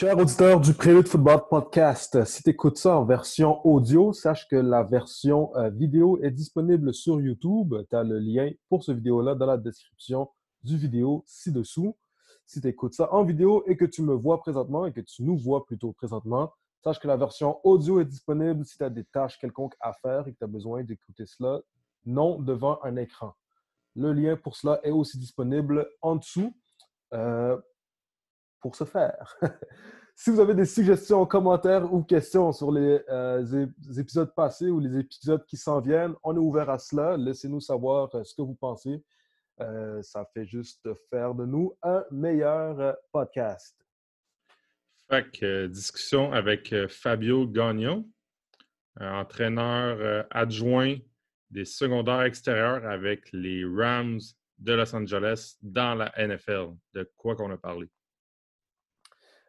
Chers 0.00 0.16
auditeurs 0.16 0.58
du 0.58 0.72
Prélude 0.72 1.06
Football 1.06 1.42
Podcast, 1.50 2.24
si 2.24 2.42
tu 2.42 2.48
écoutes 2.48 2.78
ça 2.78 2.96
en 2.96 3.04
version 3.04 3.60
audio, 3.66 4.14
sache 4.14 4.48
que 4.48 4.56
la 4.56 4.82
version 4.82 5.54
euh, 5.56 5.68
vidéo 5.68 6.18
est 6.22 6.30
disponible 6.30 6.94
sur 6.94 7.20
YouTube. 7.20 7.74
Tu 7.90 7.94
as 7.94 8.02
le 8.02 8.18
lien 8.18 8.50
pour 8.70 8.82
ce 8.82 8.92
vidéo-là 8.92 9.34
dans 9.34 9.44
la 9.44 9.58
description 9.58 10.30
du 10.64 10.78
vidéo 10.78 11.22
ci-dessous. 11.26 11.98
Si 12.46 12.62
tu 12.62 12.68
écoutes 12.68 12.94
ça 12.94 13.12
en 13.12 13.24
vidéo 13.24 13.62
et 13.66 13.76
que 13.76 13.84
tu 13.84 14.00
me 14.00 14.14
vois 14.14 14.40
présentement 14.40 14.86
et 14.86 14.92
que 14.94 15.02
tu 15.02 15.22
nous 15.22 15.36
vois 15.36 15.66
plutôt 15.66 15.92
présentement, 15.92 16.50
sache 16.82 16.98
que 16.98 17.06
la 17.06 17.18
version 17.18 17.60
audio 17.62 18.00
est 18.00 18.06
disponible 18.06 18.64
si 18.64 18.78
tu 18.78 18.84
as 18.84 18.88
des 18.88 19.04
tâches 19.04 19.38
quelconques 19.38 19.76
à 19.80 19.92
faire 19.92 20.26
et 20.26 20.32
que 20.32 20.38
tu 20.38 20.44
as 20.44 20.46
besoin 20.46 20.82
d'écouter 20.82 21.26
cela 21.26 21.60
non 22.06 22.40
devant 22.40 22.82
un 22.84 22.96
écran. 22.96 23.34
Le 23.96 24.14
lien 24.14 24.38
pour 24.38 24.56
cela 24.56 24.80
est 24.82 24.92
aussi 24.92 25.18
disponible 25.18 25.86
en 26.00 26.16
dessous. 26.16 26.54
Euh, 27.12 27.58
pour 28.60 28.76
ce 28.76 28.84
faire. 28.84 29.36
si 30.14 30.30
vous 30.30 30.40
avez 30.40 30.54
des 30.54 30.64
suggestions, 30.64 31.24
commentaires 31.26 31.92
ou 31.92 32.02
questions 32.02 32.52
sur 32.52 32.70
les, 32.72 33.00
euh, 33.08 33.66
épisodes 33.98 34.34
passés 34.34 34.68
ou 34.68 34.80
les 34.80 34.98
épisodes 34.98 35.44
qui 35.46 35.56
s'en 35.56 35.80
viennent, 35.80 36.14
on 36.22 36.34
est 36.34 36.40
ouvert 36.40 36.70
à 36.70 36.78
cela. 36.78 37.16
Laissez-nous 37.16 37.60
savoir 37.60 38.14
euh, 38.14 38.24
ce 38.24 38.34
que 38.34 38.42
vous 38.42 38.54
pensez. 38.54 39.02
ça 40.02 40.24
fait 40.32 40.46
juste 40.46 40.88
faire 41.10 41.34
de 41.34 41.44
nous 41.44 41.74
un 41.82 42.02
meilleur 42.10 42.96
podcast. 43.12 43.76
Fait 45.10 45.68
discussion 45.68 46.32
avec 46.32 46.74
Fabio 46.88 47.46
Gagnon, 47.46 48.08
entraîneur 48.98 50.26
adjoint 50.30 50.96
des 51.50 51.64
secondaires 51.64 52.22
extérieurs 52.22 52.86
avec 52.86 53.28
les 53.32 53.64
Rams 53.64 54.20
de 54.58 54.72
Los 54.74 54.94
Angeles 54.94 55.56
dans 55.62 55.94
la 55.94 56.12
NFL. 56.16 56.74
De 56.94 57.10
quoi 57.16 57.34
qu'on 57.34 57.50
a 57.50 57.56
parlé? 57.56 57.88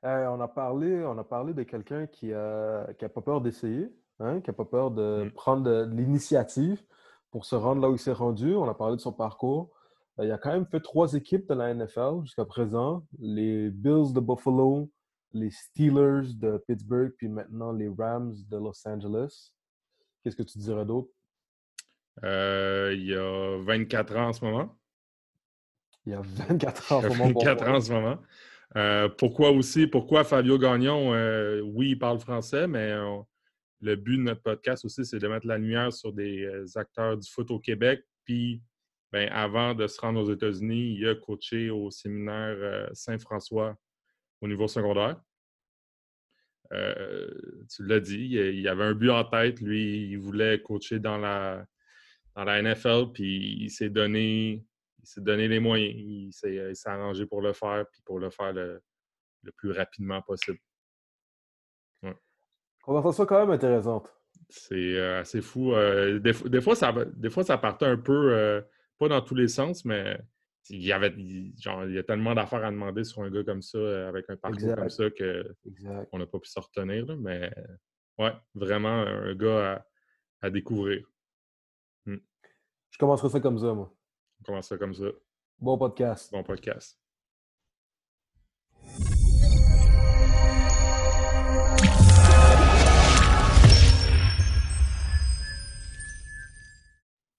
Euh, 0.04 0.28
on, 0.28 0.42
a 0.42 0.48
parlé, 0.48 1.04
on 1.06 1.18
a 1.18 1.24
parlé 1.24 1.54
de 1.54 1.64
quelqu'un 1.64 2.08
qui 2.08 2.28
n'a 2.28 2.88
qui 2.98 3.06
a 3.06 3.10
pas 3.10 3.22
peur 3.22 3.42
d'essayer, 3.42 3.94
hein, 4.20 4.42
qui 4.42 4.50
n'a 4.50 4.54
pas 4.54 4.66
peur 4.66 4.92
de 4.92 5.26
mm. 5.26 5.32
prendre 5.32 5.84
l'initiative 5.92 6.82
pour 7.30 7.46
se 7.46 7.56
rendre 7.56 7.82
là 7.82 7.90
où 7.90 7.94
il 7.94 8.00
s'est 8.00 8.12
rendu. 8.12 8.56
On 8.56 8.68
a 8.68 8.74
parlé 8.74 8.96
de 8.96 9.02
son 9.02 9.14
parcours. 9.14 9.72
Euh, 10.20 10.26
il 10.26 10.32
a 10.32 10.38
quand 10.38 10.52
même 10.52 10.66
fait 10.66 10.82
trois 10.82 11.14
équipes 11.14 11.48
de 11.48 11.54
la 11.54 11.74
NFL 11.74 12.24
jusqu'à 12.24 12.46
présent. 12.46 13.06
Les 13.20 13.70
Bills 13.70 14.14
de 14.14 14.20
Buffalo, 14.20 14.90
les 15.34 15.52
Steelers 15.52 16.34
de 16.34 16.58
Pittsburgh, 16.68 17.14
puis 17.18 17.30
maintenant 17.30 17.72
les 17.72 17.88
Rams 17.88 18.36
de 18.50 18.58
Los 18.58 18.88
Angeles. 18.88 19.52
Qu'est-ce 20.24 20.36
que 20.36 20.44
tu 20.44 20.58
dirais 20.58 20.86
d'autre? 20.86 21.10
Euh, 22.24 22.94
il 22.94 23.06
y 23.06 23.16
a 23.16 23.58
24 23.64 24.18
ans 24.18 24.28
en 24.30 24.34
ce 24.34 24.44
moment. 24.44 24.78
Il 26.06 26.14
y 26.14 26.16
a 26.16 26.22
24 26.22 26.92
ans 26.92 26.98
en 26.98 27.02
ce 27.02 27.08
moment. 27.08 27.26
24 27.26 27.68
ans 27.68 27.76
en 27.76 27.82
ce 27.82 27.94
moment. 27.94 28.18
Euh, 28.78 29.10
pourquoi 29.10 29.52
aussi, 29.52 29.88
pourquoi 29.88 30.24
Fabio 30.24 30.58
Gagnon, 30.58 31.14
euh, 31.14 31.62
oui, 31.62 31.90
il 31.92 32.00
parle 32.00 32.20
français, 32.20 32.68
mais 32.68 32.94
le 33.82 33.96
but 33.96 34.18
de 34.18 34.24
notre 34.24 34.42
podcast 34.42 34.86
aussi, 34.86 35.06
c'est 35.06 35.20
de 35.20 35.28
mettre 35.28 35.48
la 35.48 35.58
lumière 35.58 35.92
sur 35.92 36.14
des 36.14 36.48
acteurs 36.76 37.18
du 37.18 37.30
foot 37.30 37.52
au 37.52 37.60
Québec. 37.60 38.04
Puis, 38.24 38.62
ben, 39.12 39.28
avant 39.32 39.74
de 39.76 39.88
se 39.88 40.00
rendre 40.00 40.22
aux 40.22 40.32
États-Unis, 40.32 40.96
il 40.98 41.08
a 41.08 41.16
coaché 41.16 41.70
au 41.70 41.92
séminaire 41.92 42.90
Saint-François 42.94 43.76
au 44.40 44.48
niveau 44.48 44.68
secondaire. 44.68 45.22
tu 46.72 47.86
l'as 47.86 48.00
dit, 48.00 48.36
il 48.36 48.68
avait 48.70 48.86
un 48.86 48.94
but 48.94 49.10
en 49.10 49.26
tête. 49.26 49.60
Lui, 49.60 50.12
il 50.12 50.18
voulait 50.18 50.62
coacher 50.62 51.00
dans 51.00 51.18
la, 51.18 51.66
dans 52.36 52.44
la 52.44 52.62
NFL, 52.62 53.12
puis 53.14 53.58
il 53.62 53.70
s'est 53.70 53.90
donné, 53.90 54.64
il 55.02 55.08
s'est 55.08 55.22
donné 55.22 55.48
les 55.48 55.60
moyens. 55.60 55.94
Il 55.96 56.32
s'est, 56.32 56.90
arrangé 56.90 57.26
pour 57.26 57.42
le 57.42 57.54
faire, 57.54 57.86
puis 57.92 58.02
pour 58.06 58.20
le 58.20 58.30
faire 58.30 58.54
le, 58.54 58.82
plus 59.58 59.72
rapidement 59.72 60.22
possible. 60.22 60.60
Ouais. 62.04 62.16
Conversation 62.84 63.26
quand 63.26 63.40
même 63.40 63.52
intéressante. 63.52 64.14
C'est 64.50 64.98
euh, 64.98 65.22
assez 65.22 65.42
fou. 65.42 65.74
Euh, 65.74 66.20
des, 66.20 66.62
fois, 66.62 66.76
ça, 66.76 66.94
des 67.14 67.30
fois, 67.30 67.44
ça 67.44 67.58
partait 67.58 67.86
un 67.86 67.98
peu, 67.98 68.34
euh, 68.34 68.62
pas 68.98 69.08
dans 69.08 69.22
tous 69.22 69.36
les 69.36 69.48
sens, 69.48 69.86
mais 69.86 70.20
il 70.70 70.84
y 70.84 70.92
avait 70.92 71.14
genre, 71.60 71.86
il 71.86 71.94
y 71.94 71.98
a 71.98 72.04
tellement 72.04 72.36
d'affaires 72.36 72.64
à 72.64 72.72
demander 72.72 73.04
sur 73.04 73.24
un 73.24 73.32
gars 73.32 73.44
comme 73.44 73.62
ça, 73.62 74.08
avec 74.08 74.30
un 74.30 74.38
parcours 74.38 74.76
comme 74.76 74.90
ça, 74.90 75.06
qu'on 75.10 76.20
n'a 76.20 76.28
pas 76.28 76.40
pu 76.40 76.50
se 76.50 76.60
retenir. 76.60 77.18
mais 77.18 77.52
ouais, 78.20 78.34
vraiment 78.54 79.02
un 79.02 79.34
gars 79.36 79.84
à 80.42 80.50
découvrir. 80.50 81.06
Je 82.06 82.98
commencerai 82.98 83.30
ça 83.30 83.40
comme 83.40 83.58
ça, 83.58 83.74
moi. 83.74 83.92
On 84.42 84.44
commence 84.44 84.70
ça 84.70 84.78
comme 84.78 84.94
ça. 84.96 85.06
Bon 85.60 85.78
podcast. 85.78 86.32
Bon 86.32 86.42
podcast. 86.42 86.98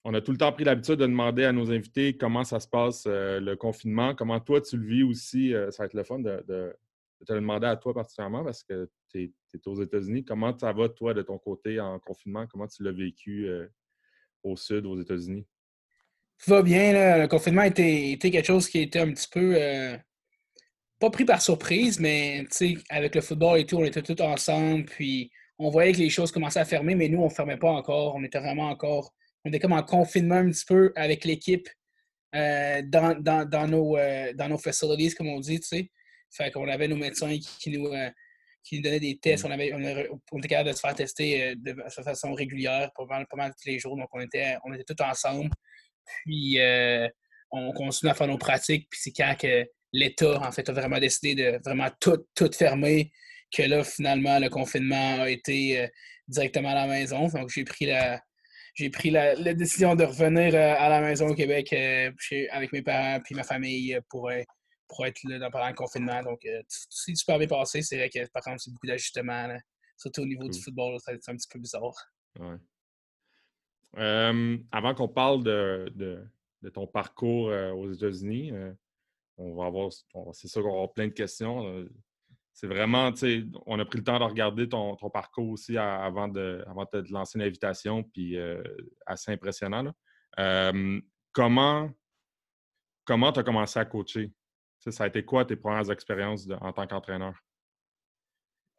On 0.05 0.15
a 0.15 0.21
tout 0.21 0.31
le 0.31 0.39
temps 0.39 0.53
pris 0.53 0.63
l'habitude 0.63 0.97
de 0.97 1.07
demander 1.07 1.45
à 1.45 1.53
nos 1.53 1.73
invités 1.73 2.17
comment 2.17 2.45
ça 2.45 2.61
se 2.61 2.69
passe 2.69 3.05
euh, 3.07 3.41
le 3.41 3.57
confinement, 3.57 4.15
comment 4.15 4.39
toi 4.39 4.61
tu 4.61 4.77
le 4.77 4.87
vis 4.87 5.03
aussi. 5.03 5.55
Euh, 5.55 5.73
ça 5.73 5.83
va 5.83 5.87
être 5.87 5.95
le 5.95 6.05
fun 6.05 6.21
de, 6.21 6.45
te 7.27 7.33
le 7.33 7.41
demander 7.41 7.67
à 7.67 7.77
toi 7.77 7.95
particulièrement 7.95 8.45
parce 8.45 8.63
que 8.63 8.89
tu 9.11 9.25
es, 9.25 9.61
aux 9.67 9.83
États-Unis. 9.83 10.25
Comment 10.25 10.57
ça 10.57 10.73
va 10.73 10.89
toi 10.89 11.15
de 11.15 11.23
ton 11.23 11.39
côté 11.39 11.81
en 11.81 11.99
confinement? 11.99 12.47
Comment 12.47 12.69
tu 12.69 12.85
l'as 12.85 12.93
vécu 12.93 13.49
euh, 13.49 13.67
au 14.45 14.57
sud, 14.57 14.87
aux 14.87 15.01
États-Unis? 15.01 15.47
Tout 16.43 16.51
va 16.51 16.63
bien. 16.63 17.19
Le 17.19 17.29
confinement 17.29 17.63
était, 17.63 18.19
quelque 18.21 18.45
chose 18.45 18.69
qui 18.69 18.81
était 18.81 18.99
un 18.99 19.13
petit 19.13 19.29
peu 19.31 19.55
euh, 19.57 19.97
pas 20.99 21.09
pris 21.11 21.25
par 21.25 21.41
surprise, 21.41 22.01
mais 22.01 22.45
avec 22.91 23.15
le 23.15 23.21
football 23.21 23.61
et 23.61 23.67
tout, 23.67 23.77
on 23.77 23.85
était 23.85 24.03
tous 24.03 24.21
ensemble. 24.21 24.87
Puis 24.87 25.31
on 25.59 25.71
voyait 25.71 25.93
que 25.93 25.99
les 25.99 26.11
choses 26.11 26.33
commençaient 26.33 26.59
à 26.59 26.65
fermer, 26.65 26.97
mais 26.97 27.09
nous, 27.09 27.21
on 27.21 27.27
ne 27.27 27.31
fermait 27.31 27.59
pas 27.59 27.71
encore. 27.71 28.17
On 28.17 28.25
était 28.25 28.41
vraiment 28.41 28.69
encore. 28.71 29.15
On 29.45 29.51
était 29.51 29.61
comme 29.61 29.73
en 29.73 29.85
confinement 29.85 30.37
un 30.37 30.51
petit 30.51 30.65
peu 30.65 30.93
avec 30.97 31.25
l'équipe 31.25 31.69
euh, 32.35 32.83
dans, 32.87 33.69
nos, 33.69 33.97
euh, 33.97 34.33
dans 34.33 34.49
nos 34.49 34.59
facilities, 34.59 35.15
comme 35.15 35.29
on 35.29 35.39
dit. 35.39 35.61
Fait 36.31 36.51
qu'on 36.51 36.67
avait 36.67 36.89
nos 36.89 36.97
médecins 36.97 37.39
qui, 37.39 37.71
nous 37.71 37.89
qui 38.65 38.77
nous 38.77 38.83
donnaient 38.83 38.99
des 38.99 39.17
tests. 39.19 39.45
On, 39.45 39.51
avait, 39.51 39.73
on, 39.73 40.39
était 40.39 40.49
capable 40.49 40.71
de 40.71 40.75
se 40.75 40.81
faire 40.81 40.95
tester 40.97 41.55
de, 41.55 41.77
façon 42.03 42.33
régulière 42.33 42.91
pas 42.97 43.07
mal, 43.37 43.53
tous 43.53 43.69
les 43.69 43.79
jours. 43.79 43.97
Donc, 43.97 44.09
on 44.13 44.21
était, 44.21 44.57
on 44.65 44.73
était 44.73 44.93
tous 44.93 45.05
ensemble. 45.05 45.51
Puis, 46.25 46.61
euh, 46.61 47.09
on 47.51 47.73
continue 47.73 48.11
à 48.11 48.15
faire 48.15 48.27
nos 48.27 48.39
pratiques. 48.39 48.89
Puis, 48.91 49.01
c'est 49.03 49.13
quand 49.13 49.35
que 49.39 49.67
l'État, 49.93 50.41
en 50.41 50.53
fait, 50.53 50.69
a 50.69 50.73
vraiment 50.73 50.99
décidé 50.99 51.35
de 51.35 51.61
vraiment 51.65 51.89
tout, 52.01 52.27
tout 52.35 52.51
fermer 52.53 53.13
que 53.55 53.63
là, 53.63 53.85
finalement, 53.85 54.39
le 54.39 54.49
confinement 54.49 55.23
a 55.23 55.29
été 55.29 55.81
euh, 55.81 55.89
directement 56.29 56.71
à 56.71 56.75
la 56.75 56.87
maison. 56.87 57.29
Donc, 57.29 57.51
j'ai 57.51 57.65
pris 57.65 57.87
la, 57.87 58.21
j'ai 58.75 58.89
pris 58.89 59.11
la, 59.11 59.35
décision 59.55 59.95
de 59.95 60.05
revenir 60.05 60.55
euh, 60.55 60.75
à 60.79 60.89
la 60.89 61.01
maison 61.01 61.29
au 61.29 61.35
Québec 61.35 61.73
avec 61.73 62.73
mes 62.73 62.83
parents 62.83 63.21
et 63.29 63.35
ma 63.35 63.43
famille 63.43 63.99
pour, 64.09 64.31
pour 64.89 65.07
être 65.07 65.21
là 65.25 65.51
pendant 65.51 65.69
le 65.69 65.75
confinement. 65.75 66.23
Donc, 66.23 66.41
c'est 66.69 67.15
super 67.15 67.39
bien 67.39 67.49
passé. 67.49 67.83
C'est 67.83 67.97
vrai 67.97 68.09
que, 68.09 68.27
par 68.31 68.43
contre, 68.43 68.63
c'est 68.63 68.71
beaucoup 68.71 68.87
d'ajustements, 68.87 69.49
surtout 69.99 70.23
au 70.23 70.27
niveau 70.27 70.49
du 70.49 70.59
football. 70.59 70.99
C'est 71.05 71.29
un 71.29 71.37
petit 71.37 71.49
peu 71.51 71.59
bizarre. 71.59 71.93
Ouais. 72.41 72.57
Avant 73.97 74.95
qu'on 74.95 75.09
parle 75.09 75.43
de, 75.45 76.25
ton 76.73 76.87
parcours 76.87 77.47
aux 77.77 77.93
États-Unis, 77.93 78.53
on 79.37 79.55
va 79.55 79.67
avoir, 79.67 79.91
c'est 80.33 80.49
sûr 80.49 80.63
qu'on 80.63 80.69
va 80.69 80.75
avoir 80.75 80.93
plein 80.93 81.09
de 81.09 81.13
questions. 81.13 81.87
C'est 82.55 82.67
vraiment, 82.67 83.11
tu 83.13 83.19
sais, 83.19 83.45
on 83.67 83.79
a 83.79 83.85
pris 83.85 83.99
le 83.99 84.05
temps 84.05 84.19
de 84.19 84.25
regarder 84.25 84.69
ton, 84.69 84.97
parcours 85.13 85.51
aussi 85.51 85.77
avant, 85.79 86.29
de, 86.29 86.63
avant 86.67 86.87
de 86.93 87.01
te 87.01 87.13
lancer 87.13 87.39
une 87.39 87.45
invitation, 87.45 88.03
puis 88.03 88.37
assez 89.07 89.33
impressionnant. 89.33 89.93
comment 91.33 91.91
comment 93.05 93.33
tu 93.33 93.41
as 93.41 93.43
commencé 93.43 93.79
à 93.79 93.85
coacher? 93.85 94.33
ça 94.79 95.05
a 95.05 95.07
été 95.07 95.25
quoi 95.25 95.45
tes 95.45 95.57
premières 95.57 95.91
expériences 95.91 96.49
en 96.61 96.73
tant 96.73 96.87
qu'entraîneur? 96.87 97.35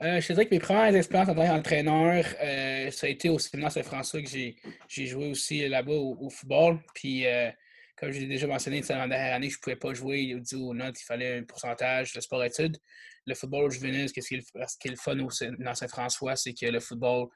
Euh, 0.04 0.20
je 0.20 0.28
te 0.28 0.34
dirais 0.34 0.46
que 0.46 0.54
mes 0.54 0.60
premières 0.60 0.94
expériences 0.94 1.30
en 1.30 1.36
tant 1.36 1.46
qu'entraîneur, 1.46 2.26
euh, 2.42 2.92
ça 2.92 3.08
a 3.08 3.10
été 3.10 3.30
au 3.30 3.40
séminaire 3.40 3.72
Saint-François 3.72 4.22
que 4.22 4.28
j'ai 4.28 5.06
joué 5.06 5.30
aussi 5.30 5.68
là-bas 5.70 5.94
au, 5.94 6.30
football. 6.30 6.80
Puis, 6.94 7.26
euh, 7.26 7.50
comme 7.96 8.12
je 8.12 8.20
l'ai 8.20 8.28
déjà 8.28 8.46
mentionné, 8.46 8.82
la 8.82 9.08
dernière 9.08 9.36
année, 9.36 9.50
je 9.50 9.56
ne 9.56 9.62
pouvais 9.62 9.78
pas 9.78 9.94
jouer. 9.94 10.36
Dit 10.42 10.56
aux 10.56 10.74
notes 10.74 11.00
il 11.00 11.06
fallait 11.06 11.38
un 11.38 11.44
pourcentage 11.44 12.12
de 12.12 12.20
sport-études. 12.20 12.78
Le 13.26 13.34
football 13.34 13.72
juvénile, 13.72 14.10
ce 14.10 14.14
qui 14.14 14.20
est 14.20 14.32
le, 14.32 14.66
qui 14.82 14.88
est 14.90 14.92
le 14.92 14.98
fun 14.98 15.18
au, 15.20 15.30
dans 15.60 15.74
Saint-François, 15.74 16.36
c'est 16.36 16.54
que 16.54 16.66
le 16.66 16.82
football 16.82 17.28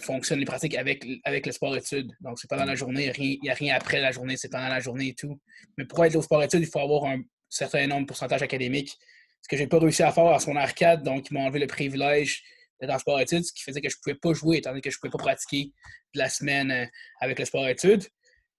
fonctionne, 0.00 0.38
les 0.38 0.44
pratiques 0.44 0.76
avec, 0.76 1.04
le 1.04 1.52
sport-études. 1.52 2.12
Donc, 2.20 2.38
c'est 2.38 2.48
pendant 2.48 2.66
la 2.66 2.76
journée, 2.76 3.10
il 3.18 3.40
n'y 3.42 3.50
a, 3.50 3.54
rien 3.54 3.74
après 3.74 4.00
la 4.00 4.12
journée, 4.12 4.36
c'est 4.36 4.48
pendant 4.48 4.68
la 4.68 4.78
journée 4.78 5.08
et 5.08 5.14
tout. 5.14 5.40
Mais 5.76 5.86
pour 5.86 6.04
être 6.04 6.14
au 6.14 6.22
sport-études, 6.22 6.60
il 6.60 6.68
faut 6.68 6.78
avoir 6.78 7.06
un 7.06 7.20
certain 7.48 7.88
nombre 7.88 8.02
de 8.02 8.06
pourcentage 8.06 8.42
académique 8.42 8.96
ce 9.42 9.48
que 9.48 9.56
j'ai 9.56 9.66
pas 9.66 9.78
réussi 9.78 10.02
à 10.02 10.12
faire 10.12 10.26
à 10.26 10.38
son 10.38 10.56
arcade. 10.56 11.02
Donc, 11.02 11.30
ils 11.30 11.34
m'ont 11.34 11.44
enlevé 11.44 11.60
le 11.60 11.66
privilège 11.66 12.42
d'être 12.80 12.90
en 12.90 12.98
sport-études, 12.98 13.44
ce 13.44 13.52
qui 13.52 13.62
faisait 13.62 13.80
que 13.80 13.88
je 13.88 13.96
pouvais 14.02 14.16
pas 14.16 14.32
jouer, 14.32 14.58
étant 14.58 14.70
donné 14.70 14.80
que 14.80 14.90
je 14.90 14.98
pouvais 14.98 15.10
pas 15.10 15.18
pratiquer 15.18 15.72
de 16.14 16.18
la 16.18 16.28
semaine 16.28 16.70
euh, 16.70 16.86
avec 17.20 17.38
le 17.38 17.44
sport-études. 17.44 18.04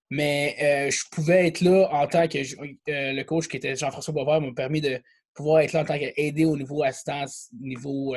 Mais 0.09 0.55
euh, 0.61 0.91
je 0.91 1.03
pouvais 1.11 1.47
être 1.47 1.61
là 1.61 1.87
en 1.91 2.05
tant 2.07 2.27
que 2.27 2.37
euh, 2.37 3.13
le 3.13 3.23
coach 3.23 3.47
qui 3.47 3.57
était 3.57 3.75
Jean-François 3.75 4.13
Boisvert 4.13 4.41
m'a 4.41 4.53
permis 4.53 4.81
de 4.81 5.01
pouvoir 5.33 5.61
être 5.61 5.71
là 5.71 5.81
en 5.81 5.85
tant 5.85 5.97
qu'aider 5.97 6.43
au 6.43 6.57
niveau 6.57 6.83
assistance, 6.83 7.49
au 7.53 7.65
niveau 7.65 8.13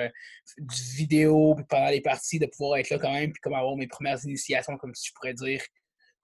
du 0.58 0.82
vidéo, 0.96 1.56
pendant 1.68 1.88
les 1.88 2.00
parties, 2.00 2.40
de 2.40 2.46
pouvoir 2.46 2.78
être 2.78 2.90
là 2.90 2.98
quand 2.98 3.12
même, 3.12 3.30
puis 3.30 3.40
comme 3.40 3.54
avoir 3.54 3.76
mes 3.76 3.86
premières 3.86 4.18
initiations, 4.24 4.76
comme 4.76 4.92
si 4.96 5.08
je 5.08 5.12
pourrais 5.14 5.34
dire, 5.34 5.62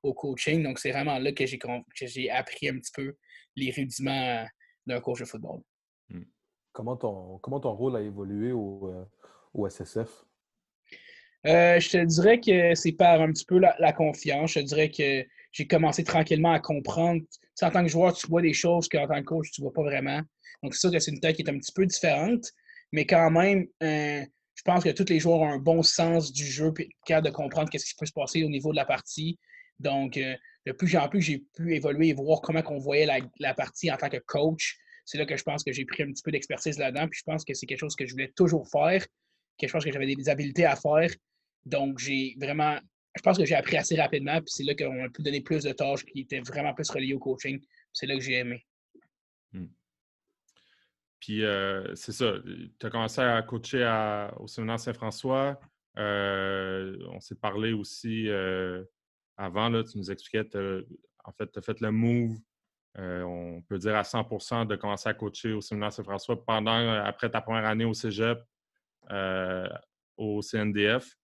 au 0.03 0.13
coaching. 0.13 0.65
Donc, 0.65 0.81
c'est 0.81 0.91
vraiment 0.91 1.19
là 1.21 1.31
que 1.31 1.45
j'ai 1.47 2.31
appris 2.31 2.69
un 2.69 2.79
petit 2.79 2.91
peu 2.93 3.15
les 3.55 3.71
rudiments 3.71 4.45
d'un 4.87 5.01
coach 5.01 5.21
de 5.21 5.25
football. 5.25 5.61
Comment 6.73 6.97
ton, 6.97 7.39
comment 7.39 7.61
ton 7.61 7.73
rôle 7.73 7.97
a 7.97 8.01
évolué 8.01 8.53
au, 8.53 8.89
euh, 8.89 9.05
au 9.55 9.69
SSF? 9.69 10.25
Euh, 11.47 11.81
je 11.81 11.91
te 11.91 12.05
dirais 12.05 12.41
que 12.41 12.75
c'est 12.75 12.93
par 12.93 13.21
un 13.21 13.33
petit 13.33 13.45
peu 13.45 13.59
la, 13.59 13.93
confiance. 13.93 14.53
Je 14.53 14.61
te 14.61 14.65
dirais 14.65 14.91
que 14.91 15.27
j'ai 15.53 15.67
commencé 15.67 16.05
tranquillement 16.05 16.53
à 16.53 16.61
comprendre. 16.61 17.23
en 17.63 17.71
tant 17.71 17.83
que 17.83 17.89
joueur, 17.89 18.13
tu 18.13 18.27
vois 18.29 18.43
des 18.43 18.53
choses 18.53 18.89
qu'en 18.89 19.07
tant 19.07 19.21
que 19.21 19.25
coach, 19.27 19.51
tu 19.51 19.61
ne 19.61 19.65
vois 19.65 19.73
pas 19.73 19.83
vraiment. 19.83 20.21
Donc, 20.63 20.75
c'est 20.75 20.81
sûr 20.81 20.91
que 20.91 20.99
c'est 20.99 21.11
une 21.11 21.21
taille 21.21 21.35
qui 21.35 21.43
est 21.43 21.51
un 21.51 21.59
petit 21.59 21.73
peu 21.73 21.87
différente, 21.87 22.45
mais 22.93 23.07
quand 23.07 23.31
même, 23.31 23.67
euh, 23.83 24.23
je 24.55 24.63
pense 24.63 24.85
que 24.85 24.91
tous 24.91 25.09
les 25.09 25.19
joueurs 25.19 25.41
ont 25.41 25.49
un 25.49 25.59
bon 25.59 25.83
sens 25.83 26.33
du 26.33 26.45
jeu 26.45 26.73
et 26.79 27.21
de 27.21 27.31
comprendre 27.31 27.71
ce 27.73 27.85
qui 27.85 27.95
peut 27.99 28.07
se 28.07 28.13
passer 28.13 28.45
au 28.45 28.51
niveau 28.51 28.73
de 28.73 28.77
la 28.77 28.85
partie. 28.85 29.39
Donc, 29.79 30.19
de 30.67 30.73
plus 30.73 30.95
en 30.97 31.09
plus, 31.09 31.23
j'ai 31.23 31.39
pu 31.57 31.75
évoluer 31.75 32.09
et 32.09 32.13
voir 32.13 32.43
comment 32.43 32.63
on 32.67 32.79
voyait 32.79 33.07
la, 33.39 33.55
partie 33.55 33.91
en 33.91 33.97
tant 33.97 34.11
que 34.11 34.19
coach. 34.19 34.79
C'est 35.05 35.19
là 35.19 35.27
que 35.27 35.37
je 35.37 35.43
pense 35.43 35.65
que 35.65 35.73
j'ai 35.73 35.85
pris 35.85 36.03
un 36.03 36.13
petit 36.13 36.23
peu 36.23 36.31
d'expertise 36.31 36.79
là-dedans. 36.79 37.09
Puis 37.09 37.21
je 37.21 37.25
pense 37.25 37.45
que 37.45 37.55
c'est 37.55 37.67
quelque 37.67 37.81
chose 37.81 37.97
que 37.97 38.07
je 38.07 38.13
voulais 38.13 38.33
toujours 38.37 38.69
faire, 38.69 39.05
que 39.59 39.67
je 39.67 39.73
pense 39.73 39.85
que 39.85 39.93
j'avais 39.93 40.15
des 40.15 40.29
habiletés 40.29 40.65
à 40.65 40.77
faire. 40.77 41.11
Donc, 41.65 41.99
j'ai 41.99 42.37
vraiment, 42.41 42.79
je 43.17 43.23
pense 43.23 43.39
que 43.39 43.45
j'ai 43.45 43.55
appris 43.55 43.77
assez 43.77 43.97
rapidement. 43.97 44.39
Puis 44.39 44.51
c'est 44.51 44.65
là 44.65 44.75
qu'on 44.75 45.05
a 45.05 45.09
pu 45.09 45.23
donner 45.23 45.41
plus 45.41 45.65
de 45.65 45.73
tâches 45.73 46.05
qui 46.05 46.21
étaient 46.21 46.41
vraiment 46.41 46.75
plus 46.75 46.91
reliées 46.91 47.15
au 47.15 47.19
coaching. 47.19 47.61
C'est 47.93 48.07
là 48.07 48.15
que 48.15 48.23
j'ai 48.23 48.35
aimé. 48.35 48.65
Hmm. 49.53 49.67
Puis 51.21 51.45
euh, 51.45 51.95
c'est 51.95 52.13
ça, 52.13 52.35
tu 52.79 52.87
as 52.87 52.91
commencé 52.91 53.21
à 53.21 53.43
coacher 53.43 53.85
au 54.39 54.47
séminaire 54.47 54.81
Saint-François. 54.81 55.61
Euh, 55.99 56.97
on 57.11 57.21
s'est 57.21 57.35
parlé 57.35 57.73
aussi 57.73 58.29
euh, 58.29 58.85
avant, 59.37 59.69
là, 59.69 59.85
tu 59.85 59.99
nous 59.99 60.11
expliquais, 60.11 60.49
en 61.25 61.33
fait, 61.33 61.51
tu 61.53 61.59
as 61.59 61.63
fait 61.63 61.81
le 61.81 61.91
move, 61.91 62.39
on 62.99 63.63
peut 63.69 63.79
dire 63.79 63.97
à 63.97 64.03
100% 64.03 64.67
de 64.67 64.77
commencer 64.77 65.09
à 65.09 65.15
coacher 65.15 65.53
au 65.53 65.61
séminaire 65.61 65.93
Saint-François 65.93 66.45
pendant, 66.45 67.03
après 67.03 67.31
ta 67.31 67.41
première 67.41 67.67
année 67.67 67.85
au 67.85 67.95
cégep, 67.95 68.39
au 70.17 70.43
CNDF. 70.43 71.17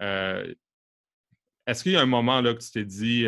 Est-ce 0.00 1.82
qu'il 1.82 1.92
y 1.92 1.96
a 1.96 2.02
un 2.02 2.06
moment 2.06 2.40
là, 2.40 2.52
que 2.54 2.60
tu 2.60 2.70
t'es 2.72 2.84
dit, 2.84 3.26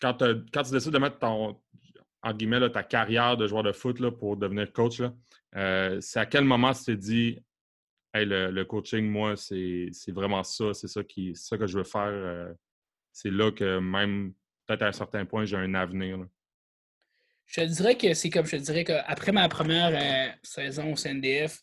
quand, 0.00 0.14
tu 0.14 0.70
décides 0.70 0.92
de 0.92 0.98
mettre 0.98 1.18
ton, 1.18 1.60
en 2.22 2.32
guillemets, 2.32 2.70
ta 2.70 2.82
carrière 2.82 3.36
de 3.36 3.46
joueur 3.46 3.62
de 3.62 3.72
foot 3.72 4.00
là, 4.00 4.10
pour 4.10 4.36
devenir 4.36 4.72
coach, 4.72 5.02
euh, 5.56 6.00
c'est 6.00 6.20
à 6.20 6.26
quel 6.26 6.44
moment 6.44 6.72
tu 6.72 6.84
t'es 6.84 6.96
dit 6.96 7.38
hey, 8.14 8.24
le, 8.26 8.62
coaching, 8.64 9.08
moi, 9.08 9.36
c'est 9.36 9.90
vraiment 10.08 10.42
ça, 10.42 10.72
c'est 10.74 10.88
ça, 10.88 11.02
qui, 11.02 11.34
ça 11.34 11.58
que 11.58 11.66
je 11.66 11.78
veux 11.78 11.84
faire. 11.84 12.06
Euh, 12.06 12.52
c'est 13.12 13.30
là 13.30 13.50
que 13.50 13.78
même, 13.78 14.32
à 14.80 14.86
un 14.86 14.92
certain 14.92 15.24
point, 15.24 15.44
j'ai 15.44 15.56
un 15.56 15.74
avenir. 15.74 16.18
Je 17.46 17.60
te 17.60 17.66
dirais 17.66 17.96
que 17.96 18.14
c'est 18.14 18.30
comme 18.30 18.46
je 18.46 18.56
te 18.56 18.62
dirais 18.62 18.84
qu'après 18.84 19.32
ma 19.32 19.48
première 19.48 19.92
euh, 19.92 20.32
saison 20.42 20.92
au 20.92 20.96
CNDF, 20.96 21.60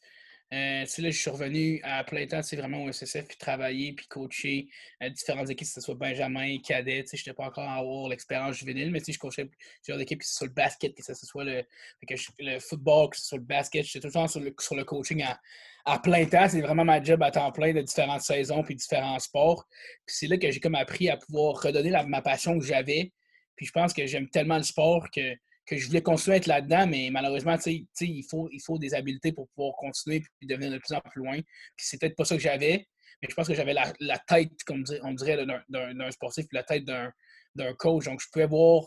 euh, 0.51 0.83
là, 0.83 1.09
je 1.09 1.09
suis 1.11 1.29
revenu 1.29 1.79
à 1.83 2.03
plein 2.03 2.25
temps, 2.25 2.41
vraiment 2.41 2.83
au 2.83 2.91
SSF, 2.91 3.27
puis 3.27 3.38
travailler, 3.38 3.94
puis 3.94 4.07
coacher 4.07 4.67
euh, 5.03 5.09
différentes 5.09 5.50
équipes, 5.50 5.67
que 5.67 5.73
ce 5.73 5.81
soit 5.81 5.94
Benjamin, 5.94 6.57
Cadet. 6.57 7.06
Je 7.11 7.17
n'étais 7.17 7.33
pas 7.33 7.45
encore 7.45 7.69
à 7.69 7.75
avoir 7.75 8.09
l'expérience 8.09 8.56
juvénile, 8.57 8.89
mais 8.89 9.00
je 9.07 9.17
coachais 9.19 9.47
plusieurs 9.83 10.01
équipes, 10.01 10.19
que 10.19 10.25
ce 10.25 10.33
soit 10.33 10.47
le 10.47 10.53
basket, 10.53 10.95
que 10.95 11.03
ce 11.03 11.13
soit 11.13 11.44
le, 11.44 12.59
football, 12.59 13.11
que 13.11 13.17
ce 13.17 13.27
soit 13.27 13.38
le 13.38 13.44
basket. 13.44 13.85
J'étais 13.85 14.09
temps 14.09 14.27
sur 14.27 14.39
le, 14.39 14.53
sur 14.59 14.75
le 14.75 14.83
coaching 14.83 15.21
à, 15.21 15.39
à 15.85 15.99
plein 15.99 16.25
temps. 16.25 16.47
C'est 16.47 16.61
vraiment 16.61 16.85
ma 16.85 17.01
job 17.01 17.21
à 17.23 17.31
temps 17.31 17.51
plein 17.51 17.73
de 17.73 17.81
différentes 17.81 18.21
saisons, 18.21 18.63
puis 18.63 18.75
différents 18.75 19.19
sports. 19.19 19.65
Puis 20.05 20.15
c'est 20.15 20.27
là 20.27 20.37
que 20.37 20.49
j'ai 20.51 20.59
comme 20.59 20.75
appris 20.75 21.09
à 21.09 21.17
pouvoir 21.17 21.61
redonner 21.61 21.89
la, 21.89 22.05
ma 22.05 22.21
passion 22.21 22.57
que 22.57 22.65
j'avais. 22.65 23.11
Puis 23.55 23.65
je 23.65 23.71
pense 23.71 23.93
que 23.93 24.05
j'aime 24.05 24.29
tellement 24.29 24.57
le 24.57 24.63
sport 24.63 25.09
que 25.09 25.35
que 25.69 25.77
je 25.77 25.85
voulais 25.85 26.01
continuer 26.01 26.35
à 26.35 26.37
être 26.37 26.47
là-dedans, 26.47 26.87
mais 26.87 27.09
malheureusement, 27.11 27.55
il 27.65 28.25
faut, 28.27 28.49
il 28.51 28.59
faut 28.65 28.79
des 28.79 28.95
habiletés 28.95 29.31
pour 29.31 29.47
pouvoir 29.49 29.75
continuer 29.75 30.23
et 30.41 30.47
devenir 30.47 30.71
de 30.71 30.79
plus 30.79 30.95
en 30.95 30.99
plus 30.99 31.21
loin. 31.21 31.35
Puis 31.35 31.85
c'est 31.85 31.99
peut-être 31.99 32.15
pas 32.15 32.25
ça 32.25 32.35
que 32.35 32.41
j'avais, 32.41 32.87
mais 33.21 33.29
je 33.29 33.35
pense 33.35 33.47
que 33.47 33.53
j'avais 33.53 33.73
la, 33.73 34.17
tête, 34.27 34.51
comme 34.65 34.83
on 35.03 35.13
dirait, 35.13 35.45
d'un 35.69 36.11
sportif, 36.11 36.47
puis 36.47 36.55
la 36.55 36.63
tête 36.63 36.85
d'un 36.85 37.73
coach. 37.77 38.05
Donc, 38.05 38.19
je 38.19 38.27
pouvais 38.31 38.47
voir 38.47 38.83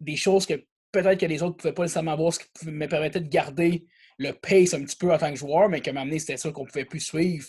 des 0.00 0.16
choses 0.16 0.46
que 0.46 0.54
peut-être 0.92 1.20
que 1.20 1.26
les 1.26 1.42
autres 1.42 1.56
ne 1.56 1.58
pouvaient 1.58 1.74
pas 1.74 1.82
nécessairement 1.82 2.16
voir, 2.16 2.32
ce 2.32 2.38
qui 2.38 2.68
me 2.68 2.88
permettait 2.88 3.20
de 3.20 3.28
garder 3.28 3.86
le 4.18 4.32
pace 4.32 4.74
un 4.74 4.82
petit 4.84 4.96
peu 4.96 5.12
en 5.12 5.18
tant 5.18 5.30
que 5.30 5.38
joueur, 5.38 5.68
mais 5.68 5.80
comme 5.80 5.96
amené, 5.96 6.18
c'était 6.18 6.36
ça 6.36 6.50
qu'on 6.50 6.64
ne 6.64 6.68
pouvait 6.68 6.84
plus 6.84 7.00
suivre. 7.00 7.46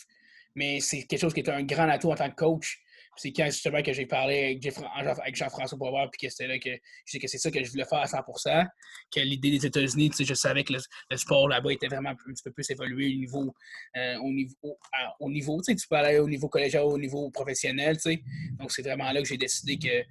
Mais 0.56 0.80
c'est 0.80 1.04
quelque 1.04 1.22
chose 1.22 1.34
qui 1.34 1.42
était 1.42 1.52
un 1.52 1.64
grand 1.64 1.90
atout 1.90 2.12
en 2.12 2.16
tant 2.16 2.30
que 2.30 2.36
coach 2.36 2.82
c'est 3.20 3.34
quand 3.34 3.46
justement 3.46 3.82
que 3.84 3.92
j'ai 3.92 4.06
parlé 4.06 4.60
avec, 4.64 5.36
Jean-François 5.36 5.78
Boisvert, 5.78 6.10
puis 6.10 6.28
que 6.28 6.32
c'était 6.32 6.48
là 6.48 6.58
que 6.58 6.70
je 6.70 7.12
dis 7.12 7.20
que 7.20 7.28
c'est 7.28 7.38
ça 7.38 7.52
que 7.52 7.62
je 7.62 7.70
voulais 7.70 7.86
faire 7.86 8.00
à 8.00 8.06
100% 8.06 8.66
que 9.14 9.20
l'idée 9.20 9.52
des 9.52 9.66
États-Unis, 9.66 10.12
je 10.18 10.34
savais 10.34 10.64
que 10.64 10.74
le, 10.74 11.18
sport 11.18 11.50
là-bas 11.50 11.74
était 11.74 11.88
vraiment 11.88 12.12
un 12.12 12.16
petit 12.16 12.44
peu 12.44 12.52
plus 12.52 12.70
évolué 12.70 13.08
au 13.08 13.20
niveau, 13.20 13.54
euh, 13.98 14.16
au 14.20 14.32
niveau, 14.32 14.78
au 15.20 15.30
niveau 15.30 15.62
tu 15.62 15.76
peux 15.90 15.96
aller 15.98 16.20
au 16.20 16.30
niveau 16.30 16.48
collégial, 16.48 16.84
au 16.84 16.98
niveau 16.98 17.30
professionnel, 17.30 17.98
donc 18.58 18.72
c'est 18.72 18.84
vraiment 18.84 19.12
là 19.12 19.22
que 19.22 19.28
j'ai 19.28 19.38
décidé 19.38 19.78
que 19.78 20.04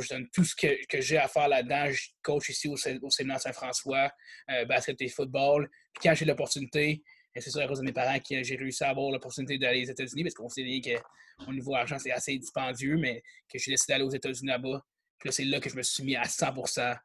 je 0.00 0.08
donne 0.08 0.28
tout 0.32 0.44
ce 0.44 0.54
que, 0.54 1.00
j'ai 1.00 1.18
à 1.18 1.28
faire 1.28 1.48
là-dedans. 1.48 1.90
Je 1.90 2.08
coach 2.22 2.48
ici 2.50 2.68
au, 2.68 2.74
au 2.74 3.10
Séminaire 3.10 3.40
Saint-François, 3.40 4.10
euh, 4.50 4.64
basket 4.64 5.00
et 5.02 5.08
football. 5.08 5.68
Puis 5.94 6.08
quand 6.08 6.14
j'ai 6.14 6.24
l'opportunité, 6.24 7.02
et 7.34 7.40
c'est 7.40 7.50
ça 7.50 7.62
à 7.62 7.68
cause 7.68 7.78
de 7.78 7.84
mes 7.84 7.92
parents 7.92 8.18
que 8.18 8.42
j'ai 8.42 8.56
réussi 8.56 8.82
à 8.84 8.90
avoir 8.90 9.10
l'opportunité 9.10 9.58
d'aller 9.58 9.84
aux 9.84 9.90
États-Unis 9.90 10.24
parce 10.24 10.34
qu'on 10.34 10.48
s'est 10.48 10.64
dit 10.64 10.80
qu'au 10.80 11.52
niveau 11.52 11.74
argent, 11.74 11.98
c'est 11.98 12.10
assez 12.10 12.36
dispendieux, 12.36 12.96
mais 12.96 13.22
que 13.48 13.58
j'ai 13.58 13.70
décidé 13.70 13.92
d'aller 13.92 14.04
aux 14.04 14.10
États-Unis 14.10 14.48
là-bas. 14.48 14.84
Puis 15.18 15.32
c'est 15.32 15.44
là 15.44 15.60
que 15.60 15.70
je 15.70 15.76
me 15.76 15.82
suis 15.82 16.04
mis 16.04 16.16
à 16.16 16.24
100% 16.24 16.98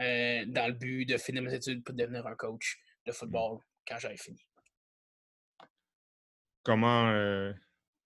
euh, 0.00 0.44
dans 0.46 0.66
le 0.66 0.72
but 0.74 1.06
de 1.06 1.16
finir 1.16 1.42
mes 1.42 1.54
études 1.54 1.82
pour 1.82 1.94
devenir 1.94 2.26
un 2.26 2.34
coach 2.34 2.78
de 3.06 3.12
football 3.12 3.58
quand 3.86 3.98
j'avais 3.98 4.16
fini. 4.16 4.44
Comment, 6.62 7.08
euh, 7.08 7.52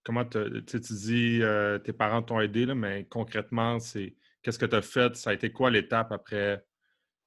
comment 0.04 0.24
tu 0.24 0.80
dis 0.80 1.40
euh, 1.42 1.78
tes 1.78 1.92
parents 1.92 2.22
t'ont 2.22 2.40
aidé, 2.40 2.66
là, 2.66 2.74
mais 2.74 3.04
concrètement, 3.04 3.78
c'est 3.78 4.14
qu'est-ce 4.44 4.58
que 4.58 4.66
tu 4.66 4.76
as 4.76 4.82
fait? 4.82 5.16
Ça 5.16 5.30
a 5.30 5.32
été 5.32 5.50
quoi 5.50 5.70
l'étape 5.70 6.12
après, 6.12 6.62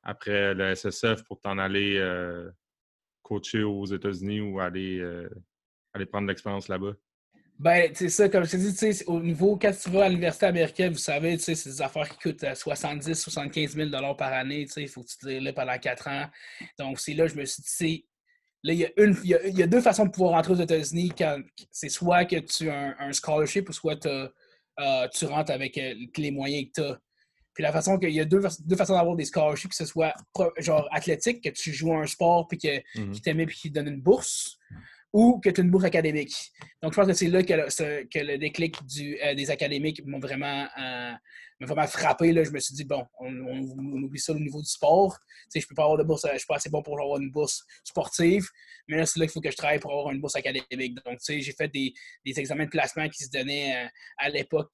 après 0.04 0.54
le 0.54 0.76
SSF 0.76 1.24
pour 1.24 1.42
t'en 1.42 1.58
aller 1.58 2.00
coacher 3.28 3.64
aux 3.64 3.86
États-Unis 3.86 4.40
ou 4.40 4.60
aller, 4.60 5.00
euh, 5.00 5.30
aller 5.94 6.06
prendre 6.06 6.28
l'expérience 6.28 6.70
là-bas? 6.70 6.94
Ben, 7.60 7.92
c'est 7.94 8.10
ça, 8.10 8.30
comme 8.30 8.46
je 8.46 8.52
te 8.52 8.58
dis, 8.58 9.04
au 9.08 9.20
niveau, 9.20 9.58
quand 9.58 9.72
tu 9.72 9.90
vas 9.90 10.06
à 10.06 10.10
l'université 10.10 10.46
américaine, 10.46 10.94
vous 10.94 11.00
savez, 11.00 11.38
c'est 11.40 11.54
des 11.54 11.82
affaires 11.82 12.08
qui 12.08 12.30
coûtent 12.30 12.46
70 12.54 13.16
75 13.16 13.76
000 13.76 13.90
par 14.16 14.32
année, 14.32 14.68
il 14.78 14.88
faut 14.88 15.02
que 15.02 15.08
tu 15.08 15.18
te 15.18 15.28
là 15.28 15.54
pendant 15.54 15.78
quatre 15.80 16.08
ans. 16.08 16.28
Donc, 16.78 17.00
c'est 17.00 17.16
là 17.16 17.26
je 17.26 17.36
me 17.36 17.46
suis 17.46 17.64
dit, 17.64 18.08
là, 18.64 18.74
il 18.74 18.80
y, 18.80 18.86
a 18.86 18.90
une, 18.98 19.18
il, 19.24 19.58
y 19.58 19.64
a, 19.64 19.68
deux 19.68 19.82
façons 19.82 20.06
de 20.06 20.12
pouvoir 20.12 20.34
rentrer 20.34 20.54
aux 20.54 20.62
États-Unis. 20.62 21.12
C'est 21.72 21.90
soit 21.90 22.26
que 22.26 22.36
tu 22.38 22.70
as 22.70 22.96
un, 23.00 23.12
scholarship 23.12 23.70
ou 23.70 23.74
soit 23.74 24.06
euh, 24.06 25.08
tu 25.16 25.26
rentres 25.26 25.52
avec 25.52 25.80
euh, 25.80 25.96
les 26.16 26.32
moyens 26.32 26.68
que 26.68 26.82
tu 26.82 26.88
as. 26.88 27.00
Puis 27.58 27.64
la 27.64 27.72
façon 27.72 27.98
qu'il 27.98 28.12
y 28.12 28.20
a 28.20 28.26
deux, 28.26 28.40
deux 28.66 28.76
façons 28.76 28.94
d'avoir 28.94 29.16
des 29.16 29.26
scholarships, 29.26 29.72
que 29.72 29.76
ce 29.76 29.86
soit 29.86 30.14
genre 30.60 30.88
athlétique, 30.92 31.44
que 31.44 31.50
tu 31.50 31.74
joues 31.74 31.92
un 31.92 32.06
sport 32.06 32.48
puis 32.48 32.60
que, 32.60 32.78
mm 32.96 33.12
qui 33.14 33.20
t'aimait 33.20 33.48
puis 33.48 33.58
qui 33.58 33.70
te 33.70 33.74
donne 33.74 33.88
une 33.88 34.00
bourse, 34.00 34.60
ou 35.12 35.40
que 35.40 35.50
tu 35.50 35.60
as 35.60 35.64
une 35.64 35.72
bourse 35.72 35.86
académique. 35.86 36.52
Donc 36.84 36.94
je 36.94 36.98
pense 36.98 37.08
que 37.08 37.14
c'est 37.14 37.30
là 37.30 37.42
que 37.42 37.54
le, 37.56 38.04
que 38.04 38.20
le 38.20 38.38
déclic 38.38 38.86
du, 38.86 39.18
euh, 39.24 39.34
des 39.34 39.50
académiques 39.50 40.06
m'ont 40.06 40.20
vraiment, 40.20 40.68
euh, 40.80 41.14
vraiment 41.62 41.88
frappé. 41.88 42.32
Là. 42.32 42.44
Je 42.44 42.52
me 42.52 42.60
suis 42.60 42.76
dit, 42.76 42.84
bon, 42.84 43.04
on, 43.20 44.04
oublie 44.04 44.20
ça 44.20 44.34
au 44.34 44.40
niveau 44.40 44.62
du 44.62 44.70
sport. 44.70 45.18
Tu 45.18 45.46
sais, 45.50 45.62
je 45.62 45.68
peux 45.68 45.74
pas 45.74 45.86
avoir 45.86 45.98
de 45.98 46.04
bourse, 46.04 46.28
je 46.32 46.38
suis 46.38 46.46
pas 46.46 46.58
assez 46.58 46.70
bon 46.70 46.84
pour 46.84 47.02
avoir 47.02 47.20
une 47.20 47.32
bourse 47.32 47.66
sportive, 47.84 48.48
mais 48.88 48.98
là, 48.98 49.08
c'est 49.08 49.20
là 49.20 49.26
qu'il 49.26 49.34
faut 49.34 49.42
que 49.42 49.50
je 49.50 49.58
travaille 49.58 49.80
pour 49.80 49.94
avoir 49.94 50.12
une 50.12 50.22
bourse 50.22 50.36
académique. 50.36 50.94
Donc, 51.04 51.18
tu 51.18 51.34
sais, 51.34 51.42
j'ai 51.42 51.54
fait 51.54 51.70
des, 51.70 51.92
des, 52.24 52.40
examens 52.40 52.66
de 52.66 52.70
placement 52.70 53.10
qui 53.10 53.24
se 53.24 53.32
donnaient 53.32 53.86
euh, 53.86 53.90
à 54.20 54.30
l'époque 54.30 54.70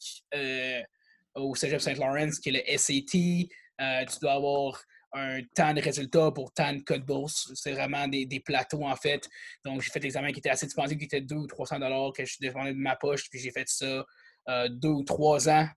au 1.36 1.56
Cégep 1.56 1.82
Saint-Laurent, 1.82 2.30
qui 2.42 2.50
est 2.50 2.52
le 2.52 2.78
SAT. 2.78 3.50
Euh, 3.82 4.06
tu 4.06 4.20
dois 4.22 4.34
avoir 4.34 4.84
un 5.14 5.42
temps 5.56 5.74
de 5.74 5.82
résultats 5.82 6.32
pour 6.32 6.54
tant 6.54 6.74
de 6.74 6.82
codes 6.82 7.06
bourse. 7.06 7.52
C'est 7.56 7.74
vraiment 7.74 8.08
des, 8.08 8.42
plateaux, 8.44 8.86
en 8.86 8.96
fait. 8.96 9.30
Donc, 9.64 9.82
j'ai 9.82 9.92
fait 9.92 10.00
l'examen 10.00 10.32
qui 10.32 10.40
était 10.40 10.50
assez 10.50 10.66
dispendieux, 10.66 10.98
qui 10.98 11.06
était 11.06 11.22
200 11.22 11.44
ou 11.44 11.48
300 11.48 12.12
que 12.12 12.26
je 12.26 12.38
dépendais 12.40 12.74
de 12.74 12.80
ma 12.80 12.96
poche. 12.96 13.30
Puis, 13.30 13.40
j'ai 13.40 13.52
fait 13.52 13.68
ça 13.68 14.06
euh, 14.50 14.70
deux 14.70 14.90
ou 14.90 15.04
trois 15.04 15.50
ans 15.50 15.68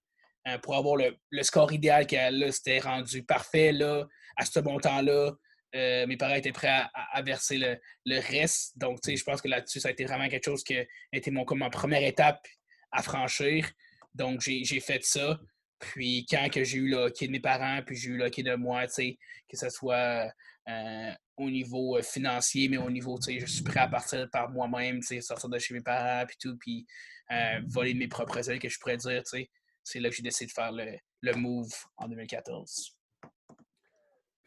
euh, 0.48 0.58
pour 0.58 0.76
avoir 0.76 0.96
le, 0.96 1.42
score 1.42 1.72
idéal. 1.72 2.06
Que, 2.06 2.16
là, 2.16 2.52
c'était 2.52 2.78
rendu 2.78 3.24
parfait, 3.24 3.72
là, 3.72 4.06
à 4.36 4.44
ce 4.44 4.60
bon 4.60 4.78
temps-là. 4.78 5.32
mes 5.74 6.16
parents 6.16 6.34
étaient 6.34 6.52
prêts 6.52 6.82
à, 6.94 7.22
verser 7.22 7.58
le, 7.58 8.20
reste. 8.20 8.78
Donc, 8.78 9.00
tu 9.02 9.10
sais, 9.10 9.16
je 9.16 9.24
pense 9.24 9.42
que 9.42 9.48
là-dessus, 9.48 9.80
ça 9.80 9.88
a 9.88 9.90
été 9.90 10.04
vraiment 10.04 10.28
quelque 10.28 10.44
chose 10.44 10.64
qui 10.64 10.78
a 10.78 10.84
été 11.12 11.30
mon, 11.30 11.44
comme 11.44 11.58
ma 11.58 11.70
première 11.70 12.02
étape 12.02 12.46
à 12.90 13.02
franchir. 13.02 13.70
Donc, 14.16 14.40
j'ai 14.40 14.80
fait 14.80 15.04
ça. 15.04 15.38
Puis 15.78 16.26
quand 16.28 16.48
j'ai 16.54 16.78
eu 16.78 16.88
le 16.88 16.96
hockey 16.96 17.26
de 17.26 17.32
mes 17.32 17.40
parents, 17.40 17.80
puis 17.84 17.96
j'ai 17.96 18.10
eu 18.10 18.16
le 18.16 18.30
de 18.30 18.54
moi, 18.56 18.86
que 18.86 19.56
ce 19.56 19.68
soit 19.68 20.30
euh, 20.68 21.10
au 21.36 21.50
niveau 21.50 21.96
euh, 21.96 22.02
financier, 22.02 22.68
mais 22.68 22.78
au 22.78 22.90
niveau, 22.90 23.18
je 23.20 23.44
suis 23.44 23.62
prêt 23.62 23.80
à 23.80 23.88
partir 23.88 24.28
par 24.30 24.50
moi-même, 24.50 25.02
sortir 25.02 25.48
de 25.50 25.58
chez 25.58 25.74
mes 25.74 25.82
parents, 25.82 26.24
puis 26.26 26.36
tout, 26.40 26.56
puis 26.56 26.86
euh, 27.30 27.60
voler 27.68 27.92
mes 27.94 28.08
propres 28.08 28.48
ailes, 28.48 28.58
que 28.58 28.68
je 28.68 28.78
pourrais 28.78 28.96
dire, 28.96 29.22
tu 29.22 29.38
sais. 29.38 29.50
C'est 29.84 30.00
là 30.00 30.08
que 30.08 30.16
j'ai 30.16 30.22
décidé 30.22 30.46
de 30.46 30.52
faire 30.52 30.72
le, 30.72 30.96
le 31.20 31.32
move 31.34 31.72
en 31.98 32.08
2014. 32.08 32.96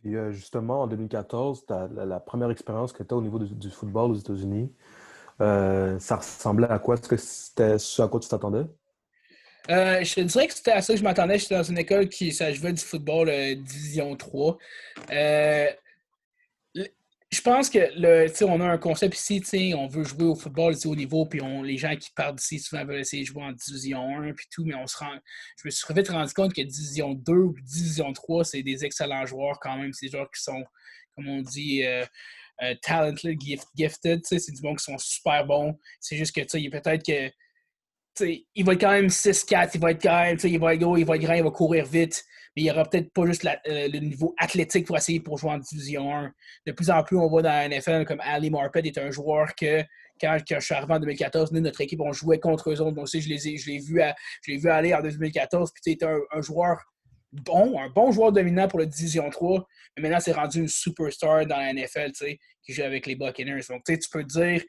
Puis 0.02 0.14
justement, 0.32 0.82
en 0.82 0.88
2014, 0.88 1.66
la, 1.70 2.06
la, 2.06 2.20
première 2.20 2.50
expérience 2.50 2.92
que 2.92 3.04
tu 3.04 3.14
as 3.14 3.18
au 3.18 3.22
niveau 3.22 3.40
du, 3.40 3.70
football 3.70 4.12
aux 4.12 4.16
États-Unis, 4.16 4.74
ça 5.40 6.16
ressemblait 6.18 6.70
à 6.70 6.80
quoi? 6.80 6.96
Est-ce 6.96 7.08
que 7.08 7.18
c'était 7.18 7.78
ce 7.78 8.02
à 8.02 8.08
quoi 8.10 8.20
tu 8.20 8.28
t'attendais? 8.28 8.66
Euh, 9.70 10.04
je 10.04 10.16
te 10.16 10.22
dirais 10.22 10.48
que 10.48 10.54
c'était 10.54 10.72
à 10.72 10.82
ça 10.82 10.94
que 10.94 11.00
je 11.00 11.04
m'attendais. 11.04 11.38
J'étais 11.38 11.56
dans 11.56 11.64
une 11.64 11.78
école 11.78 12.10
qui 12.10 12.32
jouait 12.32 12.74
du 12.74 12.82
football 12.82 13.30
euh, 13.30 13.56
Division 13.56 14.16
3. 14.16 14.58
Euh, 15.12 15.68
je 17.32 17.42
pense 17.42 17.70
que 17.70 17.78
le, 17.96 18.28
on 18.46 18.60
a 18.60 18.66
un 18.66 18.80
concept 18.80 19.16
ici, 19.16 19.76
on 19.78 19.86
veut 19.86 20.04
jouer 20.04 20.24
au 20.24 20.34
football 20.34 20.74
au 20.84 20.96
niveau, 20.96 21.28
puis 21.28 21.44
on, 21.44 21.62
les 21.62 21.78
gens 21.78 21.96
qui 21.96 22.10
partent 22.16 22.38
d'ici 22.38 22.58
souvent 22.58 22.84
veulent 22.84 23.02
essayer 23.02 23.22
de 23.22 23.28
jouer 23.28 23.44
en 23.44 23.52
Division 23.52 24.18
1 24.18 24.34
puis 24.34 24.48
tout, 24.52 24.66
mais 24.66 24.74
on 24.74 24.88
se 24.88 24.98
rend. 24.98 25.16
Je 25.58 25.68
me 25.68 25.70
suis 25.70 25.94
vite 25.94 26.10
rendu 26.10 26.34
compte 26.34 26.56
que 26.56 26.62
Division 26.62 27.14
2 27.14 27.34
ou 27.34 27.56
Division 27.62 28.12
3, 28.12 28.46
c'est 28.46 28.64
des 28.64 28.84
excellents 28.84 29.28
joueurs 29.28 29.60
quand 29.60 29.78
même. 29.78 29.94
C'est 29.94 30.08
des 30.08 30.14
joueurs 30.14 30.32
qui 30.32 30.42
sont, 30.42 30.64
comme 31.16 31.28
on 31.28 31.42
dit, 31.44 31.84
talented, 32.82 33.38
gifted. 33.78 34.22
C'est 34.24 34.52
du 34.52 34.62
monde 34.64 34.80
qui 34.80 34.86
sont 34.86 34.98
super 34.98 35.46
bons. 35.46 35.78
C'est 36.00 36.18
juste 36.18 36.34
que 36.34 36.58
y 36.58 36.68
a 36.68 36.82
peut-être 36.82 37.06
que 37.06 37.32
il 38.20 38.66
va 38.66 38.74
être 38.74 38.82
quand 38.82 38.92
même 38.92 39.08
6-4, 39.08 39.72
il 39.76 39.82
va 39.82 39.92
être 39.92 40.02
quand 40.02 40.22
même, 40.22 40.38
il 40.44 40.60
va 40.60 40.74
être 40.74 40.80
gros, 40.80 40.98
il 40.98 41.06
va 41.06 41.16
être 41.16 41.22
grand, 41.22 41.34
il 41.34 41.44
va 41.44 41.52
courir 41.52 41.86
vite, 41.86 42.24
mais 42.56 42.64
il 42.64 42.66
n'y 42.66 42.72
aura 42.72 42.86
peut-être 42.86 43.12
pas 43.14 43.26
juste 43.26 43.46
euh, 43.46 43.88
le 43.88 44.00
niveau 44.00 44.34
athlétique 44.38 44.88
pour 44.88 44.98
essayer 44.98 45.20
pour 45.20 45.38
jouer 45.38 45.52
en 45.52 45.58
Division 45.58 46.14
1. 46.14 46.32
De 46.66 46.72
plus 46.72 46.90
en 46.90 47.04
plus, 47.04 47.18
on 47.18 47.28
voit 47.28 47.42
dans 47.42 47.50
la 47.50 47.70
NFL 47.70 48.06
comme 48.06 48.20
Ali 48.22 48.50
Marpet 48.50 48.82
est 48.86 48.98
un 48.98 49.12
joueur 49.12 49.56
que, 49.56 49.84
quand, 50.20 50.38
je 50.50 50.60
suis 50.60 50.76
arrivé 50.76 50.94
en 50.94 51.00
2014, 51.00 51.52
nous, 51.52 51.62
notre 51.62 51.82
équipe, 51.82 52.02
on 52.02 52.12
jouait 52.12 52.40
contre 52.40 52.72
eux 52.72 52.82
autres. 52.82 52.96
Donc, 52.96 53.08
je 53.08 53.28
l'ai 53.28 53.38
je 53.38 53.72
vu, 53.72 54.02
vu 54.48 54.70
aller 54.70 54.94
en 54.94 55.02
2014, 55.02 55.72
puis 55.72 55.82
c'était 55.84 56.06
un, 56.06 56.20
un 56.32 56.42
joueur 56.42 56.78
bon, 57.32 57.80
un 57.80 57.90
bon 57.90 58.12
joueur 58.12 58.32
dominant 58.32 58.68
pour 58.68 58.80
la 58.80 58.86
Division 58.86 59.30
3, 59.30 59.66
mais 59.96 60.04
maintenant, 60.04 60.20
c'est 60.20 60.32
rendu 60.32 60.60
une 60.60 60.68
superstar 60.68 61.46
dans 61.46 61.58
la 61.58 61.74
NFL, 61.74 62.12
qui 62.64 62.74
joue 62.74 62.84
avec 62.84 63.06
les 63.06 63.16
Buccaneers. 63.16 63.62
Donc, 63.70 63.84
tu 63.86 63.98
peux 64.12 64.24
dire 64.24 64.62
sais, 64.62 64.68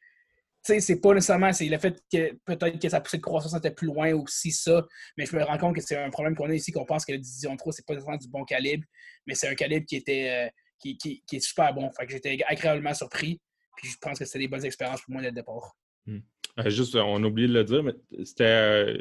c'est 0.63 1.01
pas 1.01 1.15
nécessairement 1.15 1.53
c'est 1.53 1.67
le 1.67 1.79
fait 1.79 2.03
que 2.13 2.33
peut-être 2.45 2.79
que 2.79 2.89
sa 2.89 3.01
poussée 3.01 3.17
de 3.17 3.23
croissance 3.23 3.55
était 3.55 3.71
plus 3.71 3.87
loin 3.87 4.13
aussi 4.15 4.51
ça, 4.51 4.87
mais 5.17 5.27
je 5.27 5.35
me 5.35 5.43
rends 5.43 5.59
compte 5.59 5.75
que 5.75 5.81
c'est 5.81 5.97
un 5.97 6.11
problème 6.11 6.35
qu'on 6.35 6.51
a 6.51 6.55
ici, 6.55 6.73
qu'on 6.73 6.85
pense 6.85 7.05
que 7.05 7.13
la 7.13 7.19
division 7.19 7.57
3, 7.57 7.73
c'est 7.73 7.87
pas 7.87 7.95
nécessairement 7.95 8.19
du 8.19 8.29
bon 8.29 8.45
calibre, 8.45 8.85
mais 9.27 9.35
c'est 9.35 9.49
un 9.49 9.55
calibre 9.55 9.87
qui 9.87 9.97
était 9.97 10.47
euh, 10.47 10.49
qui, 10.79 10.97
qui, 10.97 11.37
est 11.37 11.41
super 11.41 11.73
bon. 11.75 11.91
Fait 11.91 12.07
que 12.07 12.13
j'étais 12.13 12.39
agréablement 12.47 12.95
surpris. 12.95 13.41
Puis 13.77 13.89
je 13.89 13.97
pense 14.01 14.19
que 14.19 14.25
c'était 14.25 14.41
des 14.41 14.49
bonnes 14.49 14.65
expériences 14.65 15.03
pour 15.03 15.13
moi 15.13 15.23
dès 15.23 15.29
le 15.29 15.35
départ. 15.35 15.77
Hmm. 16.07 16.21
Euh, 16.59 16.71
juste, 16.71 16.95
on 16.95 17.23
a 17.23 17.27
oublié 17.27 17.49
de 17.49 17.55
le 17.55 17.65
dire, 17.65 17.83
mais 17.83 17.95
c'était 18.25 18.45
euh, 18.45 18.99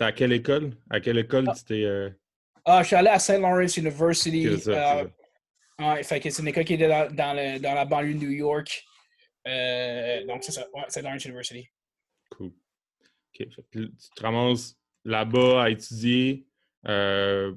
à 0.00 0.12
quelle 0.12 0.32
école? 0.32 0.72
À 0.90 1.00
quelle 1.00 1.18
école 1.18 1.46
ah. 1.48 1.54
c'était. 1.54 2.12
Ah, 2.64 2.82
je 2.82 2.88
suis 2.88 2.96
allé 2.96 3.08
à 3.08 3.18
St. 3.18 3.40
Lawrence 3.40 3.76
University. 3.76 4.46
fait 6.02 6.20
que 6.20 6.30
c'est 6.30 6.42
une 6.42 6.48
école 6.48 6.64
qui 6.64 6.74
était 6.74 6.88
dans, 6.88 7.10
dans, 7.12 7.60
dans 7.60 7.74
la 7.74 7.84
banlieue 7.84 8.14
de 8.14 8.18
New 8.18 8.30
York. 8.30 8.84
Euh, 9.48 10.24
donc, 10.26 10.44
c'est 10.44 10.52
ça. 10.52 10.66
Ouais, 10.72 10.82
c'est 10.88 11.02
Lawrence 11.02 11.24
University. 11.24 11.68
Cool. 12.30 12.48
OK. 12.48 13.48
Tu 13.72 13.90
te 14.14 14.22
ramasses 14.22 14.76
là-bas 15.04 15.64
à 15.64 15.70
étudier, 15.70 16.46
euh, 16.86 17.54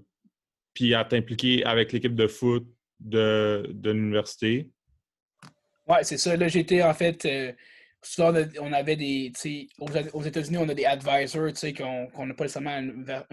puis 0.73 0.93
à 0.95 1.03
t'impliquer 1.03 1.65
avec 1.65 1.91
l'équipe 1.91 2.15
de 2.15 2.27
foot 2.27 2.65
de, 2.99 3.67
de 3.69 3.91
l'université. 3.91 4.69
Ouais, 5.87 6.03
c'est 6.03 6.17
ça. 6.17 6.35
Là, 6.37 6.47
j'étais 6.47 6.83
en 6.83 6.93
fait. 6.93 7.25
Euh, 7.25 7.51
souvent, 8.01 8.33
on 8.59 8.71
avait 8.73 8.95
des. 8.95 9.31
Aux, 9.79 9.87
aux 10.13 10.23
États-Unis, 10.23 10.57
on 10.57 10.69
a 10.69 10.73
des 10.73 10.85
advisors 10.85 11.51
qu'on 11.75 12.25
n'a 12.25 12.33
pas 12.33 12.45
nécessairement 12.45 12.81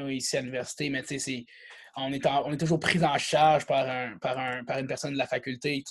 ici 0.09 0.37
à 0.37 0.41
l'université, 0.41 0.91
mais 0.91 1.03
sais, 1.05 1.45
on 1.97 2.13
est, 2.13 2.27
on 2.27 2.53
est 2.53 2.59
toujours 2.59 2.81
pris 2.81 3.03
en 3.05 3.19
charge 3.19 3.67
par, 3.67 3.89
un, 3.89 4.17
par, 4.19 4.39
un, 4.39 4.65
par 4.65 4.79
une 4.79 4.87
personne 4.87 5.13
de 5.13 5.19
la 5.19 5.27
faculté. 5.27 5.83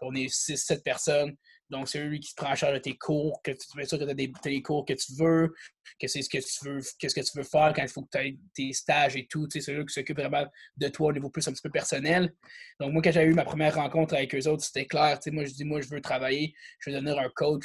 On 0.00 0.14
est 0.14 0.26
6-7 0.26 0.82
personnes. 0.82 1.36
Donc, 1.70 1.88
c'est 1.88 2.02
lui 2.02 2.18
qui 2.20 2.30
se 2.30 2.34
prend 2.34 2.50
en 2.50 2.54
charge 2.54 2.74
de 2.74 2.78
tes 2.78 2.96
cours, 2.96 3.40
que 3.42 3.52
tu 3.52 3.66
fais 3.74 3.84
sûr 3.84 3.98
que 3.98 4.04
tu 4.04 4.10
as, 4.10 4.14
des, 4.14 4.32
les 4.44 4.62
cours 4.62 4.84
que 4.84 4.92
tu 4.92 5.12
veux, 5.14 5.54
que 6.00 6.08
c'est 6.08 6.22
ce 6.22 6.28
que 6.28 6.38
tu 6.38 6.68
veux, 6.68 6.80
qu'est-ce 6.98 7.14
que 7.14 7.20
tu 7.20 7.36
veux 7.36 7.44
faire 7.44 7.72
quand 7.74 7.82
il 7.82 7.88
faut 7.88 8.02
que 8.02 8.10
tu 8.12 8.18
aies 8.18 8.38
tes 8.54 8.72
stages 8.72 9.16
et 9.16 9.26
tout. 9.26 9.46
C'est 9.50 9.72
eux 9.72 9.84
qui 9.84 9.94
s'occupent 9.94 10.18
vraiment 10.18 10.44
de 10.76 10.88
toi 10.88 11.08
au 11.08 11.12
niveau 11.12 11.30
plus 11.30 11.46
un 11.46 11.52
petit 11.52 11.62
peu 11.62 11.70
personnel. 11.70 12.34
Donc, 12.80 12.92
moi, 12.92 13.02
quand 13.02 13.12
j'ai 13.12 13.22
eu 13.22 13.34
ma 13.34 13.44
première 13.44 13.74
rencontre 13.76 14.14
avec 14.14 14.34
eux 14.34 14.48
autres, 14.48 14.64
c'était 14.64 14.86
clair. 14.86 15.18
Moi, 15.28 15.44
je 15.44 15.52
dis, 15.52 15.64
moi, 15.64 15.80
je 15.80 15.88
veux 15.88 16.00
travailler, 16.00 16.54
je 16.80 16.90
veux 16.90 16.96
devenir 16.96 17.18
un 17.18 17.30
coach, 17.34 17.64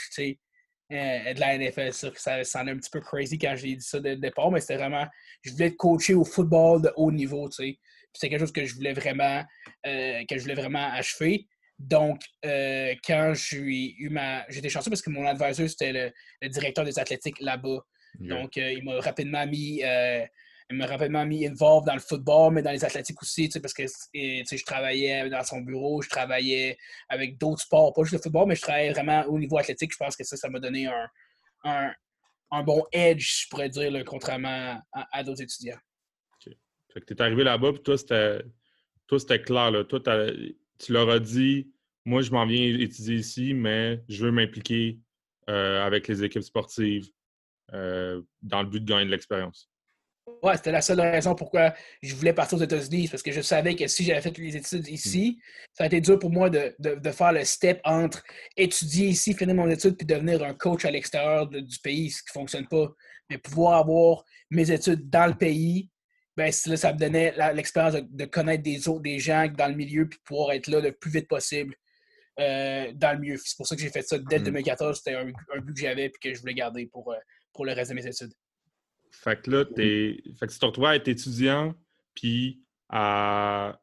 euh, 0.92 1.34
de 1.34 1.40
la 1.40 1.58
NFL. 1.58 1.94
Ça, 1.94 2.12
ça, 2.16 2.44
ça 2.44 2.60
un 2.60 2.78
petit 2.78 2.92
peu 2.92 3.02
crazy 3.02 3.40
quand 3.40 3.56
j'ai 3.56 3.76
dit 3.76 3.82
ça 3.82 4.00
dès 4.00 4.12
le 4.12 4.22
départ, 4.22 4.52
mais 4.52 4.60
c'était 4.60 4.78
vraiment, 4.78 5.08
je 5.42 5.52
voulais 5.52 5.68
être 5.68 5.78
coaché 5.78 6.14
au 6.14 6.24
football 6.24 6.84
de 6.84 6.92
haut 6.96 7.12
niveau, 7.12 7.50
tu 7.50 7.56
sais. 7.56 7.80
C'est 8.14 8.30
quelque 8.30 8.42
chose 8.42 8.52
que 8.52 8.64
je 8.64 8.76
voulais 8.76 8.94
vraiment, 8.94 9.44
euh, 9.88 10.24
que 10.30 10.38
je 10.38 10.44
voulais 10.44 10.54
vraiment 10.54 10.92
achever. 10.94 11.48
Donc, 11.78 12.22
euh, 12.46 12.94
quand 13.06 13.34
j'ai 13.34 13.96
eu 13.98 14.10
ma. 14.10 14.50
J'étais 14.50 14.70
chanceux 14.70 14.90
parce 14.90 15.02
que 15.02 15.10
mon 15.10 15.26
advisor, 15.26 15.68
c'était 15.68 16.14
le, 16.42 16.50
directeur 16.50 16.86
des 16.86 16.98
athlétiques 16.98 17.40
là-bas. 17.42 17.86
Donc, 18.20 18.58
euh, 18.58 18.72
il 18.72 18.84
m'a 18.84 19.00
rapidement 19.02 19.46
mis. 19.46 19.84
Euh, 19.84 20.26
il 20.72 20.78
m'a 20.78 20.88
rapidement 20.88 21.26
mis 21.28 21.46
involved 21.46 21.86
dans 21.86 21.94
le 21.94 22.00
football, 22.00 22.52
mais 22.52 22.64
dans 22.64 22.72
les 22.72 22.84
athlétiques 22.84 23.22
aussi, 23.22 23.50
parce 23.62 23.74
que 23.74 23.86
je 23.86 24.66
travaillais 24.66 25.30
dans 25.30 25.44
son 25.44 25.62
bureau, 25.62 26.02
je 26.02 26.10
travaillais 26.10 26.76
avec 27.08 27.38
d'autres 27.38 27.62
sports, 27.62 27.94
pas 27.94 28.02
juste 28.02 28.16
le 28.16 28.20
football, 28.20 28.48
mais 28.48 28.56
je 28.56 28.62
travaillais 28.62 28.92
vraiment 28.92 29.24
au 29.26 29.38
niveau 29.38 29.60
athlétique. 29.60 29.92
Je 29.92 29.98
pense 29.98 30.16
que 30.16 30.24
ça, 30.24 30.36
ça 30.38 30.50
m'a 30.50 30.60
donné 30.60 30.88
un, 30.88 31.94
un, 32.50 32.64
bon 32.64 32.84
edge, 32.92 33.44
je 33.44 33.50
pourrais 33.50 33.70
dire, 33.70 33.92
contrairement 34.06 34.82
à, 34.92 35.24
d'autres 35.24 35.44
étudiants. 35.44 35.78
OK. 36.34 36.54
Fait 36.92 37.02
que 37.02 37.06
tu 37.06 37.14
es 37.14 37.22
arrivé 37.22 37.44
là-bas, 37.44 37.74
puis 37.74 37.84
toi, 37.84 37.96
c'était 39.20 39.42
clair. 39.44 39.70
Là. 39.70 39.84
Toi, 39.84 40.00
tu 40.80 40.94
leur 40.94 41.10
as 41.10 41.20
dit, 41.20 41.72
moi, 42.06 42.22
je 42.22 42.32
m'en 42.32 42.46
viens 42.46 42.78
étudier 42.80 43.16
ici, 43.16 43.54
mais 43.54 44.02
je 44.08 44.26
veux 44.26 44.32
m'impliquer 44.32 45.00
euh, 45.50 45.86
avec 45.86 46.08
les 46.08 46.24
équipes 46.24 46.44
sportives 46.44 47.10
euh, 47.74 48.22
dans 48.42 48.62
le 48.62 48.70
but 48.70 48.80
de 48.80 48.86
gagner 48.86 49.06
de 49.06 49.12
l'expérience. 49.12 49.70
Ouais, 50.42 50.56
c'était 50.58 50.72
la 50.72 50.82
seule 50.82 51.02
raison 51.02 51.36
pourquoi 51.36 51.74
je 52.02 52.16
voulais 52.16 52.34
partir 52.34 52.58
aux 52.58 52.62
États-Unis, 52.62 53.08
parce 53.08 53.24
que 53.24 53.32
je 53.32 53.42
savais 53.42 53.76
que 53.76 53.88
si 53.88 54.04
j'avais 54.04 54.22
fait 54.22 54.36
les 54.38 54.56
études 54.58 54.88
ici, 54.88 55.38
hmm. 55.38 55.42
ça 55.74 55.84
a 55.84 55.88
été 55.88 56.02
dur 56.02 56.20
pour 56.20 56.32
moi 56.32 56.50
de, 56.50 56.76
faire 57.12 57.32
le 57.32 57.44
step 57.44 57.80
entre 57.84 58.24
étudier 58.58 59.08
ici, 59.08 59.34
finir 59.34 59.56
mon 59.56 59.70
étude, 59.70 59.98
puis 59.98 60.06
devenir 60.06 60.44
un 60.44 60.54
coach 60.54 60.86
à 60.86 60.92
l'extérieur 60.92 61.48
du 61.48 61.80
pays, 61.80 62.10
ce 62.12 62.22
qui 62.24 62.30
ne 62.36 62.42
fonctionne 62.42 62.68
pas. 62.68 62.92
Mais 63.30 63.38
pouvoir 63.38 63.80
avoir 63.80 64.24
mes 64.52 64.70
études 64.72 65.10
dans 65.10 65.28
le 65.28 65.36
pays, 65.36 65.90
ben, 66.38 66.52
là, 66.66 66.78
ça 66.78 66.94
me 66.94 67.00
donnait 67.00 67.34
l'expérience 67.54 67.96
de, 67.96 68.26
connaître 68.26 68.64
des 68.64 68.88
autres, 68.90 69.02
des 69.02 69.20
gens 69.20 69.48
dans 69.48 69.68
le 69.68 69.76
milieu, 69.76 70.08
puis 70.08 70.20
pouvoir 70.24 70.52
être 70.52 70.68
là 70.68 70.82
le 70.82 70.92
plus 70.92 71.10
vite 71.12 71.28
possible 71.28 71.76
euh, 72.40 72.92
dans 72.94 73.14
le 73.14 73.20
milieu. 73.20 73.38
C'est 73.38 73.56
pour 73.56 73.68
ça 73.68 73.76
que 73.76 73.82
j'ai 73.82 73.90
fait 73.90 74.02
ça 74.02 74.18
dès 74.18 74.40
2014. 74.40 74.92
Mm-hmm. 74.92 74.98
C'était 74.98 75.16
un, 75.16 75.62
but 75.62 75.74
que 75.74 75.80
j'avais 75.80 76.06
et 76.06 76.12
que 76.12 76.34
je 76.34 76.40
voulais 76.42 76.54
garder 76.54 76.88
pour, 76.88 77.12
euh, 77.12 77.18
pour 77.54 77.66
le 77.66 77.72
reste 77.72 77.92
de 77.92 77.96
mes 77.96 78.06
études. 78.06 78.34
Fait 79.12 79.42
que 79.42 79.50
là, 79.50 79.66
es... 79.78 80.22
fait 80.38 80.48
que 80.48 80.52
tu 80.52 80.60
te 80.60 80.66
retrouves 80.66 80.86
à 80.86 80.96
être 80.96 81.08
étudiant, 81.08 81.74
puis 82.14 82.62
à 82.90 83.80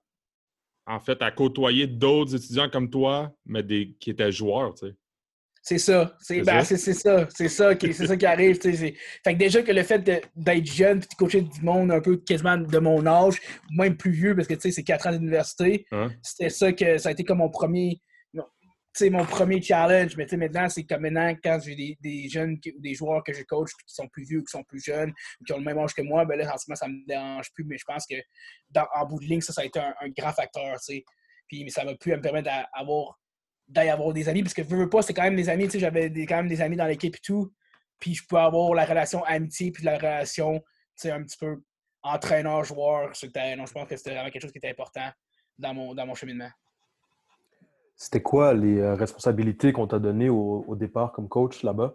en 0.85 0.99
fait 0.99 1.23
à 1.23 1.31
côtoyer 1.31 1.87
d'autres 1.87 2.35
étudiants 2.35 2.69
comme 2.69 2.91
toi, 2.91 3.35
mais 3.47 3.63
des... 3.63 3.95
qui 3.99 4.11
étaient 4.11 4.33
joueurs, 4.33 4.75
tu 4.75 4.89
sais. 4.89 4.95
C'est 5.63 5.79
ça. 5.79 6.17
C'est 6.21 6.43
ben, 6.43 6.65
ça. 6.65 6.77
C'est 7.31 7.49
ça 7.49 7.75
qui, 7.77 7.95
ça 7.95 8.17
qui 8.17 8.27
arrive. 8.27 8.61
Fait 8.61 8.95
que 9.25 9.33
déjà 9.35 9.63
que 9.63 9.71
le 9.71 9.85
fait 9.85 10.01
d'être 10.35 10.67
jeune 10.67 10.99
et 10.99 11.01
de 11.01 11.15
coacher 11.17 11.43
du 11.43 11.63
monde 11.63 11.93
un 11.93 12.01
peu 12.01 12.17
quasiment 12.17 12.59
de 12.59 12.79
mon 12.79 13.07
âge, 13.07 13.41
même 13.71 13.97
plus 13.97 14.11
vieux, 14.11 14.35
parce 14.35 14.49
que 14.49 14.55
c'est 14.59 14.83
4 14.83 15.07
ans 15.07 15.13
d'université, 15.13 15.87
hein? 15.93 16.11
c'était 16.21 16.51
ça 16.51 16.73
que 16.73 16.99
ça 16.99 17.11
a 17.11 17.13
été 17.13 17.23
comme 17.23 17.39
mon 17.39 17.49
premier. 17.49 18.01
mon 19.03 19.25
premier 19.25 19.63
challenge, 19.63 20.17
mais 20.17 20.27
maintenant, 20.33 20.69
c'est 20.69 20.83
comme 20.83 21.03
maintenant, 21.03 21.33
quand 21.45 21.61
j'ai 21.65 21.77
des, 21.77 21.97
des, 22.01 22.29
jeunes 22.29 22.59
ou 22.67 22.81
des 22.81 22.95
joueurs 22.95 23.23
que 23.23 23.33
je 23.33 23.45
coach 23.45 23.71
qui 23.87 23.95
sont 23.95 24.09
plus 24.09 24.25
vieux, 24.25 24.41
qui 24.41 24.51
sont 24.51 24.65
plus 24.65 24.83
jeunes, 24.83 25.13
qui 25.47 25.53
ont 25.53 25.59
le 25.59 25.65
même 25.65 25.79
âge 25.79 25.95
que 25.95 26.03
moi, 26.03 26.25
ben 26.25 26.37
là, 26.37 26.53
en 26.53 26.59
ce 26.59 26.65
moment, 26.69 26.77
ça 26.77 26.89
me 26.89 27.07
dérange 27.07 27.53
plus. 27.55 27.65
Mais 27.65 27.79
je 27.79 27.85
pense 27.87 28.05
que 28.05 28.17
dans, 28.71 28.87
en 28.97 29.07
bout 29.07 29.21
de 29.21 29.27
ligne, 29.27 29.41
ça, 29.41 29.53
ça 29.53 29.63
a 29.63 29.65
été 29.65 29.79
un, 29.79 30.09
grand 30.19 30.33
facteur. 30.33 30.77
Puis 31.47 31.71
ça 31.71 31.85
m'a 31.85 31.95
pu 31.95 32.11
me 32.11 32.21
permettre 32.21 32.51
d'avoir 32.51 33.22
d'aller 33.73 33.91
avoir 33.91 34.13
des 34.13 34.29
amis, 34.29 34.43
parce 34.43 34.55
que 34.55 34.63
veux, 34.63 34.79
veux 34.79 34.91
pas, 34.91 35.03
c'est 35.03 35.15
quand 35.15 35.23
même 35.23 35.37
des 35.37 35.49
amis, 35.49 35.65
tu 35.65 35.73
sais, 35.73 35.79
j'avais 35.79 36.11
quand 36.27 36.37
même 36.37 36.49
des 36.49 36.61
amis 36.61 36.77
dans 36.77 36.87
l'équipe 36.87 37.17
et 37.17 37.21
tout, 37.23 37.53
puis 37.99 38.15
je 38.15 38.27
peux 38.27 38.37
avoir 38.37 38.75
la 38.75 38.85
relation 38.85 39.25
amitié, 39.25 39.73
puis 39.73 39.85
la 39.85 39.97
relation, 39.97 40.59
tu 40.59 40.65
sais, 40.97 41.11
un 41.11 41.23
petit 41.23 41.39
peu 41.39 41.63
entraîneur-joueur 42.03 43.15
sur 43.17 43.29
le 43.29 43.33
terrain. 43.33 43.65
je 43.65 43.73
pense 43.73 43.89
que 43.89 43.97
c'était 43.97 44.11
vraiment 44.11 44.31
quelque 44.31 44.43
chose 44.43 44.53
qui 44.53 44.59
était 44.59 44.71
important 44.71 45.09
dans 45.59 45.75
mon, 45.75 45.95
dans 45.95 46.07
mon 46.07 46.15
cheminement. 46.15 46.51
C'était 47.97 48.23
quoi 48.23 48.53
les 48.55 48.79
euh, 48.79 48.95
responsabilités 48.95 49.73
qu'on 49.73 49.87
t'a 49.87 49.99
données 49.99 50.29
au, 50.29 50.75
départ 50.75 51.13
comme 51.13 51.29
coach 51.29 51.63
là-bas? 51.63 51.95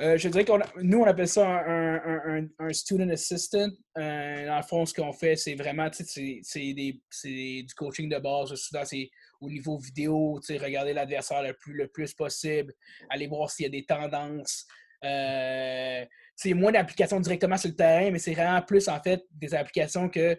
Euh, 0.00 0.16
je 0.16 0.28
dirais 0.28 0.44
qu'on 0.44 0.60
nous, 0.80 1.00
on 1.00 1.04
appelle 1.04 1.28
ça 1.28 1.46
un, 1.46 2.46
un, 2.58 2.72
student 2.72 3.10
assistant. 3.10 3.66
Euh, 3.98 4.46
dans 4.46 4.56
le 4.56 4.62
fond, 4.62 4.86
ce 4.86 4.94
qu'on 4.94 5.12
fait, 5.12 5.36
c'est 5.36 5.56
vraiment 5.56 5.88
c'est 5.92 6.62
du 6.62 7.74
coaching 7.76 8.08
de 8.08 8.18
base. 8.18 8.54
Souvent, 8.54 8.84
c'est 8.84 9.10
au 9.40 9.48
niveau 9.48 9.78
vidéo, 9.78 10.40
regarder 10.48 10.92
l'adversaire 10.92 11.42
le 11.42 11.54
plus, 11.54 11.74
le 11.74 11.88
plus 11.88 12.12
possible, 12.14 12.72
aller 13.10 13.26
voir 13.26 13.50
s'il 13.50 13.64
y 13.64 13.66
a 13.66 13.70
des 13.70 13.84
tendances. 13.84 14.66
Euh, 15.04 16.04
c'est 16.34 16.54
moins 16.54 16.72
d'applications 16.72 17.20
directement 17.20 17.56
sur 17.56 17.70
le 17.70 17.76
terrain, 17.76 18.10
mais 18.10 18.18
c'est 18.18 18.34
vraiment 18.34 18.60
plus 18.62 18.88
en 18.88 19.00
fait 19.00 19.24
des 19.30 19.54
applications 19.54 20.08
que 20.08 20.36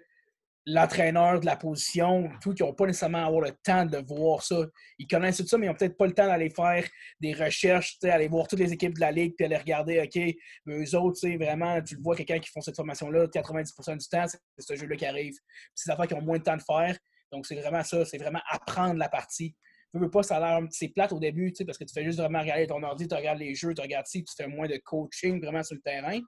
l'entraîneur 0.65 1.39
de 1.39 1.45
la 1.45 1.55
position, 1.55 2.29
tout, 2.41 2.53
qui 2.53 2.63
n'ont 2.63 2.73
pas 2.73 2.85
nécessairement 2.85 3.25
avoir 3.25 3.41
le 3.41 3.51
temps 3.63 3.85
de 3.85 3.97
voir 3.97 4.43
ça. 4.43 4.65
Ils 4.97 5.07
connaissent 5.07 5.37
tout 5.37 5.47
ça, 5.47 5.57
mais 5.57 5.65
ils 5.65 5.69
n'ont 5.69 5.75
peut-être 5.75 5.97
pas 5.97 6.05
le 6.05 6.13
temps 6.13 6.27
d'aller 6.27 6.49
faire 6.49 6.85
des 7.19 7.33
recherches, 7.33 7.97
aller 8.03 8.27
voir 8.27 8.47
toutes 8.47 8.59
les 8.59 8.71
équipes 8.71 8.95
de 8.95 8.99
la 8.99 9.11
ligue, 9.11 9.33
puis 9.35 9.45
aller 9.45 9.57
regarder, 9.57 9.99
OK, 9.99 10.21
mais 10.65 10.83
eux 10.83 10.95
autres, 10.95 11.27
vraiment, 11.37 11.81
tu 11.81 11.95
le 11.95 12.01
vois, 12.01 12.15
quelqu'un 12.15 12.39
qui 12.39 12.49
font 12.49 12.61
cette 12.61 12.75
formation-là, 12.75 13.27
90% 13.27 13.97
du 13.97 14.07
temps, 14.07 14.25
c'est 14.27 14.39
ce 14.61 14.75
jeu-là 14.75 14.95
qui 14.95 15.05
arrive. 15.05 15.33
C'est 15.73 15.89
des 15.89 15.93
affaires 15.93 16.07
qui 16.07 16.13
ont 16.13 16.21
moins 16.21 16.37
de 16.37 16.43
temps 16.43 16.57
de 16.57 16.61
faire. 16.61 16.97
Donc, 17.31 17.45
c'est 17.45 17.55
vraiment 17.55 17.83
ça, 17.83 18.05
c'est 18.05 18.17
vraiment 18.17 18.41
apprendre 18.49 18.95
la 18.95 19.09
partie 19.09 19.55
ne 19.93 19.99
veux 19.99 20.09
pas, 20.09 20.23
ça 20.23 20.37
a 20.37 20.39
l'air 20.39 20.67
c'est 20.71 20.89
plate 20.89 21.11
au 21.13 21.19
début, 21.19 21.51
parce 21.65 21.77
que 21.77 21.83
tu 21.83 21.93
fais 21.93 22.03
juste 22.03 22.19
vraiment 22.19 22.39
regarder 22.39 22.67
ton 22.67 22.81
ordi, 22.83 23.07
tu 23.07 23.15
regardes 23.15 23.39
les 23.39 23.55
jeux, 23.55 23.73
tu 23.73 23.81
regardes 23.81 24.05
ci, 24.05 24.23
tu 24.23 24.33
fais 24.35 24.47
moins 24.47 24.67
de 24.67 24.77
coaching 24.77 25.41
vraiment 25.41 25.63
sur 25.63 25.75
le 25.75 25.81
terrain. 25.81 26.19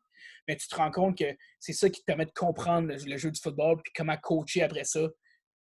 Mais 0.47 0.55
tu 0.55 0.67
te 0.67 0.75
rends 0.75 0.91
compte 0.91 1.17
que 1.17 1.35
c'est 1.59 1.73
ça 1.73 1.89
qui 1.89 1.99
te 1.99 2.05
permet 2.05 2.25
de 2.25 2.31
comprendre 2.31 2.93
le, 2.93 3.17
jeu 3.17 3.31
du 3.31 3.39
football 3.39 3.77
puis 3.83 3.91
comment 3.95 4.17
coacher 4.17 4.63
après 4.63 4.83
ça 4.83 5.07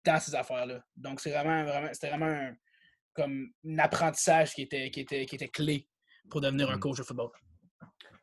dans 0.03 0.19
ces 0.19 0.33
affaires-là. 0.33 0.81
Donc, 0.95 1.19
c'est 1.19 1.31
vraiment, 1.31 1.63
vraiment, 1.63 1.89
c'était 1.93 2.09
vraiment 2.09 2.25
un, 2.25 2.53
comme 3.13 3.49
un 3.65 3.79
apprentissage 3.79 4.53
qui 4.53 4.63
était, 4.63 4.89
qui, 4.89 5.01
était, 5.01 5.25
qui 5.25 5.35
était 5.35 5.49
clé 5.49 5.87
pour 6.29 6.41
devenir 6.41 6.69
un 6.71 6.77
mm. 6.77 6.79
coach 6.79 6.97
de 6.97 7.03
football. 7.03 7.29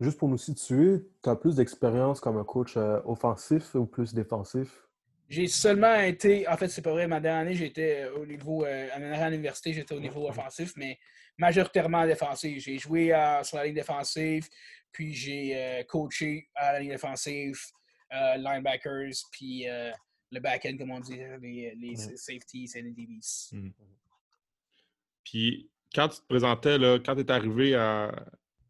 Juste 0.01 0.19
pour 0.19 0.29
nous 0.29 0.39
situer, 0.39 1.09
tu 1.23 1.31
as 1.31 1.37
plus 1.37 1.57
d'expérience 1.57 2.21
comme 2.21 2.37
un 2.37 2.45
coach 2.45 2.77
euh, 2.77 3.01
offensif 3.05 3.75
ou 3.75 3.87
plus 3.87 4.15
défensif? 4.15 4.88
J'ai 5.29 5.47
seulement 5.47 5.95
été, 6.01 6.49
en 6.49 6.57
fait, 6.57 6.69
c'est 6.69 6.81
pas 6.81 6.93
vrai, 6.93 7.07
ma 7.07 7.21
dernière 7.21 7.43
année, 7.43 7.55
j'étais 7.55 8.05
euh, 8.05 8.17
au 8.17 8.25
niveau, 8.25 8.65
euh, 8.65 8.89
à 8.95 9.29
l'université, 9.29 9.75
j'étais 9.75 9.95
au 9.95 10.01
niveau 10.01 10.27
offensif, 10.27 10.73
mais 10.77 10.99
majoritairement 11.37 12.07
défensif. 12.07 12.63
J'ai 12.63 12.79
joué 12.79 13.09
sur 13.43 13.59
la 13.59 13.67
ligne 13.67 13.75
défensive, 13.75 14.49
puis 14.91 15.13
j'ai 15.13 15.53
euh, 15.55 15.83
coaché 15.85 16.49
à 16.55 16.73
la 16.73 16.81
ligne 16.81 16.91
défensive, 16.91 17.61
linebackers, 18.11 19.13
puis 19.31 19.67
le 20.31 20.41
back-end, 20.41 20.77
comme 20.79 20.93
on 20.93 21.01
dit, 21.01 21.21
les, 21.43 21.97
safeties 22.17 22.71
et 22.75 22.83
les 22.83 22.93
DBs. 22.93 23.53
Mhm. 23.53 23.73
Puis 25.25 25.71
quand 25.95 26.09
tu 26.09 26.21
te 26.21 26.27
présentais, 26.27 26.79
là, 26.79 26.99
quand 26.99 27.15
tu 27.15 27.21
es 27.21 27.31
arrivé 27.31 27.75
à, 27.75 28.15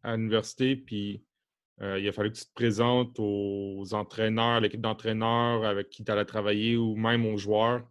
à 0.02 0.16
l'université, 0.16 0.74
puis 0.74 1.24
euh, 1.80 1.98
il 1.98 2.08
a 2.08 2.12
fallu 2.12 2.32
que 2.32 2.38
tu 2.38 2.44
te 2.44 2.52
présentes 2.54 3.16
aux 3.18 3.84
entraîneurs, 3.92 4.60
l'équipe 4.60 4.80
d'entraîneurs 4.80 5.64
avec 5.64 5.90
qui 5.90 6.04
tu 6.04 6.10
allais 6.10 6.24
travailler 6.24 6.76
ou 6.76 6.96
même 6.96 7.24
aux 7.24 7.36
joueurs. 7.36 7.86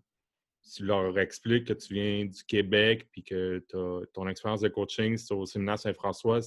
Tu 0.75 0.83
leur 0.83 1.17
expliques 1.17 1.67
que 1.67 1.73
tu 1.73 1.93
viens 1.93 2.25
du 2.25 2.43
Québec 2.43 3.07
puis 3.11 3.23
que 3.23 3.65
ton 4.13 4.27
expérience 4.27 4.59
de 4.59 4.67
coaching 4.67 5.17
au 5.29 5.45
séminaire 5.45 5.79
Saint-François. 5.79 6.41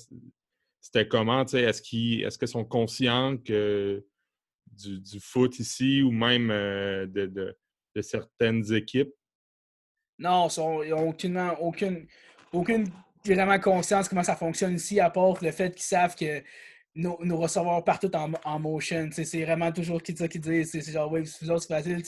C'était 0.81 1.09
comment? 1.09 1.45
Est-ce 1.47 1.81
qu'ils 1.81 2.25
est 2.25 2.47
sont 2.47 2.65
conscients 2.65 3.39
que 3.39 4.05
du, 4.71 5.21
foot 5.21 5.59
ici 5.59 6.03
ou 6.03 6.11
même 6.11 6.51
euh, 6.51 7.07
de, 7.07 7.57
certaines 8.03 8.71
équipes? 8.75 9.13
Non, 10.19 10.49
ils 10.85 10.91
n'ont 10.91 11.15
aucune, 11.61 12.07
aucune 12.53 12.87
vraiment 13.25 13.59
conscience 13.59 14.05
de 14.05 14.11
comment 14.11 14.23
ça 14.23 14.37
fonctionne 14.37 14.75
ici, 14.75 15.01
à 15.01 15.09
part 15.09 15.43
le 15.43 15.51
fait 15.51 15.75
qu'ils 15.75 15.83
savent 15.83 16.15
que 16.15 16.43
nous, 17.01 17.17
nous 17.23 17.83
partout 17.85 18.11
en, 18.15 18.59
motion. 18.59 19.09
C'est 19.13 19.45
vraiment 19.45 19.73
toujours 19.73 20.03
qui 20.03 20.17
ça 20.17 20.29
qui 20.29 20.39
dit. 20.39 20.65
C'est 20.65 20.83
genre, 20.93 21.11
oui, 21.11 21.27
c'est 21.27 21.47
facile. 21.67 22.03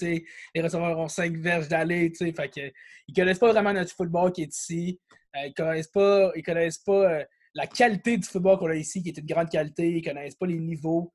Les 0.54 0.62
receveurs 0.62 0.98
ont 0.98 1.08
cinq 1.08 1.36
verges 1.38 1.68
d'aller. 1.68 2.12
Fait 2.14 2.48
que, 2.48 2.72
ils 3.08 3.14
connaissent 3.14 3.38
pas 3.38 3.52
vraiment 3.52 3.72
notre 3.72 3.94
football 3.94 4.32
qui 4.32 4.42
est 4.42 4.54
ici. 4.54 5.00
Euh, 5.36 5.46
ils 5.46 5.54
connaissent 5.54 5.88
pas, 5.88 6.30
ils 6.36 6.42
connaissent 6.42 6.78
pas 6.78 7.10
euh, 7.10 7.24
la 7.54 7.66
qualité 7.66 8.18
du 8.18 8.26
football 8.28 8.58
qu'on 8.58 8.68
a 8.68 8.74
ici, 8.74 9.02
qui 9.02 9.08
est 9.08 9.18
une 9.18 9.26
grande 9.26 9.48
qualité. 9.48 9.90
Ils 9.90 10.02
connaissent 10.02 10.36
pas 10.36 10.46
les 10.46 10.58
niveaux. 10.58 11.12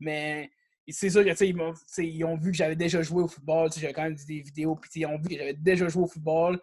Mais 0.00 0.50
c'est 0.88 1.10
sûr 1.10 1.24
que 1.24 1.44
ils, 1.44 2.04
ils 2.04 2.24
ont 2.24 2.36
vu 2.36 2.50
que 2.50 2.56
j'avais 2.56 2.76
déjà 2.76 3.00
joué 3.02 3.22
au 3.22 3.28
football. 3.28 3.70
J'avais 3.76 3.92
quand 3.92 4.02
même 4.02 4.16
des 4.26 4.40
vidéos. 4.40 4.74
Puis 4.74 4.90
ils 4.96 5.06
ont 5.06 5.18
vu 5.18 5.28
que 5.28 5.36
j'avais 5.36 5.54
déjà 5.54 5.88
joué 5.88 6.02
au 6.02 6.08
football. 6.08 6.60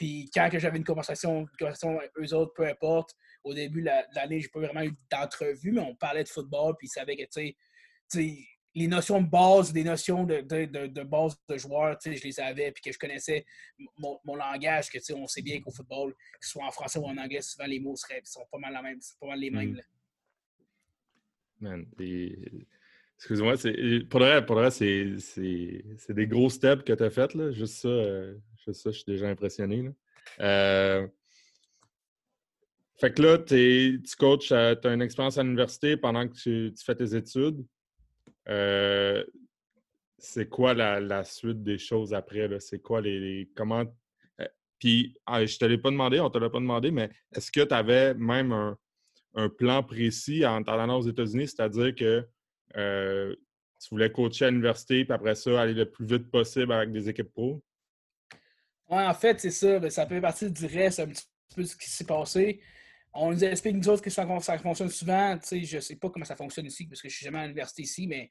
Puis 0.00 0.30
quand 0.32 0.48
j'avais 0.50 0.78
une 0.78 0.84
conversation, 0.84 1.40
une 1.40 1.48
conversation 1.58 1.98
avec 1.98 2.10
eux 2.18 2.32
autres, 2.34 2.54
peu 2.54 2.66
importe, 2.66 3.14
au 3.44 3.52
début 3.52 3.82
de 3.82 3.90
l'année, 4.14 4.40
j'ai 4.40 4.48
pas 4.48 4.60
vraiment 4.60 4.82
eu 4.82 4.96
d'entrevue, 5.12 5.72
mais 5.72 5.82
on 5.82 5.94
parlait 5.94 6.24
de 6.24 6.28
football, 6.30 6.74
puis 6.78 6.86
ils 6.86 6.90
savaient 6.90 7.18
que, 7.18 7.24
tu 7.24 7.54
sais, 8.08 8.38
les 8.74 8.88
notions 8.88 9.20
de 9.20 9.28
base, 9.28 9.74
des 9.74 9.84
notions 9.84 10.24
de, 10.24 10.40
de, 10.40 10.86
de, 10.86 11.02
base 11.02 11.36
de 11.46 11.58
joueurs, 11.58 11.98
je 12.02 12.12
les 12.12 12.40
avais, 12.40 12.72
puis 12.72 12.80
que 12.82 12.92
je 12.92 12.98
connaissais 12.98 13.44
mon, 13.98 14.18
mon 14.24 14.36
langage, 14.36 14.88
que 14.88 14.98
on 15.12 15.26
sait 15.26 15.42
bien 15.42 15.60
qu'au 15.60 15.70
football, 15.70 16.14
que 16.14 16.46
ce 16.46 16.52
soit 16.52 16.64
en 16.64 16.70
français 16.70 16.98
ou 16.98 17.04
en 17.04 17.18
anglais, 17.18 17.42
souvent 17.42 17.66
les 17.66 17.78
mots 17.78 17.94
seraient, 17.94 18.22
sont 18.24 18.46
pas 18.50 18.56
mal, 18.56 18.72
la 18.72 18.80
même, 18.80 19.00
pas 19.20 19.26
mal 19.26 19.38
les 19.38 19.50
mêmes. 19.50 19.78
Mm. 21.58 21.68
Man, 21.68 21.86
excuse-moi, 23.18 23.56
pour 24.08 24.20
le 24.20 24.60
reste, 24.62 24.78
c'est 25.98 26.14
des 26.14 26.26
gros 26.26 26.48
steps 26.48 26.84
que 26.84 26.94
tu 26.94 27.02
as 27.02 27.10
fait. 27.10 27.34
Là. 27.34 27.52
Juste, 27.52 27.82
ça, 27.82 27.88
euh, 27.88 28.38
juste 28.66 28.82
ça, 28.82 28.90
je 28.90 28.96
suis 28.96 29.04
déjà 29.06 29.28
impressionné. 29.28 29.90
Euh, 30.40 31.06
fait 33.00 33.14
que 33.14 33.22
là, 33.22 33.38
tu 33.38 34.02
coaches, 34.18 34.52
euh, 34.52 34.74
tu 34.74 34.86
as 34.86 34.92
une 34.92 35.00
expérience 35.00 35.38
à 35.38 35.42
l'université 35.42 35.96
pendant 35.96 36.28
que 36.28 36.34
tu, 36.34 36.74
fais 36.84 36.94
tes 36.94 37.16
études. 37.16 37.64
Euh, 38.48 39.24
c'est 40.18 40.50
quoi 40.50 40.74
la, 40.74 41.24
suite 41.24 41.62
des 41.62 41.78
choses 41.78 42.12
après? 42.12 42.46
C'est 42.60 42.80
quoi 42.80 43.00
les. 43.00 43.48
comment. 43.56 43.84
Euh, 44.38 44.46
puis, 44.78 45.16
ah, 45.24 45.46
je 45.46 45.56
te 45.56 45.64
l'ai 45.64 45.78
pas 45.78 45.90
demandé, 45.90 46.20
on 46.20 46.28
te 46.28 46.36
l'a 46.36 46.50
pas 46.50 46.60
demandé, 46.60 46.90
mais 46.90 47.08
est-ce 47.34 47.50
que 47.50 47.64
tu 47.64 47.74
avais 47.74 48.12
même 48.12 48.52
un, 48.52 49.48
plan 49.48 49.82
précis 49.82 50.44
en 50.44 50.62
t'allant 50.62 50.98
aux 50.98 51.08
États-Unis, 51.08 51.48
c'est-à-dire 51.48 51.94
que 51.94 52.28
tu 52.74 53.88
voulais 53.90 54.12
coacher 54.12 54.44
à 54.44 54.50
l'université, 54.50 55.06
puis 55.06 55.14
après 55.14 55.36
ça, 55.36 55.58
aller 55.58 55.72
le 55.72 55.88
plus 55.88 56.04
vite 56.04 56.30
possible 56.30 56.72
avec 56.72 56.92
des 56.92 57.08
équipes 57.08 57.32
pro? 57.32 57.62
Oui, 58.90 59.02
en 59.02 59.14
fait, 59.14 59.40
c'est 59.40 59.50
ça. 59.50 59.78
Ben, 59.78 59.90
ça 59.90 60.06
fait 60.06 60.20
partie 60.20 60.50
du 60.50 60.66
reste 60.66 61.00
un 61.00 61.06
petit 61.06 61.24
peu 61.54 61.64
ce 61.64 61.76
qui 61.76 61.88
s'est 61.88 62.04
passé. 62.04 62.60
On 63.14 63.30
nous 63.30 63.44
explique, 63.44 63.76
nous 63.76 63.88
autres, 63.88 64.02
que 64.02 64.10
ça, 64.10 64.26
fonctionne 64.58 64.88
souvent. 64.88 65.38
Je 65.50 65.76
ne 65.76 65.80
sais 65.80 65.96
pas 65.96 66.10
comment 66.10 66.24
ça 66.24 66.36
fonctionne 66.36 66.66
ici 66.66 66.86
parce 66.86 67.00
que 67.00 67.08
je 67.08 67.14
ne 67.14 67.16
suis 67.16 67.24
jamais 67.24 67.38
à 67.38 67.42
l'université 67.42 67.82
ici, 67.82 68.06
mais 68.06 68.30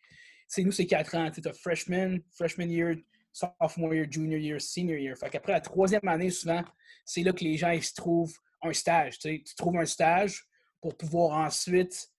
nous, 0.57 0.71
c'est 0.71 0.85
quatre 0.85 1.15
ans. 1.15 1.31
Tu 1.31 1.47
as 1.47 1.53
freshman, 1.53 2.19
freshman 2.35 2.69
year, 2.69 2.95
sophomore 3.31 3.93
year, 3.93 4.07
junior 4.09 4.39
year, 4.39 4.59
senior 4.59 4.97
year. 4.97 5.17
Fait 5.17 5.29
qu'après 5.29 5.53
la 5.53 5.61
troisième 5.61 6.07
année, 6.07 6.29
souvent, 6.29 6.63
c'est 7.05 7.23
là 7.23 7.31
que 7.31 7.43
les 7.43 7.57
gens 7.57 7.71
ils 7.71 7.83
se 7.83 7.93
trouvent 7.93 8.35
un 8.61 8.73
stage. 8.73 9.17
Tu 9.19 9.41
trouves 9.55 9.77
un 9.77 9.85
stage 9.85 10.43
pour 10.81 10.97
pouvoir 10.97 11.37
ensuite, 11.37 12.09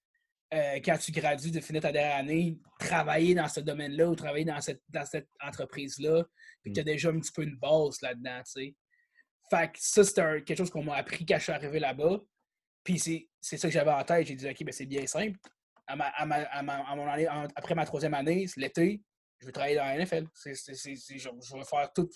euh, 0.53 0.81
quand 0.85 0.99
tu 0.99 1.13
gradues 1.13 1.51
de 1.51 1.61
finir 1.61 1.83
ta 1.83 1.93
dernière 1.93 2.17
année, 2.17 2.59
travailler 2.79 3.35
dans 3.35 3.49
ce 3.49 3.61
domaine-là 3.61 4.09
ou 4.09 4.17
travailler 4.17 4.45
dans 4.45 4.61
cette, 4.61 4.83
dans 4.89 5.05
cette 5.05 5.29
entreprise-là. 5.41 6.25
Puis 6.63 6.73
tu 6.73 6.81
as 6.81 6.83
mm. 6.83 6.87
déjà 6.87 7.09
un 7.11 7.21
petit 7.21 7.33
peu 7.33 7.43
une 7.43 7.57
base 7.57 8.01
là-dedans. 8.03 8.43
Fait 9.51 9.69
que 9.69 9.79
ça, 9.79 10.05
c'est 10.05 10.15
quelque 10.45 10.57
chose 10.57 10.71
qu'on 10.71 10.83
m'a 10.83 10.97
appris 10.97 11.25
quand 11.25 11.39
je 11.39 11.45
suis 11.45 11.53
arrivé 11.53 11.79
là-bas. 11.79 12.21
Puis 12.83 12.99
c'est 12.99 13.57
ça 13.57 13.69
que 13.69 13.73
j'avais 13.73 13.91
en 13.91 14.03
tête. 14.05 14.27
J'ai 14.27 14.35
dit, 14.35 14.49
OK, 14.49 14.65
ben 14.65 14.73
c'est 14.73 14.87
bien 14.87 15.07
simple. 15.07 15.39
À 15.87 15.97
ma, 15.97 16.07
à 16.07 16.23
à 16.23 16.97
mon 16.97 17.09
année, 17.09 17.27
après 17.57 17.75
ma 17.75 17.85
troisième 17.85 18.15
année, 18.15 18.47
l'été, 18.57 19.03
je 19.41 19.47
vais 19.47 19.53
travailler 19.53 19.77
dans 19.77 19.85
la 19.85 19.99
NFL. 19.99 20.27
je, 20.45 21.57
vais 21.57 21.65
faire 21.65 21.93
tout 21.93 22.09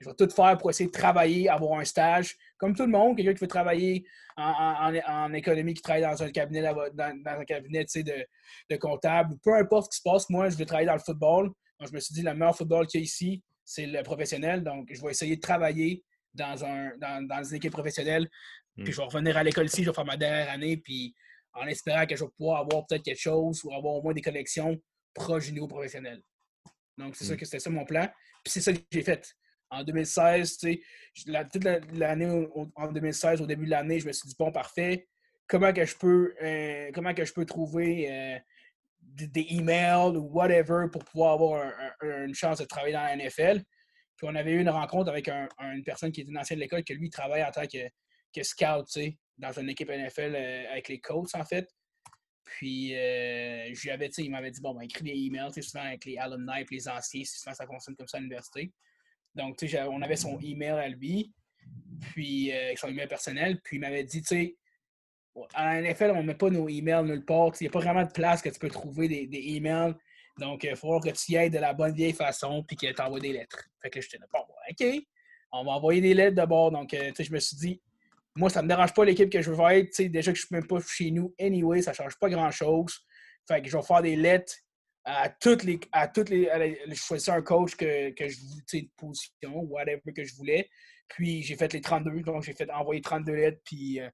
Je 0.00 0.08
vais 0.08 0.14
tout 0.14 0.28
faire 0.30 0.56
pour 0.58 0.70
essayer 0.70 0.88
de 0.88 0.94
travailler, 0.94 1.48
avoir 1.48 1.78
un 1.78 1.84
stage. 1.84 2.36
Comme 2.56 2.74
tout 2.74 2.84
le 2.84 2.88
monde, 2.88 3.16
quelqu'un 3.16 3.34
qui 3.34 3.40
veut 3.40 3.48
travailler 3.48 4.06
en, 4.36 4.94
en, 5.06 5.32
économie, 5.34 5.74
qui 5.74 5.82
travaille 5.82 6.02
dans 6.02 6.22
un 6.22 6.30
cabinet, 6.30 6.62
dans, 6.62 7.10
un 7.26 7.44
cabinet 7.44 7.84
de, 7.84 8.26
de, 8.70 8.76
comptable, 8.76 9.36
peu 9.42 9.54
importe 9.54 9.92
ce 9.92 9.98
qui 9.98 10.02
se 10.02 10.02
passe, 10.02 10.30
moi, 10.30 10.48
je 10.48 10.56
veux 10.56 10.64
travailler 10.64 10.86
dans 10.86 10.94
le 10.94 11.00
football. 11.00 11.50
Donc, 11.78 11.88
je 11.88 11.92
me 11.92 12.00
suis 12.00 12.14
dit, 12.14 12.22
le 12.22 12.32
meilleur 12.32 12.56
football 12.56 12.86
qu'il 12.86 13.00
y 13.00 13.02
a 13.02 13.04
ici, 13.04 13.42
c'est 13.64 13.86
le 13.86 14.02
professionnel. 14.02 14.62
Donc, 14.62 14.88
je 14.90 15.02
vais 15.02 15.10
essayer 15.10 15.36
de 15.36 15.40
travailler 15.40 16.02
dans, 16.32 16.64
un, 16.64 16.96
dans, 16.96 17.26
dans 17.26 17.44
une 17.44 17.56
équipe 17.56 17.72
professionnelle 17.72 18.28
puis 18.76 18.90
mm. 18.90 18.92
je 18.92 18.96
vais 18.96 19.04
revenir 19.04 19.36
à 19.36 19.42
l'école 19.42 19.66
ici, 19.66 19.82
je 19.82 19.90
vais 19.90 19.94
faire 19.94 20.04
ma 20.04 20.16
dernière 20.16 20.50
année, 20.50 20.76
puis 20.76 21.14
en 21.52 21.66
espérant 21.66 22.06
que 22.06 22.16
je 22.16 22.24
vais 22.24 22.30
pouvoir 22.36 22.60
avoir 22.60 22.86
peut-être 22.86 23.02
quelque 23.02 23.20
chose 23.20 23.62
ou 23.64 23.72
avoir 23.74 23.94
au 23.94 24.02
moins 24.02 24.14
des 24.14 24.22
connexions 24.22 24.80
proches 25.14 25.46
du 25.46 25.52
niveau 25.52 25.66
professionnel. 25.66 26.22
Donc, 26.96 27.16
c'est 27.16 27.24
ça 27.24 27.34
mm. 27.34 27.36
que 27.36 27.44
c'était 27.44 27.58
ça 27.58 27.70
mon 27.70 27.84
plan. 27.84 28.08
Puis 28.44 28.52
c'est 28.52 28.60
ça 28.60 28.72
que 28.72 28.78
j'ai 28.90 29.02
fait. 29.02 29.34
En 29.70 29.84
2016, 29.84 30.56
tu 30.56 30.82
sais, 31.14 31.44
toute 31.52 31.64
l'année 31.92 32.48
en 32.74 32.92
2016, 32.92 33.40
au 33.40 33.46
début 33.46 33.66
de 33.66 33.70
l'année, 33.70 34.00
je 34.00 34.06
me 34.06 34.12
suis 34.12 34.28
dit, 34.28 34.34
bon, 34.38 34.50
parfait, 34.50 35.08
comment 35.50 35.72
que 35.72 35.84
je 35.84 35.96
peux, 35.96 36.34
euh, 36.42 36.90
comment 36.94 37.12
que 37.12 37.24
je 37.24 37.32
peux 37.32 37.44
trouver 37.44 38.10
euh, 38.10 38.38
des, 39.00 39.46
emails 39.50 40.16
ou 40.16 40.30
whatever 40.32 40.86
pour 40.90 41.04
pouvoir 41.04 41.34
avoir 41.34 41.72
une 42.02 42.34
chance 42.34 42.58
de 42.58 42.64
travailler 42.64 42.94
dans 42.94 43.02
la 43.02 43.16
NFL. 43.16 43.62
Puis 44.16 44.28
on 44.28 44.34
avait 44.34 44.52
eu 44.52 44.60
une 44.60 44.70
rencontre 44.70 45.10
avec 45.10 45.28
une 45.28 45.82
personne 45.84 46.12
qui 46.12 46.20
était 46.20 46.30
une 46.30 46.38
ancienne 46.38 46.58
de 46.58 46.64
l'école, 46.64 46.84
que 46.84 46.92
lui 46.92 47.10
travaille 47.10 47.42
en 47.42 47.50
tant 47.50 47.66
que 47.66 48.42
scout, 48.42 48.86
dans 49.38 49.52
une 49.52 49.70
équipe 49.70 49.88
NFL 49.88 50.34
euh, 50.36 50.70
avec 50.70 50.88
les 50.88 51.00
Colts, 51.00 51.34
en 51.34 51.44
fait. 51.44 51.68
Puis, 52.44 52.90
je 52.90 53.82
lui 53.82 53.90
avais, 53.90 54.08
il 54.08 54.30
m'avait 54.30 54.50
dit, 54.50 54.60
bon, 54.60 54.74
ben, 54.74 54.82
écris 54.82 55.04
des 55.04 55.12
emails, 55.12 55.52
souvent 55.62 55.84
avec 55.84 56.04
les 56.04 56.16
alumni 56.18 56.60
et 56.60 56.66
les 56.68 56.88
anciens, 56.88 57.22
souvent 57.24 57.54
ça 57.54 57.64
fonctionne 57.64 57.94
comme 57.94 58.08
ça 58.08 58.16
à 58.16 58.20
l'université. 58.20 58.72
Donc, 59.34 59.56
tu 59.56 59.68
sais, 59.68 59.82
on 59.82 60.02
avait 60.02 60.16
son 60.16 60.38
email 60.40 60.70
à 60.70 60.88
lui, 60.88 61.32
puis 62.12 62.52
euh, 62.52 62.74
son 62.76 62.88
email 62.88 63.06
personnel, 63.06 63.60
puis 63.62 63.76
il 63.76 63.80
m'avait 63.80 64.04
dit, 64.04 64.22
tu 64.22 64.28
sais, 64.28 64.56
à 65.54 65.80
NFL, 65.80 66.12
on 66.16 66.22
ne 66.22 66.26
met 66.26 66.34
pas 66.34 66.50
nos 66.50 66.68
emails 66.68 67.04
nulle 67.04 67.24
part. 67.24 67.52
Il 67.60 67.64
n'y 67.64 67.68
a 67.68 67.70
pas 67.70 67.80
vraiment 67.80 68.04
de 68.04 68.10
place 68.10 68.42
que 68.42 68.48
tu 68.48 68.58
peux 68.58 68.68
trouver 68.68 69.08
des, 69.08 69.28
emails. 69.56 69.94
Donc, 70.38 70.64
il 70.64 70.70
faut 70.70 70.76
falloir 70.76 71.00
que 71.00 71.10
tu 71.10 71.32
y 71.32 71.36
ailles 71.36 71.50
de 71.50 71.58
la 71.58 71.72
bonne 71.72 71.94
vieille 71.94 72.12
façon, 72.12 72.64
puis 72.64 72.76
que 72.76 72.92
tu 72.92 73.02
envoies 73.02 73.20
des 73.20 73.32
lettres. 73.32 73.62
Fait 73.82 73.90
que 73.90 74.00
j'étais 74.00 74.18
là, 74.18 74.26
bon, 74.32 74.40
OK, 74.40 75.02
on 75.52 75.64
va 75.64 75.72
envoyer 75.72 76.00
des 76.00 76.14
lettres 76.14 76.36
d'abord. 76.36 76.70
Donc, 76.70 76.92
euh, 76.94 77.08
tu 77.08 77.16
sais, 77.16 77.24
je 77.24 77.32
me 77.32 77.38
suis 77.38 77.56
dit, 77.56 77.82
moi, 78.36 78.50
ça 78.50 78.60
ne 78.60 78.64
me 78.64 78.68
dérange 78.68 78.94
pas 78.94 79.04
l'équipe 79.04 79.30
que 79.30 79.42
je 79.42 79.50
veux 79.50 79.70
être. 79.70 79.94
sais, 79.94 80.08
déjà 80.08 80.32
que 80.32 80.38
je 80.38 80.44
ne 80.44 80.46
suis 80.46 80.54
même 80.54 80.66
pas 80.66 80.78
chez 80.86 81.10
nous, 81.10 81.34
anyway, 81.38 81.82
ça 81.82 81.92
ne 81.92 81.96
change 81.96 82.16
pas 82.18 82.28
grand-chose. 82.28 83.00
Fait 83.46 83.60
que 83.62 83.68
je 83.68 83.76
vais 83.76 83.82
faire 83.82 84.02
des 84.02 84.16
lettres 84.16 84.54
à 85.04 85.28
toutes 85.28 85.64
les. 85.64 85.80
À 85.92 86.08
toutes 86.08 86.30
les 86.30 86.48
je 86.88 86.94
choisissais 86.94 87.30
un 87.30 87.42
coach 87.42 87.74
que, 87.76 88.10
que 88.10 88.28
je 88.28 88.38
voulais, 88.40 88.82
de 88.82 88.88
position, 88.96 89.60
whatever 89.62 90.12
que 90.14 90.24
je 90.24 90.34
voulais. 90.34 90.68
Puis 91.08 91.42
j'ai 91.42 91.56
fait 91.56 91.72
les 91.72 91.80
32, 91.80 92.20
donc 92.22 92.42
j'ai 92.42 92.52
fait 92.52 92.70
envoyer 92.70 93.00
32 93.00 93.32
lettres, 93.32 93.60
puis 93.64 94.00
euh, 94.00 94.08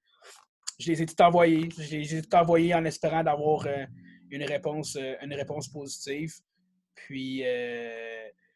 je 0.79 0.91
les 0.91 1.03
ai 1.03 1.07
toutes 1.07 1.21
envoyées. 1.21 1.69
Je 1.79 1.97
les 1.97 2.15
ai 2.17 2.23
toutes 2.23 2.35
envoyées 2.35 2.75
en 2.75 2.85
espérant 2.85 3.23
d'avoir 3.23 3.67
euh, 3.67 3.85
une, 4.31 4.45
réponse, 4.45 4.97
euh, 4.97 5.15
une 5.23 5.35
réponse 5.35 5.69
positive. 5.69 6.33
Puis 6.95 7.43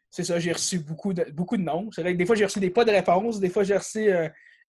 c'est 0.09 0.25
ça, 0.25 0.41
j'ai 0.41 0.53
reçu 0.53 0.79
beaucoup 0.79 1.13
de, 1.13 1.25
beaucoup 1.31 1.59
de 1.59 1.63
noms. 1.63 1.91
C'est 1.93 2.01
vrai 2.01 2.15
que 2.15 2.19
des 2.19 2.25
fois, 2.25 2.35
j'ai 2.35 2.47
reçu 2.47 2.59
des 2.59 2.71
pas 2.71 2.87
de 2.87 2.91
réponse, 2.91 3.39
des 3.39 3.51
fois, 3.51 3.65
j'ai 3.65 3.77
reçu 3.77 4.11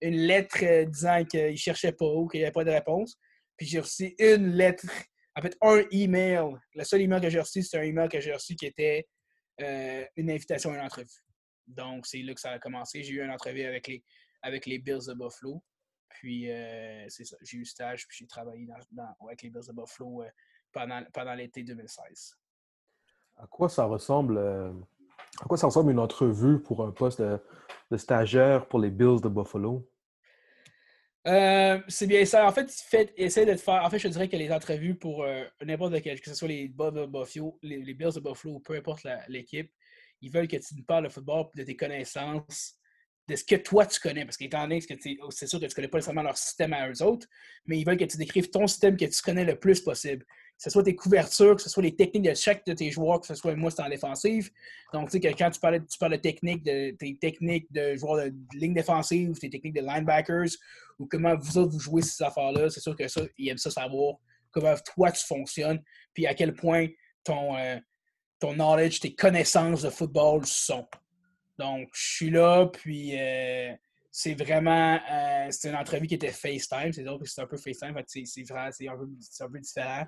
une 0.02 0.18
lettre 0.18 0.84
disant 0.86 1.24
qu'il 1.24 1.52
ne 1.52 1.56
cherchait 1.56 1.94
pas 1.94 2.06
ou 2.06 2.28
qu'il 2.28 2.42
n'y 2.42 2.44
avait 2.44 2.52
pas 2.52 2.66
de 2.66 2.70
réponse. 2.70 3.18
Puis 3.56 3.66
j'ai 3.68 3.80
reçu 3.80 4.14
une 4.20 4.56
lettre 4.56 4.86
en 5.42 5.50
fait, 5.50 5.58
un 5.62 5.84
email. 5.92 6.56
Le 6.76 6.84
seul 6.84 7.02
email 7.02 7.20
que 7.20 7.30
j'ai 7.30 7.40
reçu, 7.40 7.64
c'est 7.64 7.80
un 7.80 7.84
email 7.84 8.08
que 8.10 8.20
j'ai 8.20 8.34
reçu 8.34 8.56
qui 8.56 8.68
était 8.68 9.08
euh, 9.62 10.06
une 10.16 10.30
invitation 10.30 10.72
à 10.72 10.76
une 10.76 10.82
entrevue. 10.82 11.10
Donc, 11.66 12.06
c'est 12.06 12.22
là 12.22 12.34
que 12.34 12.40
ça 12.40 12.52
a 12.52 12.60
commencé. 12.60 13.02
J'ai 13.02 13.14
eu 13.14 13.24
une 13.24 13.32
entrevue 13.32 13.64
avec 13.64 13.88
les, 13.88 14.04
avec 14.44 14.68
les 14.68 14.78
Bills 14.78 15.08
de 15.08 15.14
Buffalo. 15.14 15.64
Puis, 16.10 16.52
euh, 16.52 17.06
c'est 17.10 17.26
ça. 17.26 17.38
J'ai 17.42 17.58
eu 17.58 17.66
stage, 17.66 18.08
puis 18.08 18.18
j'ai 18.20 18.28
travaillé 18.28 18.68
avec 19.20 19.42
les 19.42 19.50
Bills 19.50 19.68
de 19.68 19.74
Buffalo 19.74 20.22
euh, 20.22 20.30
pendant, 20.72 21.02
pendant 21.12 21.34
l'été 21.34 21.64
2016. 21.64 22.38
À 23.38 23.48
quoi 23.48 23.70
ça 23.70 23.86
ressemble 23.86 24.38
à 24.38 25.46
quoi 25.46 25.58
ça 25.58 25.66
ressemble 25.66 25.92
une 25.92 26.00
entrevue 26.00 26.62
pour 26.62 26.86
un 26.86 26.92
poste 26.92 27.22
de 27.22 27.98
stagiaire 27.98 28.68
pour 28.68 28.80
les 28.80 28.92
Bills 28.92 29.22
de 29.22 29.30
Buffalo? 29.30 29.90
Euh, 31.28 31.80
c'est 31.88 32.08
bien 32.08 32.26
ça. 32.26 32.48
En 32.48 32.52
fait, 32.52 32.72
fait 32.72 33.14
essaie 33.16 33.46
de 33.46 33.56
faire. 33.56 33.84
En 33.84 33.90
fait, 33.90 34.00
je 34.00 34.08
dirais 34.08 34.28
que 34.28 34.36
les 34.36 34.52
entrevues 34.52 34.96
pour 34.96 35.24
euh, 35.24 35.44
n'importe 35.64 35.94
lequel, 35.94 36.20
que 36.20 36.30
ce 36.30 36.36
soit 36.36 36.48
les, 36.48 36.68
Buffalo, 36.68 37.60
les, 37.62 37.94
Bills 37.94 38.14
de 38.16 38.20
Buffalo 38.20 38.60
peu 38.60 38.76
importe 38.76 39.06
l'équipe, 39.28 39.72
ils 40.22 40.32
veulent 40.32 40.48
que 40.48 40.58
tu 40.58 40.76
nous 40.76 40.84
parles 40.84 41.04
de 41.04 41.10
football, 41.10 41.48
de 41.56 41.64
tes 41.64 41.76
connaissances, 41.76 42.76
de 43.28 43.36
ce 43.36 43.44
que 43.44 43.56
toi 43.56 43.86
tu 43.86 44.00
connais. 44.00 44.26
Parce 44.26 44.38
qu'étant 44.38 44.64
donné 44.64 44.80
que 44.80 44.94
c'est 45.30 45.48
sûr 45.48 45.60
que 45.60 45.66
tu 45.66 45.72
ne 45.72 45.76
connais 45.76 45.88
pas 45.88 46.00
nécessairement 46.00 46.24
leur 46.24 46.38
système 46.38 46.74
à 46.74 46.90
eux 46.90 47.04
autres, 47.04 47.28
mais 47.66 47.80
ils 47.80 47.86
veulent 47.86 47.98
que 47.98 48.06
tu 48.06 48.18
décrives 48.18 48.50
ton 48.50 48.66
système 48.66 48.98
que 48.98 49.06
tu 49.06 49.22
connais 49.22 49.46
le 49.46 49.60
plus 49.60 49.80
possible 49.80 50.26
que 50.62 50.66
ce 50.66 50.70
soit 50.70 50.84
tes 50.84 50.96
couvertures, 50.96 51.56
que 51.56 51.62
ce 51.64 51.72
soit 51.72 51.82
les 51.82 51.96
techniques 51.96 52.22
de 52.22 52.36
check 52.36 52.64
de 52.68 52.74
tes 52.74 52.92
joueurs, 52.92 53.20
que 53.20 53.26
ce 53.26 53.34
soit 53.34 53.56
moi, 53.56 53.72
c'est 53.72 53.82
en 53.82 53.90
défensive. 53.90 54.52
Donc, 54.94 55.10
tu 55.10 55.14
sais, 55.14 55.20
que 55.20 55.36
quand 55.36 55.50
tu 55.50 55.60
parles, 55.60 55.84
tu 55.88 55.98
parles 55.98 56.12
de 56.12 56.18
technique, 56.18 56.64
de 56.64 56.92
tes 56.92 57.18
techniques 57.18 57.66
de 57.72 57.96
joueurs 57.96 58.26
de 58.26 58.34
ligne 58.54 58.76
défensive, 58.76 59.40
tes 59.40 59.50
techniques 59.50 59.74
de 59.74 59.82
linebackers, 59.82 60.50
ou 61.02 61.08
comment 61.08 61.36
vous 61.36 61.58
autres 61.58 61.72
vous 61.72 61.80
jouez 61.80 62.02
ces 62.02 62.24
affaires-là, 62.24 62.70
c'est 62.70 62.80
sûr 62.80 62.96
que 62.96 63.08
ça, 63.08 63.22
ils 63.38 63.50
aiment 63.50 63.58
ça 63.58 63.72
savoir 63.72 64.16
comment 64.52 64.76
toi 64.94 65.12
tu 65.12 65.26
fonctionnes, 65.26 65.82
puis 66.14 66.28
à 66.28 66.34
quel 66.34 66.54
point 66.54 66.88
ton, 67.24 67.58
euh, 67.58 67.78
ton 68.40 68.54
knowledge, 68.54 69.00
tes 69.00 69.16
connaissances 69.16 69.82
de 69.82 69.90
football 69.90 70.46
sont. 70.46 70.88
Donc, 71.58 71.90
je 71.94 72.16
suis 72.16 72.30
là, 72.30 72.68
puis 72.68 73.20
euh, 73.20 73.74
c'est 74.12 74.34
vraiment 74.34 75.00
euh, 75.12 75.48
c'est 75.50 75.70
une 75.70 75.76
entrevue 75.76 76.08
qui 76.08 76.16
était 76.16 76.32
FaceTime. 76.32 76.92
C'est 76.94 77.06
c'est 77.26 77.42
un 77.42 77.48
peu 77.48 77.58
FaceTime, 77.58 77.96
c'est 78.08 78.26
c'est 78.26 78.52
un, 78.52 78.68
un, 78.68 79.50
peu 79.50 79.60
différent 79.60 80.06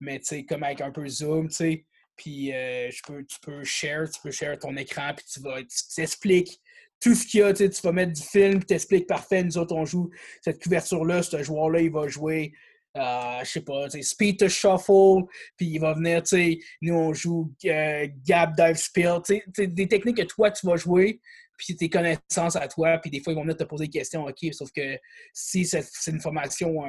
mais 0.00 0.20
tu 0.20 0.26
sais, 0.26 0.44
comme 0.44 0.62
avec 0.62 0.80
un 0.80 0.92
peu 0.92 1.06
zoom, 1.08 1.48
tu 1.48 1.54
sais. 1.54 1.86
Puis 2.16 2.48
je 2.50 3.00
peux, 3.06 3.24
tu 3.24 3.38
peux 3.40 3.62
share, 3.64 4.08
tu 4.10 4.20
peux 4.20 4.30
share 4.30 4.58
ton 4.58 4.76
écran, 4.76 5.12
puis 5.16 5.24
tu 5.24 5.40
vas, 5.40 5.60
tu 5.60 5.94
t'expliques 5.94 6.60
tout 7.00 7.14
ce 7.14 7.26
qu'il 7.26 7.40
y 7.40 7.42
a, 7.42 7.52
tu, 7.52 7.68
vas 7.82 7.92
mettre 7.92 8.12
du 8.12 8.22
film, 8.22 8.62
t'expliques 8.62 9.06
parfait, 9.06 9.42
nous 9.44 9.58
autres, 9.58 9.74
on 9.74 9.84
joue 9.84 10.10
cette 10.42 10.62
couverture-là, 10.62 11.22
ce 11.22 11.42
joueur-là, 11.42 11.80
il 11.80 11.92
va 11.92 12.08
jouer, 12.08 12.52
euh, 12.96 13.40
je 13.44 13.50
sais 13.50 13.60
pas, 13.60 13.88
speed 13.90 14.38
to 14.38 14.48
shuffle, 14.48 15.24
puis 15.56 15.66
il 15.66 15.78
va 15.78 15.94
venir, 15.94 16.22
tu 16.22 16.36
sais, 16.36 16.58
nous, 16.82 16.94
on 16.94 17.14
joue 17.14 17.52
euh, 17.66 18.08
gap, 18.26 18.56
dive, 18.56 18.76
spill, 18.76 19.18
tu 19.24 19.42
sais, 19.54 19.66
des 19.66 19.86
techniques 19.86 20.16
que 20.16 20.22
toi, 20.22 20.50
tu 20.50 20.66
vas 20.66 20.76
jouer, 20.76 21.20
puis 21.56 21.76
tes 21.76 21.88
connaissances 21.88 22.56
à 22.56 22.66
toi, 22.68 22.98
puis 22.98 23.10
des 23.10 23.20
fois, 23.20 23.32
ils 23.32 23.36
vont 23.36 23.42
venir 23.42 23.56
te 23.56 23.64
poser 23.64 23.86
des 23.86 23.98
questions, 23.98 24.24
OK, 24.24 24.52
sauf 24.52 24.70
que 24.72 24.98
si 25.32 25.64
c'est 25.64 25.84
une 26.08 26.20
formation, 26.20 26.84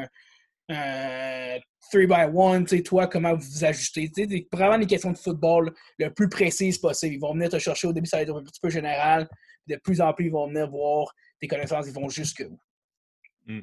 3 0.70 0.78
euh, 0.78 2.08
by 2.08 2.14
1, 2.14 2.64
tu 2.64 2.78
sais, 2.78 2.84
toi, 2.84 3.08
comment 3.08 3.36
vous 3.36 3.42
vous 3.42 3.66
ajustez. 3.66 4.12
Tu 4.12 4.28
sais, 4.28 4.48
vraiment 4.52 4.78
des 4.78 4.86
questions 4.86 5.12
de 5.12 5.18
football 5.18 5.74
le 5.98 6.14
plus 6.14 6.30
précises 6.30 6.78
possible. 6.78 7.16
Ils 7.16 7.20
vont 7.20 7.34
venir 7.34 7.50
te 7.50 7.58
chercher 7.58 7.88
au 7.88 7.94
début, 7.94 8.08
ça 8.08 8.18
va 8.18 8.24
être 8.24 8.36
un 8.36 8.44
petit 8.44 8.60
peu 8.62 8.70
général. 8.70 9.28
De 9.70 9.76
plus 9.78 10.02
en 10.02 10.14
plus, 10.14 10.26
ils 10.26 10.32
vont 10.32 10.48
venir 10.48 10.70
voir 10.70 11.14
tes 11.40 11.48
connaissances, 11.48 11.88
ils 11.88 11.94
vont 11.94 12.10
jusque 12.10 12.46
où? 12.50 12.60
Hmm. 13.46 13.62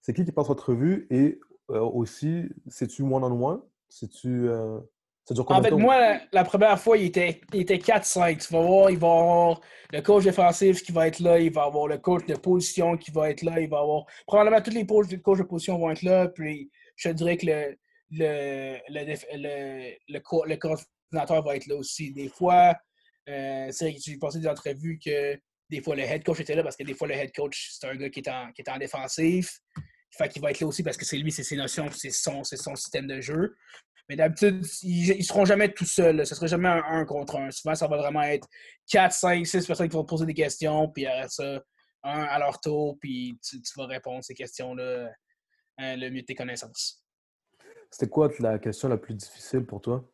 C'est 0.00 0.12
qui 0.12 0.24
qui 0.24 0.32
passe 0.32 0.48
votre 0.48 0.70
revue 0.70 1.06
et 1.10 1.38
euh, 1.70 1.80
aussi, 1.80 2.44
c'est-tu 2.66 3.02
one-on-one? 3.02 3.62
C'est-tu. 3.88 4.48
Euh, 4.48 4.80
en 5.48 5.62
fait, 5.62 5.70
moi, 5.70 6.18
la, 6.32 6.44
première 6.44 6.78
fois, 6.78 6.98
il 6.98 7.06
était, 7.06 7.40
il 7.54 7.62
était 7.62 7.78
4-5. 7.78 8.46
Tu 8.46 8.52
vas 8.52 8.60
voir, 8.60 8.90
il 8.90 8.98
va 8.98 9.08
avoir 9.08 9.60
le 9.90 10.02
coach 10.02 10.24
défensif 10.24 10.82
qui 10.82 10.92
va 10.92 11.08
être 11.08 11.20
là, 11.20 11.38
il 11.38 11.50
va 11.50 11.62
avoir 11.64 11.86
le 11.86 11.96
coach 11.96 12.26
de 12.26 12.34
position 12.34 12.98
qui 12.98 13.10
va 13.10 13.30
être 13.30 13.40
là, 13.40 13.58
il 13.58 13.70
va 13.70 13.78
avoir. 13.78 14.04
Probablement 14.26 14.60
tous 14.60 14.72
les 14.72 14.84
coachs 14.86 15.38
de 15.38 15.42
position 15.44 15.78
vont 15.78 15.90
être 15.90 16.02
là, 16.02 16.28
puis 16.28 16.70
je 16.96 17.08
dirais 17.08 17.38
que 17.38 17.46
le, 17.46 17.78
le, 18.10 18.76
le, 18.90 19.94
le, 20.08 20.18
coordinateur 20.18 21.42
va 21.42 21.56
être 21.56 21.66
là 21.68 21.76
aussi. 21.76 22.12
Des 22.12 22.28
fois, 22.28 22.74
euh, 23.28 23.68
c'est 23.70 23.96
j'ai 23.98 24.18
passé 24.18 24.38
des 24.38 24.48
entrevues 24.48 24.98
que 24.98 25.38
des 25.70 25.80
fois 25.80 25.96
le 25.96 26.02
head 26.02 26.22
coach 26.24 26.40
était 26.40 26.54
là 26.54 26.62
parce 26.62 26.76
que 26.76 26.84
des 26.84 26.94
fois 26.94 27.08
le 27.08 27.14
head 27.14 27.32
coach, 27.34 27.70
c'est 27.72 27.86
un 27.86 27.96
gars 27.96 28.10
qui 28.10 28.20
est 28.20 28.28
en, 28.28 28.52
qui 28.52 28.62
défensif. 28.78 29.60
Fait 30.10 30.28
qu'il 30.28 30.40
va 30.42 30.50
être 30.50 30.60
là 30.60 30.66
aussi 30.68 30.82
parce 30.82 30.96
que 30.96 31.04
c'est 31.04 31.16
lui, 31.16 31.32
c'est 31.32 31.42
ses 31.42 31.56
notions, 31.56 31.90
c'est 31.90 32.10
son, 32.10 32.44
son 32.44 32.76
système 32.76 33.06
de 33.06 33.20
jeu. 33.20 33.56
Mais 34.08 34.16
d'habitude, 34.16 34.64
ils 34.82 35.16
ne 35.16 35.22
seront 35.22 35.44
jamais 35.44 35.72
tout 35.72 35.86
seuls. 35.86 36.26
Ce 36.26 36.34
sera 36.34 36.46
jamais 36.46 36.68
un, 36.68 37.04
contre 37.04 37.36
un. 37.36 37.50
Souvent, 37.50 37.74
ça 37.74 37.88
va 37.88 37.96
vraiment 37.96 38.22
être 38.22 38.46
4, 38.90 39.12
5, 39.12 39.46
6 39.46 39.66
personnes 39.66 39.88
qui 39.88 39.96
vont 39.96 40.04
poser 40.04 40.26
des 40.26 40.34
questions, 40.34 40.88
puis 40.90 41.06
après 41.06 41.28
ça, 41.30 41.62
un 42.02 42.22
à 42.22 42.38
leur 42.38 42.60
tour, 42.60 42.98
puis 43.00 43.38
tu, 43.42 43.58
vas 43.76 43.86
répondre 43.86 44.18
à 44.18 44.22
ces 44.22 44.34
questions-là 44.34 45.10
hein, 45.78 45.96
le 45.96 46.10
mieux 46.10 46.20
de 46.20 46.26
tes 46.26 46.34
connaissances. 46.34 47.02
C'était 47.90 48.10
quoi 48.10 48.30
la 48.40 48.58
question 48.58 48.88
la 48.88 48.98
plus 48.98 49.14
difficile 49.14 49.64
pour 49.64 49.80
toi? 49.80 50.04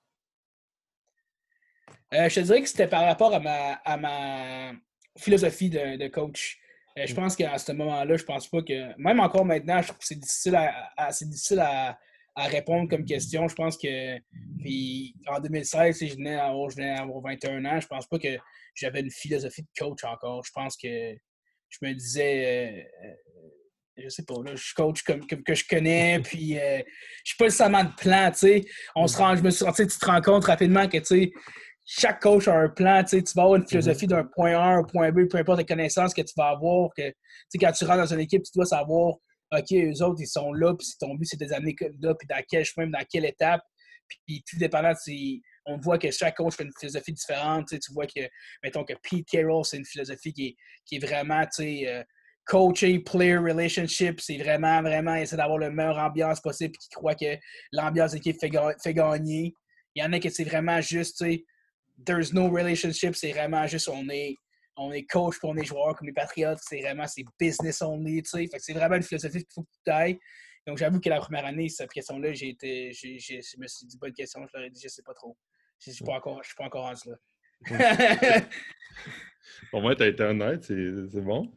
Euh, 2.14 2.28
je 2.28 2.34
te 2.34 2.40
dirais 2.40 2.62
que 2.62 2.68
c'était 2.68 2.88
par 2.88 3.04
rapport 3.04 3.34
à 3.34 3.40
ma, 3.40 3.72
à 3.84 3.96
ma 3.96 4.72
philosophie 5.18 5.70
de, 5.70 6.08
coach. 6.08 6.58
Euh, 6.98 7.06
je 7.06 7.12
mm. 7.12 7.16
pense 7.16 7.36
qu'à 7.36 7.56
ce 7.58 7.72
moment-là, 7.72 8.16
je 8.16 8.24
pense 8.24 8.48
pas 8.48 8.62
que. 8.62 8.98
Même 8.98 9.20
encore 9.20 9.44
maintenant, 9.44 9.80
je 9.80 9.88
trouve 9.88 9.98
que 9.98 10.06
c'est 10.06 10.18
difficile 10.18 10.56
à, 10.56 11.10
difficile 11.10 11.60
à, 11.60 11.98
à 12.34 12.44
répondre 12.44 12.88
comme 12.88 13.04
question. 13.04 13.46
Je 13.48 13.54
pense 13.54 13.76
que 13.76 14.18
puis 14.60 15.14
en 15.26 15.40
2016, 15.40 15.96
si 15.96 16.08
je 16.08 16.16
venais, 16.16 16.36
à 16.36 16.48
avoir, 16.48 16.70
je 16.70 16.76
venais 16.76 16.98
avoir 16.98 17.20
21 17.22 17.64
ans, 17.64 17.80
je 17.80 17.86
pense 17.86 18.06
pas 18.06 18.18
que 18.18 18.36
j'avais 18.74 19.00
une 19.00 19.10
philosophie 19.10 19.62
de 19.62 19.68
coach 19.78 20.04
encore. 20.04 20.44
Je 20.44 20.50
pense 20.52 20.76
que 20.76 21.14
je 21.68 21.78
me 21.82 21.92
disais 21.94 22.86
euh, 23.04 23.14
je 24.02 24.08
sais 24.08 24.24
pas, 24.24 24.34
là, 24.44 24.54
je 24.54 24.62
suis 24.62 24.74
coach 24.74 25.02
comme, 25.02 25.26
que 25.26 25.54
je 25.54 25.64
connais, 25.68 26.20
puis 26.24 26.58
euh, 26.58 26.78
je 27.24 27.30
suis 27.30 27.36
pas 27.36 27.46
nécessairement 27.46 27.84
de 27.84 27.94
plan, 27.96 28.30
tu 28.30 28.38
sais. 28.38 28.64
On 28.94 29.06
se 29.06 29.16
rend, 29.16 29.36
je 29.36 29.42
me 29.42 29.50
suis 29.50 29.64
tu 29.74 29.86
te 29.86 30.06
rends 30.06 30.20
compte 30.20 30.44
rapidement 30.44 30.88
que, 30.88 30.98
tu 30.98 31.04
sais, 31.04 31.32
chaque 31.92 32.20
coach 32.20 32.46
a 32.46 32.54
un 32.54 32.68
plan, 32.68 33.02
tu 33.02 33.18
sais, 33.18 33.22
tu 33.22 33.32
vas 33.34 33.42
avoir 33.42 33.56
une 33.56 33.66
philosophie 33.66 34.06
d'un 34.06 34.24
point 34.24 34.52
A 34.52 34.76
un 34.76 34.84
point 34.84 35.10
B, 35.10 35.28
peu 35.28 35.38
importe 35.38 35.58
les 35.58 35.66
connaissances 35.66 36.14
que 36.14 36.22
tu 36.22 36.32
vas 36.36 36.50
avoir, 36.50 36.90
que, 36.96 37.08
tu 37.08 37.14
sais, 37.48 37.58
quand 37.58 37.72
tu 37.72 37.84
rentres 37.84 37.98
dans 37.98 38.14
une 38.14 38.20
équipe, 38.20 38.44
tu 38.44 38.52
dois 38.54 38.64
savoir 38.64 39.16
OK, 39.52 39.72
eux 39.72 40.02
autres, 40.04 40.20
ils 40.20 40.28
sont 40.28 40.52
là, 40.52 40.72
puis 40.74 40.86
ton 41.00 41.16
but, 41.16 41.24
c'est 41.24 41.36
des 41.36 41.52
années 41.52 41.74
là, 42.00 42.14
puis 42.14 42.28
dans 42.28 42.40
quel 42.48 42.64
chemin, 42.64 42.86
dans 42.86 43.04
quelle 43.10 43.24
étape. 43.24 43.60
Puis 44.24 44.44
tout 44.48 44.56
dépendant, 44.56 44.92
on 45.66 45.78
voit 45.78 45.98
que 45.98 46.12
chaque 46.12 46.36
coach 46.36 46.54
fait 46.54 46.62
une 46.62 46.72
philosophie 46.78 47.12
différente. 47.12 47.66
Tu 47.68 47.92
vois 47.92 48.06
que, 48.06 48.20
mettons 48.62 48.84
que 48.84 48.94
Pete 49.02 49.26
Carroll, 49.28 49.64
c'est 49.64 49.78
une 49.78 49.84
philosophie 49.84 50.32
qui 50.32 50.46
est, 50.46 50.56
qui 50.84 50.96
est 50.96 51.04
vraiment, 51.04 51.42
tu 51.46 51.64
sais, 51.64 51.88
euh, 51.88 52.04
coaching, 52.44 53.02
player 53.02 53.38
relationship. 53.38 54.20
C'est 54.20 54.38
vraiment, 54.38 54.80
vraiment 54.82 55.16
essayer 55.16 55.36
d'avoir 55.36 55.58
le 55.58 55.70
meilleure 55.72 55.98
ambiance 55.98 56.40
possible, 56.40 56.70
puis 56.70 56.86
qui 56.88 56.90
croit 56.90 57.16
que 57.16 57.36
l'ambiance 57.72 58.12
d'équipe 58.12 58.36
fait, 58.38 58.52
fait 58.80 58.94
gagner. 58.94 59.52
Il 59.96 60.02
y 60.04 60.06
en 60.06 60.12
a 60.12 60.20
qui 60.20 60.30
c'est 60.30 60.44
vraiment 60.44 60.80
juste, 60.80 61.18
tu 61.18 61.24
sais, 61.24 61.44
there's 62.04 62.32
no 62.32 62.48
relationship, 62.48 63.14
c'est 63.16 63.32
vraiment 63.32 63.66
juste, 63.66 63.88
on 63.88 64.08
est 64.08 64.36
on 64.76 64.92
est 64.92 65.02
coach 65.02 65.38
pour 65.38 65.50
on 65.50 65.56
est 65.56 65.64
joueur 65.64 65.94
comme 65.94 66.06
les 66.06 66.12
Patriots, 66.12 66.56
c'est 66.62 66.80
vraiment 66.80 67.06
c'est 67.06 67.24
business 67.38 67.82
only, 67.82 68.22
tu 68.22 68.30
sais. 68.30 68.48
c'est 68.58 68.72
vraiment 68.72 68.96
une 68.96 69.02
philosophie 69.02 69.38
qu'il 69.38 69.52
faut 69.52 69.62
que 69.62 69.68
tu 69.84 69.90
ailles. 69.90 70.18
Donc, 70.66 70.78
j'avoue 70.78 71.00
que 71.00 71.08
la 71.08 71.18
première 71.20 71.46
année, 71.46 71.68
cette 71.68 71.90
question-là, 71.90 72.32
j'ai 72.32 72.50
été, 72.50 72.92
je 72.92 73.58
me 73.58 73.66
suis 73.66 73.86
dit, 73.86 73.98
bonne 73.98 74.12
question, 74.12 74.46
je 74.46 74.56
leur 74.56 74.66
ai 74.66 74.70
dit, 74.70 74.80
je 74.82 74.88
sais 74.88 75.02
pas 75.02 75.14
trop. 75.14 75.36
Je 75.78 75.90
suis 75.90 76.04
pas 76.04 76.14
encore, 76.14 76.42
je 76.42 76.48
suis 76.48 76.56
pas 76.56 76.64
encore 76.64 76.84
rendu 76.84 77.00
là. 77.06 77.16
Au 79.72 79.80
moins, 79.80 79.94
tu 79.94 80.02
as 80.02 80.08
été 80.08 80.22
honnête, 80.22 80.64
c'est 80.64 81.20
bon. 81.20 81.50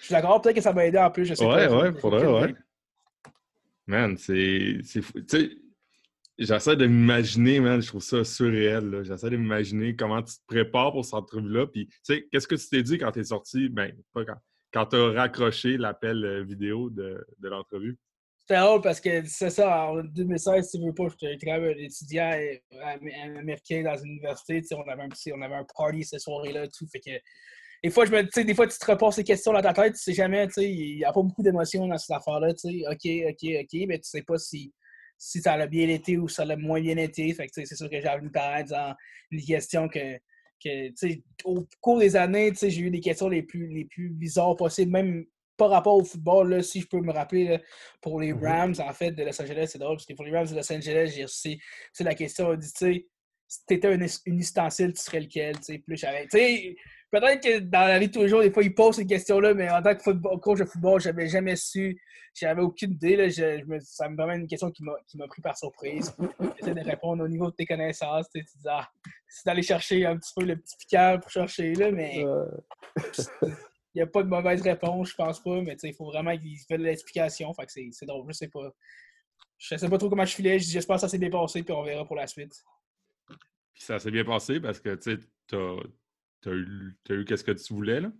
Je 0.00 0.06
suis 0.06 0.12
d'accord, 0.12 0.40
peut-être 0.40 0.56
que 0.56 0.62
ça 0.62 0.72
m'a 0.72 0.86
aidé 0.86 0.98
en 0.98 1.10
plus, 1.10 1.26
je 1.26 1.34
sais 1.34 1.44
ouais, 1.44 1.66
pas. 1.66 1.76
Ouais, 1.76 1.90
ouais, 1.90 2.00
faudrait, 2.00 2.26
ouais. 2.26 2.54
Man, 3.86 4.16
c'est 4.16 4.82
fou. 5.02 5.20
Tu 5.20 5.24
sais, 5.28 5.50
j'essaie 6.38 6.76
de 6.76 6.86
m'imaginer, 6.86 7.60
man, 7.60 7.80
je 7.80 7.88
trouve 7.88 8.02
ça 8.02 8.24
surréel. 8.24 9.02
J'essaie 9.04 9.30
de 9.30 9.36
m'imaginer 9.36 9.96
comment 9.96 10.22
tu 10.22 10.34
te 10.34 10.46
prépares 10.46 10.92
pour 10.92 11.04
cette 11.04 11.14
entrevue-là. 11.14 11.66
Puis, 11.66 11.86
tu 11.86 11.98
sais, 12.02 12.28
qu'est-ce 12.30 12.48
que 12.48 12.54
tu 12.54 12.68
t'es 12.68 12.82
dit 12.82 12.98
quand 12.98 13.12
tu 13.12 13.20
es 13.20 13.24
sorti? 13.24 13.68
Ben, 13.68 13.92
pas 14.12 14.24
quand. 14.24 14.36
Quand 14.72 14.86
tu 14.86 14.96
as 14.96 15.12
raccroché 15.12 15.78
l'appel 15.78 16.22
euh, 16.24 16.42
vidéo 16.42 16.90
de, 16.90 17.24
de 17.38 17.48
l'entrevue? 17.48 17.98
C'était 18.40 18.60
drôle 18.60 18.82
parce 18.82 19.00
que 19.00 19.24
c'est 19.24 19.50
ça, 19.50 19.86
en 19.86 20.02
2016, 20.02 20.68
si 20.68 20.78
tu 20.78 20.84
veux 20.84 20.92
pas, 20.92 21.06
j'étais 21.18 21.46
quand 21.46 21.58
même 21.58 21.74
un 21.76 21.82
étudiant 21.82 22.30
euh, 22.30 23.38
américain 23.38 23.82
dans 23.82 23.96
une 23.96 24.12
université. 24.12 24.62
On 24.72 24.88
avait, 24.88 25.04
un, 25.04 25.08
on 25.34 25.42
avait 25.42 25.54
un 25.54 25.66
party 25.76 26.04
cette 26.04 26.20
soirée-là, 26.20 26.66
tout. 26.68 26.86
Fait 26.92 27.00
que 27.00 27.10
des 27.82 27.90
fois, 27.90 28.04
je 28.04 28.12
me, 28.12 28.44
des 28.44 28.54
fois, 28.54 28.66
tu 28.66 28.78
te 28.78 28.86
reposes 28.86 29.14
ces 29.14 29.24
questions 29.24 29.52
dans 29.52 29.62
ta 29.62 29.72
tête, 29.72 29.94
tu 29.94 30.00
sais 30.00 30.12
jamais, 30.12 30.46
il 30.58 30.96
n'y 30.96 31.04
a 31.04 31.12
pas 31.12 31.22
beaucoup 31.22 31.42
d'émotions 31.42 31.86
dans 31.86 31.98
cette 31.98 32.16
affaire-là, 32.16 32.52
tu 32.54 32.68
sais, 32.68 32.84
OK, 32.86 33.30
OK, 33.30 33.62
OK, 33.62 33.86
mais 33.88 33.98
tu 33.98 34.08
sais 34.08 34.22
pas 34.22 34.38
si, 34.38 34.72
si 35.18 35.40
ça 35.40 35.54
a 35.54 35.66
bien 35.66 35.88
été 35.88 36.18
ou 36.18 36.28
ça 36.28 36.44
l'a 36.44 36.56
moins 36.56 36.80
bien 36.80 36.96
été. 36.96 37.32
Fait 37.32 37.46
que, 37.46 37.52
c'est 37.54 37.76
sûr 37.76 37.88
que 37.88 38.00
j'ai 38.00 38.16
venu 38.16 38.30
paraître 38.30 38.70
dans 38.70 38.94
une 39.30 39.42
question 39.42 39.88
que, 39.88 40.16
que 40.62 40.90
au 41.44 41.66
cours 41.80 41.98
des 41.98 42.16
années, 42.16 42.52
j'ai 42.60 42.80
eu 42.80 42.90
des 42.90 43.00
questions 43.00 43.28
les 43.28 43.42
plus, 43.42 43.68
les 43.68 43.84
plus 43.84 44.10
bizarres 44.10 44.56
possibles, 44.56 44.92
même 44.92 45.24
par 45.56 45.70
rapport 45.70 45.96
au 45.96 46.04
football, 46.04 46.50
là, 46.50 46.62
si 46.62 46.80
je 46.80 46.86
peux 46.86 47.00
me 47.00 47.12
rappeler, 47.12 47.58
pour 48.00 48.20
les 48.20 48.32
mm-hmm. 48.32 48.46
Rams, 48.46 48.74
en 48.78 48.92
fait, 48.92 49.12
de 49.12 49.22
Los 49.24 49.40
Angeles, 49.40 49.70
c'est 49.72 49.78
drôle, 49.78 49.96
parce 49.96 50.06
que 50.06 50.12
pour 50.12 50.24
les 50.24 50.32
Rams 50.32 50.46
de 50.46 50.54
Los 50.54 50.72
Angeles, 50.72 51.12
j'ai 51.14 51.24
reçu, 51.24 51.58
la 52.00 52.14
question, 52.14 52.48
on 52.48 52.56
dit, 52.56 52.72
tu 52.72 52.78
sais, 52.78 53.06
si 53.48 53.60
tu 53.66 53.74
étais 53.74 53.88
un, 53.88 54.06
ustensile, 54.26 54.92
tu 54.92 55.00
serais 55.00 55.20
lequel, 55.20 55.56
tu 55.56 55.62
sais, 55.62 55.78
plus 55.78 55.96
j'avais, 55.96 56.24
tu 56.24 56.38
sais, 56.38 56.76
peut-être 57.10 57.42
que 57.42 57.58
dans 57.60 57.86
la 57.86 57.98
vie 57.98 58.08
de 58.08 58.12
tous 58.12 58.22
les 58.22 58.28
jours, 58.28 58.40
des 58.40 58.50
fois, 58.50 58.62
ils 58.62 58.74
posent 58.74 58.96
ces 58.96 59.06
questions-là, 59.06 59.54
mais 59.54 59.70
en 59.70 59.82
tant 59.82 59.94
que 59.94 60.02
football, 60.02 60.40
coach 60.40 60.58
de 60.58 60.64
football, 60.64 61.00
j'avais 61.00 61.28
jamais 61.28 61.56
su, 61.56 62.00
j'avais 62.34 62.62
aucune 62.62 62.92
idée, 62.92 63.16
là, 63.16 63.28
je, 63.28 63.64
me, 63.64 63.78
ça 63.80 64.08
me 64.08 64.16
vraiment 64.16 64.34
une 64.34 64.46
question 64.46 64.70
qui 64.70 64.82
m'a 64.82 65.26
pris 65.28 65.42
par 65.42 65.56
surprise. 65.56 66.14
J'essaie 66.58 66.74
de 66.74 66.80
répondre 66.80 67.24
au 67.24 67.28
niveau 67.28 67.50
de 67.50 67.56
tes 67.56 67.66
connaissances, 67.66 68.28
tu 68.30 68.42
dis, 68.42 68.68
ah, 68.68 68.88
c'est 69.28 69.46
d'aller 69.46 69.62
chercher 69.62 70.06
un 70.06 70.16
petit 70.16 70.32
peu 70.36 70.44
le 70.44 70.56
petit 70.56 70.76
piquant 70.78 71.18
pour 71.20 71.30
chercher, 71.30 71.74
là, 71.74 71.90
mais 71.90 72.24
il 73.96 74.00
n'y 74.00 74.02
a 74.02 74.06
pas 74.06 74.22
de 74.22 74.28
mauvaise 74.28 74.60
réponse, 74.60 75.10
je 75.10 75.14
pense 75.14 75.42
pas, 75.42 75.62
mais 75.62 75.74
il 75.82 75.94
faut 75.94 76.04
vraiment 76.04 76.36
qu'il 76.36 76.58
fasse 76.68 76.78
l'explication. 76.78 77.52
Fait 77.54 77.64
que 77.64 77.72
c'est 77.72 78.06
drôle, 78.06 78.26
je 78.28 78.32
sais 78.32 78.48
pas. 78.48 78.70
Je 79.58 79.74
sais 79.74 79.88
pas 79.88 79.96
trop 79.96 80.10
comment 80.10 80.26
je 80.26 80.34
filais, 80.34 80.58
j'espère 80.58 80.96
que 80.96 81.00
ça 81.00 81.08
s'est 81.08 81.16
bien 81.16 81.30
passé, 81.30 81.62
puis 81.62 81.72
on 81.72 81.82
verra 81.82 82.04
pour 82.04 82.16
la 82.16 82.26
suite. 82.26 82.52
Puis 83.28 83.84
ça 83.84 83.98
s'est 83.98 84.10
bien 84.10 84.24
passé 84.24 84.60
parce 84.60 84.80
que 84.80 84.94
tu 84.96 85.56
as, 85.56 85.76
as, 86.46 86.52
eu, 86.52 86.96
as 87.08 87.14
eu 87.14 87.24
qu'est-ce 87.24 87.44
que 87.44 87.52
tu 87.52 87.72
voulais, 87.72 88.00
là. 88.00 88.12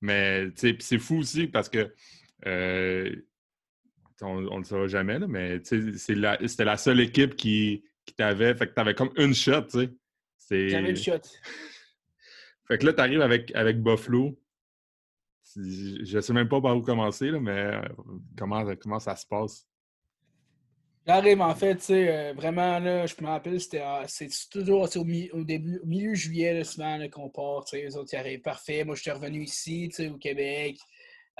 Mais 0.00 0.48
c'est 0.56 0.98
fou 0.98 1.18
aussi 1.18 1.46
parce 1.46 1.68
que 1.68 1.94
euh, 2.46 3.14
on 4.20 4.40
ne 4.40 4.58
le 4.58 4.64
saura 4.64 4.88
jamais, 4.88 5.18
là, 5.18 5.28
mais 5.28 5.60
c'était 5.62 6.64
la, 6.64 6.76
seule 6.76 7.00
équipe 7.00 7.36
qui, 7.36 7.84
qui 8.04 8.14
t'avait. 8.14 8.54
Fait 8.54 8.66
que 8.66 8.74
tu 8.74 8.80
avais 8.80 8.94
comme 8.94 9.12
une 9.16 9.34
shot, 9.34 9.62
tu 9.62 9.88
sais. 10.38 10.68
J'avais 10.68 10.90
une 10.90 10.96
shot. 10.96 11.20
fait 12.68 12.78
que 12.78 12.86
là, 12.86 12.92
tu 12.92 13.00
arrives 13.00 13.22
avec, 13.22 13.54
avec 13.54 13.80
Buffalo 13.80 14.36
je 15.56 16.16
ne 16.16 16.20
sais 16.20 16.32
même 16.32 16.48
pas 16.48 16.60
par 16.60 16.76
où 16.76 16.82
commencer, 16.82 17.30
là, 17.30 17.40
mais 17.40 17.50
euh, 17.50 17.82
comment, 18.36 18.64
comment 18.76 18.98
ça 18.98 19.16
se 19.16 19.26
passe? 19.26 19.66
J'arrive 21.04 21.40
en 21.40 21.54
fait, 21.54 21.76
tu 21.76 21.82
sais, 21.82 22.08
euh, 22.08 22.32
vraiment, 22.32 22.78
là, 22.78 23.06
je 23.06 23.14
me 23.20 23.26
rappelle, 23.26 23.60
c'était 23.60 23.82
c'est 24.06 24.28
toujours 24.50 24.82
au, 24.82 24.98
au, 25.00 25.44
début, 25.44 25.80
au 25.82 25.86
milieu 25.86 26.14
juillet, 26.14 26.54
là, 26.54 26.64
souvent, 26.64 26.96
qu'on 27.10 27.28
part, 27.28 27.64
tu 27.64 27.76
sais, 27.76 27.82
les 27.82 27.96
autres, 27.96 28.10
ils 28.12 28.16
arrivent 28.16 28.40
parfait. 28.40 28.84
Moi, 28.84 28.94
je 28.94 29.02
suis 29.02 29.10
revenu 29.10 29.42
ici, 29.42 29.88
tu 29.90 29.96
sais, 29.96 30.08
au 30.08 30.16
Québec. 30.16 30.78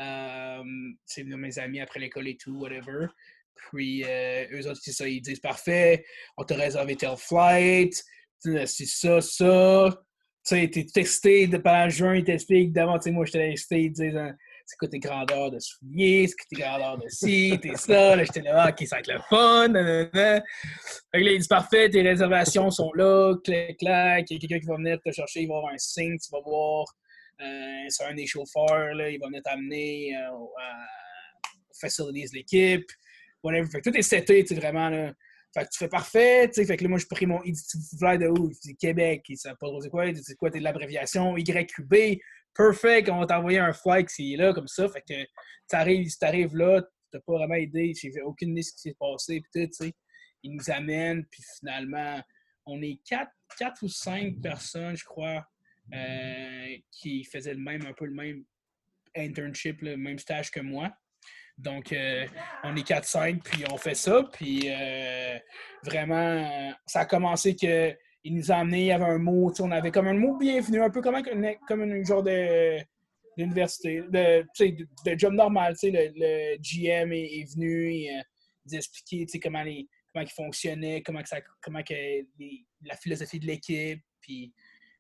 Euh, 0.01 0.62
c'est 1.05 1.22
mes 1.22 1.59
amis 1.61 1.81
après 1.81 2.01
l'école 2.01 2.27
et 2.27 2.37
tout, 2.37 2.59
whatever. 2.59 3.07
Puis, 3.55 4.03
euh, 4.05 4.46
eux 4.53 4.68
autres, 4.68 4.81
ça, 4.83 5.09
ils 5.09 5.20
disent 5.20 5.38
parfait, 5.38 6.05
on 6.37 6.44
te 6.44 6.55
réservé 6.55 6.96
tel 6.96 7.16
flight, 7.16 8.03
c'est 8.40 8.66
ça, 8.66 9.20
ça 9.20 10.03
tu 10.44 10.57
sais, 10.57 10.68
t'es 10.68 10.85
testé 10.87 11.46
de 11.46 11.62
juin, 11.88 12.16
ils 12.16 12.25
t'expliquent 12.25 12.72
d'avant, 12.72 12.98
tu 12.98 13.05
sais, 13.05 13.11
moi, 13.12 13.25
j'étais 13.25 13.51
testé, 13.51 13.83
ils 13.83 13.92
disent, 13.92 14.16
hein, 14.16 14.35
c'est 14.72 14.78
quoi 14.78 14.88
tes 14.88 14.98
grandeurs 15.00 15.50
de 15.50 15.58
souliers, 15.58 16.26
c'est 16.26 16.35
quoi 16.35 16.46
tes 16.48 16.62
grandeurs 16.62 16.96
de 16.96 17.08
ci, 17.08 17.58
t'es 17.61 17.76
ça, 17.76 18.16
là, 18.16 18.24
j'étais 18.24 18.40
là, 18.40 18.70
ok, 18.70 18.87
ça 18.87 18.96
va 18.96 19.00
être 19.00 19.12
le 19.12 19.20
fun, 19.28 19.68
nanana. 19.68 20.11
Fait 20.11 21.20
que 21.20 21.24
là, 21.24 21.30
ils 21.30 21.37
disent, 21.37 21.46
parfait, 21.46 21.90
tes 21.90 22.00
réservations 22.00 22.70
sont 22.70 22.90
là, 22.94 23.35
clac, 23.44 23.76
clac, 23.76 24.30
il 24.30 24.35
y 24.35 24.37
a 24.37 24.40
quelqu'un 24.40 24.61
qui 24.61 24.66
va 24.66 24.76
venir 24.76 24.98
te 25.04 25.12
chercher, 25.12 25.42
il 25.42 25.48
va 25.48 25.56
avoir 25.56 25.74
un 25.74 25.78
signe, 25.78 26.16
tu 26.16 26.30
vas 26.32 26.40
voir, 26.40 26.87
euh, 27.42 27.85
c'est 27.88 28.04
un 28.04 28.14
des 28.14 28.26
chauffeurs, 28.26 28.94
là, 28.94 29.11
il 29.11 29.18
va 29.20 29.26
venir 29.26 29.42
t'amener 29.42 30.16
euh, 30.16 30.37
aux 30.37 30.50
facilities 31.78 32.30
de 32.30 32.37
l'équipe, 32.37 32.90
whatever. 33.42 33.68
Fait 33.70 33.82
que 33.82 33.90
tout 33.90 33.96
est 33.96 34.02
seté, 34.02 34.42
tu 34.42 34.54
vraiment, 34.54 34.88
là. 34.88 35.12
Fait 35.54 35.64
que 35.64 35.68
tu 35.70 35.78
fais 35.80 35.88
parfait, 35.88 36.48
tu 36.48 36.54
sais. 36.54 36.64
Fait 36.64 36.78
que 36.78 36.85
là, 36.85 36.88
moi, 36.88 36.98
j'ai 36.98 37.04
pris 37.11 37.26
mon. 37.26 37.42
Il 37.44 37.52
dit, 37.52 37.62
de 37.62 38.28
où? 38.28 38.50
Il 38.50 38.56
dit 38.62 38.74
Québec. 38.74 39.22
Il 39.28 39.37
sait 39.37 39.50
pas 39.50 39.66
trop 39.66 39.82
c'est 39.82 39.90
quoi. 39.90 40.06
Il 40.06 40.14
dit, 40.14 40.22
c'est 40.24 40.35
quoi? 40.35 40.50
T'es 40.50 40.61
de 40.61 40.64
l'abréviation 40.64 41.37
YQB. 41.37 41.94
Perfect. 42.54 43.08
On 43.08 43.20
va 43.20 43.26
t'envoyer 43.26 43.58
un 43.58 43.72
flight 43.72 44.08
qui 44.08 44.34
est 44.34 44.36
là, 44.36 44.52
comme 44.52 44.68
ça. 44.68 44.88
Fait 44.88 45.02
que 45.02 45.22
tu 45.22 45.76
arrives, 45.76 46.08
tu 46.08 46.24
arrives 46.24 46.56
là, 46.56 46.82
t'as 47.10 47.20
pas 47.20 47.34
vraiment 47.34 47.54
idée. 47.54 47.92
J'ai 47.94 48.20
aucune 48.22 48.50
idée 48.50 48.60
de 48.60 48.66
ce 48.66 48.72
qui 48.72 48.80
s'est 48.80 48.96
passé. 48.98 49.40
Puis 49.40 49.68
tu 49.68 49.72
sais. 49.72 49.92
Il 50.44 50.56
nous 50.56 50.70
amène, 50.70 51.24
puis 51.26 51.40
finalement, 51.58 52.20
on 52.66 52.82
est 52.82 53.00
quatre, 53.06 53.30
quatre 53.56 53.80
ou 53.82 53.88
cinq 53.88 54.40
personnes, 54.42 54.96
je 54.96 55.04
crois, 55.04 55.46
euh, 55.94 56.76
qui 56.90 57.22
faisaient 57.24 57.54
le 57.54 57.60
même, 57.60 57.86
un 57.86 57.92
peu 57.92 58.06
le 58.06 58.14
même 58.14 58.44
internship, 59.16 59.82
le 59.82 59.96
même 59.96 60.18
stage 60.18 60.50
que 60.50 60.60
moi. 60.60 60.92
Donc, 61.58 61.92
euh, 61.92 62.26
on 62.64 62.74
est 62.76 62.86
4-5, 62.86 63.42
puis 63.42 63.64
on 63.70 63.76
fait 63.76 63.94
ça. 63.94 64.24
Puis, 64.32 64.62
euh, 64.66 65.38
vraiment, 65.84 66.72
ça 66.86 67.00
a 67.00 67.04
commencé 67.04 67.54
que 67.54 67.96
il 68.24 68.35
nous 68.35 68.52
a 68.52 68.56
amené, 68.56 68.80
il 68.80 68.87
y 68.87 68.92
avait 68.92 69.04
un 69.04 69.18
mot, 69.18 69.52
on 69.61 69.70
avait 69.70 69.90
comme 69.90 70.06
un 70.06 70.14
mot 70.14 70.37
bienvenu, 70.37 70.80
un 70.80 70.90
peu 70.90 71.00
comme 71.00 71.16
un, 71.16 71.22
comme 71.66 71.82
un 71.82 72.04
genre 72.04 72.22
de 72.22 72.78
d'université, 73.37 74.02
de, 74.02 74.42
de, 74.42 75.18
job 75.18 75.32
normal. 75.32 75.74
Le, 75.82 76.12
le 76.14 76.56
GM 76.58 77.12
est, 77.12 77.50
venu, 77.54 77.90
il, 77.90 78.11
a 78.11 78.76
expliqué 78.76 79.26
comment, 79.40 79.62
les, 79.62 79.88
comment 80.12 80.24
il 80.24 80.30
fonctionnait, 80.30 81.02
comment, 81.02 81.24
ça, 81.24 81.40
comment 81.62 81.82
que 81.82 81.94
la 82.82 82.96
philosophie 82.96 83.40
de 83.40 83.46
l'équipe. 83.46 84.00
Puis 84.20 84.52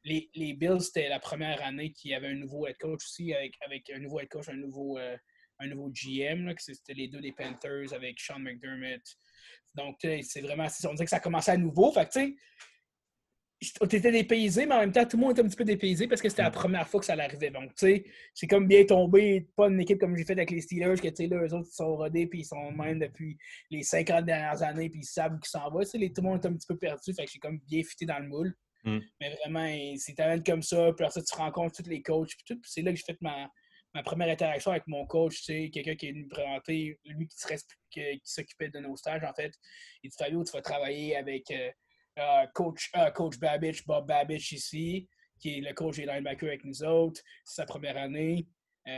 les, 0.04 0.30
les 0.34 0.54
Bills, 0.54 0.80
c'était 0.80 1.10
la 1.10 1.20
première 1.20 1.62
année 1.62 1.92
qu'il 1.92 2.12
y 2.12 2.14
avait 2.14 2.28
un 2.28 2.36
nouveau 2.36 2.66
head 2.66 2.78
coach 2.78 3.04
aussi, 3.04 3.34
avec, 3.34 3.54
avec 3.64 3.90
un 3.90 3.98
nouveau 3.98 4.20
head 4.20 4.28
coach, 4.28 4.48
un 4.48 4.56
nouveau 4.56 4.98
euh, 4.98 5.16
un 5.62 5.68
nouveau 5.68 5.90
GM, 5.90 6.52
que 6.54 6.62
c'était 6.62 6.94
les 6.94 7.08
deux 7.08 7.20
des 7.20 7.32
Panthers 7.32 7.92
avec 7.92 8.18
Sean 8.18 8.38
McDermott. 8.38 9.02
Donc, 9.74 9.96
c'est 10.00 10.40
vraiment, 10.40 10.66
on 10.84 10.94
dirait 10.94 11.04
que 11.04 11.10
ça 11.10 11.20
commençait 11.20 11.52
à 11.52 11.56
nouveau. 11.56 11.92
Fait 11.92 12.06
tu 12.06 12.20
sais, 12.20 12.34
on 13.80 13.86
était 13.86 14.10
dépaysé, 14.10 14.66
mais 14.66 14.74
en 14.74 14.80
même 14.80 14.92
temps, 14.92 15.04
tout 15.04 15.16
le 15.16 15.22
monde 15.22 15.32
était 15.32 15.42
un 15.42 15.46
petit 15.46 15.56
peu 15.56 15.64
dépaysé 15.64 16.08
parce 16.08 16.20
que 16.20 16.28
c'était 16.28 16.42
la 16.42 16.50
première 16.50 16.88
fois 16.88 17.00
que 17.00 17.06
ça 17.06 17.16
l'arrivait. 17.16 17.50
Donc, 17.50 17.74
tu 17.74 17.86
sais, 17.86 18.04
c'est 18.34 18.46
comme 18.46 18.66
bien 18.66 18.84
tombé, 18.84 19.48
pas 19.56 19.68
une 19.68 19.80
équipe 19.80 19.98
comme 19.98 20.16
j'ai 20.16 20.24
fait 20.24 20.32
avec 20.32 20.50
les 20.50 20.60
Steelers, 20.60 20.96
que, 20.96 21.08
tu 21.08 21.14
sais, 21.16 21.26
là, 21.26 21.36
eux 21.36 21.54
autres, 21.54 21.68
ils 21.70 21.74
sont 21.74 21.96
rodés, 21.96 22.26
puis 22.26 22.40
ils 22.40 22.44
sont 22.44 22.72
même 22.72 22.98
depuis 22.98 23.36
les 23.70 23.82
50 23.82 24.24
dernières 24.24 24.62
années, 24.62 24.90
puis 24.90 25.00
ils 25.00 25.06
savent 25.06 25.34
où 25.34 25.40
ils 25.42 25.48
s'en 25.48 25.70
vont. 25.70 25.80
Tu 25.80 25.86
sais, 25.86 25.98
tout 25.98 26.22
le 26.22 26.28
monde 26.28 26.44
est 26.44 26.48
un 26.48 26.54
petit 26.54 26.66
peu 26.66 26.76
perdu, 26.76 27.14
fait 27.14 27.24
que 27.24 27.30
j'ai 27.30 27.38
comme 27.38 27.58
bien 27.58 27.82
fité 27.82 28.06
dans 28.06 28.18
le 28.18 28.28
moule. 28.28 28.54
Mm. 28.84 28.98
Mais 29.20 29.36
vraiment, 29.36 29.94
c'est 29.96 30.14
tellement 30.14 30.42
comme 30.42 30.62
ça, 30.62 30.92
puis 30.96 31.04
après 31.04 31.20
ça, 31.20 31.22
tu 31.22 31.34
rencontres 31.36 31.82
tous 31.82 31.88
les 31.88 32.02
coachs, 32.02 32.28
puis 32.30 32.44
tout, 32.46 32.60
puis 32.60 32.70
c'est 32.70 32.82
là 32.82 32.90
que 32.90 32.96
j'ai 32.96 33.04
fait 33.04 33.20
ma, 33.20 33.48
ma 33.94 34.02
première 34.02 34.28
interaction 34.28 34.70
avec 34.70 34.86
mon 34.86 35.06
coach, 35.06 35.42
c'est 35.42 35.70
quelqu'un 35.70 35.94
qui 35.94 36.08
est 36.08 36.12
venu 36.12 36.24
me 36.24 36.28
présenter, 36.28 36.98
lui 37.04 37.28
qui, 37.28 38.20
s'occupait 38.24 38.70
de 38.70 38.78
nos 38.78 38.96
stages, 38.96 39.22
en 39.24 39.34
fait. 39.34 39.52
Il 40.02 40.10
dit 40.10 40.16
Fabio, 40.18 40.42
tu 40.44 40.52
vas 40.52 40.62
travailler 40.62 41.16
avec 41.16 41.50
euh, 41.50 41.70
euh, 42.18 42.46
coach, 42.54 42.90
euh, 42.96 43.10
coach 43.10 43.38
Babich, 43.38 43.86
Bob 43.86 44.06
Babich 44.06 44.52
ici, 44.52 45.08
qui 45.38 45.58
est 45.58 45.60
le 45.60 45.74
coach 45.74 45.96
des 45.96 46.06
linebackers 46.06 46.48
avec 46.48 46.64
nous 46.64 46.82
autres. 46.82 47.20
C'est 47.44 47.56
sa 47.62 47.66
première 47.66 47.96
année. 47.96 48.46
tu 48.84 48.90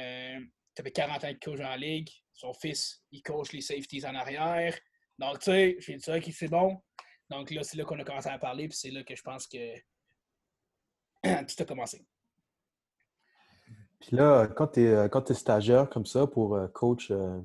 avais 0.80 0.90
40 0.90 1.24
ans 1.24 1.32
de 1.32 1.38
coach 1.38 1.60
en 1.60 1.76
ligue. 1.76 2.10
Son 2.32 2.52
fils, 2.52 3.02
il 3.12 3.22
coach 3.22 3.52
les 3.52 3.60
safeties 3.60 4.04
en 4.06 4.14
arrière. 4.14 4.76
Donc, 5.18 5.38
tu 5.38 5.44
sais, 5.44 5.76
j'ai 5.78 5.94
dit 5.94 6.02
ça, 6.02 6.14
c'est 6.20 6.48
bon. 6.48 6.82
Donc 7.30 7.50
là, 7.50 7.62
c'est 7.62 7.76
là 7.76 7.84
qu'on 7.84 7.98
a 7.98 8.04
commencé 8.04 8.28
à 8.28 8.38
parler, 8.38 8.68
puis 8.68 8.76
c'est 8.76 8.90
là 8.90 9.02
que 9.02 9.14
je 9.14 9.22
pense 9.22 9.46
que 9.46 9.76
tout 11.22 11.62
a 11.62 11.64
commencé. 11.64 12.04
Puis 14.00 14.16
là, 14.16 14.46
quand 14.48 14.66
tu 14.68 14.82
es, 14.82 14.92
es, 14.92 15.34
stagiaire 15.34 15.88
comme 15.88 16.04
ça 16.04 16.26
pour 16.26 16.56
euh, 16.56 16.66
coach 16.68 17.10
euh, 17.10 17.40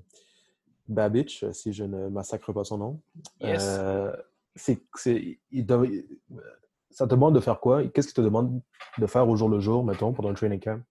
Babich, 0.87 1.45
si 1.53 1.71
je 1.71 1.85
ne 1.85 2.09
massacre 2.09 2.51
pas 2.51 2.65
son 2.65 2.77
nom, 2.77 3.01
euh, 3.43 4.15
c'est, 4.55 4.81
ça 6.91 7.05
te 7.05 7.09
demande 7.09 7.35
de 7.35 7.39
faire 7.39 7.59
quoi? 7.59 7.87
Qu'est-ce 7.87 8.07
qu'il 8.07 8.15
te 8.15 8.21
demande 8.21 8.61
de 8.97 9.07
faire 9.07 9.27
au 9.27 9.35
jour 9.35 9.49
le 9.49 9.59
jour, 9.59 9.83
mettons, 9.83 10.13
pendant 10.13 10.29
le 10.29 10.35
training 10.35 10.59
camp? 10.59 10.81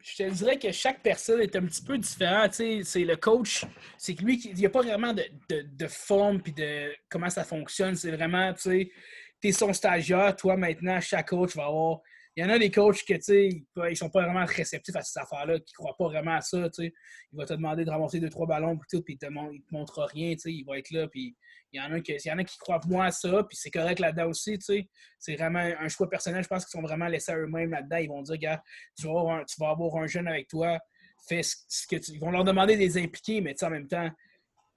je 0.00 0.16
te 0.16 0.30
dirais 0.30 0.58
que 0.58 0.72
chaque 0.72 1.02
personne 1.02 1.40
est 1.40 1.54
un 1.56 1.62
petit 1.62 1.82
peu 1.82 1.98
différente. 1.98 2.54
C'est 2.54 3.04
le 3.04 3.16
coach, 3.16 3.66
c'est 3.98 4.14
que 4.14 4.24
lui, 4.24 4.40
il 4.44 4.54
n'y 4.54 4.66
a 4.66 4.70
pas 4.70 4.82
vraiment 4.82 5.12
de, 5.12 5.24
de, 5.48 5.86
forme 5.86 6.40
puis 6.40 6.52
de 6.52 6.92
comment 7.08 7.28
ça 7.28 7.44
fonctionne. 7.44 7.94
C'est 7.94 8.10
vraiment, 8.10 8.52
tu 8.54 8.60
sais, 8.60 8.90
tu 9.40 9.48
es 9.48 9.52
son 9.52 9.72
stagiaire, 9.72 10.34
toi 10.36 10.56
maintenant, 10.56 11.00
chaque 11.00 11.28
coach 11.28 11.54
va 11.54 11.66
avoir. 11.66 12.00
Il 12.36 12.44
y 12.44 12.46
en 12.46 12.50
a 12.50 12.58
des 12.58 12.70
coachs 12.70 13.02
qui, 13.02 13.12
ils 13.12 13.96
sont 13.96 14.08
pas 14.08 14.22
vraiment 14.22 14.44
réceptifs 14.44 14.94
à 14.94 15.02
cette 15.02 15.22
affaire-là, 15.22 15.58
qui 15.58 15.72
ne 15.72 15.76
croient 15.82 15.96
pas 15.96 16.04
vraiment 16.04 16.36
à 16.36 16.40
ça, 16.40 16.70
tu 16.70 16.84
sais. 16.84 16.92
Il 17.32 17.36
va 17.36 17.44
te 17.44 17.54
demander 17.54 17.84
de 17.84 17.90
ramasser 17.90 18.20
deux, 18.20 18.28
trois 18.28 18.46
ballons, 18.46 18.78
puis 18.78 18.86
tout, 18.90 19.02
puis 19.02 19.18
il 19.20 19.26
ne 19.26 19.58
te, 19.58 19.72
montre 19.72 20.02
rien, 20.04 20.32
tu 20.34 20.40
sais. 20.40 20.52
Il 20.52 20.64
va 20.64 20.78
être 20.78 20.90
là, 20.90 21.08
puis 21.08 21.36
il 21.72 21.80
y 21.80 21.84
en 21.84 21.92
a 21.92 22.00
qui, 22.00 22.12
y 22.12 22.32
en 22.32 22.38
a 22.38 22.44
qui 22.44 22.56
croient 22.58 22.80
moins 22.86 23.06
à 23.06 23.10
ça, 23.10 23.42
puis 23.44 23.56
c'est 23.56 23.70
correct 23.70 23.98
là-dedans 23.98 24.28
aussi. 24.28 24.58
C'est 25.18 25.36
vraiment 25.36 25.58
un 25.58 25.88
choix 25.88 26.08
personnel. 26.08 26.42
Je 26.42 26.48
pense 26.48 26.64
qu'ils 26.64 26.78
sont 26.78 26.86
vraiment 26.86 27.06
laissés 27.06 27.32
à 27.32 27.36
eux-mêmes 27.36 27.70
là-dedans. 27.70 27.96
Ils 27.96 28.08
vont 28.08 28.22
dire, 28.22 28.38
gars, 28.38 28.62
tu 28.96 29.06
vas, 29.06 29.10
avoir 29.10 29.36
un, 29.36 29.44
tu 29.44 29.56
vas 29.58 29.70
avoir 29.70 29.96
un 29.96 30.06
jeune 30.06 30.28
avec 30.28 30.48
toi, 30.48 30.78
fais 31.28 31.42
ce 31.42 31.86
que 31.88 31.96
tu... 31.96 32.12
Ils 32.12 32.20
vont 32.20 32.30
leur 32.30 32.44
demander 32.44 32.74
de 32.74 32.80
les 32.80 32.96
impliquer, 32.96 33.40
mais 33.40 33.54
en 33.62 33.70
même 33.70 33.88
temps, 33.88 34.08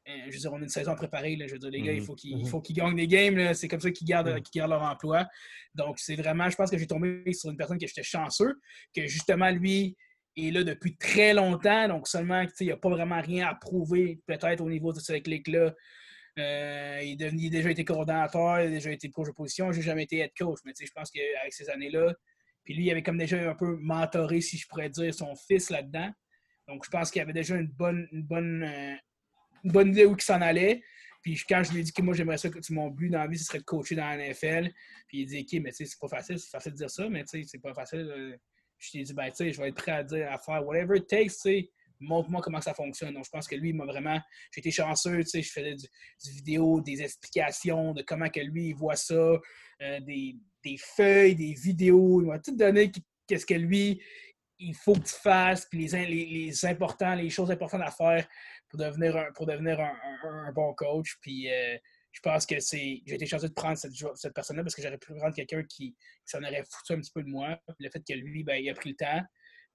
je 0.05 0.31
veux 0.31 0.37
dire, 0.37 0.53
on 0.53 0.57
a 0.57 0.63
une 0.63 0.69
saison 0.69 0.95
préparée. 0.95 1.35
Là, 1.35 1.47
je 1.47 1.53
veux 1.53 1.59
dire, 1.59 1.69
les 1.69 1.81
gars, 1.81 1.93
il 1.93 1.99
mhm. 1.99 2.05
faut 2.05 2.15
qu'ils 2.15 2.37
mhm. 2.37 2.61
qu 2.61 2.73
gagnent 2.73 2.95
des 2.95 3.07
games. 3.07 3.53
C'est 3.53 3.67
comme 3.67 3.79
ça 3.79 3.91
qu'ils 3.91 4.07
gardent, 4.07 4.29
mhm. 4.29 4.41
gardent, 4.53 4.71
leur 4.71 4.83
emploi. 4.83 5.27
Donc, 5.75 5.99
c'est 5.99 6.15
vraiment, 6.15 6.49
je 6.49 6.55
pense 6.55 6.69
que 6.69 6.77
j'ai 6.77 6.87
tombé 6.87 7.23
sur 7.33 7.49
une 7.49 7.57
personne 7.57 7.77
que 7.77 7.87
j'étais 7.87 8.03
chanceux, 8.03 8.55
que 8.95 9.05
justement, 9.07 9.49
lui, 9.49 9.95
est 10.35 10.51
là 10.51 10.63
depuis 10.63 10.97
très 10.97 11.33
longtemps. 11.33 11.87
Donc, 11.87 12.07
seulement, 12.07 12.45
il 12.59 12.65
n'y 12.65 12.71
a 12.71 12.77
pas 12.77 12.89
vraiment 12.89 13.21
rien 13.21 13.47
à 13.47 13.55
prouver, 13.55 14.19
peut-être 14.25 14.61
au 14.61 14.69
niveau 14.69 14.91
de 14.91 14.99
ce 14.99 15.13
clic-là. 15.13 15.73
Euh, 16.39 16.99
il, 17.03 17.23
a 17.23 17.29
déjà 17.29 17.69
été 17.69 17.85
coordonnateur, 17.85 18.61
il 18.61 18.67
a 18.67 18.69
déjà 18.69 18.91
été 18.91 19.09
coach 19.11 19.27
de 19.27 19.33
position, 19.33 19.71
j'ai 19.71 19.83
jamais 19.83 20.03
été 20.03 20.17
head 20.17 20.31
coach, 20.35 20.57
mais 20.65 20.73
je 20.79 20.91
pense 20.91 21.11
qu'avec 21.11 21.53
ces 21.53 21.69
années-là, 21.69 22.11
puis 22.63 22.73
lui, 22.73 22.85
il 22.85 22.91
avait 22.91 23.03
comme 23.03 23.19
déjà 23.19 23.51
un 23.51 23.55
peu 23.55 23.77
mentoré, 23.79 24.41
si 24.41 24.57
je 24.57 24.67
pourrais 24.67 24.89
dire, 24.89 25.13
son 25.13 25.35
fils 25.35 25.69
là-dedans. 25.69 26.09
Donc, 26.67 26.85
je 26.85 26.89
pense 26.89 27.11
qu'il 27.11 27.21
avait 27.21 27.33
déjà 27.33 27.55
une 27.55 27.67
bonne, 27.67 28.07
une 28.11 28.23
bonne, 28.23 28.63
euh, 28.63 28.95
une 29.63 29.71
bonne 29.71 29.89
idée 29.89 30.05
où 30.05 30.15
il 30.15 30.21
s'en 30.21 30.41
allait. 30.41 30.81
Puis 31.21 31.41
quand 31.47 31.63
je 31.63 31.71
lui 31.71 31.79
ai 31.79 31.83
dit 31.83 31.93
que 31.93 32.01
moi, 32.01 32.13
j'aimerais 32.13 32.37
ça, 32.37 32.49
que 32.49 32.59
mon 32.71 32.89
but 32.89 33.09
dans 33.09 33.19
la 33.19 33.27
vie, 33.27 33.37
ce 33.37 33.45
serait 33.45 33.59
de 33.59 33.63
coacher 33.63 33.95
dans 33.95 34.05
la 34.05 34.17
NFL. 34.17 34.69
Puis 35.07 35.21
il 35.21 35.25
dit, 35.25 35.39
OK, 35.39 35.61
mais 35.61 35.71
tu 35.71 35.77
sais, 35.77 35.85
c'est 35.85 35.99
pas 35.99 36.09
facile, 36.09 36.37
c'est 36.37 36.49
facile 36.49 36.73
de 36.73 36.77
dire 36.77 36.89
ça, 36.89 37.07
mais 37.09 37.23
tu 37.23 37.41
sais, 37.41 37.43
c'est 37.47 37.59
pas 37.59 37.73
facile. 37.73 38.11
Euh. 38.11 38.35
Je 38.79 38.91
lui 38.91 38.99
ai 38.99 39.03
dit, 39.03 39.13
ben, 39.13 39.29
tu 39.29 39.35
sais, 39.37 39.53
je 39.53 39.61
vais 39.61 39.69
être 39.69 39.75
prêt 39.75 39.93
à 39.93 40.03
dire, 40.03 40.29
à 40.29 40.37
faire 40.37 40.65
whatever 40.65 40.97
it 40.97 41.07
takes, 41.07 41.31
tu 41.31 41.39
sais 41.39 41.69
montre-moi 42.03 42.41
comment 42.41 42.61
ça 42.61 42.73
fonctionne. 42.73 43.13
Donc, 43.13 43.25
je 43.25 43.29
pense 43.29 43.47
que 43.47 43.55
lui, 43.55 43.69
il 43.69 43.75
m'a 43.75 43.85
vraiment. 43.85 44.19
J'ai 44.51 44.59
été 44.59 44.71
chanceux, 44.71 45.23
tu 45.23 45.29
sais, 45.29 45.41
je 45.41 45.51
faisais 45.51 45.75
du, 45.75 45.87
vidéo, 46.31 46.81
des 46.81 47.01
explications 47.01 47.93
de 47.93 48.01
comment 48.03 48.29
que 48.29 48.39
lui, 48.39 48.69
il 48.69 48.75
voit 48.75 48.95
ça, 48.95 49.13
euh, 49.81 49.99
des, 50.01 50.37
feuilles, 50.77 51.35
des 51.35 51.53
vidéos. 51.53 52.21
Il 52.21 52.27
m'a 52.27 52.39
tout 52.39 52.55
donné 52.55 52.91
qu'est-ce 53.27 53.45
que 53.45 53.53
lui, 53.53 54.01
il 54.59 54.75
faut 54.75 54.93
que 54.93 55.07
tu 55.07 55.15
fasses, 55.15 55.65
puis 55.65 55.87
les, 55.87 56.05
les, 56.05 56.65
importants, 56.65 57.15
les 57.15 57.29
choses 57.29 57.51
importantes 57.51 57.81
à 57.81 57.91
faire 57.91 58.27
pour 58.73 58.79
devenir 58.79 59.15
un, 59.15 59.31
pour 59.33 59.45
devenir 59.45 59.79
un, 59.79 60.51
bon 60.51 60.73
coach. 60.73 61.17
Puis 61.21 61.47
euh, 61.47 61.77
je 62.11 62.19
pense 62.21 62.47
que 62.47 62.59
c'est. 62.59 63.03
J'ai 63.05 63.15
été 63.15 63.27
chanceux 63.27 63.49
de 63.49 63.53
prendre 63.53 63.77
cette, 63.77 63.93
cette 64.15 64.33
personne-là 64.33 64.63
parce 64.63 64.73
que 64.73 64.81
j'aurais 64.81 64.97
pu 64.97 65.13
prendre 65.13 65.35
quelqu'un 65.35 65.63
qui, 65.63 65.95
s'en 66.25 66.39
aurait 66.39 66.63
foutu 66.63 66.93
un 66.93 66.99
petit 66.99 67.11
peu 67.13 67.21
de 67.21 67.29
moi. 67.29 67.59
le 67.79 67.89
fait 67.91 68.03
que 68.03 68.13
lui, 68.13 68.43
ben, 68.43 68.55
il 68.55 68.67
a 68.71 68.73
pris 68.73 68.89
le 68.89 68.95
temps. 68.95 69.21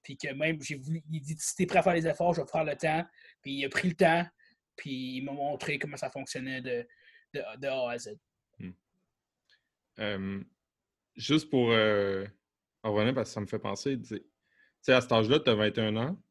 Puis 0.03 0.17
que 0.17 0.33
même, 0.33 0.61
j'ai 0.63 0.75
voulu, 0.75 1.01
il 1.11 1.21
dit 1.21 1.37
si 1.39 1.55
t'es 1.55 1.67
prêt 1.67 1.79
à 1.79 1.83
faire 1.83 1.95
les 1.95 2.09
efforts, 2.09 2.35
je 2.35 2.41
vais 2.41 2.49
faire 2.49 2.65
le 2.65 2.75
temps. 2.75 3.05
Puis 3.41 3.53
il 3.53 3.65
a 3.65 3.69
pris 3.69 3.89
le 3.89 3.95
temps, 3.95 4.27
puis 4.75 5.19
il 5.19 5.23
m'a 5.23 5.33
montré 5.33 5.79
comment 5.79 5.97
ça 5.97 6.11
fonctionnait 6.11 6.61
de, 6.61 6.87
de, 7.35 7.67
A 7.69 7.91
à 7.91 7.99
Z. 7.99 8.17
Hmm. 9.99 10.43
juste 11.17 11.51
pour 11.51 11.71
euh, 11.71 12.25
en 12.83 12.93
revenir, 12.93 13.15
parce 13.15 13.31
que 13.31 13.35
ça 13.35 13.41
me 13.41 13.47
fait 13.47 13.59
penser, 13.59 14.01
tu 14.01 14.21
sais, 14.81 14.93
à 14.93 15.01
cet 15.01 15.13
âge-là, 15.13 15.39
tu 15.41 15.51
as 15.51 15.55
21 15.55 15.97
ans. 15.97 16.23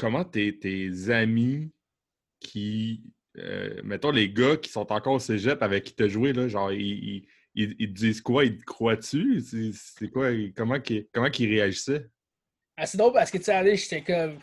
Comment 0.00 0.24
tes, 0.24 0.58
tes 0.58 1.10
amis 1.10 1.70
qui, 2.40 3.02
euh, 3.36 3.82
mettons 3.84 4.10
les 4.10 4.30
gars 4.30 4.56
qui 4.56 4.70
sont 4.70 4.90
encore 4.90 5.12
au 5.12 5.18
cégep 5.18 5.62
avec 5.62 5.84
qui 5.84 5.94
tu 5.94 6.04
as 6.04 6.08
joué, 6.08 6.32
là, 6.32 6.48
genre, 6.48 6.72
ils 6.72 7.26
ils, 7.54 7.76
te 7.76 7.84
disent 7.84 8.22
quoi? 8.22 8.46
Ils 8.46 8.56
te 8.56 8.64
croient-tu? 8.64 9.42
C'est 9.74 10.08
quoi? 10.08 10.30
Comment 10.56 10.76
ils 10.88 11.06
comment 11.12 11.28
réagissaient? 11.30 12.06
Ah, 12.78 12.86
c'est 12.86 12.96
drôle 12.96 13.12
parce 13.12 13.30
que, 13.30 13.36
tu 13.36 13.44
sais, 13.44 13.76
j'étais 13.76 14.02
comme. 14.02 14.38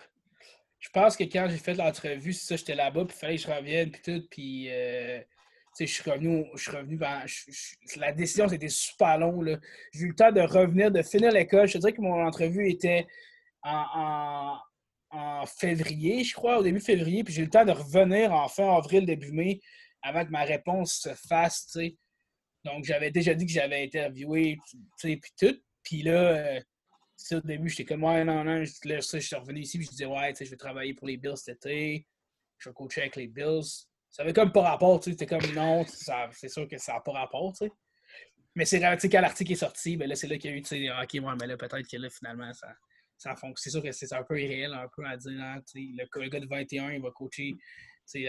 Je 0.80 0.90
pense 0.90 1.18
que 1.18 1.24
quand 1.24 1.48
j'ai 1.50 1.58
fait 1.58 1.74
l'entrevue, 1.74 2.34
c'est 2.34 2.46
ça, 2.46 2.56
j'étais 2.56 2.76
là-bas, 2.76 3.06
puis 3.06 3.16
il 3.18 3.20
fallait 3.20 3.36
que 3.38 3.42
je 3.42 3.48
revienne, 3.48 3.92
puis 3.92 4.02
tout, 4.04 4.28
puis. 4.30 4.68
Euh, 4.70 5.20
je 5.80 5.86
suis 5.86 6.10
revenu, 6.10 6.46
je 6.56 6.62
suis 6.62 6.72
revenu 6.72 6.98
ben, 6.98 7.24
la 7.98 8.12
décision, 8.12 8.48
c'était 8.48 8.70
super 8.70 9.20
long. 9.20 9.44
J'ai 9.94 10.02
eu 10.02 10.08
le 10.10 10.16
temps 10.16 10.32
de 10.32 10.42
revenir, 10.42 10.90
de 10.92 11.04
finir 11.04 11.32
l'école. 11.32 11.68
Je 11.68 11.74
te 11.74 11.78
dirais 11.78 11.94
que 11.94 12.02
mon 12.02 12.26
entrevue 12.26 12.68
était 12.68 13.06
en, 13.62 14.58
en, 15.10 15.46
février, 15.46 16.24
je 16.24 16.34
crois, 16.34 16.60
au 16.60 16.64
début 16.64 16.80
février, 16.80 17.24
puis 17.24 17.34
j'ai 17.34 17.42
eu 17.42 17.46
le 17.46 17.52
temps 17.52 17.66
de 17.66 17.72
revenir 17.72 18.34
en 18.34 18.48
fin 18.48 18.76
avril, 18.76 19.06
début 19.06 19.32
mai, 19.32 19.60
avant 20.02 20.26
que 20.26 20.32
ma 20.32 20.44
réponse 20.44 21.00
se 21.00 21.14
fasse, 21.28 21.68
tu 21.68 21.80
sais. 21.80 21.98
Donc, 22.64 22.84
j'avais 22.84 23.12
déjà 23.12 23.34
dit 23.34 23.46
que 23.46 23.52
j'avais 23.52 23.84
interviewé, 23.84 24.58
tu 24.70 24.78
sais, 24.98 25.18
puis 25.18 25.32
tout. 25.40 25.62
Puis 25.84 26.04
là, 26.04 26.12
euh, 26.12 26.62
au 27.32 27.42
début, 27.42 27.70
j'étais 27.70 27.86
comme, 27.86 28.04
ouais, 28.04 28.26
non, 28.26 28.44
non. 28.44 28.64
Là, 28.86 29.00
je 29.00 29.20
suis 29.20 29.36
revenu 29.36 29.62
ici, 29.62 29.78
puis 29.78 29.86
je 29.86 29.92
disais, 29.92 30.06
ouais, 30.06 30.34
tu 30.34 30.40
sais, 30.40 30.46
je 30.46 30.52
vais 30.52 30.58
travailler 30.58 30.94
pour 30.94 31.08
les 31.08 31.18
Bills 31.18 31.38
cet 31.38 31.66
été. 31.66 32.06
Je 32.58 32.70
vais 32.70 32.74
coacher 32.74 33.02
avec 33.02 33.16
les 33.16 33.28
Bills. 33.28 33.86
Ça 34.10 34.24
avait 34.24 34.34
comme 34.34 34.52
pas 34.52 34.64
rapport, 34.64 35.00
tu 35.00 35.06
sais. 35.06 35.18
C'était 35.18 35.28
comme, 35.28 35.54
non, 35.54 35.86
c'est 36.32 36.50
sûr 36.50 36.68
que 36.68 36.78
ça 36.78 36.94
n'a 36.94 37.00
pas 37.00 37.14
rapport, 37.14 37.54
tu 37.54 37.66
sais. 37.66 37.72
Mais 38.56 38.66
c'est 38.66 38.80
quand 38.80 39.22
l'article 39.22 39.52
est 39.52 39.56
sorti, 39.56 39.98
ben 39.98 40.10
là, 40.10 40.16
c'est 40.16 40.28
là 40.28 40.38
qu'il 40.38 40.50
y 40.50 40.54
a 40.54 40.58
eu, 40.58 40.62
tu 40.64 40.70
sais, 40.70 40.90
OK, 40.90 41.14
ouais, 41.14 41.36
mais 41.40 41.46
là, 41.46 41.58
peut-être 41.58 41.88
que 41.88 41.98
là, 41.98 42.10
finalement, 42.10 42.52
ça, 42.54 42.68
ça 43.18 43.36
fonctionne. 43.36 43.56
C'est 43.56 43.70
sûr 43.70 43.84
que 43.84 43.92
c'est 43.92 44.14
un 44.14 44.24
peu 44.24 44.42
irréel, 44.42 44.74
un 44.74 44.88
peu 44.96 45.06
à 45.06 45.18
dire, 45.18 45.42
hein, 45.42 45.62
le, 45.76 46.22
le, 46.22 46.30
gars 46.30 46.40
de 46.40 46.48
21, 46.48 46.94
il 46.94 47.02
va 47.02 47.12
coacher 47.12 47.58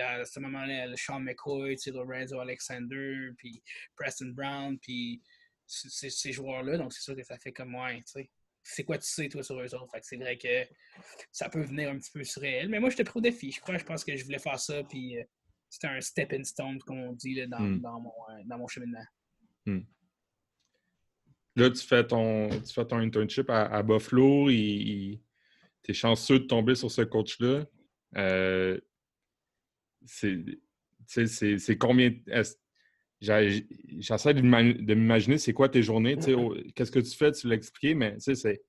à 0.01 0.25
ce 0.25 0.41
moment-là, 0.41 0.93
Sean 0.97 1.21
McCoy, 1.21 1.77
Lorenzo 1.87 2.41
Alexander, 2.41 3.31
puis 3.37 3.63
Preston 3.97 4.33
Brown, 4.35 4.79
puis 4.79 5.23
ces 5.67 6.33
joueurs-là. 6.33 6.79
Donc, 6.79 6.93
c'est 6.93 7.03
sûr 7.03 7.15
que 7.15 7.23
ça 7.23 7.39
fait 7.39 7.53
comme 7.53 7.71
moi, 7.71 7.93
tu 7.95 8.03
sais. 8.07 8.31
C'est 8.71 8.85
quoi 8.85 8.99
tu 8.99 9.09
sais, 9.09 9.29
toi, 9.29 9.43
sur 9.43 9.59
eux 9.59 9.75
autres? 9.75 9.91
Fait 9.93 10.01
que 10.01 10.07
c'est 10.07 10.17
vrai 10.17 10.37
que 10.37 10.67
ça 11.33 11.49
peut 11.49 11.63
venir 11.63 11.91
un 11.91 11.99
petit 11.99 12.11
peu 12.11 12.23
surréel. 12.23 12.69
Mais 12.69 12.81
moi, 12.81 12.91
j'étais 12.91 13.05
pris 13.05 13.19
au 13.19 13.23
défi. 13.23 13.51
Je 13.51 13.61
crois, 13.61 13.79
je 13.79 13.85
pense 13.85 14.05
que 14.05 14.15
je 14.15 14.25
voulais 14.25 14.39
faire 14.39 14.59
ça, 14.59 14.83
puis 14.85 15.19
euh, 15.19 15.25
c'était 15.71 15.87
un 15.87 16.01
stepping 16.03 16.45
stone, 16.45 16.79
comme 16.81 16.99
on 16.99 17.13
dit, 17.13 17.35
là, 17.35 17.47
dans, 17.47 17.61
hmm. 17.61 17.81
dans, 17.81 18.01
mon, 18.01 18.13
euh, 18.31 18.43
dans, 18.45 18.59
mon, 18.59 18.67
cheminement. 18.67 19.05
Hmm. 19.65 19.81
Là, 21.59 21.71
tu 21.71 21.85
fais 21.85 22.07
ton, 22.07 22.49
tu 22.51 22.73
fais 22.73 22.85
ton 22.85 22.99
internship 22.99 23.51
à, 23.51 23.83
Buffalo. 23.83 24.49
Tu 24.49 25.19
es 25.89 25.93
chanceux 25.93 26.39
de 26.39 26.45
tomber 26.45 26.77
sur 26.77 26.89
ce 26.89 27.03
coach-là. 27.03 27.65
Euh, 28.17 28.79
c'est 30.07 31.77
combien. 31.77 32.13
J'essaie 33.21 34.35
de 34.35 34.95
m'imaginer 34.95 35.39
c'est 35.39 35.53
quoi 35.53 35.69
tes 35.69 35.83
journées. 35.83 36.17
Qu'est-ce 36.77 36.93
que 36.93 37.01
tu 37.01 37.17
fais, 37.17 37.33
tu 37.33 37.49
l'as 37.49 37.57
expliqué, 37.57 37.95
mais 37.95 38.15
c'est. 38.19 38.63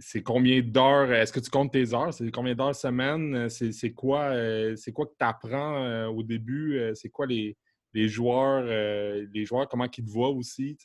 C'est 0.00 0.22
combien 0.22 0.62
d'heures? 0.62 1.12
Est-ce 1.12 1.32
que 1.32 1.40
tu 1.40 1.50
comptes 1.50 1.72
tes 1.72 1.92
heures? 1.92 2.14
C'est 2.14 2.30
combien 2.30 2.54
d'heures 2.54 2.74
semaine? 2.74 3.48
C'est 3.50 3.92
quoi, 3.92 4.30
euh, 4.30 4.76
quoi 4.94 5.06
que 5.06 5.14
tu 5.18 5.24
apprends 5.24 5.84
euh, 5.84 6.06
au 6.06 6.22
début? 6.22 6.80
C'est 6.94 7.08
quoi 7.08 7.26
les, 7.26 7.56
les 7.92 8.08
joueurs, 8.08 8.62
les 8.62 9.44
joueurs, 9.44 9.68
comment 9.68 9.84
ils 9.84 10.04
te 10.04 10.08
voient 10.08 10.30
aussi? 10.30 10.78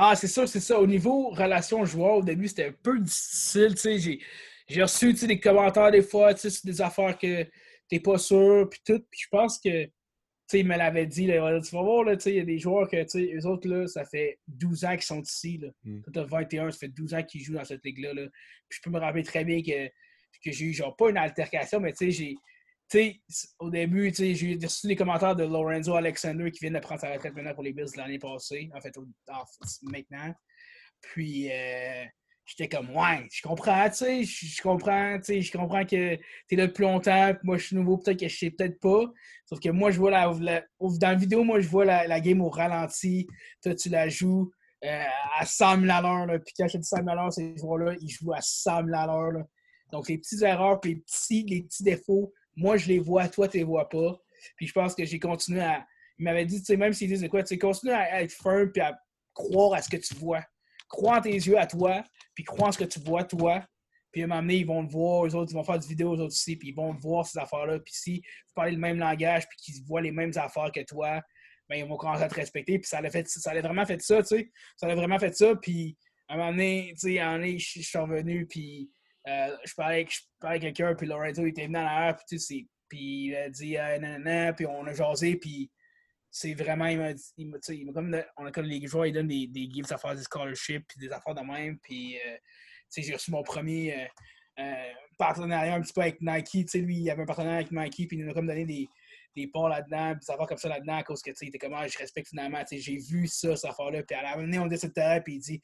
Ah, 0.00 0.14
c'est 0.14 0.28
ça, 0.28 0.46
c'est 0.46 0.60
ça. 0.60 0.78
Au 0.78 0.86
niveau 0.86 1.30
relation 1.30 1.84
joueur, 1.84 2.18
au 2.18 2.22
début, 2.22 2.46
c'était 2.46 2.66
un 2.66 2.74
peu 2.82 3.00
difficile. 3.00 3.74
J'ai 4.68 4.82
reçu 4.82 5.12
des 5.12 5.40
commentaires 5.40 5.90
des 5.90 6.02
fois 6.02 6.36
sur 6.36 6.50
des 6.62 6.80
affaires 6.80 7.18
que 7.18 7.44
t'es 7.88 7.98
pas 7.98 8.16
sûr, 8.16 8.68
puis 8.70 8.80
tout. 8.84 9.00
Puis 9.10 9.22
je 9.24 9.28
pense 9.28 9.58
que, 9.58 9.86
tu 9.86 9.90
sais, 10.46 10.60
il 10.60 10.68
me 10.68 10.76
l'avait 10.76 11.06
dit, 11.06 11.26
là, 11.26 11.60
tu 11.60 11.74
vas 11.74 11.82
voir, 11.82 12.04
là, 12.04 12.16
tu 12.16 12.22
sais, 12.22 12.30
il 12.30 12.36
y 12.36 12.40
a 12.40 12.44
des 12.44 12.60
joueurs 12.60 12.88
que, 12.88 13.02
tu 13.02 13.08
sais, 13.08 13.34
eux 13.34 13.44
autres, 13.46 13.68
là, 13.68 13.88
ça 13.88 14.04
fait 14.04 14.38
12 14.46 14.84
ans 14.84 14.92
qu'ils 14.92 15.02
sont 15.02 15.20
ici, 15.22 15.58
là. 15.58 15.68
Mm. 15.82 16.00
T'as 16.12 16.24
21, 16.24 16.70
ça 16.70 16.78
fait 16.78 16.88
12 16.88 17.14
ans 17.14 17.22
qu'ils 17.24 17.42
jouent 17.42 17.54
dans 17.54 17.64
cette 17.64 17.84
ligue-là, 17.84 18.14
là. 18.14 18.28
Puis 18.68 18.78
je 18.78 18.82
peux 18.82 18.90
me 18.90 19.00
rappeler 19.00 19.24
très 19.24 19.44
bien 19.44 19.60
que, 19.62 19.88
que 19.88 20.52
j'ai 20.52 20.66
eu, 20.66 20.72
genre, 20.74 20.94
pas 20.94 21.10
une 21.10 21.18
altercation, 21.18 21.80
mais 21.80 21.92
tu 21.92 22.06
sais, 22.06 22.10
j'ai... 22.12 22.36
Sais, 22.90 23.20
au 23.58 23.68
début, 23.68 24.12
j'ai 24.14 24.58
reçu 24.62 24.86
des 24.86 24.96
commentaires 24.96 25.36
de 25.36 25.44
Lorenzo 25.44 25.94
Alexander 25.94 26.50
qui 26.50 26.60
vient 26.60 26.70
de 26.70 26.78
prendre 26.78 27.00
sa 27.00 27.12
retraite 27.12 27.34
maintenant 27.34 27.54
pour 27.54 27.62
les 27.62 27.72
Bills 27.74 27.90
l'année 27.96 28.18
passée, 28.18 28.70
en 28.74 28.80
fait, 28.80 28.94
maintenant. 29.82 30.34
Puis, 31.02 31.52
euh, 31.52 32.04
j'étais 32.48 32.68
comme, 32.68 32.90
ouais, 32.96 33.28
je 33.30 33.42
comprends, 33.42 33.88
tu 33.90 33.96
sais, 33.96 34.24
je 34.24 34.62
comprends, 34.62 35.18
tu 35.18 35.24
sais, 35.24 35.42
je 35.42 35.52
comprends 35.52 35.84
que 35.84 36.16
tu 36.16 36.20
es 36.50 36.56
là 36.56 36.66
depuis 36.66 36.82
longtemps, 36.82 37.34
moi 37.42 37.58
je 37.58 37.66
suis 37.66 37.76
nouveau, 37.76 37.98
peut-être 37.98 38.20
que 38.20 38.28
je 38.28 38.36
sais 38.36 38.50
peut-être 38.50 38.80
pas. 38.80 39.04
Sauf 39.44 39.60
que 39.60 39.68
moi, 39.68 39.90
je 39.90 39.98
vois 39.98 40.10
la, 40.10 40.26
dans 40.80 41.08
la 41.08 41.14
vidéo, 41.14 41.44
moi, 41.44 41.60
je 41.60 41.68
vois 41.68 41.84
la, 41.84 42.20
game 42.20 42.40
au 42.40 42.48
ralenti. 42.48 43.26
Toi, 43.62 43.74
tu 43.74 43.90
la 43.90 44.08
joues 44.08 44.50
euh, 44.84 45.04
à 45.38 45.44
100 45.44 45.80
000 45.82 45.90
à 45.90 46.00
l'heure. 46.00 46.40
Puis 46.44 46.54
quand 46.56 46.68
je 46.68 46.78
dis 46.78 46.86
100 46.86 46.96
000 46.96 47.08
à 47.10 47.14
l'heure, 47.14 47.32
ces 47.32 47.54
joueurs-là, 47.56 47.94
ils 48.00 48.08
jouent 48.08 48.32
à 48.32 48.40
100 48.40 48.86
000 48.86 48.96
à 48.98 49.06
l'heure. 49.06 49.44
Donc, 49.92 50.08
les 50.08 50.18
petites 50.18 50.42
erreurs, 50.42 50.80
puis 50.80 50.94
les 50.94 51.00
petits, 51.00 51.44
les 51.44 51.62
petits 51.62 51.82
défauts, 51.82 52.32
moi, 52.58 52.76
je 52.76 52.88
les 52.88 52.98
vois, 52.98 53.28
toi, 53.28 53.48
tu 53.48 53.58
les 53.58 53.64
vois 53.64 53.88
pas. 53.88 54.20
Puis 54.56 54.66
je 54.66 54.72
pense 54.72 54.94
que 54.94 55.04
j'ai 55.04 55.18
continué 55.18 55.60
à. 55.60 55.86
Il 56.18 56.24
m'avait 56.24 56.44
dit, 56.44 56.58
tu 56.58 56.64
sais, 56.64 56.76
même 56.76 56.92
s'il 56.92 57.08
disait 57.08 57.28
quoi, 57.28 57.42
tu 57.42 57.48
sais, 57.48 57.58
continue 57.58 57.92
à 57.92 58.22
être 58.22 58.32
firm 58.32 58.72
puis 58.72 58.82
à 58.82 58.98
croire 59.32 59.74
à 59.74 59.82
ce 59.82 59.88
que 59.88 59.96
tu 59.96 60.14
vois. 60.14 60.42
crois 60.88 61.18
en 61.18 61.20
tes 61.20 61.30
yeux 61.30 61.58
à 61.58 61.66
toi, 61.66 62.02
puis 62.34 62.42
crois 62.42 62.68
en 62.68 62.72
ce 62.72 62.78
que 62.78 62.84
tu 62.84 62.98
vois, 63.00 63.22
toi. 63.22 63.64
Puis 64.10 64.22
à 64.22 64.24
un 64.24 64.28
moment 64.28 64.40
donné, 64.40 64.56
ils 64.56 64.66
vont 64.66 64.82
le 64.82 64.88
voir, 64.88 65.26
eux 65.26 65.34
autres, 65.36 65.52
ils 65.52 65.54
vont 65.54 65.62
faire 65.62 65.78
des 65.78 65.86
vidéos, 65.86 66.16
eux 66.16 66.20
autres 66.20 66.34
aussi, 66.34 66.56
puis 66.56 66.70
ils 66.70 66.74
vont 66.74 66.92
voir 66.94 67.24
ces 67.24 67.38
affaires-là. 67.38 67.78
Puis 67.78 67.94
si 67.94 68.16
vous 68.16 68.54
parlez 68.54 68.72
le 68.72 68.78
même 68.78 68.98
langage, 68.98 69.46
puis 69.48 69.58
qu'ils 69.58 69.84
voient 69.84 70.00
les 70.00 70.10
mêmes 70.10 70.32
affaires 70.34 70.72
que 70.72 70.80
toi, 70.80 71.22
ben, 71.68 71.76
ils 71.76 71.84
vont 71.84 71.96
commencer 71.96 72.24
à 72.24 72.28
te 72.28 72.34
respecter. 72.34 72.78
Puis 72.80 72.88
ça 72.88 72.98
a, 72.98 73.10
fait, 73.10 73.28
ça 73.28 73.60
vraiment 73.60 73.86
fait 73.86 74.02
ça, 74.02 74.20
tu 74.22 74.38
sais. 74.38 74.50
Ça 74.76 74.88
a 74.88 74.94
vraiment 74.94 75.18
fait 75.18 75.36
ça. 75.36 75.54
Puis 75.54 75.96
à 76.26 76.34
un 76.34 76.36
moment 76.38 76.50
donné, 76.50 76.94
tu 76.94 77.16
sais, 77.16 77.58
je 77.58 77.82
suis 77.82 77.98
revenu, 77.98 78.46
puis 78.46 78.90
euh, 79.28 79.56
je 79.64 79.74
parlais 79.74 80.06
avec, 80.42 80.62
quelqu'un, 80.62 80.94
puis 80.94 81.06
Lorenzo 81.06 81.42
il 81.44 81.48
était 81.48 81.62
venu 81.62 81.74
dans 81.74 81.82
l'air, 81.82 82.16
puis 82.16 82.38
tu 82.38 82.68
puis 82.88 83.26
il 83.26 83.36
a 83.36 83.50
dit 83.50 83.76
euh, 83.76 83.98
nanana, 83.98 84.52
puis 84.54 84.66
on 84.66 84.86
a 84.86 84.92
jasé, 84.92 85.36
puis 85.36 85.70
c'est 86.30 86.54
vraiment, 86.54 86.86
il 86.86 86.98
m'a 86.98 87.10
il 87.36 87.92
comme, 87.92 88.22
on 88.36 88.46
a 88.46 88.50
comme 88.50 88.64
les 88.64 88.86
joueurs, 88.86 89.06
ils 89.06 89.12
donnent 89.12 89.28
des, 89.28 89.46
des 89.46 89.68
gifts 89.70 89.92
à 89.92 89.98
faire 89.98 90.14
des 90.14 90.22
scholarships, 90.22 90.86
puis 90.88 90.98
des 90.98 91.12
affaires 91.12 91.34
de 91.34 91.42
même, 91.42 91.78
puis 91.80 92.16
euh, 92.16 92.36
tu 92.36 92.40
sais, 92.88 93.02
j'ai 93.02 93.14
reçu 93.14 93.30
mon 93.30 93.42
premier 93.42 94.08
partenariat 95.18 95.74
un 95.74 95.80
petit 95.80 95.92
peu 95.92 96.00
avec 96.00 96.20
Nike, 96.20 96.50
tu 96.50 96.66
sais, 96.68 96.78
lui, 96.78 96.96
il 96.96 97.10
avait 97.10 97.22
un 97.22 97.26
partenariat 97.26 97.58
avec 97.58 97.70
Nike, 97.70 98.08
puis 98.08 98.16
il 98.16 98.24
nous 98.24 98.30
a 98.30 98.34
comme 98.34 98.46
donné 98.46 98.64
des, 98.64 98.88
des 99.36 99.46
parts 99.46 99.68
là-dedans, 99.68 100.14
puis 100.14 100.26
des 100.26 100.32
affaires 100.32 100.46
comme 100.46 100.58
ça 100.58 100.68
là-dedans, 100.68 100.96
à 100.96 101.02
cause 101.02 101.20
que, 101.22 101.30
tu 101.30 101.36
sais, 101.36 101.46
il 101.46 101.48
était 101.48 101.58
comme, 101.58 101.74
ah, 101.74 101.86
je 101.86 101.98
respecte 101.98 102.28
finalement, 102.28 102.60
tu 102.64 102.76
sais, 102.76 102.78
j'ai 102.78 102.96
vu 102.96 103.26
ça, 103.26 103.54
cette 103.56 103.70
affaire-là, 103.70 104.02
puis 104.02 104.16
à 104.16 104.22
la 104.22 104.32
fin, 104.32 104.62
on 104.62 104.66
dit 104.66 104.78
sur 104.78 104.88
le 104.94 105.20
puis 105.22 105.34
il 105.34 105.40
dit, 105.40 105.60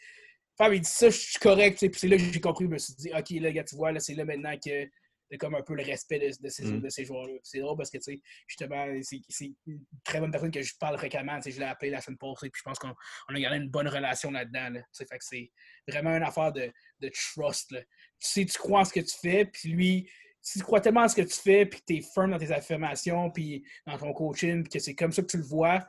Fab, 0.57 0.73
il 0.73 0.81
dit 0.81 0.89
ça, 0.89 1.11
je 1.11 1.17
suis 1.17 1.39
correct. 1.39 1.79
Puis 1.79 1.91
c'est 1.95 2.09
là 2.09 2.17
que 2.17 2.23
j'ai 2.23 2.41
compris. 2.41 2.65
Je 2.65 2.71
me 2.71 2.79
suis 2.79 2.95
dit, 2.95 3.11
OK, 3.13 3.31
là, 3.31 3.53
gars, 3.53 3.65
tu 3.65 3.77
vois, 3.77 3.93
là, 3.93 4.01
c'est 4.01 4.15
là 4.15 4.25
maintenant 4.25 4.55
que 4.57 4.89
c'est 5.31 5.39
comme 5.39 5.55
un 5.55 5.63
peu 5.63 5.75
le 5.75 5.83
respect 5.83 6.19
de, 6.41 6.49
ces, 6.49 6.65
mm. 6.65 6.91
ces 6.91 7.05
joueurs-là. 7.05 7.35
C'est 7.43 7.61
drôle 7.61 7.77
parce 7.77 7.91
que, 7.91 7.99
tu 7.99 8.05
sais, 8.05 8.21
justement, 8.47 8.87
c'est 9.03 9.53
une 9.67 9.81
très 10.05 10.21
bonne 10.21 10.31
personne 10.31 10.51
que 10.51 10.63
je 10.63 10.75
parle 10.79 10.97
fréquemment. 10.99 11.37
Tu 11.37 11.45
sais, 11.45 11.51
je 11.53 11.61
l'ai 11.61 11.67
appelé 11.67 11.91
la 11.91 12.01
semaine 12.01 12.19
passée, 12.19 12.51
puis 12.51 12.59
je 12.59 12.63
pense 12.63 12.79
qu'on 12.79 12.91
a 12.91 13.41
gardé 13.41 13.59
une 13.59 13.71
bonne 13.71 13.89
relation 13.89 14.31
là-dedans. 14.31 14.71
Là. 14.71 14.81
Tu 14.81 14.87
sais, 14.93 15.07
fait 15.07 15.19
que 15.19 15.25
c'est 15.25 15.51
vraiment 15.89 16.11
une 16.11 16.23
affaire 16.23 16.53
de, 16.53 16.71
de 17.01 17.09
trust. 17.09 17.73
Là. 17.73 17.81
Tu 17.81 17.89
sais, 18.19 18.45
tu 18.45 18.59
crois 18.59 18.81
en 18.81 18.85
ce 18.85 18.93
que 18.93 19.01
tu 19.01 19.17
fais, 19.21 19.47
puis 19.47 19.71
lui, 19.71 20.11
si 20.41 20.59
tu 20.59 20.65
crois 20.65 20.81
tellement 20.81 21.03
en 21.03 21.09
ce 21.09 21.17
que 21.17 21.23
tu 21.23 21.41
fais, 21.41 21.65
puis 21.65 21.81
tu 21.87 21.97
es 21.97 22.01
firm 22.03 22.31
dans 22.31 22.39
tes 22.39 22.53
affirmations, 22.53 23.31
puis 23.31 23.65
dans 23.87 23.97
ton 23.97 24.13
coaching, 24.13 24.63
puis 24.63 24.75
que 24.75 24.79
c'est 24.79 24.95
comme 24.95 25.11
ça 25.11 25.23
que 25.23 25.29
tu 25.29 25.39
le 25.39 25.45
vois, 25.45 25.85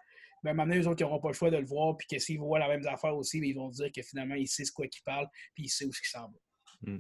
ben, 0.46 0.54
maintenant, 0.54 0.76
eux 0.76 0.88
autres, 0.88 1.02
ils 1.02 1.06
n'auront 1.06 1.20
pas 1.20 1.30
le 1.30 1.34
choix 1.34 1.50
de 1.50 1.58
le 1.58 1.66
voir, 1.66 1.98
puis 1.98 2.08
que 2.08 2.20
s'ils 2.20 2.38
voient 2.38 2.60
la 2.60 2.68
même 2.68 2.86
affaire 2.86 3.16
aussi, 3.16 3.42
ben, 3.42 3.50
ils 3.50 3.56
vont 3.56 3.70
dire 3.70 3.90
que 3.92 4.04
finalement, 4.04 4.36
il 4.36 4.48
sait 4.48 4.64
ce 4.64 4.72
quoi 4.72 4.88
qu'il 4.88 5.02
parle, 5.04 5.28
puis 5.56 5.64
il 5.64 5.70
sait 5.70 5.86
où 5.86 5.90
il 5.90 6.08
s'en 6.08 6.28
va. 6.28 6.92
Hmm. 6.92 7.00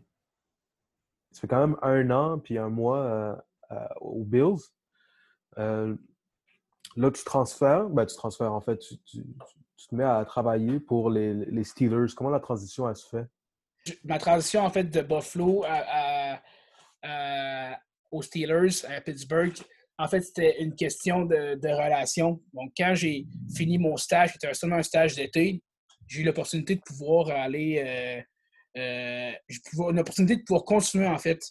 Ça 1.31 1.41
fait 1.41 1.47
quand 1.47 1.67
même 1.67 1.77
un 1.83 2.09
an, 2.09 2.39
puis 2.39 2.57
un 2.57 2.69
mois 2.69 3.03
euh, 3.03 3.35
euh, 3.71 3.87
aux 4.01 4.23
Bills. 4.23 4.63
Euh, 5.59 5.95
là, 6.95 7.11
tu 7.11 7.23
transfères, 7.23 7.87
ben, 7.87 8.07
tu 8.07 8.15
transfères, 8.15 8.51
en 8.51 8.61
fait, 8.61 8.79
tu, 8.79 8.97
te 8.97 9.93
mets 9.93 10.03
à 10.03 10.25
travailler 10.25 10.79
pour 10.79 11.11
les, 11.11 11.63
Steelers. 11.63 12.15
Comment 12.15 12.31
la 12.31 12.39
transition, 12.39 12.89
elle 12.89 12.95
se 12.95 13.07
fait? 13.07 13.95
Ma 14.03 14.17
transition, 14.17 14.61
en 14.61 14.71
fait, 14.71 14.85
de 14.85 15.01
Buffalo 15.01 15.63
aux 18.09 18.21
Steelers, 18.23 18.85
à 18.85 19.01
Pittsburgh, 19.01 19.53
en 19.97 20.07
fait, 20.07 20.21
c'était 20.21 20.61
une 20.61 20.75
question 20.75 21.25
de, 21.25 21.67
relation. 21.67 22.41
Donc, 22.53 22.71
quand 22.77 22.95
j'ai 22.95 23.25
fini 23.55 23.77
mon 23.77 23.97
stage, 23.97 24.31
qui 24.31 24.37
était 24.37 24.53
seulement 24.53 24.77
un 24.77 24.83
stage 24.83 25.15
d'été, 25.15 25.61
j'ai 26.07 26.21
eu 26.21 26.23
l'opportunité 26.23 26.75
de 26.75 26.81
pouvoir 26.81 27.29
aller. 27.29 27.81
Euh, 27.85 28.21
euh 28.77 29.31
une 29.89 29.99
opportunité 29.99 30.35
de 30.35 30.43
pouvoir 30.43 30.65
continuer, 30.65 31.07
en 31.07 31.17
fait. 31.17 31.41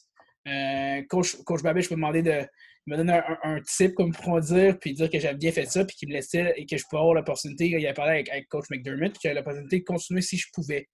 Euh, 0.46 1.02
coach, 1.08 1.36
coach 1.44 1.62
Babé, 1.62 1.80
je 1.80 1.88
peux 1.88 1.94
demander 1.94 2.22
de 2.22 2.46
me 2.86 2.96
donner 2.98 3.14
un, 3.14 3.38
un, 3.44 3.60
type, 3.62 3.94
comme 3.94 4.12
pour 4.12 4.38
dire, 4.40 4.78
puis 4.78 4.92
dire 4.92 5.08
que 5.08 5.18
j'avais 5.18 5.38
bien 5.38 5.50
fait 5.50 5.64
ça, 5.64 5.86
puis 5.86 5.96
qu'il 5.96 6.08
me 6.10 6.14
laissait 6.14 6.52
et 6.56 6.66
que 6.66 6.76
je 6.76 6.84
pouvais 6.84 7.00
avoir 7.00 7.14
l'opportunité. 7.14 7.66
Il 7.66 7.86
a 7.86 7.94
parlé 7.94 8.24
avec, 8.28 8.48
coach 8.48 8.66
McDermott, 8.70 9.14
que 9.14 9.20
j'avais 9.22 9.36
l'opportunité 9.36 9.78
de 9.78 9.84
continuer 9.84 10.20
si 10.20 10.36
je 10.36 10.48
pouvais. 10.52 10.86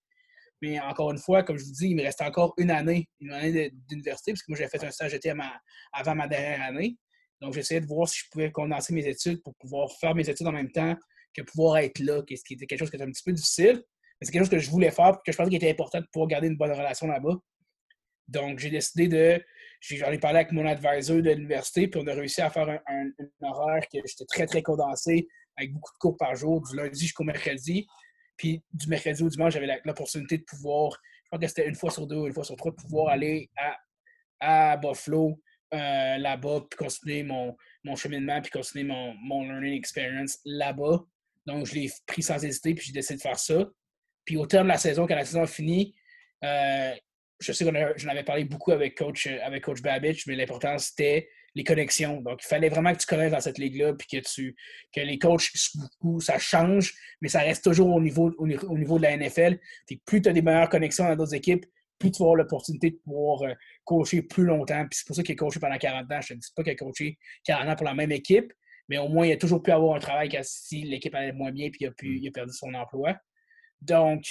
Mais 0.63 0.79
encore 0.79 1.11
une 1.11 1.19
fois, 1.19 1.43
comme 1.43 1.59
je 1.59 1.65
vous 1.65 1.73
dis, 1.73 1.89
il 1.89 1.97
me 1.97 2.03
restait 2.03 2.25
encore 2.25 2.55
une 2.59 2.71
année, 2.71 3.09
une 3.21 3.33
année 3.33 3.73
d'université, 3.89 4.33
parce 4.33 4.43
que 4.43 4.53
moi, 4.53 4.59
j'avais 4.59 4.71
fait 4.71 4.85
un 4.85 4.91
stage 4.91 5.13
d'été 5.13 5.33
avant 5.93 6.15
ma 6.15 6.29
dernière 6.29 6.63
année. 6.63 6.97
Donc, 7.41 7.55
j'essayais 7.55 7.81
de 7.81 7.87
voir 7.87 8.09
si 8.09 8.21
je 8.21 8.25
pouvais 8.31 8.51
condenser 8.51 8.93
mes 8.93 9.07
études 9.07 9.43
pour 9.43 9.55
pouvoir 9.57 9.91
faire 9.99 10.15
mes 10.15 10.29
études 10.29 10.47
en 10.47 10.53
même 10.53 10.71
temps 10.71 10.95
que 11.35 11.43
pouvoir 11.43 11.79
être 11.79 11.99
là, 12.01 12.23
ce 12.29 12.43
qui 12.45 12.55
était 12.55 12.67
quelque 12.67 12.81
chose 12.81 12.91
qui 12.91 12.97
était 12.97 13.05
un 13.05 13.11
petit 13.11 13.23
peu 13.25 13.33
difficile. 13.33 13.83
Mais 14.21 14.27
c'est 14.27 14.33
quelque 14.33 14.43
chose 14.43 14.51
que 14.51 14.59
je 14.59 14.71
voulais 14.71 14.91
faire 14.91 15.19
que 15.25 15.33
je 15.33 15.37
pensais 15.37 15.49
qu'il 15.49 15.57
était 15.57 15.71
important 15.71 16.01
de 16.01 16.07
pouvoir 16.13 16.29
garder 16.29 16.49
une 16.49 16.57
bonne 16.57 16.73
relation 16.73 17.07
là-bas. 17.07 17.37
Donc, 18.29 18.59
j'ai 18.59 18.71
décidé 18.71 19.09
de. 19.09 19.43
J'en 19.81 20.13
ai 20.13 20.19
parlé 20.19 20.41
avec 20.41 20.53
mon 20.53 20.67
advisor 20.67 21.23
de 21.23 21.31
l'université, 21.31 21.89
puis 21.89 22.01
on 22.05 22.07
a 22.07 22.13
réussi 22.13 22.43
à 22.43 22.51
faire 22.51 22.69
un, 22.69 23.11
horaire 23.41 23.83
que 23.89 23.99
j'étais 24.07 24.27
très, 24.27 24.47
très 24.47 24.63
condensé, 24.63 25.27
avec 25.57 25.73
beaucoup 25.73 25.93
de 25.95 25.99
cours 25.99 26.17
par 26.19 26.35
jour, 26.35 26.61
du 26.61 26.77
lundi 26.77 27.01
jusqu'au 27.01 27.25
mercredi. 27.25 27.87
Puis 28.37 28.63
du 28.73 28.89
mercredi 28.89 29.23
au 29.23 29.29
dimanche, 29.29 29.55
j'avais 29.55 29.81
l'opportunité 29.85 30.39
de 30.39 30.45
pouvoir, 30.45 30.93
je 31.25 31.29
crois 31.29 31.39
que 31.39 31.47
c'était 31.47 31.67
une 31.67 31.75
fois 31.75 31.91
sur 31.91 32.07
deux 32.07 32.17
ou 32.17 32.27
une 32.27 32.33
fois 32.35 32.45
sur 32.45 32.57
trois, 32.57 32.71
de 32.71 32.77
pouvoir 32.77 33.09
aller 33.09 33.51
à, 33.57 34.73
à 34.73 34.77
Buffalo, 34.77 35.41
euh, 35.75 36.19
là-bas, 36.19 36.67
puis 36.69 36.77
continuer 36.77 37.23
mon, 37.23 37.57
mon, 37.85 37.97
cheminement, 37.97 38.41
puis 38.41 38.51
continuer 38.51 38.85
mon, 38.85 39.15
mon 39.15 39.45
learning 39.45 39.77
experience 39.77 40.39
là-bas. 40.45 41.05
Donc, 41.47 41.67
je 41.67 41.75
l'ai 41.75 41.91
pris 42.07 42.23
sans 42.23 42.43
hésiter, 42.45 42.75
puis 42.75 42.87
j'ai 42.87 42.93
décidé 42.93 43.17
de 43.17 43.23
faire 43.23 43.39
ça. 43.39 43.69
Puis 44.25 44.37
au 44.37 44.47
terme 44.47 44.67
de 44.67 44.73
la 44.73 44.79
saison, 44.79 45.07
quand 45.07 45.15
la 45.15 45.25
saison 45.25 45.43
a 45.43 45.47
fini, 45.47 45.95
euh, 46.45 46.95
je 47.41 47.53
sais 47.53 47.65
que 47.65 47.71
j'en 47.97 48.09
avais 48.09 48.23
parlé 48.23 48.45
beaucoup 48.45 48.73
avec 48.73 48.97
coach, 48.97 49.27
avec 49.27 49.65
coach 49.65 49.81
Babich, 49.81 50.27
mais 50.27 50.37
l'important, 50.37 50.77
c'était 50.79 51.29
les 51.55 51.65
connexions. 51.65 52.21
Donc, 52.21 52.41
il 52.45 52.47
fallait 52.47 52.69
vraiment 52.69 52.93
que 52.93 52.99
tu 52.99 53.07
connaisses 53.07 53.33
dans 53.33 53.41
cette 53.41 53.59
ligue-là, 53.59 53.95
puis 53.95 54.07
que, 54.07 54.29
tu, 54.29 54.55
que 54.95 55.01
les 55.01 55.19
coachs, 55.19 55.51
beaucoup, 55.75 56.21
ça 56.21 56.39
change, 56.39 56.95
mais 57.21 57.29
ça 57.29 57.41
reste 57.41 57.65
toujours 57.65 57.89
au 57.95 58.01
niveau, 58.01 58.31
au, 58.39 58.47
niveau 58.47 58.99
de 58.99 59.03
la 59.03 59.17
NFL. 59.17 59.59
Puis 59.87 60.01
plus 60.05 60.23
tu 60.23 60.29
as 60.29 60.33
des 60.33 60.43
meilleures 60.43 60.69
connexions 60.69 61.05
dans 61.05 61.17
d'autres 61.17 61.35
équipes, 61.35 61.65
plus 61.99 62.11
tu 62.11 62.19
vas 62.19 62.27
avoir 62.27 62.37
l'opportunité 62.37 62.91
de 62.91 62.97
pouvoir 62.97 63.43
euh, 63.91 63.97
coacher 63.97 64.23
plus 64.23 64.45
longtemps. 64.45 64.87
Puis 64.89 64.99
c'est 64.99 65.07
pour 65.07 65.17
ça 65.17 65.23
qu'il 65.23 65.33
a 65.33 65.37
coaché 65.37 65.61
pendant 65.61 65.79
40 65.79 66.11
ans. 66.11 66.21
Je 66.21 66.35
ne 66.35 66.39
dis 66.39 66.49
pas 66.55 66.63
qu'il 66.63 66.73
a 66.73 66.77
coaché 66.77 67.19
40 67.45 67.69
ans 67.69 67.77
pour 67.77 67.87
la 67.87 67.95
même 67.95 68.13
équipe, 68.13 68.53
mais 68.89 68.99
au 68.99 69.09
moins, 69.09 69.27
il 69.27 69.33
a 69.33 69.37
toujours 69.37 69.63
pu 69.63 69.71
avoir 69.71 69.97
un 69.97 70.01
travail 70.01 70.31
si 70.43 70.83
l'équipe 70.83 71.15
allait 71.15 71.33
moins 71.33 71.53
bien 71.53 71.71
puis 71.71 71.81
il 71.83 71.87
a, 71.87 71.91
pu, 71.93 72.19
il 72.19 72.29
a 72.29 72.31
perdu 72.31 72.53
son 72.53 72.75
emploi. 72.75 73.17
Donc, 73.81 74.25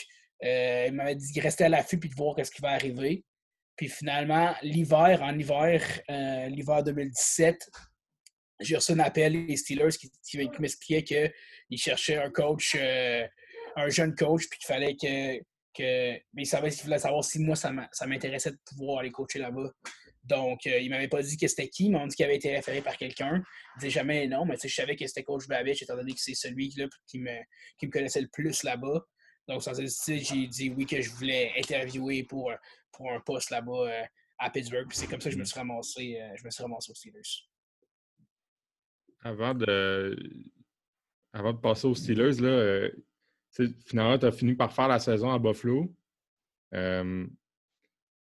euh, 0.43 0.86
il 0.88 0.93
m'avait 0.93 1.16
dit 1.16 1.32
qu'il 1.32 1.41
restait 1.41 1.66
à 1.66 1.70
l'affût 1.70 1.99
puis 1.99 2.10
de 2.10 2.16
voir 2.16 2.36
ce 2.43 2.51
qui 2.51 2.62
va 2.62 2.70
arriver. 2.70 3.24
Puis 3.76 3.88
finalement, 3.88 4.53
l'hiver, 4.62 5.22
en 5.22 5.38
hiver, 5.38 6.01
euh, 6.10 6.47
l'hiver 6.47 6.84
2017, 6.84 7.70
j'ai 8.60 8.76
reçu 8.76 8.91
un 8.91 8.99
appel 8.99 9.45
des 9.47 9.55
Steelers 9.55 9.91
qui, 9.97 10.12
qui, 10.22 10.38
m'expliquait 10.60 11.03
qu'ils 11.03 11.78
cherchaient 11.78 12.18
un 12.18 12.30
coach, 12.30 12.76
un 12.76 13.88
jeune 13.88 14.14
coach, 14.16 14.49
puis 14.49 14.60
qu'il 14.60 14.68
fallait 14.68 14.95
que 14.95 15.41
mais 15.78 16.24
il 16.34 16.45
savait 16.45 16.70
qu'il 16.70 16.84
voulait 16.84 16.99
savoir 16.99 17.24
si 17.24 17.39
moi, 17.39 17.55
ça 17.55 17.72
m'intéressait 18.07 18.51
de 18.51 18.57
pouvoir 18.65 18.99
aller 18.99 19.11
coacher 19.11 19.39
là-bas. 19.39 19.72
Donc, 20.24 20.65
il 20.65 20.74
euh, 20.74 20.80
il 20.80 20.89
m'avait 20.89 21.07
pas 21.07 21.22
dit 21.22 21.38
que 21.38 21.47
c'était 21.47 21.70
qui, 21.70 21.86
il 21.86 21.91
m'a 21.91 22.05
dit 22.05 22.15
qu'il 22.15 22.26
avait 22.26 22.36
été 22.36 22.53
référé 22.53 22.82
par 22.82 22.97
quelqu'un. 22.97 23.41
Il 23.76 23.80
disait 23.80 23.89
jamais 23.89 24.28
non, 24.28 24.45
mais 24.45 24.57
je 24.61 24.67
savais 24.67 24.95
que 24.95 25.07
c'était 25.07 25.24
coach 25.24 25.47
Babich, 25.47 25.82
étant 25.82 25.95
donné 25.95 26.13
que 26.13 26.20
c'est 26.20 26.36
celui 26.36 26.70
qui, 27.07 27.20
me, 27.20 27.89
connaissait 27.89 28.22
le 28.22 28.28
plus 28.28 28.63
là-bas. 28.63 29.05
Donc, 29.47 29.63
sans 29.63 29.80
hésiter, 29.80 30.20
j'ai 30.20 30.47
dit 30.47 30.70
oui 30.70 30.86
que 30.86 31.01
je 31.01 31.09
voulais 31.11 31.51
interviewer 31.57 32.24
pour, 32.24 32.51
pour 32.91 33.11
un 33.11 33.20
poste 33.22 33.49
là-bas 33.49 33.89
euh, 33.89 34.03
à 34.38 34.49
Pittsburgh. 34.49 34.88
c'est 34.91 35.07
comme 35.07 35.22
ça 35.22 35.30
que 35.30 35.36
je 35.36 35.39
me 35.39 35.45
suis 35.45 35.57
ramassé, 35.57 36.20
euh, 36.22 36.36
je 36.36 36.45
me 36.45 36.51
suis 36.51 36.63
aux 36.63 36.93
Steelers. 36.93 37.47
Avant 39.22 39.53
de, 39.53 40.15
avant 41.34 41.53
de 41.53 41.59
passer 41.59 41.88
aux 41.88 41.95
Steelers, 41.95 42.39
là, 42.39 42.89
finalement, 43.86 44.18
tu 44.18 44.26
as 44.26 44.32
fini 44.32 44.54
par 44.56 44.74
faire 44.74 44.88
la 44.88 45.00
saison 45.00 45.32
à 45.32 45.39
Buffalo. 45.39 45.93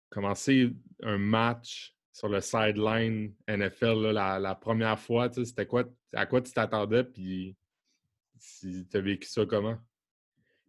commencer 0.09 0.73
un 1.03 1.17
match 1.17 1.95
sur 2.11 2.29
le 2.29 2.41
sideline 2.41 3.33
NFL 3.47 4.11
la, 4.11 4.55
première 4.55 4.99
fois, 4.99 5.31
c'était 5.31 5.67
quoi? 5.67 5.83
À 6.13 6.25
quoi 6.25 6.41
tu 6.41 6.51
t'attendais? 6.51 7.03
Puis 7.03 7.55
si 8.39 8.87
tu 8.89 8.97
as 8.97 9.01
vécu 9.01 9.27
ça 9.27 9.45
comment? 9.45 9.77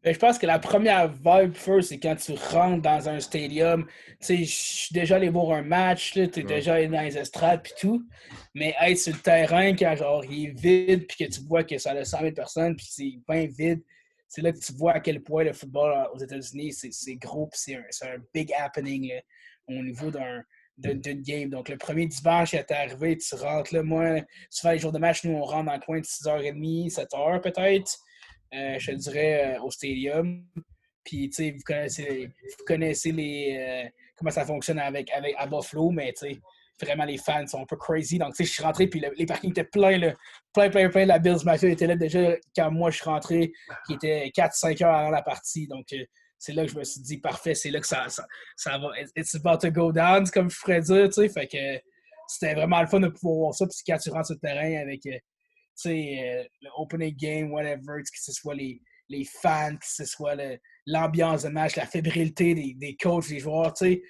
Ben, 0.02 0.14
je 0.14 0.18
pense 0.18 0.38
que 0.38 0.46
la 0.46 0.60
première 0.60 1.08
vibe 1.08 1.54
first, 1.54 1.88
c'est 1.88 1.98
quand 1.98 2.14
tu 2.14 2.32
rentres 2.32 2.82
dans 2.82 3.08
un 3.08 3.18
stadium. 3.18 3.86
je 4.20 4.44
suis 4.44 4.92
déjà 4.92 5.16
allé 5.16 5.28
voir 5.28 5.58
un 5.58 5.62
match, 5.62 6.12
tu 6.12 6.20
es 6.20 6.28
déjà 6.28 6.74
allé 6.74 6.86
dans 6.86 7.00
les 7.00 7.18
estrades 7.18 7.62
puis 7.62 7.72
tout. 7.80 8.06
Mais 8.54 8.74
être 8.80 8.98
sur 8.98 9.12
le 9.12 9.18
terrain 9.20 9.74
quand 9.74 9.96
genre 9.96 10.24
il 10.24 10.50
est 10.50 10.60
vide 10.60 11.06
puis 11.08 11.26
que 11.26 11.32
tu 11.32 11.40
vois 11.40 11.64
que 11.64 11.78
ça 11.78 11.92
a 11.92 12.04
100 12.04 12.18
000 12.20 12.32
personnes 12.32 12.76
puis 12.76 12.86
c'est 12.88 13.18
bien 13.28 13.46
vide, 13.46 13.82
c'est 14.28 14.42
là 14.42 14.52
que 14.52 14.58
tu 14.58 14.72
vois 14.74 14.92
à 14.92 15.00
quel 15.00 15.22
point 15.22 15.44
le 15.44 15.52
football 15.52 15.90
euh, 15.92 16.14
aux 16.14 16.18
États-Unis, 16.18 16.72
c'est 16.72 17.16
gros, 17.16 17.48
c'est 17.52 17.76
un, 17.76 17.82
un, 18.02 18.18
big 18.32 18.52
happening 18.52 19.12
au 19.66 19.82
niveau 19.82 20.10
d'un 20.10 20.42
d'une 20.76 21.22
game. 21.22 21.50
Donc, 21.50 21.68
le 21.68 21.76
premier 21.76 22.06
dimanche, 22.06 22.52
il 22.52 22.60
est 22.60 22.70
arrivé, 22.70 23.16
tu 23.18 23.34
rentres 23.34 23.74
là. 23.74 23.82
Moi, 23.82 24.20
souvent, 24.48 24.72
les 24.72 24.78
jours 24.78 24.92
de 24.92 24.98
match, 24.98 25.24
nous, 25.24 25.32
on 25.32 25.42
rentre 25.42 25.66
dans 25.66 25.74
le 25.74 25.80
coin 25.80 25.98
de 25.98 26.04
6h30, 26.04 26.94
7h 26.94 27.40
peut-être, 27.40 27.98
euh, 28.54 28.78
je 28.78 28.92
dirais, 28.92 29.56
euh, 29.56 29.62
au 29.62 29.72
stadium. 29.72 30.46
Puis, 31.02 31.30
tu 31.30 31.34
sais, 31.34 31.50
vous 31.50 31.62
connaissez, 31.64 32.26
vous 32.26 32.64
connaissez 32.64 33.10
les, 33.10 33.90
comment 34.14 34.30
ça 34.30 34.44
fonctionne 34.44 34.78
avec, 34.78 35.10
avec, 35.10 35.34
à 35.36 35.48
Buffalo, 35.48 35.90
mais 35.90 36.12
tu 36.12 36.28
sais, 36.28 36.40
vraiment 36.86 37.04
les 37.04 37.18
fans 37.18 37.46
sont 37.46 37.62
un 37.62 37.66
peu 37.66 37.76
crazy. 37.76 38.18
Donc, 38.18 38.34
tu 38.34 38.36
sais, 38.36 38.44
je 38.44 38.52
suis 38.52 38.62
rentré, 38.62 38.86
puis 38.86 39.02
les 39.16 39.26
parkings 39.26 39.50
étaient 39.50 39.64
pleins, 39.64 39.98
là, 39.98 40.14
plein, 40.52 40.70
plein, 40.70 40.88
plein. 40.88 41.04
La 41.06 41.18
Bills 41.18 41.44
Mafia 41.44 41.70
était 41.70 41.86
là 41.86 41.96
déjà 41.96 42.36
quand 42.54 42.70
moi 42.70 42.90
je 42.90 42.96
suis 42.96 43.04
rentré, 43.04 43.52
qui 43.86 43.94
était 43.94 44.30
4-5 44.36 44.84
heures 44.84 44.94
avant 44.94 45.10
la 45.10 45.22
partie. 45.22 45.66
Donc, 45.66 45.86
euh, 45.92 46.04
c'est 46.38 46.52
là 46.52 46.64
que 46.64 46.72
je 46.72 46.78
me 46.78 46.84
suis 46.84 47.00
dit, 47.00 47.18
parfait, 47.18 47.54
c'est 47.54 47.70
là 47.70 47.80
que 47.80 47.86
ça, 47.86 48.06
ça, 48.08 48.78
va. 48.78 48.90
It's 49.16 49.34
about 49.34 49.58
to 49.58 49.70
go 49.70 49.92
down, 49.92 50.28
comme 50.30 50.50
je 50.50 50.56
ferais 50.56 50.80
dire, 50.80 51.06
tu 51.08 51.14
sais. 51.14 51.28
Fait 51.28 51.48
que 51.48 51.84
c'était 52.28 52.54
vraiment 52.54 52.80
le 52.80 52.86
fun 52.86 53.00
de 53.00 53.08
pouvoir 53.08 53.36
voir 53.36 53.54
ça. 53.54 53.66
Puis 53.66 53.78
quand 53.86 53.98
tu 53.98 54.10
rentres 54.10 54.26
sur 54.26 54.36
le 54.40 54.48
terrain 54.48 54.80
avec, 54.80 55.04
euh, 55.06 55.12
tu 55.12 55.20
sais, 55.74 56.18
euh, 56.22 56.44
le 56.62 56.70
opening 56.76 57.16
game, 57.16 57.52
whatever, 57.52 58.02
que 58.02 58.08
ce 58.14 58.32
soit 58.32 58.54
les, 58.54 58.80
les 59.08 59.24
fans, 59.24 59.76
que 59.76 59.86
ce 59.86 60.04
soit 60.04 60.36
l'ambiance 60.86 61.42
de 61.42 61.48
match, 61.48 61.76
la 61.76 61.86
fébrilité 61.86 62.54
des, 62.54 62.74
des 62.74 62.96
coachs, 62.96 63.28
des 63.28 63.40
joueurs, 63.40 63.72
tu 63.74 63.86
sais. 63.86 64.02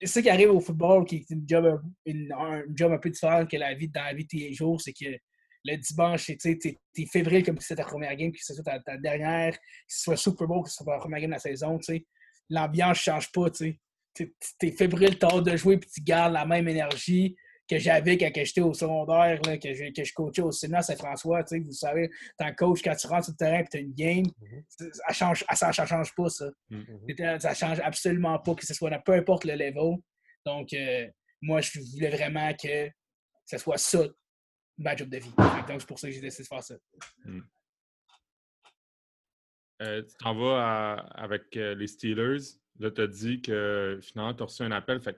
C'est 0.00 0.06
ça 0.06 0.22
qui 0.22 0.30
arrive 0.30 0.50
au 0.50 0.60
football, 0.60 1.04
qui 1.04 1.16
est 1.16 1.32
un 1.32 2.62
job 2.74 2.92
un 2.92 2.98
peu 2.98 3.10
différent 3.10 3.44
que 3.46 3.56
la 3.56 3.74
vie 3.74 3.88
dans 3.88 4.02
la 4.02 4.14
vie 4.14 4.24
de 4.24 4.28
tous 4.28 4.36
les 4.36 4.54
jours, 4.54 4.80
c'est 4.80 4.94
que 4.94 5.16
le 5.64 5.76
dimanche, 5.76 6.30
tu 6.38 6.48
es, 6.48 7.06
fébrile 7.06 7.44
comme 7.44 7.58
si 7.60 7.66
c'était 7.66 7.82
ta 7.82 7.88
première 7.88 8.16
game, 8.16 8.32
que 8.32 8.38
ce 8.40 8.54
soit 8.54 8.64
ta, 8.64 8.96
dernière, 8.96 9.52
que 9.52 9.58
ce 9.88 10.04
soit 10.04 10.16
Super 10.16 10.46
Bowl, 10.46 10.62
que 10.62 10.70
ce 10.70 10.76
soit 10.76 10.94
ta 10.94 10.98
première 10.98 11.20
game 11.20 11.30
de 11.30 11.34
la 11.34 11.38
saison, 11.38 11.78
l'ambiance 12.48 12.96
ne 12.98 13.12
change 13.12 13.32
pas. 13.32 13.50
Tu 13.50 13.78
es 14.62 14.72
fébrile, 14.72 15.18
tu 15.18 15.26
as 15.26 15.40
de 15.40 15.56
jouer, 15.56 15.76
puis 15.76 15.90
tu 15.90 16.00
gardes 16.00 16.32
la 16.32 16.46
même 16.46 16.66
énergie 16.66 17.36
que 17.70 17.78
j'avais 17.78 18.18
quand 18.18 18.30
j'étais 18.34 18.60
au 18.60 18.74
secondaire, 18.74 19.40
là, 19.46 19.56
que, 19.56 19.72
je, 19.72 19.92
que 19.92 20.02
je 20.02 20.12
coachais 20.12 20.42
au 20.42 20.50
Sénat 20.50 20.82
Saint-François. 20.82 21.44
Vous 21.50 21.72
savez, 21.72 22.08
tu 22.08 22.44
un 22.44 22.52
coach, 22.52 22.82
quand 22.82 22.96
tu 22.96 23.06
rentres 23.06 23.26
sur 23.26 23.34
le 23.34 23.36
terrain 23.36 23.60
et 23.60 23.66
tu 23.70 23.76
as 23.76 23.80
une 23.80 23.94
game, 23.94 24.24
mm-hmm. 24.24 24.92
ça 24.92 25.08
ne 25.08 25.72
change, 25.72 26.14
pas, 26.16 26.28
ça. 26.28 26.50
Mm-hmm. 26.70 27.38
Ça 27.38 27.54
change 27.54 27.80
absolument 27.80 28.38
pas, 28.40 28.54
que 28.56 28.66
ce 28.66 28.74
soit 28.74 28.90
peu 28.98 29.12
importe 29.12 29.44
le 29.44 29.54
level. 29.54 29.98
Donc, 30.44 30.72
euh, 30.72 31.06
moi, 31.40 31.60
je 31.60 31.78
voulais 31.92 32.10
vraiment 32.10 32.52
que 32.54 32.90
ce 33.46 33.58
soit 33.58 33.78
ça 33.78 34.04
match 34.76 35.02
de 35.02 35.18
vie. 35.18 35.32
Donc, 35.68 35.80
c'est 35.80 35.86
pour 35.86 35.98
ça 35.98 36.08
que 36.08 36.14
j'ai 36.14 36.20
décidé 36.20 36.42
de 36.42 36.48
faire 36.48 36.64
ça. 36.64 36.74
Hmm. 37.24 37.40
Euh, 39.82 40.02
tu 40.02 40.14
t'en 40.18 40.34
vas 40.34 40.94
avec 41.14 41.56
euh, 41.56 41.74
les 41.74 41.86
Steelers. 41.86 42.58
Là, 42.80 42.90
tu 42.90 43.00
as 43.00 43.06
dit 43.06 43.40
que 43.40 43.98
finalement, 44.02 44.34
tu 44.34 44.42
as 44.42 44.46
reçu 44.46 44.62
un 44.62 44.72
appel. 44.72 45.00
Fait 45.00 45.16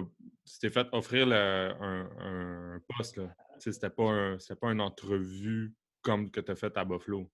tu 0.00 0.58
t'es 0.60 0.70
fait 0.70 0.86
offrir 0.92 1.28
un, 1.28 2.08
un, 2.20 2.80
poste. 2.88 3.20
C'était 3.58 3.90
pas, 3.90 4.04
un, 4.04 4.38
pas 4.60 4.72
une 4.72 4.80
entrevue 4.80 5.74
comme 6.02 6.30
que 6.30 6.40
tu 6.40 6.52
as 6.52 6.56
fait 6.56 6.76
à 6.76 6.84
Buffalo. 6.84 7.30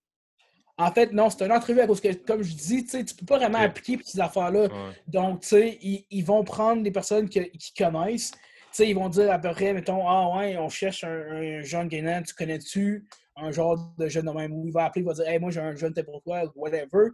En 0.79 0.91
fait, 0.91 1.13
non, 1.13 1.29
c'est 1.29 1.45
une 1.45 1.53
entrevue 1.53 1.87
parce 1.87 2.01
que, 2.01 2.13
comme 2.15 2.43
je 2.43 2.55
dis, 2.55 2.87
tu 2.87 2.97
ne 2.97 3.03
peux 3.03 3.27
pas 3.27 3.37
vraiment 3.37 3.59
appliquer 3.59 3.99
ces 4.03 4.21
affaires-là. 4.21 4.69
Donc, 5.07 5.43
tu 5.43 5.49
sais, 5.49 5.79
ils, 5.83 6.23
vont 6.23 6.43
prendre 6.45 6.83
des 6.83 6.91
personnes 6.91 7.29
qui 7.29 7.51
connaissent 7.77 8.33
sais, 8.73 8.89
ils 8.89 8.95
vont 8.95 9.09
dire 9.09 9.31
à 9.31 9.39
peu 9.39 9.51
près, 9.51 9.73
mettons, 9.73 10.09
ah 10.09 10.37
ouais, 10.37 10.57
on 10.57 10.69
cherche 10.69 11.05
un, 11.05 11.61
jeune 11.63 11.89
gagnant, 11.89 12.23
tu 12.23 12.35
connais-tu? 12.35 13.07
Un 13.37 13.51
genre 13.51 13.95
de 13.99 14.09
jeune 14.09 14.27
de 14.27 14.31
même? 14.31 14.53
Ou 14.53 14.67
il 14.67 14.73
va 14.73 14.85
appeler, 14.85 15.03
il 15.03 15.07
va 15.07 15.15
dire, 15.15 15.29
hey, 15.29 15.39
moi 15.39 15.51
j'ai 15.51 15.61
un 15.61 15.75
jeune 15.75 15.93
t'es 15.93 16.03
pour 16.03 16.23
toi, 16.23 16.45
whatever. 16.55 17.11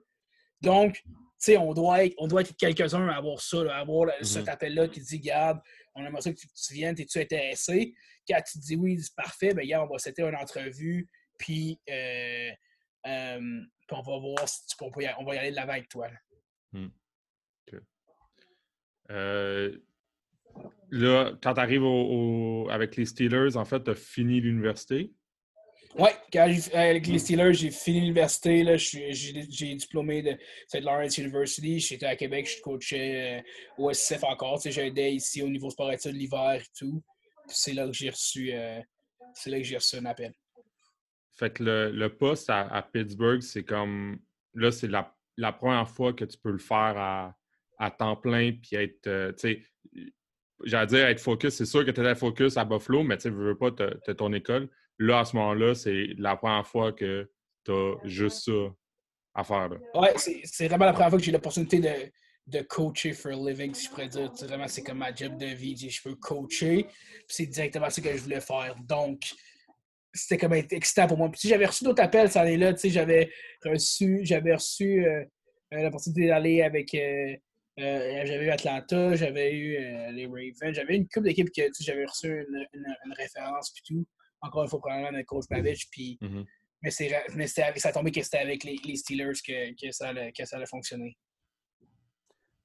Donc, 0.60 0.94
tu 0.94 1.02
sais, 1.38 1.56
on 1.56 1.72
doit 1.72 2.04
être, 2.04 2.14
on 2.18 2.26
doit 2.26 2.42
être 2.42 2.56
quelques-uns 2.56 3.08
à 3.08 3.16
avoir 3.16 3.40
ça, 3.40 3.58
à 3.70 3.80
avoir 3.80 4.10
cet 4.22 4.48
appel-là 4.48 4.88
qui 4.88 5.00
dit, 5.00 5.20
garde, 5.20 5.60
on 5.94 6.04
aimerait 6.04 6.20
ça 6.20 6.32
que 6.32 6.38
tu, 6.38 6.74
viennes, 6.74 6.94
es-tu 6.98 7.18
intéressé? 7.18 7.94
Quand 8.28 8.40
tu 8.50 8.58
dis 8.58 8.76
oui, 8.76 9.00
c'est 9.00 9.14
parfait, 9.14 9.54
ben, 9.54 9.62
regarde, 9.62 9.88
on 9.88 9.92
va 9.92 9.98
c'était 9.98 10.22
une 10.22 10.36
entrevue, 10.36 11.08
puis, 11.38 11.80
euh, 11.88 12.50
euh, 13.06 13.40
puis 13.86 13.96
on 13.96 14.02
va 14.02 14.18
voir 14.18 14.48
si 14.48 14.66
tu, 14.66 14.76
on, 14.80 15.00
y, 15.00 15.08
on 15.18 15.24
va 15.24 15.34
y 15.34 15.38
aller 15.38 15.50
de 15.50 15.56
l'avant 15.56 15.72
avec 15.72 15.88
toi. 15.88 16.08
Mm. 16.72 16.88
Euh, 19.10 19.78
Là, 20.90 21.32
quand 21.42 21.54
tu 21.54 21.60
arrives 21.60 22.70
avec 22.70 22.96
les 22.96 23.04
Steelers, 23.04 23.56
en 23.56 23.64
fait, 23.64 23.84
tu 23.84 23.90
as 23.90 23.94
fini 23.94 24.40
l'université? 24.40 25.12
Oui, 25.94 26.10
avec 26.74 27.06
les 27.06 27.18
Steelers, 27.18 27.54
j'ai 27.54 27.70
fini 27.70 28.00
l'université. 28.00 28.76
J'ai 28.76 29.74
diplômé 29.74 30.22
de 30.22 30.36
St. 30.66 30.82
Lawrence 30.82 31.16
University. 31.18 31.80
J'étais 31.80 32.06
à 32.06 32.16
Québec, 32.16 32.48
je 32.54 32.60
coachais 32.60 33.38
euh, 33.38 33.82
au 33.82 33.92
SCF 33.92 34.22
encore. 34.24 34.60
J'aidais 34.64 35.14
ici 35.14 35.42
au 35.42 35.48
niveau 35.48 35.70
sport 35.70 35.90
de 35.90 36.10
l'hiver 36.10 36.60
et 36.60 36.78
tout. 36.78 37.02
C'est 37.46 37.72
là 37.72 37.86
que 37.86 37.94
j'ai 37.94 38.10
reçu, 38.10 38.52
euh, 38.52 38.80
là 39.46 39.58
que 39.58 39.64
j'ai 39.64 39.76
reçu 39.76 39.96
un 39.96 40.04
appel. 40.04 40.34
Fait 41.34 41.52
que 41.52 41.62
le, 41.62 42.08
poste 42.08 42.50
à, 42.50 42.88
Pittsburgh, 42.92 43.40
c'est 43.40 43.64
comme. 43.64 44.18
Là, 44.54 44.70
c'est 44.70 44.88
la, 44.88 45.14
la, 45.36 45.52
première 45.52 45.88
fois 45.88 46.12
que 46.12 46.24
tu 46.24 46.36
peux 46.36 46.50
le 46.50 46.58
faire 46.58 46.94
à, 46.96 47.34
à 47.78 47.90
temps 47.90 48.16
plein 48.16 48.52
puis 48.52 48.76
être. 48.76 49.06
Euh, 49.06 49.32
j'allais 50.64 50.86
dire 50.86 51.06
être 51.06 51.20
focus, 51.20 51.54
c'est 51.54 51.64
sûr 51.64 51.84
que 51.84 51.90
tu 51.90 52.00
étais 52.00 52.14
focus 52.14 52.56
à 52.56 52.64
Buffalo, 52.64 53.04
mais 53.04 53.16
tu 53.16 53.30
ne 53.30 53.36
veux 53.36 53.56
pas, 53.56 53.70
tu 53.70 54.14
ton 54.16 54.32
école. 54.32 54.68
Là, 54.98 55.20
à 55.20 55.24
ce 55.24 55.36
moment-là, 55.36 55.74
c'est 55.74 56.08
la 56.18 56.36
première 56.36 56.66
fois 56.66 56.92
que 56.92 57.30
tu 57.64 57.72
as 57.72 57.94
juste 58.04 58.44
ça 58.46 58.74
à 59.34 59.44
faire. 59.44 59.70
Oui, 59.94 60.08
c'est 60.44 60.68
vraiment 60.68 60.86
la 60.86 60.92
première 60.92 61.10
fois 61.10 61.18
que 61.18 61.24
j'ai 61.24 61.32
l'opportunité 61.32 61.80
de, 62.46 62.62
coacher 62.62 63.12
for 63.12 63.32
a 63.32 63.36
living, 63.36 63.74
si 63.74 63.86
je 63.86 63.90
pourrais 63.90 64.08
dire. 64.08 64.32
Vraiment, 64.42 64.66
c'est 64.66 64.82
comme 64.82 64.98
ma 64.98 65.14
job 65.14 65.36
de 65.36 65.46
vie. 65.46 65.76
Je 65.76 66.02
peux 66.02 66.16
coacher. 66.16 66.86
C'est 67.28 67.46
directement 67.46 67.90
ce 67.90 68.00
que 68.00 68.10
je 68.10 68.22
voulais 68.22 68.40
faire. 68.40 68.74
Donc, 68.84 69.20
c'était 70.12 70.38
comme 70.38 70.54
excitant 70.54 71.06
pour 71.06 71.18
moi. 71.18 71.30
Puis 71.30 71.48
j'avais 71.48 71.66
reçu 71.66 71.84
d'autres 71.84 72.02
appels 72.02 72.30
ça 72.30 72.40
année-là. 72.40 72.74
J'avais 72.82 73.30
reçu, 73.64 74.20
j'avais 74.22 74.54
reçu 74.54 75.06
euh, 75.06 75.24
l'opportunité 75.70 76.28
d'aller 76.28 76.62
avec. 76.62 76.94
Euh, 76.94 77.36
euh, 77.78 78.22
j'avais 78.24 78.46
eu 78.46 78.50
Atlanta, 78.50 79.14
j'avais 79.14 79.52
eu 79.52 79.76
euh, 79.76 80.10
les 80.10 80.26
Ravens, 80.26 80.74
j'avais 80.74 80.96
une 80.96 81.06
couple 81.06 81.26
d'équipes 81.26 81.52
que 81.54 81.62
j'avais 81.78 82.04
reçu 82.06 82.26
une, 82.26 82.66
une, 82.74 83.12
référence 83.12 83.70
puis 83.70 83.82
tout. 83.86 84.06
Encore 84.40 84.62
une 84.62 84.68
fois, 84.68 84.78
probablement 84.78 85.16
de 85.16 85.22
coach 85.24 85.46
Pavich. 85.48 85.88
Puis, 85.90 86.18
mm-hmm. 86.22 86.44
Mais, 86.82 87.46
ça 87.48 87.66
a 87.66 87.92
tombé 87.92 88.12
que 88.12 88.22
c'était 88.22 88.38
avec 88.38 88.62
les, 88.62 88.76
les 88.84 88.96
Steelers 88.96 89.32
que, 89.44 89.74
que, 89.74 89.90
ça 89.90 90.08
allait, 90.08 90.32
que 90.32 90.44
ça 90.44 90.56
allait 90.56 90.66
fonctionner. 90.66 91.16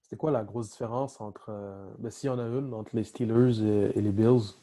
C'était 0.04 0.18
quoi 0.18 0.30
la 0.30 0.44
grosse 0.44 0.70
différence 0.70 1.20
entre, 1.20 1.50
euh, 1.50 1.92
ben, 1.98 2.12
s'il 2.12 2.28
y 2.28 2.30
en 2.30 2.38
a 2.38 2.44
une, 2.44 2.74
entre 2.74 2.96
les 2.96 3.04
Steelers 3.04 3.60
et, 3.96 4.02
les 4.02 4.12
Bills? 4.12 4.54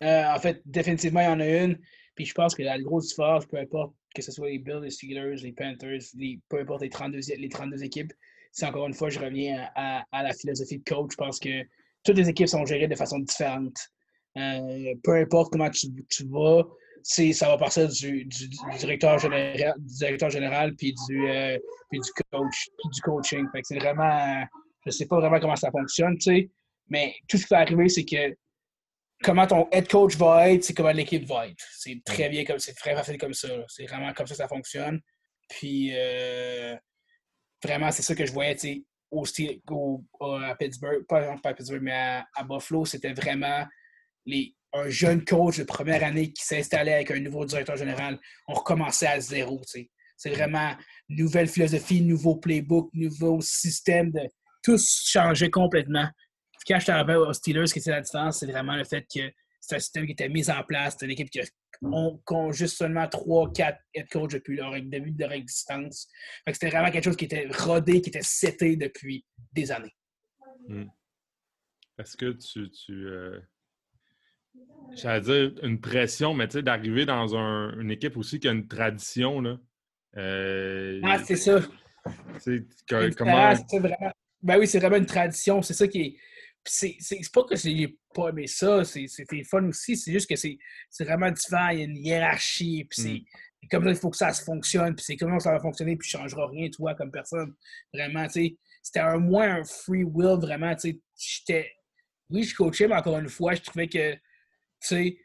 en 0.00 0.38
fait, 0.40 0.60
définitivement, 0.64 1.20
il 1.20 1.24
y 1.24 1.28
en 1.28 1.40
a 1.40 1.46
une. 1.46 1.78
Puis 2.14 2.24
je 2.24 2.34
pense 2.34 2.54
que 2.56 2.62
la 2.64 2.80
grosse 2.80 3.08
différence, 3.08 3.46
peu 3.46 3.58
importe 3.58 3.94
que 4.14 4.22
ce 4.22 4.32
soit 4.32 4.48
les 4.48 4.58
Bills, 4.58 4.80
les 4.82 4.90
Steelers, 4.90 5.36
les 5.36 5.52
Panthers, 5.52 6.00
peu 6.48 6.58
importe 6.58 6.82
les 6.82 6.88
32, 6.88 7.20
les 7.36 7.48
32 7.48 7.84
équipes, 7.84 8.12
c'est 8.50 8.66
encore 8.66 8.88
une 8.88 8.94
fois, 8.94 9.08
je 9.08 9.20
reviens 9.20 9.68
à, 9.76 10.04
la 10.12 10.32
philosophie 10.32 10.78
de 10.78 10.84
coach. 10.84 11.12
Je 11.12 11.16
pense 11.16 11.38
que 11.38 11.62
toutes 12.02 12.16
les 12.16 12.28
équipes 12.28 12.48
sont 12.48 12.64
gérées 12.66 12.88
de 12.88 12.96
façon 12.96 13.20
différente. 13.20 13.76
Euh, 14.38 14.94
peu 15.02 15.16
importe 15.16 15.52
comment 15.52 15.70
tu, 15.70 15.88
vas, 16.28 16.64
ça 17.02 17.48
va 17.48 17.58
partir 17.58 17.88
du, 17.88 18.24
directeur 18.78 19.18
général, 19.18 19.74
du 19.78 19.94
directeur 19.94 20.30
général 20.30 20.74
puis 20.76 20.94
du, 21.08 21.28
euh, 21.28 21.58
du 21.92 22.00
coach, 22.30 22.68
du 22.92 23.00
coaching. 23.00 23.46
c'est 23.62 23.78
vraiment, 23.78 24.44
je 24.86 24.90
sais 24.90 25.06
pas 25.06 25.18
vraiment 25.18 25.40
comment 25.40 25.56
ça 25.56 25.70
fonctionne, 25.70 26.16
mais 26.88 27.14
tout 27.28 27.36
ce 27.36 27.46
qui 27.46 27.54
va 27.54 27.60
arriver, 27.60 27.88
c'est 27.88 28.04
que 28.04 28.36
comment 29.22 29.46
ton 29.46 29.68
head 29.72 29.88
coach 29.88 30.16
va 30.16 30.50
être, 30.50 30.64
c'est 30.64 30.74
comment 30.74 30.92
l'équipe 30.92 31.26
va 31.26 31.48
être. 31.48 31.64
C'est 31.72 32.00
très 32.04 32.28
bien 32.28 32.44
comme 32.44 32.58
c'est 32.58 32.74
très 32.74 32.94
facile 32.94 33.18
comme 33.18 33.34
ça. 33.34 33.48
C'est 33.68 33.86
vraiment 33.86 34.12
comme 34.12 34.26
ça 34.26 34.34
que 34.34 34.38
ça 34.38 34.48
fonctionne. 34.48 35.00
Puis 35.48 35.90
euh, 35.94 36.76
vraiment, 37.62 37.90
c'est 37.90 38.02
ça 38.02 38.14
que 38.14 38.24
je 38.24 38.32
voyais 38.32 38.56
au, 39.10 39.24
au, 40.20 40.34
à 40.34 40.54
Pittsburgh, 40.54 41.04
pas 41.06 41.32
à 41.32 41.54
Pittsburgh, 41.54 41.82
mais 41.82 42.22
à, 42.34 42.44
Buffalo, 42.44 42.84
c'était 42.84 43.12
vraiment 43.12 43.66
un 44.72 44.88
jeune 44.88 45.24
coach 45.24 45.58
de 45.58 45.64
première 45.64 46.04
année 46.04 46.32
qui 46.32 46.44
s'installait 46.44 46.94
avec 46.94 47.10
un 47.10 47.20
nouveau 47.20 47.44
directeur 47.44 47.76
général. 47.76 48.18
On 48.46 48.54
recommençait 48.54 49.06
à 49.06 49.20
zéro. 49.20 49.60
C'est 50.16 50.30
vraiment 50.30 50.76
nouvelle 51.08 51.48
philosophie, 51.48 52.02
nouveau 52.02 52.36
playbook, 52.36 52.90
nouveau 52.92 53.40
système. 53.40 54.10
De, 54.10 54.20
tout 54.62 54.78
changeait 54.78 55.50
complètement. 55.50 56.08
Quand 56.66 56.78
je 56.80 56.90
arrivé 56.90 57.14
aux 57.14 57.32
Steelers, 57.32 57.68
ce 57.68 57.72
qui 57.72 57.78
était 57.78 57.90
la 57.90 58.02
différence, 58.02 58.40
c'est 58.40 58.46
vraiment 58.46 58.76
le 58.76 58.84
fait 58.84 59.02
que 59.02 59.32
c'est 59.60 59.76
un 59.76 59.78
système 59.78 60.06
qui 60.06 60.12
était 60.12 60.28
mis 60.28 60.50
en 60.50 60.62
place. 60.64 60.96
C'est 60.98 61.06
une 61.06 61.12
équipe 61.12 61.30
qui 61.30 61.40
a, 61.40 62.52
juste 62.52 62.76
seulement 62.76 63.04
3-4 63.04 63.78
head 63.94 64.08
coachs 64.10 64.32
depuis 64.32 64.56
leur 64.56 64.72
début 64.82 65.12
de 65.12 65.20
leur 65.20 65.32
existence. 65.32 66.08
C'était 66.46 66.68
vraiment 66.68 66.90
quelque 66.90 67.04
chose 67.04 67.16
qui 67.16 67.24
était 67.26 67.48
rodé, 67.58 68.02
qui 68.02 68.10
était 68.10 68.22
seté 68.22 68.76
depuis 68.76 69.24
des 69.52 69.70
années. 69.70 69.94
Hmm. 70.66 70.88
Est-ce 71.98 72.16
que 72.16 72.32
tu. 72.32 72.70
tu 72.70 72.92
euh, 72.92 73.40
J'allais 74.94 75.20
dire 75.20 75.52
une 75.62 75.80
pression, 75.80 76.34
mais 76.34 76.48
tu 76.48 76.54
sais, 76.54 76.62
d'arriver 76.62 77.06
dans 77.06 77.34
une 77.36 77.90
équipe 77.90 78.16
aussi 78.16 78.40
qui 78.40 78.48
a 78.48 78.52
une 78.52 78.66
tradition. 78.66 79.40
Là. 79.40 79.58
Euh, 80.16 81.00
ah, 81.04 81.18
c'est 81.24 81.36
ça. 81.36 81.60
comment... 83.16 83.54
Vraiment... 83.54 84.12
Ben 84.42 84.58
oui, 84.58 84.66
c'est 84.66 84.78
vraiment 84.78 84.96
une 84.96 85.06
tradition. 85.06 85.62
C'est 85.62 85.74
ça 85.74 85.86
qui 85.86 86.00
est 86.00 86.16
c'est 86.68 87.32
pas 87.32 87.44
que 87.44 87.56
j'ai 87.56 87.98
pas 88.14 88.28
aimé 88.28 88.46
ça, 88.46 88.84
c'était 88.84 89.42
fun 89.44 89.64
aussi, 89.64 89.96
c'est 89.96 90.12
juste 90.12 90.28
que 90.28 90.36
c'est 90.36 90.58
vraiment 91.04 91.30
différent, 91.30 91.68
il 91.68 91.78
y 91.78 91.82
a 91.82 91.84
une 91.84 91.96
hiérarchie, 91.96 92.84
puis 92.84 93.02
c'est 93.02 93.66
mm. 93.66 93.68
comme 93.70 93.84
ça, 93.84 93.90
il 93.90 93.96
faut 93.96 94.10
que 94.10 94.16
ça 94.16 94.32
se 94.32 94.44
fonctionne, 94.44 94.94
puis 94.94 95.04
c'est 95.04 95.16
comment 95.16 95.38
ça 95.38 95.52
va 95.52 95.60
fonctionner, 95.60 95.96
puis 95.96 96.08
ne 96.08 96.18
changera 96.20 96.48
rien, 96.48 96.68
toi, 96.70 96.94
comme 96.94 97.10
personne. 97.10 97.54
Vraiment, 97.92 98.26
tu 98.26 98.32
sais, 98.32 98.56
c'était 98.82 99.00
un 99.00 99.18
moins 99.18 99.60
un 99.60 99.64
free 99.64 100.04
will, 100.04 100.38
vraiment, 100.40 100.74
tu 100.74 100.90
sais, 100.90 101.00
j'étais... 101.16 101.70
Oui, 102.30 102.42
je 102.42 102.54
coachais, 102.54 102.86
mais 102.86 102.96
encore 102.96 103.18
une 103.18 103.28
fois, 103.28 103.54
je 103.54 103.62
trouvais 103.62 103.88
que, 103.88 104.12
tu 104.14 104.20
sais, 104.80 105.18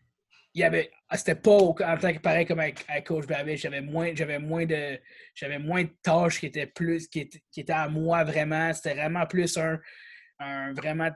il 0.53 0.61
y 0.61 0.63
avait 0.63 0.91
ah, 1.09 1.17
c'était 1.17 1.35
pas 1.35 1.51
en 1.51 1.73
tant 1.73 2.13
que 2.13 2.19
pareil 2.19 2.45
comme 2.45 2.59
avec, 2.59 2.85
coach 3.05 3.25
Babbage 3.27 3.59
j'avais 3.59 3.81
moins 3.81 4.13
j'avais 4.15 4.39
moins 4.39 4.65
de 4.65 4.99
j'avais 5.35 5.59
moins 5.59 5.83
de 5.83 5.91
tâches 6.01 6.39
qui 6.39 6.47
étaient 6.47 6.67
plus 6.67 7.07
qui 7.07 7.29
étaient, 7.55 7.73
à 7.73 7.87
moi 7.87 8.23
vraiment. 8.23 8.73
C'était 8.73 8.95
vraiment 8.95 9.25
plus 9.25 9.57
un, 9.57 9.79
un 10.39 10.73
vraiment 10.73 11.09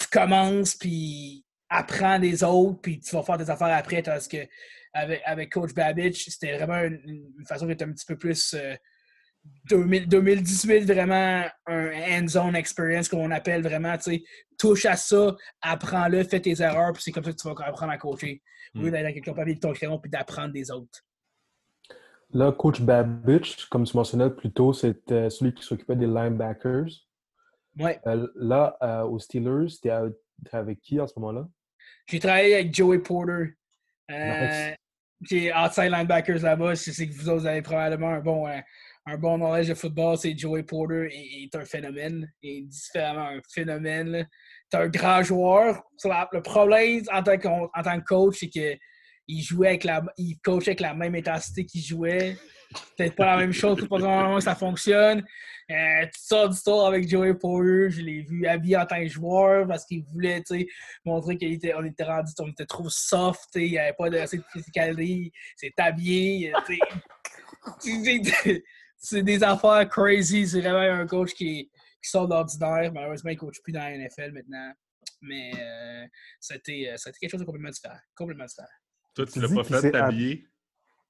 tu 0.00 0.06
commences 0.10 0.74
puis 0.74 1.44
apprends 1.68 2.18
des 2.18 2.42
autres 2.44 2.80
puis 2.80 3.00
tu 3.00 3.14
vas 3.14 3.22
faire 3.22 3.38
des 3.38 3.50
affaires 3.50 3.76
après 3.76 4.02
parce 4.02 4.28
que 4.28 4.46
avec, 4.92 5.22
avec 5.24 5.52
coach 5.52 5.74
Babbage 5.74 6.24
c'était 6.24 6.56
vraiment 6.56 6.82
une, 6.82 7.32
façon 7.48 7.66
qui 7.66 7.72
était 7.72 7.84
un 7.84 7.92
petit 7.92 8.06
peu 8.06 8.16
plus 8.16 8.54
2018, 9.68 10.84
vraiment 10.84 11.44
un 11.66 11.90
hands-on 11.92 12.54
experience, 12.54 13.08
comme 13.08 13.20
on 13.20 13.30
appelle 13.30 13.62
vraiment, 13.62 13.96
tu 13.96 14.02
sais, 14.02 14.24
touche 14.58 14.86
à 14.86 14.96
ça, 14.96 15.34
apprends-le, 15.60 16.24
fais 16.24 16.40
tes 16.40 16.60
erreurs, 16.60 16.92
puis 16.92 17.02
c'est 17.02 17.12
comme 17.12 17.24
ça 17.24 17.32
que 17.32 17.36
tu 17.36 17.48
vas 17.48 17.54
apprendre 17.66 17.92
à 17.92 17.98
coacher. 17.98 18.42
Mm. 18.74 18.84
Oui, 18.84 18.90
d'aller 18.90 19.08
avec 19.08 19.24
ton 19.24 19.34
papier 19.34 19.54
de 19.54 19.60
ton 19.60 19.72
crayon, 19.72 19.98
puis 19.98 20.10
d'apprendre 20.10 20.52
des 20.52 20.70
autres. 20.70 21.04
Là, 22.32 22.52
coach 22.52 22.80
Babich, 22.80 23.66
comme 23.70 23.84
tu 23.84 23.96
mentionnais 23.96 24.30
plus 24.30 24.52
tôt, 24.52 24.72
c'était 24.72 25.30
celui 25.30 25.54
qui 25.54 25.62
s'occupait 25.62 25.96
des 25.96 26.06
linebackers. 26.06 26.88
Ouais. 27.78 28.00
Euh, 28.06 28.26
là, 28.34 28.76
euh, 28.82 29.02
aux 29.02 29.18
Steelers, 29.18 29.68
tu 29.80 29.90
avec 30.52 30.80
qui 30.80 31.00
en 31.00 31.06
ce 31.06 31.18
moment-là? 31.18 31.48
J'ai 32.06 32.18
travaillé 32.18 32.54
avec 32.54 32.74
Joey 32.74 32.98
Porter. 32.98 33.54
Euh, 34.10 34.70
Qui 35.26 35.46
est 35.46 35.54
outside 35.54 35.90
linebackers 35.90 36.42
là-bas. 36.42 36.74
Je 36.74 36.90
sais 36.90 37.08
que 37.08 37.14
vous 37.14 37.28
autres 37.28 37.46
avez 37.46 37.62
probablement 37.62 38.10
un 38.10 38.20
bon, 38.20 38.46
un 38.46 38.62
bon 39.16 39.38
knowledge 39.38 39.68
de 39.68 39.74
football, 39.74 40.18
c'est 40.18 40.36
Joey 40.36 40.64
Porter 40.64 41.08
est, 41.12 41.44
est, 41.44 41.54
un 41.54 41.64
phénomène. 41.64 42.28
Il 42.42 42.58
est 42.58 42.62
différemment 42.62 43.28
un 43.28 43.40
phénomène. 43.48 44.26
C'est 44.70 44.78
un 44.78 44.88
grand 44.88 45.22
joueur. 45.22 45.80
Le 46.04 46.40
problème 46.40 47.02
en 47.12 47.22
tant 47.22 47.38
que, 47.38 47.46
en 47.46 47.82
tant 47.82 48.00
que 48.00 48.04
coach, 48.04 48.38
c'est 48.40 48.48
qu'il 48.48 49.42
jouait 49.42 49.68
avec 49.68 49.84
la, 49.84 50.02
il 50.16 50.38
coachait 50.40 50.70
avec 50.70 50.80
la 50.80 50.94
même 50.94 51.14
intensité 51.14 51.64
qu'il 51.64 51.82
jouait. 51.82 52.36
Peut-être 52.96 53.14
pas 53.14 53.26
la 53.26 53.36
même 53.36 53.52
chose, 53.52 53.78
tout 53.78 53.86
pas 53.86 54.40
ça 54.40 54.56
fonctionne. 54.56 55.24
Euh, 55.70 56.04
toutes 56.04 56.14
sortes 56.14 56.50
d'histoires 56.50 56.86
avec 56.86 57.08
Joey 57.08 57.34
Porter. 57.34 57.90
Je 57.90 58.00
l'ai 58.00 58.22
vu 58.22 58.46
habillé 58.46 58.76
en 58.76 58.86
tant 58.86 59.00
que 59.00 59.08
joueur 59.08 59.68
parce 59.68 59.84
qu'il 59.84 60.02
voulait 60.04 60.42
montrer 61.04 61.38
qu'on 61.38 61.46
était, 61.46 61.74
on 61.74 61.84
était 61.84 62.04
rendu, 62.04 62.32
on 62.40 62.48
était 62.48 62.66
trop 62.66 62.88
soft, 62.88 63.50
il 63.54 63.70
n'y 63.70 63.78
avait 63.78 63.92
pas 63.92 64.10
de, 64.10 64.18
assez 64.18 64.38
de 64.38 64.44
physicalité. 64.52 65.32
C'est 65.56 65.72
habillé 65.78 66.52
c'est 68.98 69.22
des 69.22 69.42
affaires 69.42 69.88
crazy. 69.88 70.46
C'est 70.48 70.60
vraiment 70.60 70.78
un 70.78 71.06
coach 71.06 71.32
qui, 71.34 71.70
qui 72.02 72.10
sort 72.10 72.28
d'ordinaire. 72.28 72.92
Malheureusement, 72.92 73.30
il 73.30 73.34
ne 73.34 73.40
coach 73.40 73.60
plus 73.62 73.72
dans 73.72 73.80
la 73.80 73.96
NFL 73.96 74.32
maintenant. 74.32 74.72
Mais 75.22 75.52
euh, 75.54 76.04
euh, 76.04 76.06
c'était 76.40 76.94
quelque 77.20 77.30
chose 77.30 77.40
de 77.40 77.46
complètement 77.46 77.70
différent. 77.70 77.98
Complètement 78.14 78.44
différent. 78.44 78.68
Toi, 79.14 79.26
tu 79.26 79.40
l'as 79.40 79.48
pas 79.48 79.80
fait 79.80 79.90
t'habiller? 79.90 80.46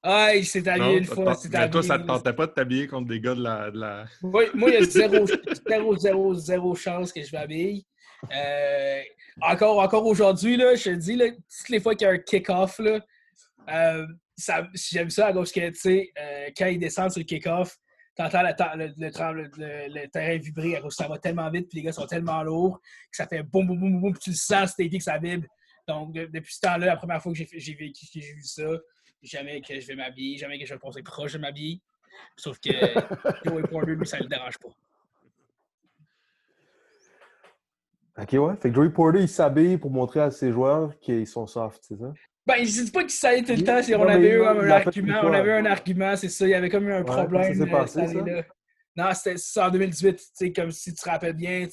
Ah, 0.02 0.36
il 0.36 0.46
s'est 0.46 0.66
habillé 0.68 0.98
une 0.98 1.04
fois. 1.04 1.36
Mais 1.50 1.70
toi, 1.70 1.82
ça 1.82 1.98
ne 1.98 2.02
te 2.02 2.06
tentait 2.06 2.32
pas 2.32 2.46
de 2.46 2.52
t'habiller 2.52 2.86
contre 2.86 3.08
des 3.08 3.20
gars 3.20 3.34
de 3.34 3.42
la. 3.42 3.70
De 3.70 3.78
la... 3.78 4.06
moi, 4.22 4.44
il 4.54 4.74
y 4.74 4.76
a 4.76 4.82
zéro, 4.84 5.26
zéro, 5.68 5.96
zéro, 5.96 6.34
zéro 6.34 6.74
chance 6.76 7.12
que 7.12 7.22
je 7.22 7.32
m'habille. 7.34 7.84
Euh, 8.32 9.00
encore 9.40 9.78
encore 9.78 10.06
aujourd'hui, 10.06 10.56
je 10.58 10.84
te 10.84 10.90
dis, 10.90 11.16
là, 11.16 11.26
toutes 11.30 11.68
les 11.68 11.80
fois 11.80 11.94
qu'il 11.94 12.06
y 12.06 12.10
a 12.10 12.14
un 12.14 12.18
kick-off, 12.18 12.80
euh, 12.80 14.06
j'aime 14.36 15.10
ça 15.10 15.26
à 15.26 15.32
gauche 15.32 15.52
que, 15.52 15.68
tu 15.70 15.74
sais, 15.74 16.12
euh, 16.18 16.50
quand 16.56 16.66
il 16.66 16.78
descend 16.78 17.10
sur 17.10 17.20
le 17.20 17.24
kick-off, 17.24 17.76
t'entends 18.14 18.42
le, 18.42 18.92
le, 18.96 20.00
le, 20.02 20.08
terrain 20.08 20.38
vibrer 20.38 20.76
à 20.76 20.80
cause 20.80 20.96
que 20.96 21.02
ça 21.02 21.08
va 21.08 21.18
tellement 21.18 21.50
vite, 21.50 21.68
puis 21.68 21.78
les 21.78 21.84
gars 21.84 21.92
sont 21.92 22.06
tellement 22.06 22.42
lourds, 22.42 22.80
que 23.10 23.16
ça 23.16 23.26
fait 23.26 23.42
boum, 23.42 23.66
boum, 23.66 23.78
boum, 23.78 24.00
boum, 24.00 24.12
puis 24.12 24.20
tu 24.20 24.30
le 24.30 24.36
sens, 24.36 24.74
c'était 24.76 24.94
que 24.94 25.02
ça 25.02 25.18
vibre. 25.18 25.46
Donc, 25.86 26.12
depuis 26.14 26.54
ce 26.54 26.60
temps-là, 26.60 26.86
la 26.86 26.96
première 26.96 27.22
fois 27.22 27.32
que 27.32 27.38
j'ai 27.38 27.74
vécu, 27.74 28.06
j'ai 28.12 28.20
vu 28.20 28.42
ça, 28.42 28.68
jamais 29.22 29.60
que 29.60 29.78
je 29.78 29.86
vais 29.86 29.94
m'habiller, 29.94 30.36
jamais 30.36 30.58
que 30.58 30.66
je 30.66 30.74
vais 30.74 30.78
penser 30.78 31.02
proche 31.02 31.34
de 31.34 31.38
m'habiller. 31.38 31.80
Sauf 32.36 32.58
que 32.58 32.70
Joey 33.44 33.62
Porter, 33.62 33.94
lui, 33.94 34.06
ça 34.06 34.18
ne 34.18 34.24
le 34.24 34.28
dérange 34.28 34.58
pas. 34.58 34.68
Ok, 38.18 38.32
ouais. 38.32 38.56
Fait 38.56 38.70
que 38.70 38.74
Joey 38.74 38.90
Porter, 38.90 39.20
il 39.20 39.28
s'habille 39.28 39.76
pour 39.76 39.90
montrer 39.90 40.20
à 40.20 40.30
ses 40.30 40.50
joueurs 40.50 40.98
qu'ils 41.00 41.26
sont 41.26 41.46
soft, 41.46 41.84
c'est 41.86 41.98
ça? 41.98 42.12
Ben, 42.46 42.64
je 42.64 42.84
dis 42.84 42.90
pas 42.92 43.00
qu'il 43.00 43.10
s'allait 43.10 43.42
tout 43.42 43.52
le 43.52 43.64
temps. 43.64 43.80
On 43.98 44.08
avait 44.08 44.30
eu 44.30 44.44
un 44.44 44.70
argument, 44.70 45.20
on 45.24 45.32
avait 45.32 45.52
un 45.52 45.66
argument, 45.66 46.14
c'est 46.16 46.28
ça. 46.28 46.46
Il 46.46 46.50
y 46.50 46.54
avait 46.54 46.68
comme 46.68 46.88
eu 46.88 46.92
un 46.92 47.02
problème. 47.02 47.60
Euh, 47.60 47.66
passé, 47.66 48.06
ça? 48.06 48.24
Non, 48.96 49.10
c'était 49.12 49.60
en 49.60 49.70
2018, 49.70 50.54
comme 50.54 50.70
si 50.70 50.94
tu 50.94 51.02
te 51.02 51.08
rappelles 51.08 51.34
bien, 51.34 51.66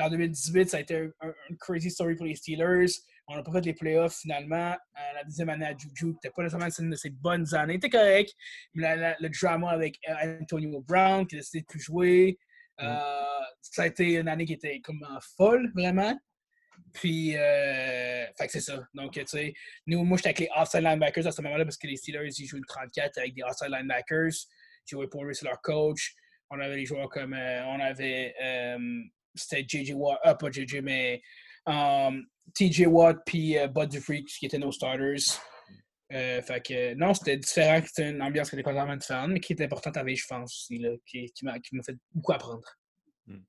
en 0.00 0.08
2018, 0.08 0.70
ça 0.70 0.76
a 0.78 0.80
été 0.80 1.10
un, 1.20 1.32
crazy 1.58 1.90
story 1.90 2.14
pour 2.14 2.24
les 2.24 2.36
Steelers. 2.36 2.86
On 3.28 3.34
n'a 3.34 3.42
pas 3.42 3.52
fait 3.52 3.66
les 3.66 3.74
playoffs 3.74 4.20
finalement. 4.20 4.70
Euh, 4.72 5.14
la 5.16 5.24
deuxième 5.24 5.48
année 5.50 5.66
à 5.66 5.76
Juju, 5.76 6.14
c'était 6.14 6.30
pas 6.30 6.44
nécessairement 6.44 6.68
une 6.78 6.90
de 6.90 6.96
ses 6.96 7.10
bonnes 7.10 7.52
années. 7.54 7.74
C'était 7.74 7.90
correct, 7.90 8.32
mais 8.74 9.16
le 9.18 9.28
drama 9.28 9.70
avec 9.70 9.98
euh, 10.08 10.38
Antonio 10.40 10.80
Brown 10.80 11.26
qui 11.26 11.34
a 11.34 11.38
décidé 11.40 11.62
de 11.62 11.66
plus 11.66 11.80
jouer, 11.80 12.38
ça 12.78 13.82
a 13.82 13.86
été 13.86 14.14
une 14.14 14.28
année 14.28 14.44
qui 14.44 14.52
était 14.52 14.80
comme 14.80 15.04
folle, 15.36 15.72
vraiment. 15.74 16.16
Puis, 16.96 17.36
euh, 17.36 18.24
fait 18.38 18.46
que 18.46 18.52
c'est 18.52 18.60
ça. 18.60 18.82
Donc, 18.94 19.12
tu 19.12 19.26
sais, 19.26 19.52
nous, 19.86 20.02
moi, 20.02 20.16
j'étais 20.16 20.28
avec 20.30 20.38
les 20.40 20.48
outside 20.58 20.80
linebackers 20.80 21.26
à 21.26 21.30
ce 21.30 21.42
moment-là 21.42 21.64
parce 21.64 21.76
que 21.76 21.86
les 21.86 21.96
Steelers, 21.96 22.30
ils 22.38 22.46
jouent 22.46 22.56
le 22.56 22.66
34 22.66 23.18
avec 23.18 23.34
des 23.34 23.42
outside 23.42 23.68
linebackers. 23.70 24.32
Joey 24.86 25.06
Porter, 25.08 25.34
c'est 25.34 25.44
leur 25.44 25.60
coach. 25.60 26.14
On 26.48 26.58
avait 26.58 26.76
des 26.76 26.86
joueurs 26.86 27.10
comme, 27.10 27.34
euh, 27.34 27.66
on 27.66 27.80
avait, 27.80 28.34
euh, 28.42 29.02
c'était 29.34 29.66
JJ 29.68 29.92
Watt, 29.92 30.18
ah, 30.22 30.34
pas 30.36 30.50
JJ, 30.50 30.76
mais 30.82 31.20
um, 31.66 32.24
TJ 32.54 32.86
Watt 32.86 33.18
puis 33.26 33.56
Bud 33.74 34.00
Freak 34.00 34.26
qui 34.28 34.46
étaient 34.46 34.56
nos 34.56 34.72
starters. 34.72 35.18
fait 36.08 36.66
que 36.66 36.94
non, 36.94 37.12
c'était 37.12 37.36
différent, 37.36 37.82
c'était 37.84 38.08
une 38.08 38.22
ambiance 38.22 38.48
qui 38.48 38.56
était 38.56 38.62
complètement 38.62 38.96
différente, 38.96 39.32
mais 39.32 39.40
qui 39.40 39.52
était 39.52 39.64
importante 39.64 39.98
à 39.98 40.04
vie, 40.04 40.16
je 40.16 40.26
pense, 40.26 40.70
qui, 41.04 41.30
qui 41.32 41.44
m'a 41.44 41.58
fait 41.84 41.96
beaucoup 42.14 42.32
apprendre. 42.32 42.78
Hmm. 43.26 43.42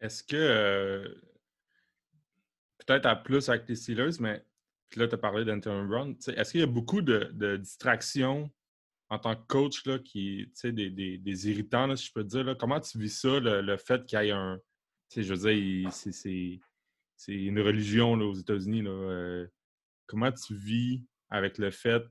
Est-ce 0.00 0.22
que 0.24 1.27
peut-être 2.88 3.06
à 3.06 3.16
plus 3.16 3.50
avec 3.50 3.68
les 3.68 3.76
Steelers, 3.76 4.16
mais 4.18 4.42
là, 4.96 5.06
tu 5.06 5.14
as 5.14 5.18
parlé 5.18 5.44
d'Anton 5.44 5.84
Brown. 5.84 6.16
Est-ce 6.26 6.50
qu'il 6.50 6.60
y 6.60 6.64
a 6.64 6.66
beaucoup 6.66 7.02
de, 7.02 7.56
distractions 7.58 8.50
en 9.10 9.18
tant 9.18 9.36
que 9.36 9.46
coach 9.46 9.84
là, 9.84 9.98
qui, 9.98 10.50
des, 10.64 10.90
des, 10.90 11.18
des 11.18 11.50
irritants, 11.50 11.94
si 11.94 12.06
je 12.06 12.12
peux 12.14 12.24
dire? 12.24 12.44
Là? 12.44 12.54
Comment 12.54 12.80
tu 12.80 12.98
vis 12.98 13.20
ça, 13.20 13.40
le, 13.40 13.76
fait 13.76 14.04
qu'il 14.06 14.18
y 14.20 14.28
ait 14.28 14.30
un. 14.30 14.58
Je 15.14 15.34
veux 15.34 15.52
dire, 15.52 15.92
c'est 15.92 17.32
une 17.32 17.60
religion 17.60 18.16
là, 18.16 18.24
aux 18.24 18.34
États-Unis. 18.34 18.82
Euh, 18.86 19.46
comment 20.06 20.32
tu 20.32 20.54
vis 20.54 21.04
avec 21.28 21.58
le 21.58 21.70
fait, 21.70 22.02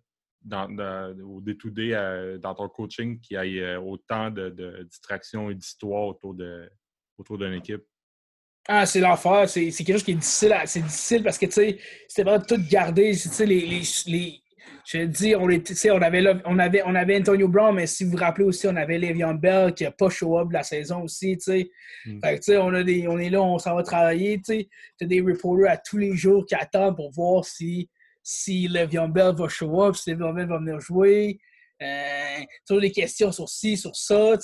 au 0.52 1.42
day-to-day, 1.42 1.96
euh, 1.96 2.38
dans 2.38 2.54
ton 2.54 2.70
coaching, 2.70 3.20
qu'il 3.20 3.44
y 3.46 3.58
ait 3.58 3.64
euh, 3.64 3.80
autant 3.80 4.30
de, 4.30 4.50
de 4.50 4.84
distractions 4.84 5.50
et 5.50 5.56
d'histoires 5.56 6.06
autour 6.06 6.36
d'une 6.36 6.70
autour 7.18 7.44
équipe? 7.46 7.84
Ah, 8.68 8.86
c'est 8.86 9.00
l'enfer. 9.00 9.48
C'est 9.50 9.72
quelque 9.72 9.94
chose 9.94 10.04
qui 10.04 10.12
est 10.12 10.16
difficile. 10.16 10.56
C'est 10.66 10.82
difficile 10.82 11.24
parce 11.24 11.38
que, 11.38 11.46
tu 11.46 11.54
sais, 11.54 11.78
c'était 12.08 12.24
vraiment 12.24 12.44
tout 12.44 12.62
garder. 12.70 13.12
Tu 13.12 13.30
sais, 13.30 13.46
les, 13.46 13.62
les, 13.62 13.82
les, 14.08 14.42
je 14.88 15.00
dis, 15.04 15.36
on, 15.36 15.44
on, 15.44 16.02
avait, 16.02 16.42
on, 16.46 16.60
avait, 16.60 16.82
on 16.86 16.96
avait 16.96 17.18
Antonio 17.18 17.50
Brown, 17.50 17.76
mais 17.76 17.88
si 17.88 18.06
vous 18.06 18.12
vous 18.12 18.18
rappelez 18.18 18.46
aussi, 18.46 18.68
on 18.68 18.76
avait 18.78 18.98
Le'Veon 18.98 19.34
Bell 19.34 19.74
qui 19.74 19.84
n'a 19.84 19.92
pas 19.92 20.10
show 20.10 20.40
up 20.40 20.50
la 20.52 20.64
saison 20.64 21.04
aussi, 21.04 21.38
tu 21.38 21.44
sais. 21.44 21.70
Mm. 22.06 22.20
Fait 22.22 22.36
que, 22.36 22.38
tu 22.38 22.44
sais, 22.44 22.58
on, 22.58 22.74
a 22.74 22.84
des, 22.84 23.06
on 23.08 23.20
est 23.20 23.30
là, 23.30 23.42
on 23.42 23.58
s'en 23.58 23.76
va 23.76 23.84
travailler, 23.84 24.38
tu 24.38 24.44
sais. 24.46 24.70
Tu 24.98 25.04
as 25.04 25.08
des 25.08 25.20
reporters 25.20 25.70
à 25.70 25.78
tous 25.78 25.98
les 25.98 26.16
jours 26.16 26.46
qui 26.46 26.56
attendent 26.56 26.96
pour 26.96 27.12
voir 27.12 27.44
si, 27.44 27.90
si 28.24 28.70
Le'Veon 28.70 29.10
Bell 29.10 29.36
va 29.36 29.50
show 29.50 29.84
up, 29.84 29.96
si 29.96 30.12
Le'Veon 30.12 30.34
Bell 30.34 30.48
va 30.48 30.58
venir 30.60 30.80
jouer. 30.80 31.38
Euh, 31.82 32.44
toutes 32.66 32.82
les 32.82 32.92
questions 32.92 33.34
sur 33.34 33.50
ci, 33.50 33.76
sur 33.76 33.94
ça, 33.94 34.38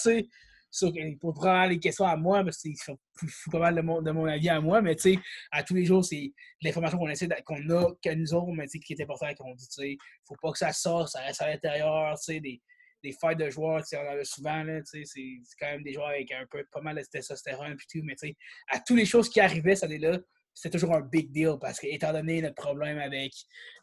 tu 0.74 0.88
sais 0.88 1.18
pour 1.20 1.34
prendre 1.34 1.70
les 1.70 1.80
questions 1.80 2.06
à 2.06 2.16
moi, 2.16 2.44
parce 2.44 2.58
que 2.62 2.70
c'est 2.76 3.52
pas 3.52 3.60
mal 3.60 3.76
de 3.76 3.82
mon, 3.82 4.02
de 4.02 4.12
mon, 4.12 4.26
avis 4.26 4.50
à 4.50 4.60
moi, 4.60 4.82
mais 4.82 4.96
tu 4.96 5.14
sais, 5.14 5.20
à 5.52 5.64
tous 5.64 5.76
les 5.76 5.86
jours, 5.86 6.04
c'est 6.04 6.34
l'information 6.62 6.98
qu'on 6.98 7.10
essaie 7.10 7.28
qu'on 7.46 7.70
a, 7.70 7.92
que 8.04 8.14
nous 8.14 8.34
autres, 8.34 8.52
mais 8.54 8.68
qui 8.68 8.94
est 8.94 9.02
important, 9.02 9.28
qu'on 9.36 9.54
dit, 9.54 9.68
tu 9.68 9.82
sais, 9.82 9.98
faut 10.28 10.36
pas 10.42 10.52
que 10.52 10.58
ça 10.58 10.74
sorte, 10.74 11.10
ça 11.10 11.22
reste 11.22 11.42
à 11.42 11.50
l'intérieur, 11.50 12.18
tu 12.18 12.34
sais, 12.34 12.40
des, 12.40 12.62
des 13.04 13.12
fights 13.12 13.38
de 13.38 13.50
joueurs, 13.50 13.82
tu 13.82 13.90
sais, 13.90 13.98
on 13.98 14.10
en 14.10 14.20
a 14.20 14.24
souvent, 14.24 14.64
là, 14.64 14.82
tu 14.82 15.06
sais, 15.06 15.42
c'est 15.44 15.56
quand 15.60 15.68
même 15.68 15.84
des 15.84 15.94
joueurs 15.94 16.10
avec 16.10 16.32
un 16.32 16.46
peu, 16.50 16.66
pas 16.72 16.82
mal 16.82 16.96
de 16.96 17.04
testostérone, 17.04 17.76
puis 17.76 17.86
tout, 17.92 18.06
mais 18.06 18.16
tu 18.16 18.30
sais, 18.30 18.36
à 18.70 18.80
toutes 18.80 18.98
les 18.98 19.06
choses 19.06 19.30
qui 19.30 19.40
arrivaient 19.40 19.76
cette 19.76 19.86
année-là, 19.90 20.20
c'était 20.54 20.78
toujours 20.78 20.96
un 20.96 21.02
big 21.02 21.32
deal 21.32 21.56
parce 21.60 21.80
que, 21.80 21.88
étant 21.88 22.14
donné 22.14 22.42
notre 22.42 22.56
problème 22.56 23.00
avec, 23.00 23.34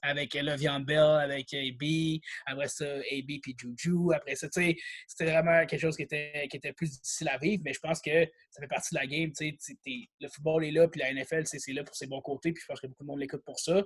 avec 0.02 0.34
Le'Veon 0.34 0.80
Bell, 0.80 1.20
avec 1.20 1.52
AB, 1.52 2.20
après 2.46 2.68
ça, 2.68 2.86
AB 2.86 3.40
puis 3.42 3.56
Juju, 3.58 4.12
après 4.14 4.36
ça, 4.36 4.48
tu 4.48 4.62
sais, 4.62 4.76
c'était 5.06 5.30
vraiment 5.30 5.66
quelque 5.66 5.80
chose 5.80 5.96
qui 5.96 6.02
était, 6.02 6.46
qui 6.50 6.56
était 6.56 6.72
plus 6.72 6.90
difficile 6.90 7.28
à 7.28 7.38
vivre, 7.38 7.62
mais 7.64 7.72
je 7.72 7.80
pense 7.80 8.00
que 8.00 8.24
ça 8.50 8.60
fait 8.60 8.68
partie 8.68 8.94
de 8.94 9.00
la 9.00 9.06
game, 9.06 9.32
tu 9.32 9.56
sais, 9.58 9.76
le 10.20 10.28
football 10.28 10.64
est 10.64 10.70
là, 10.70 10.88
puis 10.88 11.00
la 11.00 11.12
NFL, 11.12 11.42
c'est 11.46 11.72
là 11.72 11.84
pour 11.84 11.94
ses 11.94 12.06
bons 12.06 12.20
côtés, 12.20 12.52
puis 12.52 12.62
je 12.62 12.66
pense 12.66 12.80
que 12.80 12.86
beaucoup 12.86 13.04
de 13.04 13.08
monde 13.08 13.20
l'écoute 13.20 13.42
pour 13.44 13.58
ça, 13.58 13.82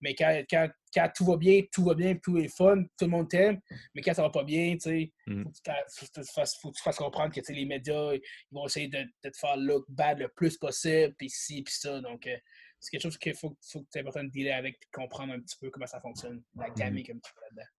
mais 0.00 0.14
quand, 0.14 0.42
quand, 0.50 0.68
quand, 0.94 1.10
tout 1.14 1.24
va 1.24 1.36
bien, 1.36 1.62
tout 1.72 1.84
va 1.84 1.94
bien, 1.94 2.16
tout 2.16 2.38
est 2.38 2.48
fun, 2.48 2.82
tout 2.82 3.04
le 3.04 3.08
monde 3.08 3.28
t'aime, 3.28 3.60
mais 3.94 4.02
quand 4.02 4.14
ça 4.14 4.22
va 4.22 4.30
pas 4.30 4.44
bien, 4.44 4.74
tu 4.74 4.80
sais, 4.80 5.12
mm. 5.26 5.44
faut, 5.44 6.70
que 6.70 6.76
tu 6.76 6.82
fasses 6.82 6.96
comprendre 6.96 7.34
que, 7.34 7.40
les 7.52 7.64
médias, 7.64 8.14
ils 8.14 8.22
vont 8.52 8.66
essayer 8.66 8.88
de, 8.88 8.98
de, 8.98 9.30
te 9.30 9.36
faire 9.36 9.56
look 9.56 9.84
bad 9.88 10.18
le 10.18 10.28
plus 10.28 10.56
possible, 10.56 11.14
puis 11.18 11.28
ci, 11.28 11.62
puis 11.62 11.74
ça, 11.74 12.00
donc 12.00 12.28
c'est 12.84 12.90
quelque 12.90 13.02
chose 13.02 13.18
qu'il 13.18 13.34
faut, 13.34 13.56
faut 13.62 13.80
que 13.82 13.88
tu 13.90 13.98
aies 13.98 14.02
important 14.02 14.24
de 14.24 14.30
dealer 14.30 14.52
avec 14.52 14.74
et 14.74 14.84
de 14.86 14.90
comprendre 14.92 15.32
un 15.32 15.40
petit 15.40 15.56
peu 15.58 15.70
comment 15.70 15.86
ça 15.86 16.00
fonctionne, 16.00 16.42
la 16.56 16.68
Mhm. 16.68 16.74
dynamique 16.74 17.10
un 17.10 17.18
petit 17.18 17.32
peu 17.34 17.40
là-dedans. 17.42 17.70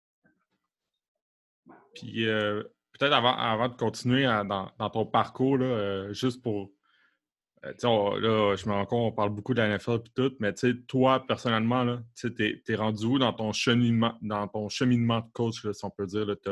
Puis 1.94 2.26
euh, 2.26 2.62
peut-être 2.92 3.12
avant, 3.12 3.36
avant 3.36 3.68
de 3.68 3.76
continuer 3.76 4.26
à- 4.26 4.44
dans, 4.44 4.70
dans 4.78 4.90
ton 4.90 5.06
parcours, 5.06 5.58
là, 5.58 5.66
euh, 5.66 6.12
juste 6.12 6.42
pour. 6.42 6.72
Euh, 7.84 8.20
là, 8.20 8.56
je 8.56 8.68
me 8.68 8.72
rends 8.72 8.86
compte, 8.86 9.12
on 9.12 9.14
parle 9.14 9.30
beaucoup 9.30 9.54
de 9.54 9.60
la 9.60 9.76
NFL 9.76 10.00
et 10.04 10.10
tout, 10.14 10.32
mais 10.40 10.52
toi, 10.86 11.24
personnellement, 11.26 11.98
tu 12.14 12.34
t'es 12.34 12.74
rendu 12.74 13.04
où 13.06 13.18
dans 13.18 13.32
ton 13.32 13.52
cheminement, 13.52 14.14
dans 14.22 14.46
ton 14.48 14.68
cheminement 14.68 15.20
de 15.20 15.26
coach, 15.32 15.60
si 15.70 15.84
on 15.84 15.90
peut 15.90 16.06
dire? 16.06 16.26
Tu 16.44 16.50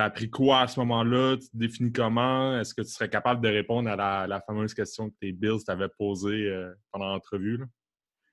as 0.00 0.04
appris 0.04 0.28
quoi 0.28 0.60
à 0.60 0.68
ce 0.68 0.78
moment-là? 0.80 1.36
Tu 1.36 1.48
te 1.48 1.56
définis 1.56 1.92
comment? 1.92 2.58
Est-ce 2.60 2.74
que 2.74 2.82
tu 2.82 2.88
serais 2.88 3.08
capable 3.08 3.40
de 3.40 3.48
répondre 3.48 3.88
à 3.88 3.96
la, 3.96 4.26
la 4.26 4.40
fameuse 4.40 4.74
question 4.74 5.08
que 5.08 5.14
tes 5.20 5.32
Bills 5.32 5.64
t'avaient 5.64 5.88
posée 5.96 6.46
euh, 6.46 6.72
pendant 6.92 7.06
l'entrevue? 7.06 7.64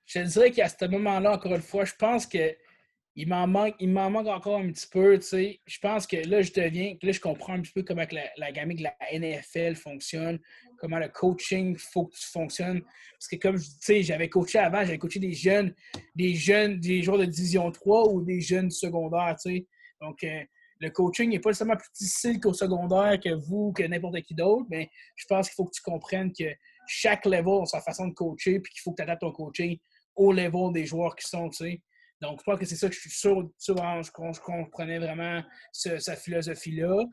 Je 0.06 0.20
dirais 0.20 0.52
qu'à 0.52 0.68
ce 0.68 0.86
moment-là, 0.86 1.34
encore 1.34 1.54
une 1.56 1.62
fois, 1.62 1.86
je 1.86 1.94
pense 1.98 2.26
que 2.26 2.54
il 3.16 3.28
m'en 3.28 3.48
manque, 3.48 3.80
manque 3.82 4.28
encore 4.28 4.60
un 4.60 4.72
petit 4.72 4.88
peu. 4.88 5.20
Je 5.22 5.80
pense 5.80 6.08
que 6.08 6.18
là, 6.28 6.42
je 6.42 6.52
deviens, 6.52 6.96
là, 7.02 7.12
je 7.12 7.20
comprends 7.20 7.54
un 7.54 7.62
petit 7.62 7.72
peu 7.72 7.84
comment 7.84 8.06
la, 8.12 8.24
la 8.38 8.52
gamme 8.52 8.74
de 8.74 8.84
la 8.84 8.96
NFL 9.14 9.76
fonctionne, 9.76 10.40
comment 10.84 11.00
le 11.00 11.08
coaching 11.08 11.78
faut 11.78 12.08
que 12.08 12.16
tu 12.16 12.28
fonctionnes. 12.28 12.82
Parce 12.82 13.28
que 13.32 13.38
comme 13.38 13.58
tu 13.58 13.66
sais, 13.80 14.04
j'avais 14.04 14.28
coaché 14.28 14.60
avant, 14.60 14.80
j'avais 14.84 14.98
coaché 14.98 15.20
des 15.20 15.32
jeunes, 15.32 15.74
des 16.14 16.36
jeunes, 16.36 16.78
des 16.82 17.02
joueurs 17.02 17.20
de 17.20 17.26
division 17.26 17.72
3 17.72 18.10
ou 18.10 18.22
des 18.22 18.42
jeunes 18.42 18.70
secondaires, 18.70 19.36
tu 19.42 19.50
sais. 19.50 19.68
Donc, 20.02 20.22
euh, 20.26 20.44
le 20.80 20.90
coaching 20.90 21.30
n'est 21.30 21.40
pas 21.40 21.52
nécessairement 21.52 21.78
plus 21.78 21.90
difficile 21.98 22.42
qu'au 22.42 22.54
secondaire 22.54 23.18
que 23.24 23.34
vous, 23.34 23.72
que 23.72 23.84
n'importe 23.84 24.22
qui 24.24 24.36
d'autre, 24.36 24.66
mais 24.70 24.90
je 25.16 25.26
pense 25.26 25.48
qu'il 25.48 25.56
faut 25.56 25.64
que 25.64 25.74
tu 25.74 25.82
comprennes 25.82 26.34
que 26.34 26.54
chaque 26.86 27.26
level 27.26 27.62
a 27.62 27.66
sa 27.66 27.80
façon 27.80 28.10
de 28.10 28.14
coacher, 28.14 28.60
puis 28.60 28.74
qu'il 28.74 28.82
faut 28.82 28.92
que 28.92 28.98
tu 28.98 29.04
adaptes 29.04 29.22
ton 29.22 29.32
coaching 29.32 29.80
au 30.18 30.34
level 30.34 30.74
des 30.74 30.86
joueurs 30.86 31.16
qui 31.16 31.26
sont, 31.26 31.50
tu 31.50 31.64
sais. 31.64 31.82
Donc, 32.20 32.40
je 32.40 32.44
pense 32.44 32.60
que 32.60 32.66
c'est 32.66 32.76
ça 32.76 32.90
que 32.90 32.96
je 32.96 33.00
suis 33.00 33.10
sûr, 33.10 33.50
sûr 33.58 33.76
je, 33.78 34.10
je 34.34 34.42
comprenais 34.42 35.00
vraiment 35.00 35.42
ce- 35.72 35.98
cette 36.00 36.20
philosophie-là. 36.20 37.06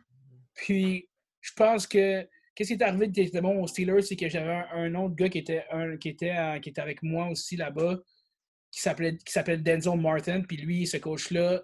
Puis, 0.54 1.08
je 1.40 1.52
pense 1.56 1.86
que 1.86 2.26
qu'est-ce 2.60 2.74
qui 2.74 2.78
est 2.78 2.82
arrivé 2.84 3.06
directement 3.06 3.54
aux 3.54 3.66
Steelers, 3.66 4.02
c'est 4.02 4.16
que 4.16 4.28
j'avais 4.28 4.52
un, 4.52 4.66
un 4.72 4.94
autre 4.96 5.14
gars 5.14 5.30
qui 5.30 5.38
était, 5.38 5.64
un, 5.70 5.96
qui, 5.96 6.10
était, 6.10 6.36
euh, 6.36 6.58
qui 6.58 6.68
était 6.68 6.82
avec 6.82 7.02
moi 7.02 7.26
aussi 7.28 7.56
là-bas, 7.56 7.98
qui 8.70 8.80
s'appelle 8.82 9.62
Denzel 9.62 9.98
Martin. 9.98 10.42
Puis 10.42 10.58
lui, 10.58 10.86
ce 10.86 10.98
coach-là, 10.98 11.62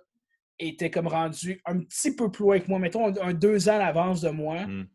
était 0.59 0.90
comme 0.90 1.07
rendu 1.07 1.61
un 1.66 1.80
petit 1.80 2.16
peu 2.16 2.30
plus 2.30 2.44
loin 2.44 2.59
que 2.61 2.68
moi, 2.68 2.78
mettons 2.78 3.09
un, 3.09 3.28
un 3.28 3.34
deux 3.34 3.68
ans 3.68 3.74
à 3.74 3.78
l'avance 3.78 4.22
de 4.22 4.30
moi. 4.30 4.66
Mm. 4.66 4.88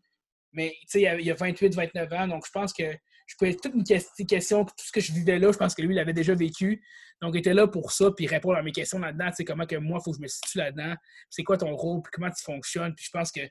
Mais 0.54 0.72
tu 0.82 0.88
sais, 0.88 1.00
il 1.02 1.04
y 1.04 1.08
a- 1.08 1.20
il 1.20 1.26
y 1.28 1.30
a 1.30 1.36
28, 1.36 1.76
29 1.76 2.12
ans, 2.14 2.28
donc 2.28 2.48
je 2.48 2.52
pense 2.52 2.74
que 2.74 2.84
je 3.28 3.36
pouvais 3.38 3.54
toute 3.56 3.76
une 3.76 3.84
ques- 3.84 4.26
question, 4.28 4.66
tout 4.66 4.74
ce 4.80 4.92
que 4.92 5.00
je 5.02 5.14
vivais 5.14 5.38
là, 5.38 5.52
je 5.52 5.58
pense 5.60 5.76
que 5.76 5.84
lui, 5.84 5.94
il 5.94 6.00
avait 6.00 6.14
déjà 6.14 6.34
vécu. 6.34 6.84
Donc, 7.22 7.36
il 7.36 7.40
était 7.42 7.54
là 7.54 7.68
pour 7.68 7.92
ça, 7.92 8.10
puis 8.10 8.26
répondre 8.26 8.58
à 8.58 8.64
mes 8.64 8.72
questions 8.72 8.98
là-dedans. 8.98 9.28
Tu 9.30 9.36
sais, 9.36 9.46
comment 9.46 9.68
que 9.68 9.76
moi, 9.76 10.00
il 10.02 10.04
faut 10.04 10.10
que 10.12 10.18
je 10.18 10.24
me 10.24 10.28
situe 10.28 10.58
là-dedans. 10.58 10.96
C'est 11.30 11.44
quoi 11.44 11.58
ton 11.58 11.76
rôle, 11.76 12.02
puis 12.02 12.10
comment 12.12 12.32
tu 12.32 12.44
fonctionnes. 12.44 12.96
Puis 12.96 13.06
je 13.06 13.12
pense 13.12 13.32
que 13.32 13.42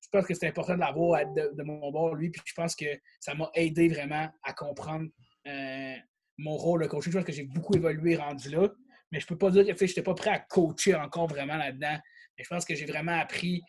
je 0.00 0.08
pense 0.10 0.26
que 0.26 0.34
c'est 0.34 0.48
important 0.48 0.74
de 0.74 0.80
l'avoir 0.80 1.20
de, 1.26 1.62
mon 1.62 1.90
bord, 1.90 2.14
lui. 2.14 2.30
Puis 2.30 2.42
je 2.44 2.54
pense 2.54 2.74
que 2.74 2.86
ça 3.20 3.34
m'a 3.34 3.50
aidé 3.54 3.88
vraiment 3.88 4.28
à 4.42 4.52
comprendre 4.52 5.06
euh, 5.46 5.94
mon 6.38 6.56
rôle 6.56 6.82
de 6.82 6.86
coaching. 6.86 7.12
Je 7.12 7.18
pense 7.18 7.26
que 7.26 7.32
j'ai 7.32 7.44
beaucoup 7.44 7.74
évolué 7.76 8.16
rendu 8.16 8.50
là. 8.50 8.68
Mais 9.10 9.20
je 9.20 9.26
peux 9.26 9.38
pas 9.38 9.50
dire 9.50 9.64
que 9.66 9.74
je 9.74 9.84
n'étais 9.84 10.02
pas 10.02 10.14
prêt 10.14 10.30
à 10.30 10.38
coacher 10.38 10.94
encore 10.94 11.28
vraiment 11.28 11.56
là-dedans. 11.56 11.96
Mais 12.36 12.44
je 12.44 12.48
pense 12.48 12.64
que 12.64 12.74
j'ai 12.74 12.86
vraiment 12.86 13.18
appris 13.18 13.62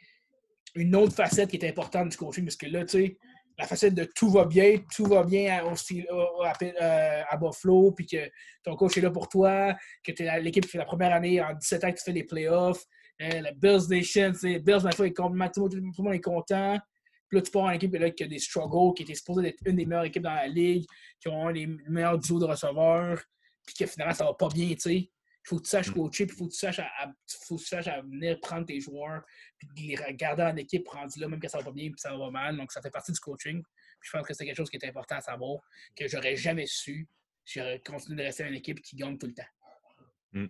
une 0.75 0.95
autre 0.95 1.13
facette 1.13 1.49
qui 1.49 1.57
est 1.57 1.67
importante 1.67 2.09
du 2.09 2.17
coaching, 2.17 2.45
parce 2.45 2.55
que 2.55 2.67
là, 2.67 2.85
tu 2.85 3.05
sais, 3.05 3.17
la 3.57 3.65
facette 3.65 3.93
de 3.93 4.05
tout 4.15 4.29
va 4.29 4.45
bien, 4.45 4.77
tout 4.95 5.05
va 5.05 5.23
bien 5.23 5.57
à, 5.57 5.69
à, 5.69 6.53
euh, 6.61 7.23
à 7.27 7.37
Buffalo, 7.37 7.91
puis 7.91 8.05
que 8.05 8.29
ton 8.63 8.75
coach 8.75 8.97
est 8.97 9.01
là 9.01 9.11
pour 9.11 9.27
toi, 9.27 9.75
que 10.03 10.11
tu 10.11 10.23
es 10.23 10.41
l'équipe 10.41 10.63
qui 10.63 10.71
fait 10.71 10.77
la 10.77 10.85
première 10.85 11.13
année 11.13 11.41
en 11.41 11.53
17 11.53 11.83
ans 11.83 11.91
que 11.91 11.97
tu 11.97 12.03
fais 12.03 12.13
les 12.13 12.23
playoffs, 12.23 12.83
la 13.19 13.51
Bills 13.51 13.87
Nation, 13.89 14.33
sais, 14.33 14.59
Bills, 14.59 14.83
ma 14.83 14.91
foi, 14.91 15.07
est 15.07 15.13
complètement- 15.13 15.49
tout, 15.49 15.69
tout 15.69 15.75
le 15.77 16.03
monde 16.03 16.13
est 16.13 16.21
content. 16.21 16.79
Puis 17.27 17.37
là, 17.37 17.41
tu 17.43 17.51
pars 17.51 17.63
en 17.63 17.71
équipe 17.71 17.93
là, 17.93 18.09
qui 18.09 18.23
a 18.23 18.27
des 18.27 18.39
struggles, 18.39 18.95
qui 18.95 19.03
était 19.03 19.13
supposée 19.13 19.49
être 19.49 19.59
une 19.65 19.75
des 19.75 19.85
meilleures 19.85 20.05
équipes 20.05 20.23
dans 20.23 20.33
la 20.33 20.47
ligue, 20.47 20.85
qui 21.19 21.27
ont 21.27 21.49
les 21.49 21.67
meilleurs 21.67 22.17
duos 22.17 22.39
de 22.39 22.45
receveurs, 22.45 23.21
puis 23.65 23.75
que 23.75 23.85
finalement, 23.85 24.13
ça 24.15 24.25
va 24.25 24.33
pas 24.33 24.47
bien, 24.49 24.69
tu 24.73 24.79
sais. 24.79 24.95
Il 24.95 25.11
faut 25.47 25.57
que 25.57 25.63
tu 25.63 25.69
saches 25.69 25.89
Mm. 25.89 25.93
coacher, 25.93 26.25
puis 26.25 26.35
il 26.35 26.37
faut 26.39 26.47
que 26.47 26.51
tu 26.53 26.57
saches 26.57 26.79
à, 26.79 26.87
à- 26.97 27.11
faut 27.45 27.55
que 27.57 27.61
tu 27.61 27.67
saches 27.67 27.87
à 27.87 28.01
venir 28.01 28.39
prendre 28.39 28.65
tes 28.65 28.79
joueurs, 28.79 29.21
puis 29.57 29.67
les 29.89 29.95
regarder 29.95 30.43
en 30.43 30.55
équipe 30.57 30.87
rendu 30.87 31.19
là, 31.19 31.27
même 31.27 31.39
quand 31.39 31.49
ça 31.49 31.59
va 31.59 31.65
pas 31.65 31.71
bien, 31.71 31.89
puis 31.91 31.99
ça 31.99 32.15
va 32.15 32.29
mal. 32.31 32.57
Donc, 32.57 32.71
ça 32.71 32.81
fait 32.81 32.89
partie 32.91 33.11
du 33.11 33.19
coaching. 33.19 33.61
Puis 33.61 34.09
je 34.11 34.17
pense 34.17 34.27
que 34.27 34.33
c'est 34.33 34.45
quelque 34.45 34.55
chose 34.57 34.69
qui 34.69 34.77
est 34.77 34.85
important 34.87 35.15
à 35.15 35.21
savoir, 35.21 35.59
que 35.95 36.07
j'aurais 36.07 36.35
jamais 36.35 36.65
su 36.65 37.07
si 37.45 37.59
j'aurais 37.59 37.79
continué 37.79 38.17
de 38.17 38.23
rester 38.23 38.43
dans 38.43 38.49
une 38.49 38.55
équipe 38.55 38.81
qui 38.81 38.95
gagne 38.95 39.17
tout 39.17 39.27
le 39.27 39.33
temps. 39.33 40.49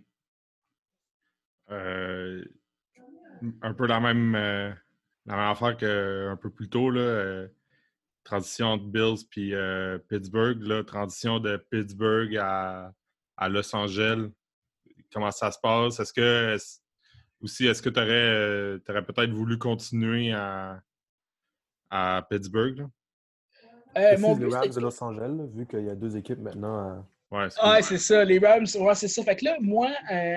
Euh, 1.72 2.44
un 3.62 3.74
peu 3.74 3.86
la 3.88 4.00
même, 4.00 4.36
euh, 4.36 4.72
la 5.26 5.36
même 5.36 5.50
affaire 5.50 5.78
qu'un 5.78 6.38
peu 6.38 6.50
plus 6.50 6.70
tôt, 6.70 6.90
là, 6.90 7.02
euh, 7.02 7.48
transition 8.24 8.68
entre 8.68 8.86
Bills 8.86 9.26
puis 9.30 9.54
euh, 9.54 9.98
Pittsburgh, 10.10 10.62
là, 10.62 10.84
transition 10.84 11.40
de 11.40 11.58
Pittsburgh 11.72 12.36
à, 12.38 12.92
à 13.38 13.50
Los 13.50 13.76
Angeles. 13.76 14.30
Comment 15.14 15.32
ça 15.32 15.52
se 15.52 15.60
passe? 15.60 16.00
Est-ce 16.00 16.14
que 16.14 16.58
aussi 17.42 17.68
est-ce 17.68 17.82
que 17.82 17.90
tu 17.90 18.00
aurais, 18.00 19.04
peut-être 19.04 19.32
voulu 19.32 19.58
continuer 19.58 20.32
à, 20.34 20.82
à 21.90 22.26
Pittsburgh? 22.30 22.78
là? 22.78 22.90
Euh, 23.98 24.18
mon 24.20 24.38
les 24.38 24.54
Rams 24.54 24.70
de 24.70 24.80
Los 24.80 25.04
Angeles, 25.04 25.48
vu 25.56 25.66
qu'il 25.66 25.84
y 25.84 25.90
a 25.90 25.96
deux 25.96 26.16
équipes 26.16 26.40
maintenant. 26.40 26.90
euh, 26.90 27.00
Ouais. 27.32 27.48
Ah, 27.60 27.80
c'est 27.82 27.98
ça, 28.00 28.24
les 28.26 28.40
Rams, 28.40 28.66
ouais, 28.80 28.96
c'est 28.96 29.08
ça. 29.08 29.24
Fait 29.24 29.36
que 29.36 29.46
là, 29.46 29.58
moi, 29.62 29.90
euh, 30.12 30.36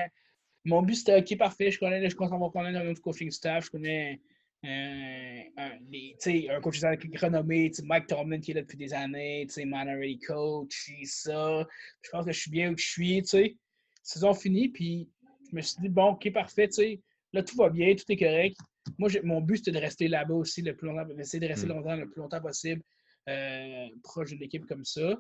mon 0.65 0.83
but, 0.83 0.95
c'était 0.97 1.19
OK, 1.19 1.37
parfait. 1.39 1.71
Je 1.71 1.79
connais, 1.79 2.09
je 2.09 2.15
commence 2.17 2.33
à 2.33 2.53
connaître 2.53 2.79
un 2.79 2.91
autre 2.91 3.01
coaching 3.03 3.31
staff. 3.31 3.67
Je 3.67 3.71
connais 3.71 4.21
euh, 4.65 5.41
un, 5.57 5.71
les- 5.91 6.17
un 6.51 6.61
coach 6.61 6.81
renommé, 7.21 7.73
Mike 7.83 8.07
Tomlin 8.07 8.41
qui 8.41 8.53
est 8.53 8.55
là 8.55 8.63
depuis 8.63 8.77
des 8.79 8.95
années, 8.95 9.47
minority 9.57 10.19
coach, 10.21 10.91
ça. 11.05 11.67
Je 12.03 12.11
pense 12.11 12.25
que 12.27 12.33
je 12.33 12.41
suis 12.41 12.51
bien 12.51 12.73
où 12.73 12.79
je 12.79 12.85
suis, 12.87 13.23
tu 13.23 13.29
sais. 13.29 13.57
Saison 14.05 14.35
finie, 14.35 14.69
puis 14.69 15.09
je 15.51 15.57
me 15.57 15.61
suis 15.63 15.77
dit, 15.81 15.89
bon, 15.89 16.11
OK, 16.13 16.33
parfait, 16.33 16.69
tu 16.69 16.75
sais. 16.75 17.01
Là, 17.33 17.43
tout 17.43 17.57
va 17.57 17.71
bien, 17.71 17.95
tout 17.95 18.05
est 18.09 18.17
correct. 18.17 18.57
Moi, 18.99 19.09
mon 19.25 19.41
but, 19.41 19.59
c'était 19.59 19.73
de 19.73 19.79
rester 19.79 20.07
là-bas 20.09 20.35
aussi 20.35 20.61
le 20.63 20.77
plus 20.77 20.89
longtemps, 20.89 21.09
essayer 21.19 21.41
de 21.41 21.47
rester 21.47 21.67
Mm. 21.67 21.71
longtemps, 21.71 21.97
le 21.97 22.09
plus 22.09 22.21
longtemps 22.21 22.41
possible, 22.41 22.83
euh, 23.29 23.89
proche 24.03 24.31
d'une 24.31 24.43
équipe 24.43 24.67
comme 24.67 24.85
ça 24.85 25.17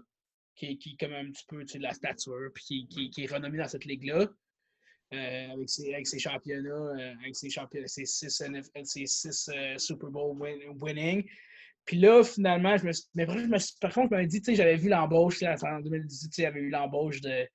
qui, 0.56 0.76
qui 0.78 0.90
est 0.90 0.96
comme 1.04 1.14
un 1.14 1.30
petit 1.30 1.44
peu 1.48 1.64
tu 1.64 1.72
sais, 1.72 1.78
de 1.78 1.84
la 1.84 1.92
stature, 1.94 2.50
puis 2.54 2.64
qui, 2.64 2.86
qui, 2.88 3.10
qui 3.10 3.24
est 3.24 3.32
renommé 3.32 3.58
dans 3.58 3.68
cette 3.68 3.84
ligue-là, 3.84 4.28
avec, 5.16 5.68
ses, 5.68 5.92
avec 5.92 6.06
ses 6.06 6.18
championnats, 6.18 6.70
euh, 6.70 7.14
avec 7.20 7.36
ses, 7.36 7.50
championnats, 7.50 7.88
ses 7.88 8.06
six, 8.06 8.40
NFL, 8.40 8.84
ses 8.84 9.06
six 9.06 9.50
euh, 9.54 9.78
Super 9.78 10.10
Bowl 10.10 10.36
win- 10.38 10.76
winning. 10.80 11.24
Puis 11.84 11.98
là, 11.98 12.22
finalement, 12.22 12.76
je 12.76 12.86
me 12.86 12.92
suis, 12.92 13.06
mais 13.14 13.26
je 13.26 13.46
me 13.46 13.80
par 13.80 13.92
contre, 13.92 14.08
je 14.10 14.14
m'avais 14.14 14.26
dit, 14.26 14.40
tu 14.40 14.52
sais, 14.52 14.54
j'avais 14.54 14.76
vu 14.76 14.88
l'embauche, 14.88 15.42
en 15.42 15.80
2018, 15.80 16.28
tu 16.28 16.34
sais, 16.34 16.42
il 16.42 16.44
y 16.44 16.46
avait 16.46 16.60
eu 16.60 16.70
l'embauche 16.70 17.20
de, 17.20 17.46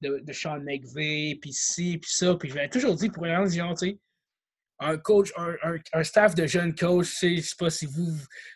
de, 0.00 0.20
de 0.20 0.32
Sean 0.32 0.60
McVay, 0.60 1.36
puis 1.40 1.52
ci, 1.52 1.98
puis 1.98 2.10
ça, 2.12 2.34
puis 2.36 2.48
je 2.50 2.54
m'avais 2.54 2.68
toujours 2.68 2.94
dit, 2.94 3.08
pour 3.08 3.24
une 3.24 3.32
raison, 3.32 3.74
tu 3.74 3.88
sais, 3.88 3.98
un 4.80 4.98
coach, 4.98 5.32
un, 5.36 5.56
un, 5.92 6.04
staff 6.04 6.34
de 6.34 6.46
jeunes 6.46 6.74
coachs, 6.74 7.06
je 7.22 7.40
sais 7.40 7.54
pas 7.58 7.70
si 7.70 7.86
vous, 7.86 8.06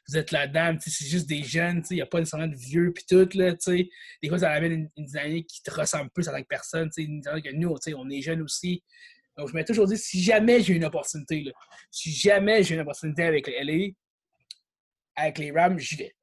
vous 0.08 0.16
êtes 0.16 0.26
tu 0.28 0.34
sais, 0.36 0.90
c'est 0.90 1.06
juste 1.06 1.28
des 1.28 1.42
jeunes, 1.42 1.82
il 1.90 1.94
n'y 1.94 2.02
a 2.02 2.06
pas 2.06 2.18
nécessairement 2.18 2.48
de 2.48 2.56
vieux, 2.56 2.92
puis 2.92 3.04
tout, 3.08 3.28
là. 3.34 3.54
Des 3.66 4.28
fois, 4.28 4.38
ça 4.38 4.50
amène 4.50 4.72
une, 4.72 4.88
une 4.96 5.04
dynamique 5.04 5.46
qui 5.48 5.62
te 5.62 5.70
ressemble 5.70 6.10
plus 6.10 6.24
tant 6.24 6.40
que 6.40 6.46
personne, 6.48 6.90
une 6.96 7.20
dynamique 7.20 7.44
que 7.44 7.54
nous, 7.54 7.74
on 7.96 8.10
est 8.10 8.20
jeunes 8.20 8.42
aussi. 8.42 8.82
Donc, 9.36 9.48
je 9.48 9.54
m'ai 9.54 9.64
toujours 9.64 9.86
dit, 9.86 9.96
si 9.96 10.20
jamais 10.20 10.60
j'ai 10.60 10.74
une 10.74 10.84
opportunité, 10.84 11.52
si 11.90 12.12
jamais 12.12 12.64
j'ai 12.64 12.74
une 12.74 12.80
opportunité 12.80 13.22
avec 13.22 13.46
les 13.46 13.64
LA, 13.64 13.92
avec 15.14 15.38
les 15.38 15.52
Rams, 15.52 15.78
j'y 15.78 15.96
vais. 15.96 16.14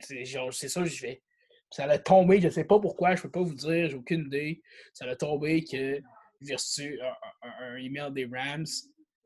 C'est 0.00 0.68
ça, 0.68 0.84
j'y 0.84 1.00
vais. 1.00 1.22
Ça 1.70 1.84
a 1.84 1.98
tombé, 1.98 2.40
je 2.40 2.46
ne 2.46 2.52
sais 2.52 2.64
pas 2.64 2.78
pourquoi, 2.78 3.14
je 3.16 3.20
ne 3.20 3.22
peux 3.22 3.30
pas 3.30 3.42
vous 3.42 3.54
dire, 3.54 3.88
j'ai 3.88 3.96
aucune 3.96 4.26
idée. 4.26 4.62
Ça 4.92 5.06
a 5.06 5.16
tombé 5.16 5.64
que 5.64 6.00
j'ai 6.40 6.54
reçu 6.54 7.00
un- 7.00 7.48
un 7.60 7.76
email 7.76 8.12
des 8.12 8.26
Rams. 8.26 8.66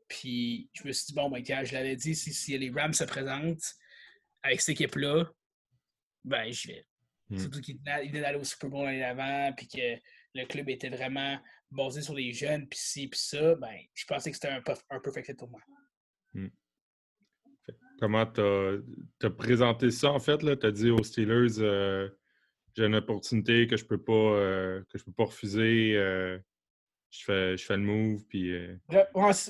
Puis 0.07 0.69
je 0.73 0.87
me 0.87 0.91
suis 0.91 1.07
dit, 1.07 1.13
bon, 1.13 1.29
ben, 1.29 1.43
quand 1.43 1.63
je 1.65 1.73
l'avais 1.73 1.95
dit, 1.95 2.15
si, 2.15 2.33
si 2.33 2.57
les 2.57 2.69
Rams 2.69 2.93
se 2.93 3.03
présentent 3.03 3.75
avec 4.41 4.61
cette 4.61 4.79
équipe-là, 4.79 5.29
ben, 6.23 6.51
j'y 6.51 6.67
vais. 6.69 6.85
Mm. 7.29 7.39
Surtout 7.39 7.61
qu'ils 7.61 7.77
venaient 7.79 8.21
d'aller 8.21 8.37
au 8.39 8.43
Super 8.43 8.69
Bowl 8.69 8.85
l'année 8.85 8.99
d'avant, 8.99 9.53
puis 9.55 9.67
que 9.67 10.01
le 10.33 10.45
club 10.45 10.69
était 10.69 10.89
vraiment 10.89 11.39
basé 11.69 12.01
sur 12.01 12.13
les 12.13 12.31
jeunes, 12.31 12.67
puis 12.67 12.79
ci, 12.79 13.07
puis 13.07 13.19
ça, 13.19 13.55
ben, 13.55 13.77
je 13.93 14.05
pensais 14.05 14.29
que 14.31 14.35
c'était 14.35 14.49
un, 14.49 14.61
perf- 14.61 14.85
un 14.89 14.99
perfect 14.99 15.25
fit 15.27 15.33
pour 15.33 15.49
moi. 15.49 15.61
Comment 17.99 18.25
tu 18.27 18.41
as, 18.41 19.29
présenté 19.31 19.89
ça 19.91 20.11
en 20.11 20.19
fait? 20.19 20.37
Tu 20.37 20.65
as 20.65 20.71
dit 20.71 20.91
aux 20.91 21.03
Steelers 21.03 21.59
euh, 21.59 22.09
j'ai 22.75 22.85
une 22.85 22.95
opportunité 22.95 23.65
que 23.65 23.75
je 23.75 23.83
peux 23.83 24.01
pas 24.01 24.13
euh, 24.13 24.83
que 24.89 24.99
je 24.99 25.03
peux 25.03 25.11
pas 25.11 25.25
refuser. 25.25 25.95
euh, 25.95 26.37
je 27.19 27.23
fais, 27.23 27.57
je 27.57 27.65
fais 27.65 27.77
le 27.77 27.83
move. 27.83 28.23
Puis, 28.27 28.51
euh, 28.51 28.75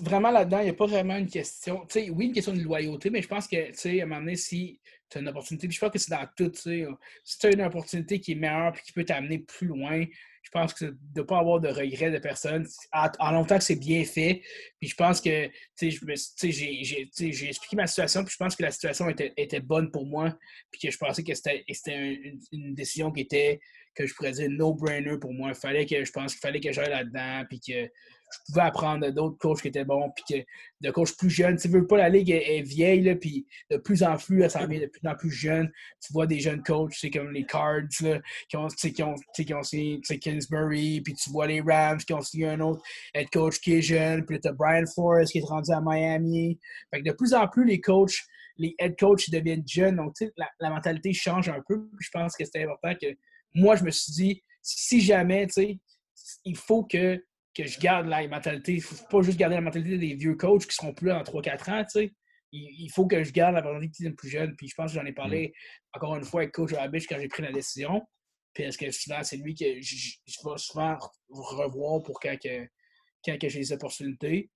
Vraiment 0.01 0.31
là-dedans, 0.31 0.59
il 0.59 0.65
n'y 0.65 0.69
a 0.69 0.73
pas 0.73 0.85
vraiment 0.85 1.17
une 1.17 1.29
question. 1.29 1.85
oui, 1.95 2.25
une 2.25 2.33
question 2.33 2.53
de 2.53 2.61
loyauté, 2.61 3.09
mais 3.09 3.21
je 3.21 3.27
pense 3.27 3.47
que, 3.47 3.55
à 3.57 4.03
un 4.03 4.05
moment 4.05 4.21
donné, 4.21 4.35
si 4.35 4.79
tu 5.09 5.17
as 5.17 5.21
une 5.21 5.27
opportunité, 5.27 5.67
puis 5.67 5.75
je 5.75 5.79
pense 5.79 5.91
que 5.91 5.99
c'est 5.99 6.11
dans 6.11 6.27
tout, 6.35 6.49
tu 6.49 6.59
sais, 6.59 6.87
si 7.23 7.39
tu 7.39 7.47
as 7.47 7.51
une 7.51 7.61
opportunité 7.61 8.19
qui 8.19 8.33
est 8.33 8.35
meilleure 8.35 8.73
et 8.75 8.81
qui 8.81 8.91
peut 8.91 9.05
t'amener 9.05 9.39
plus 9.39 9.67
loin, 9.67 10.03
je 10.47 10.51
pense 10.51 10.73
que 10.73 10.85
de 10.85 10.97
ne 11.17 11.21
pas 11.23 11.39
avoir 11.39 11.59
de 11.59 11.67
regrets 11.67 12.09
de 12.09 12.19
personne, 12.19 12.65
en, 12.93 13.31
longtemps 13.31 13.57
que 13.57 13.63
c'est 13.63 13.75
bien 13.75 14.05
fait. 14.05 14.41
Puis 14.79 14.89
je 14.89 14.95
pense 14.95 15.19
que, 15.19 15.49
j'ai 15.81 17.47
expliqué 17.47 17.75
ma 17.75 17.85
situation, 17.85 18.23
puis 18.23 18.31
je 18.31 18.37
pense 18.37 18.55
que 18.55 18.63
la 18.63 18.71
situation 18.71 19.09
était, 19.09 19.33
était 19.35 19.59
bonne 19.59 19.91
pour 19.91 20.05
moi, 20.05 20.37
puis 20.71 20.79
que 20.79 20.89
je 20.89 20.97
pensais 20.97 21.21
que 21.21 21.33
c'était 21.33 21.65
une, 22.53 22.73
décision 22.75 23.11
qui 23.11 23.21
était 23.21 23.59
que 23.97 24.05
je 24.05 24.13
pourrais 24.13 24.31
dire 24.31 24.49
no-brainer 24.49 25.17
pour 25.17 25.33
moi. 25.33 25.53
Fallait 25.53 25.85
que 25.85 26.05
je 26.05 26.11
pense 26.11 26.33
qu'il 26.33 26.39
fallait 26.39 26.59
que 26.59 26.71
j'aille 26.71 26.89
là-dedans, 26.89 27.43
puis 27.49 27.59
que 27.59 27.73
je 27.73 28.37
pouvais 28.45 28.61
apprendre 28.65 29.09
d'autres 29.11 29.37
coachs 29.37 29.61
qui 29.61 29.69
étaient 29.69 29.85
bons, 29.85 30.11
puis 30.15 30.23
que 30.29 30.45
de 30.81 30.91
coachs 30.91 31.15
plus 31.17 31.29
jeunes. 31.29 31.57
Tu 31.57 31.67
veux 31.69 31.87
pas, 31.87 31.97
la 31.97 32.09
ligue 32.09 32.29
est, 32.29 32.61
vieille, 32.61 33.01
là, 33.01 33.15
puis 33.15 33.47
de 33.71 33.77
plus 33.77 34.03
en 34.03 34.17
plus, 34.17 34.43
elle 34.43 34.51
s'en 34.51 34.67
vient 34.67 34.81
de 34.81 34.85
plus 34.85 35.07
en 35.07 35.15
plus 35.15 35.31
jeune. 35.31 35.71
Tu 36.05 36.13
vois 36.13 36.27
des 36.27 36.39
jeunes 36.39 36.61
coachs, 36.61 36.93
c'est 36.93 37.09
comme 37.09 37.31
les 37.31 37.45
Cards, 37.45 37.83
là, 38.01 38.19
qui 38.49 38.57
ont, 38.57 38.67
qui 38.67 39.03
ont, 39.03 39.15
qui 39.33 39.53
ont 39.53 39.63
signé 39.63 40.01
Kingsbury, 40.01 41.01
puis 41.01 41.13
tu 41.13 41.29
vois 41.31 41.47
les 41.47 41.61
Rams 41.61 41.99
qui 41.99 42.13
ont 42.13 42.21
signé 42.21 42.49
un 42.49 42.59
autre 42.59 42.81
head 43.13 43.29
coach 43.31 43.59
qui 43.59 43.75
est 43.75 43.81
jeune, 43.81 44.25
puis 44.25 44.39
tu 44.39 44.47
as 44.47 44.51
Brian 44.51 44.85
Forrest 44.93 45.31
qui 45.31 45.39
est 45.39 45.45
rendu 45.45 45.71
à 45.71 45.81
Miami. 45.81 46.59
Fait 46.93 47.01
que 47.01 47.09
de 47.09 47.13
plus 47.13 47.33
en 47.33 47.47
plus, 47.47 47.65
les 47.65 47.81
coachs, 47.81 48.19
les 48.57 48.75
head 48.79 48.95
coachs 48.99 49.29
deviennent 49.29 49.63
jeunes, 49.65 49.95
donc 49.95 50.13
la, 50.35 50.49
la 50.59 50.69
mentalité 50.69 51.13
change 51.13 51.49
un 51.49 51.61
peu. 51.67 51.89
je 51.99 52.09
pense 52.11 52.35
que 52.35 52.43
c'est 52.45 52.63
important 52.63 52.93
que 53.01 53.07
moi, 53.57 53.75
je 53.75 53.83
me 53.83 53.91
suis 53.91 54.13
dit, 54.13 54.43
si 54.61 55.01
jamais, 55.01 55.47
tu 55.47 55.53
sais, 55.53 55.79
il 56.45 56.55
faut 56.55 56.83
que, 56.83 57.23
que 57.55 57.65
je 57.65 57.79
garde 57.79 58.07
la 58.07 58.27
mentalité, 58.27 58.73
il 58.73 58.77
ne 58.77 58.81
faut 58.81 59.05
pas 59.09 59.21
juste 59.21 59.37
garder 59.37 59.55
la 59.55 59.61
mentalité 59.61 59.97
des 59.97 60.13
vieux 60.13 60.35
coachs 60.35 60.67
qui 60.67 60.75
seront 60.75 60.93
plus 60.93 61.07
là 61.07 61.19
en 61.19 61.23
3-4 61.23 61.71
ans, 61.71 61.83
tu 61.83 61.89
sais. 61.89 62.13
Il, 62.53 62.89
faut 62.89 63.05
que 63.07 63.23
je 63.23 63.31
garde 63.31 63.55
la 63.55 63.61
mentalité 63.61 64.05
des 64.05 64.11
plus 64.11 64.29
jeunes. 64.29 64.55
Puis 64.55 64.69
je 64.69 64.75
pense 64.75 64.93
que 64.93 64.99
j'en 64.99 65.05
ai 65.05 65.11
parlé 65.11 65.49
mm. 65.49 65.97
encore 65.97 66.15
une 66.15 66.23
fois 66.23 66.41
avec 66.41 66.53
Coach 66.53 66.71
Rabish 66.71 67.05
quand 67.05 67.19
j'ai 67.19 67.27
pris 67.27 67.43
la 67.43 67.51
décision. 67.51 68.01
Puis 68.53 68.63
est-ce 68.63 68.77
que 68.77 68.89
souvent, 68.89 69.21
c'est 69.21 69.35
lui 69.35 69.53
que 69.53 69.65
je, 69.81 70.15
vais 70.45 70.57
souvent 70.57 70.97
revoir 71.27 72.01
pour 72.03 72.19
quand, 72.21 72.37
que, 72.41 72.65
quand 73.25 73.37
que 73.37 73.49
j'ai 73.49 73.59
les 73.59 73.73
opportunités. 73.73 74.49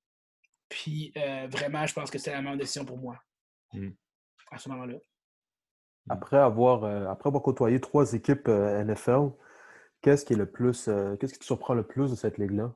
Puis 0.69 1.11
euh, 1.17 1.47
vraiment, 1.51 1.85
je 1.85 1.93
pense 1.93 2.09
que 2.09 2.17
c'est 2.17 2.31
la 2.31 2.41
meilleure 2.41 2.57
décision 2.57 2.85
pour 2.85 2.97
moi 2.97 3.19
mm. 3.73 3.89
à 4.51 4.57
ce 4.57 4.69
moment-là. 4.69 4.97
Après 6.09 6.37
avoir, 6.37 6.83
euh, 6.83 7.05
après 7.07 7.27
avoir 7.27 7.43
côtoyé 7.43 7.79
trois 7.79 8.13
équipes 8.13 8.47
euh, 8.47 8.83
NFL, 8.83 9.31
qu'est-ce 10.01 10.25
qui 10.25 10.33
est 10.33 10.37
le 10.37 10.49
plus, 10.49 10.87
euh, 10.87 11.15
qu'est-ce 11.15 11.33
qui 11.33 11.39
te 11.39 11.45
surprend 11.45 11.73
le 11.73 11.83
plus 11.83 12.11
de 12.11 12.15
cette 12.15 12.37
ligue-là? 12.37 12.73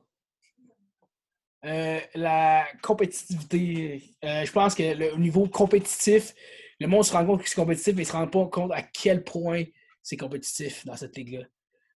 la 2.14 2.64
compétitivité. 2.80 4.00
je 4.22 4.52
pense 4.52 4.76
que 4.76 4.84
le 4.84 5.16
niveau 5.16 5.48
compétitif, 5.48 6.32
le 6.78 6.86
monde 6.86 7.02
se 7.02 7.12
rend 7.12 7.26
compte 7.26 7.42
que 7.42 7.48
c'est 7.48 7.56
compétitif, 7.56 7.96
mais 7.96 8.02
il 8.02 8.06
ne 8.06 8.10
se 8.10 8.12
rend 8.12 8.28
pas 8.28 8.46
compte 8.46 8.70
à 8.70 8.82
quel 8.82 9.24
point 9.24 9.64
c'est 10.00 10.16
compétitif 10.16 10.86
dans 10.86 10.94
cette 10.94 11.16
ligue-là. 11.16 11.44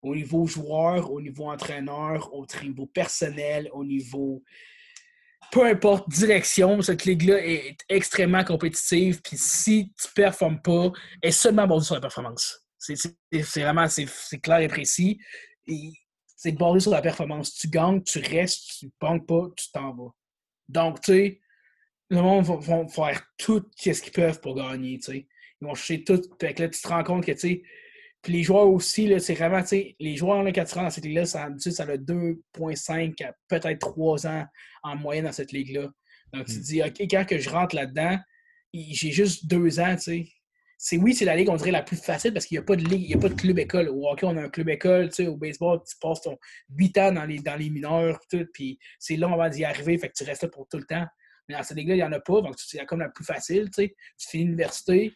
Au 0.00 0.14
niveau 0.14 0.46
joueur, 0.46 1.12
au 1.12 1.20
niveau 1.20 1.50
entraîneur, 1.50 2.32
au 2.32 2.46
niveau 2.62 2.86
personnel, 2.86 3.68
au 3.74 3.84
niveau 3.84 4.42
peu 5.50 5.64
importe 5.66 6.08
direction, 6.08 6.80
cette 6.82 7.04
ligue-là 7.04 7.44
est 7.44 7.76
extrêmement 7.88 8.44
compétitive. 8.44 9.20
Puis 9.22 9.36
si 9.38 9.92
tu 10.00 10.08
performes 10.14 10.60
pas, 10.60 10.92
elle 11.22 11.28
est 11.28 11.32
seulement 11.32 11.66
basée 11.66 11.86
sur 11.86 11.94
la 11.94 12.00
performance. 12.00 12.64
C'est 12.78 13.60
vraiment 13.60 13.88
c'est 13.88 14.38
clair 14.40 14.60
et 14.60 14.68
précis. 14.68 15.18
C'est 16.36 16.52
basé 16.52 16.80
sur 16.80 16.92
la 16.92 17.02
performance. 17.02 17.54
Tu 17.54 17.68
gagnes, 17.68 18.02
tu 18.02 18.18
restes, 18.18 18.78
tu 18.78 18.86
ne 18.86 18.90
gagnes 19.00 19.24
pas, 19.24 19.48
tu 19.56 19.70
t'en 19.72 19.94
vas. 19.94 20.10
Donc, 20.68 21.00
tu 21.00 21.12
sais, 21.12 21.40
le 22.10 22.22
monde 22.22 22.44
va, 22.44 22.86
faire 22.88 23.22
tout 23.38 23.64
ce 23.76 24.02
qu'ils 24.02 24.12
peuvent 24.12 24.40
pour 24.40 24.54
gagner. 24.54 25.00
Ils 25.08 25.26
vont 25.60 25.74
chercher 25.74 26.04
tout. 26.04 26.22
Fait 26.40 26.54
que 26.54 26.62
là, 26.62 26.68
tu 26.68 26.80
te 26.80 26.88
rends 26.88 27.04
compte 27.04 27.24
que, 27.24 27.32
tu 27.32 27.38
sais, 27.38 27.62
puis 28.22 28.32
les 28.32 28.42
joueurs 28.42 28.68
aussi, 28.68 29.12
c'est 29.20 29.34
vraiment, 29.34 29.60
tu 29.62 29.68
sais, 29.68 29.96
les 30.00 30.16
joueurs, 30.16 30.42
là, 30.42 30.52
quand 30.52 30.64
tu 30.64 30.74
rentres 30.74 30.86
dans 30.86 30.90
cette 30.90 31.04
ligue-là, 31.04 31.24
ça, 31.24 31.48
ça 31.58 31.82
a 31.84 31.96
2,5 31.96 33.32
peut-être 33.48 33.78
3 33.78 34.26
ans 34.26 34.46
en 34.82 34.96
moyenne 34.96 35.26
dans 35.26 35.32
cette 35.32 35.52
ligue-là. 35.52 35.88
Donc, 36.32 36.46
tu 36.46 36.54
te 36.54 36.58
hmm. 36.58 36.62
dis, 36.62 36.82
OK, 36.82 37.00
quand 37.10 37.24
que 37.26 37.38
je 37.38 37.48
rentre 37.48 37.76
là-dedans, 37.76 38.18
j'ai 38.74 39.12
juste 39.12 39.46
2 39.46 39.80
ans, 39.80 39.94
tu 39.96 40.02
sais. 40.02 40.28
C'est, 40.80 40.96
oui, 40.96 41.12
c'est 41.12 41.24
la 41.24 41.34
ligue, 41.34 41.48
on 41.48 41.56
dirait, 41.56 41.72
la 41.72 41.82
plus 41.82 41.96
facile 41.96 42.32
parce 42.32 42.46
qu'il 42.46 42.56
n'y 42.56 42.60
a 42.60 42.64
pas 42.64 42.76
de 42.76 42.84
ligue, 42.84 43.02
il 43.02 43.08
n'y 43.08 43.14
a 43.14 43.18
pas 43.18 43.28
de 43.28 43.34
club 43.34 43.58
école. 43.58 43.88
Au 43.88 44.08
hockey, 44.08 44.26
on 44.26 44.36
a 44.36 44.42
un 44.44 44.48
club 44.48 44.68
école, 44.68 45.08
tu 45.08 45.24
sais, 45.24 45.26
au 45.26 45.36
baseball, 45.36 45.80
tu 45.88 45.96
passes 46.00 46.22
ton 46.22 46.38
8 46.76 46.98
ans 46.98 47.12
dans 47.12 47.24
les, 47.24 47.40
dans 47.40 47.56
les 47.56 47.68
mineurs, 47.68 48.20
tout, 48.30 48.46
puis 48.52 48.78
c'est 49.00 49.16
long 49.16 49.32
avant 49.32 49.48
d'y 49.48 49.64
arriver, 49.64 49.98
fait 49.98 50.08
que 50.08 50.14
tu 50.16 50.24
restes 50.24 50.42
là 50.42 50.48
pour 50.48 50.68
tout 50.68 50.78
le 50.78 50.84
temps. 50.84 51.06
Mais 51.48 51.56
dans 51.56 51.62
cette 51.64 51.76
ligue-là, 51.76 51.94
il 51.94 51.98
n'y 51.98 52.04
en 52.04 52.12
a 52.12 52.20
pas, 52.20 52.42
donc 52.42 52.54
c'est 52.58 52.84
comme 52.86 53.00
la 53.00 53.08
plus 53.08 53.24
facile, 53.24 53.70
tu 53.70 53.82
sais. 53.82 53.96
Tu 54.18 54.28
finis 54.28 54.44
l'université, 54.44 55.12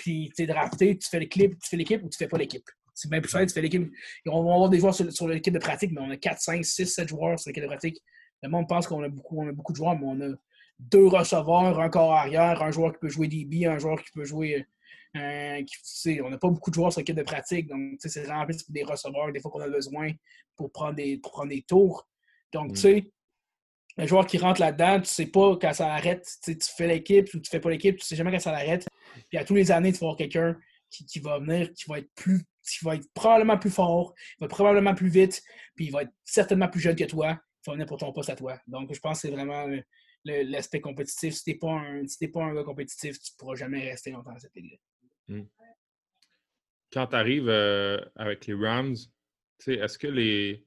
puis 0.00 0.32
tu 0.34 0.42
es 0.42 0.46
drafté, 0.46 0.96
tu 0.96 1.06
fais 1.10 1.20
l'équipe, 1.20 1.58
tu 1.60 1.68
fais 1.68 1.76
l'équipe 1.76 2.02
ou 2.02 2.08
tu 2.08 2.16
fais 2.16 2.26
pas 2.26 2.38
l'équipe. 2.38 2.64
C'est 2.94 3.10
bien 3.10 3.20
plus 3.20 3.30
facile, 3.30 3.48
tu 3.48 3.52
fais 3.52 3.60
l'équipe. 3.60 3.92
On 4.26 4.42
va 4.42 4.54
avoir 4.54 4.70
des 4.70 4.78
joueurs 4.78 4.94
sur, 4.94 5.28
l'équipe 5.28 5.52
de 5.52 5.58
pratique, 5.58 5.92
mais 5.92 6.00
on 6.00 6.10
a 6.10 6.16
4, 6.16 6.40
5, 6.40 6.64
6, 6.64 6.86
7 6.86 7.08
joueurs 7.08 7.38
sur 7.38 7.50
l'équipe 7.50 7.62
de 7.62 7.68
pratique. 7.68 8.02
Le 8.42 8.48
monde 8.48 8.66
pense 8.66 8.86
qu'on 8.86 9.02
a 9.02 9.10
beaucoup, 9.10 9.42
on 9.42 9.48
a 9.48 9.52
beaucoup 9.52 9.72
de 9.72 9.76
joueurs, 9.76 9.98
mais 9.98 10.06
on 10.06 10.20
a 10.22 10.34
deux 10.78 11.06
receveurs, 11.06 11.78
un 11.78 11.90
corps 11.90 12.14
arrière, 12.14 12.62
un 12.62 12.70
joueur 12.70 12.94
qui 12.94 12.98
peut 13.00 13.10
jouer 13.10 13.28
DB, 13.28 13.66
un 13.66 13.78
joueur 13.78 14.02
qui 14.02 14.10
peut 14.12 14.24
jouer. 14.24 14.64
Euh, 15.16 15.62
on 16.24 16.30
n'a 16.30 16.38
pas 16.38 16.48
beaucoup 16.48 16.70
de 16.70 16.74
joueurs 16.74 16.92
sur 16.92 17.00
l'équipe 17.00 17.16
de 17.16 17.22
pratique, 17.22 17.68
donc 17.68 17.98
c'est 17.98 18.22
vraiment 18.22 18.46
plus 18.46 18.70
des 18.70 18.84
receveurs, 18.84 19.30
des 19.32 19.40
fois 19.40 19.50
qu'on 19.50 19.60
a 19.60 19.68
besoin 19.68 20.12
pour 20.56 20.72
prendre 20.72 20.94
des, 20.94 21.18
pour 21.18 21.32
prendre 21.32 21.50
des 21.50 21.62
tours. 21.62 22.08
Donc, 22.52 22.68
tu 22.68 22.72
mm. 22.72 22.76
sais, 22.76 23.12
le 23.96 24.06
joueur 24.06 24.26
qui 24.26 24.38
rentre 24.38 24.60
là-dedans, 24.60 24.94
tu 24.96 25.00
ne 25.00 25.04
sais 25.04 25.26
pas 25.26 25.56
quand 25.56 25.72
ça 25.72 25.92
arrête. 25.92 26.26
Tu 26.44 26.56
fais 26.76 26.86
l'équipe 26.86 27.32
ou 27.34 27.40
tu 27.40 27.50
fais 27.50 27.60
pas 27.60 27.70
l'équipe, 27.70 27.96
tu 27.96 28.02
ne 28.02 28.06
sais 28.06 28.16
jamais 28.16 28.30
quand 28.30 28.38
ça 28.38 28.52
arrête. 28.52 28.86
Puis 29.28 29.38
à 29.38 29.44
tous 29.44 29.54
les 29.54 29.70
années, 29.70 29.92
tu 29.92 29.98
vas 29.98 30.06
avoir 30.06 30.16
quelqu'un 30.16 30.56
qui, 30.90 31.20
va 31.20 31.38
venir, 31.38 31.72
qui 31.72 31.84
va 31.88 31.98
être 31.98 32.10
plus, 32.14 32.42
qui 32.66 32.84
va 32.84 32.96
être 32.96 33.06
probablement 33.14 33.58
plus 33.58 33.70
fort, 33.70 34.14
il 34.38 34.42
va 34.42 34.48
probablement 34.48 34.94
plus 34.94 35.08
vite, 35.08 35.42
puis 35.74 35.86
il 35.86 35.92
va 35.92 36.02
être 36.02 36.12
certainement 36.24 36.68
plus 36.68 36.80
jeune 36.80 36.96
que 36.96 37.04
toi. 37.04 37.38
Il 37.66 37.70
va 37.70 37.72
venir 37.74 37.86
pour 37.86 37.98
ton 37.98 38.12
poste 38.12 38.30
à 38.30 38.36
toi. 38.36 38.58
Donc, 38.66 38.92
je 38.92 39.00
pense 39.00 39.20
que 39.20 39.28
c'est 39.28 39.34
vraiment 39.34 39.66
l'aspect 40.24 40.80
compétitif. 40.80 41.34
Si 41.34 41.44
tu 41.44 41.50
n'es 41.50 41.58
pas, 41.58 41.72
un, 41.72 42.04
pas 42.32 42.44
un 42.44 42.54
gars 42.54 42.64
compétitif, 42.64 43.20
tu 43.20 43.32
ne 43.32 43.36
pourras 43.38 43.54
jamais 43.54 43.90
rester 43.90 44.10
longtemps 44.10 44.32
dans 44.32 44.38
cette 44.38 44.54
ligue 44.54 44.80
hmm. 45.28 45.42
Quand 46.92 47.06
tu 47.08 47.16
arrives 47.16 47.48
euh, 47.48 48.00
avec 48.16 48.46
les 48.46 48.54
Rams, 48.54 48.96
est-ce 49.66 49.98
que 49.98 50.08
les 50.08 50.66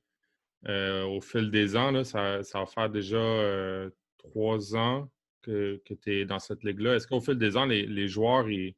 euh, 0.68 1.03
au 1.03 1.20
fil 1.20 1.51
des 1.51 1.76
ans, 1.76 2.03
ça, 2.03 2.41
va 2.53 2.66
faire 2.66 2.89
déjà 2.89 3.18
euh, 3.18 3.89
trois 4.18 4.76
ans 4.76 5.09
que, 5.41 5.82
tu 5.86 5.97
es 6.05 6.26
dans 6.26 6.39
cette 6.39 6.64
ligue-là. 6.64 6.95
Est-ce 6.95 7.07
qu'au 7.07 7.20
fil 7.20 7.36
des 7.36 7.57
ans, 7.57 7.66
les, 7.66 8.07
joueurs, 8.07 8.49
ils, 8.49 8.76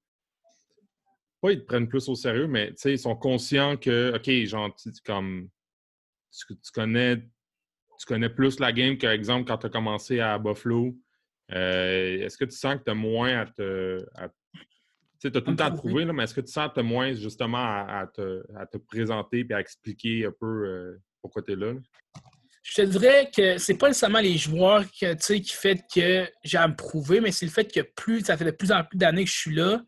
pas 1.42 1.52
ils 1.52 1.60
te 1.60 1.66
prennent 1.66 1.88
plus 1.88 2.10
au 2.10 2.16
sérieux, 2.16 2.48
mais 2.48 2.74
ils 2.86 3.00
sont 3.00 3.16
conscients 3.16 3.78
que, 3.78 4.16
OK, 4.16 4.48
genre, 4.48 4.76
tu, 4.76 4.90
comme, 5.06 5.50
tu, 6.32 6.72
connais, 6.74 7.18
tu 7.18 8.06
connais 8.08 8.30
plus 8.30 8.60
la 8.60 8.72
game 8.72 8.98
qu'exemple 8.98 9.14
exemple, 9.14 9.48
quand 9.48 9.58
tu 9.60 9.66
as 9.68 9.70
commencé 9.70 10.20
à 10.20 10.40
Buffalo. 10.40 10.98
Euh, 11.52 12.26
est-ce 12.26 12.38
que 12.38 12.46
tu 12.46 12.56
sens 12.58 12.78
que 12.78 12.84
tu 12.86 12.92
as 12.92 12.96
moins 12.96 13.42
à 13.42 13.46
te. 13.46 14.04
tu 15.20 15.28
as 15.28 15.32
tout 15.32 15.52
le 15.52 15.56
temps 15.56 15.66
à 15.66 15.72
te 15.72 15.78
prouver, 15.78 16.06
mais 16.06 16.24
est-ce 16.24 16.34
que 16.34 16.42
tu 16.42 16.52
sens 16.52 16.70
que 16.70 16.74
tu 16.74 16.80
as 16.80 16.84
moins 16.84 17.14
justement 17.14 17.58
à, 17.58 18.08
te, 18.12 18.78
présenter 18.78 19.46
et 19.48 19.54
à 19.54 19.60
expliquer 19.60 20.26
un 20.26 20.32
peu 20.32 20.98
pourquoi 21.26 21.42
tu 21.42 21.54
es 21.54 21.56
là? 21.56 21.74
Je 22.62 22.76
te 22.76 22.82
dirais 22.82 23.30
que 23.36 23.58
c'est 23.58 23.78
pas 23.78 23.88
nécessairement 23.88 24.20
les 24.20 24.38
joueurs 24.38 24.84
que, 25.00 25.14
qui 25.16 25.54
fait 25.54 25.84
que 25.94 26.28
j'ai 26.44 26.58
à 26.58 26.68
me 26.68 26.76
prouver, 26.76 27.20
mais 27.20 27.32
c'est 27.32 27.46
le 27.46 27.52
fait 27.52 27.72
que 27.72 27.82
plus 27.82 28.22
ça 28.22 28.38
fait 28.38 28.46
de 28.46 28.52
plus 28.52 28.72
en 28.72 28.84
plus 28.84 28.98
d'années 28.98 29.24
que 29.24 29.30
je 29.30 29.38
suis 29.38 29.56
là, 29.56 29.82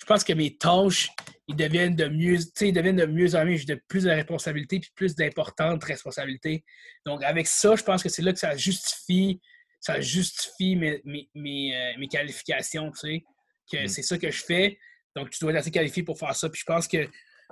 je 0.00 0.04
pense 0.06 0.24
que 0.24 0.32
mes 0.32 0.56
tâches 0.56 1.08
ils 1.48 1.56
deviennent 1.56 1.94
de 1.94 2.08
mieux, 2.08 2.38
ils 2.60 2.72
deviennent 2.72 2.96
de 2.96 3.06
mieux 3.06 3.34
en 3.36 3.44
mieux, 3.44 3.56
j'ai 3.56 3.66
de 3.66 3.80
plus 3.88 4.04
de 4.04 4.10
responsabilités 4.10 4.80
puis 4.80 4.90
plus 4.94 5.14
d'importantes 5.14 5.82
responsabilités. 5.84 6.64
Donc 7.04 7.22
avec 7.22 7.46
ça, 7.46 7.76
je 7.76 7.82
pense 7.82 8.02
que 8.02 8.08
c'est 8.08 8.22
là 8.22 8.32
que 8.32 8.38
ça 8.38 8.56
justifie, 8.56 9.40
ça 9.80 10.00
justifie 10.00 10.76
mes, 10.76 11.00
mes, 11.04 11.28
mes, 11.34 11.76
euh, 11.76 12.06
qualifications, 12.10 12.90
tu 12.90 12.98
sais, 12.98 13.24
que 13.70 13.84
mm. 13.84 13.88
c'est 13.88 14.02
ça 14.02 14.18
que 14.18 14.30
je 14.30 14.42
fais. 14.44 14.78
Donc 15.14 15.30
tu 15.30 15.38
dois 15.40 15.52
être 15.52 15.58
assez 15.58 15.70
qualifié 15.70 16.02
pour 16.02 16.18
faire 16.18 16.34
ça. 16.34 16.48
Puis 16.48 16.60
je 16.60 16.64
pense 16.64 16.88
que 16.88 17.08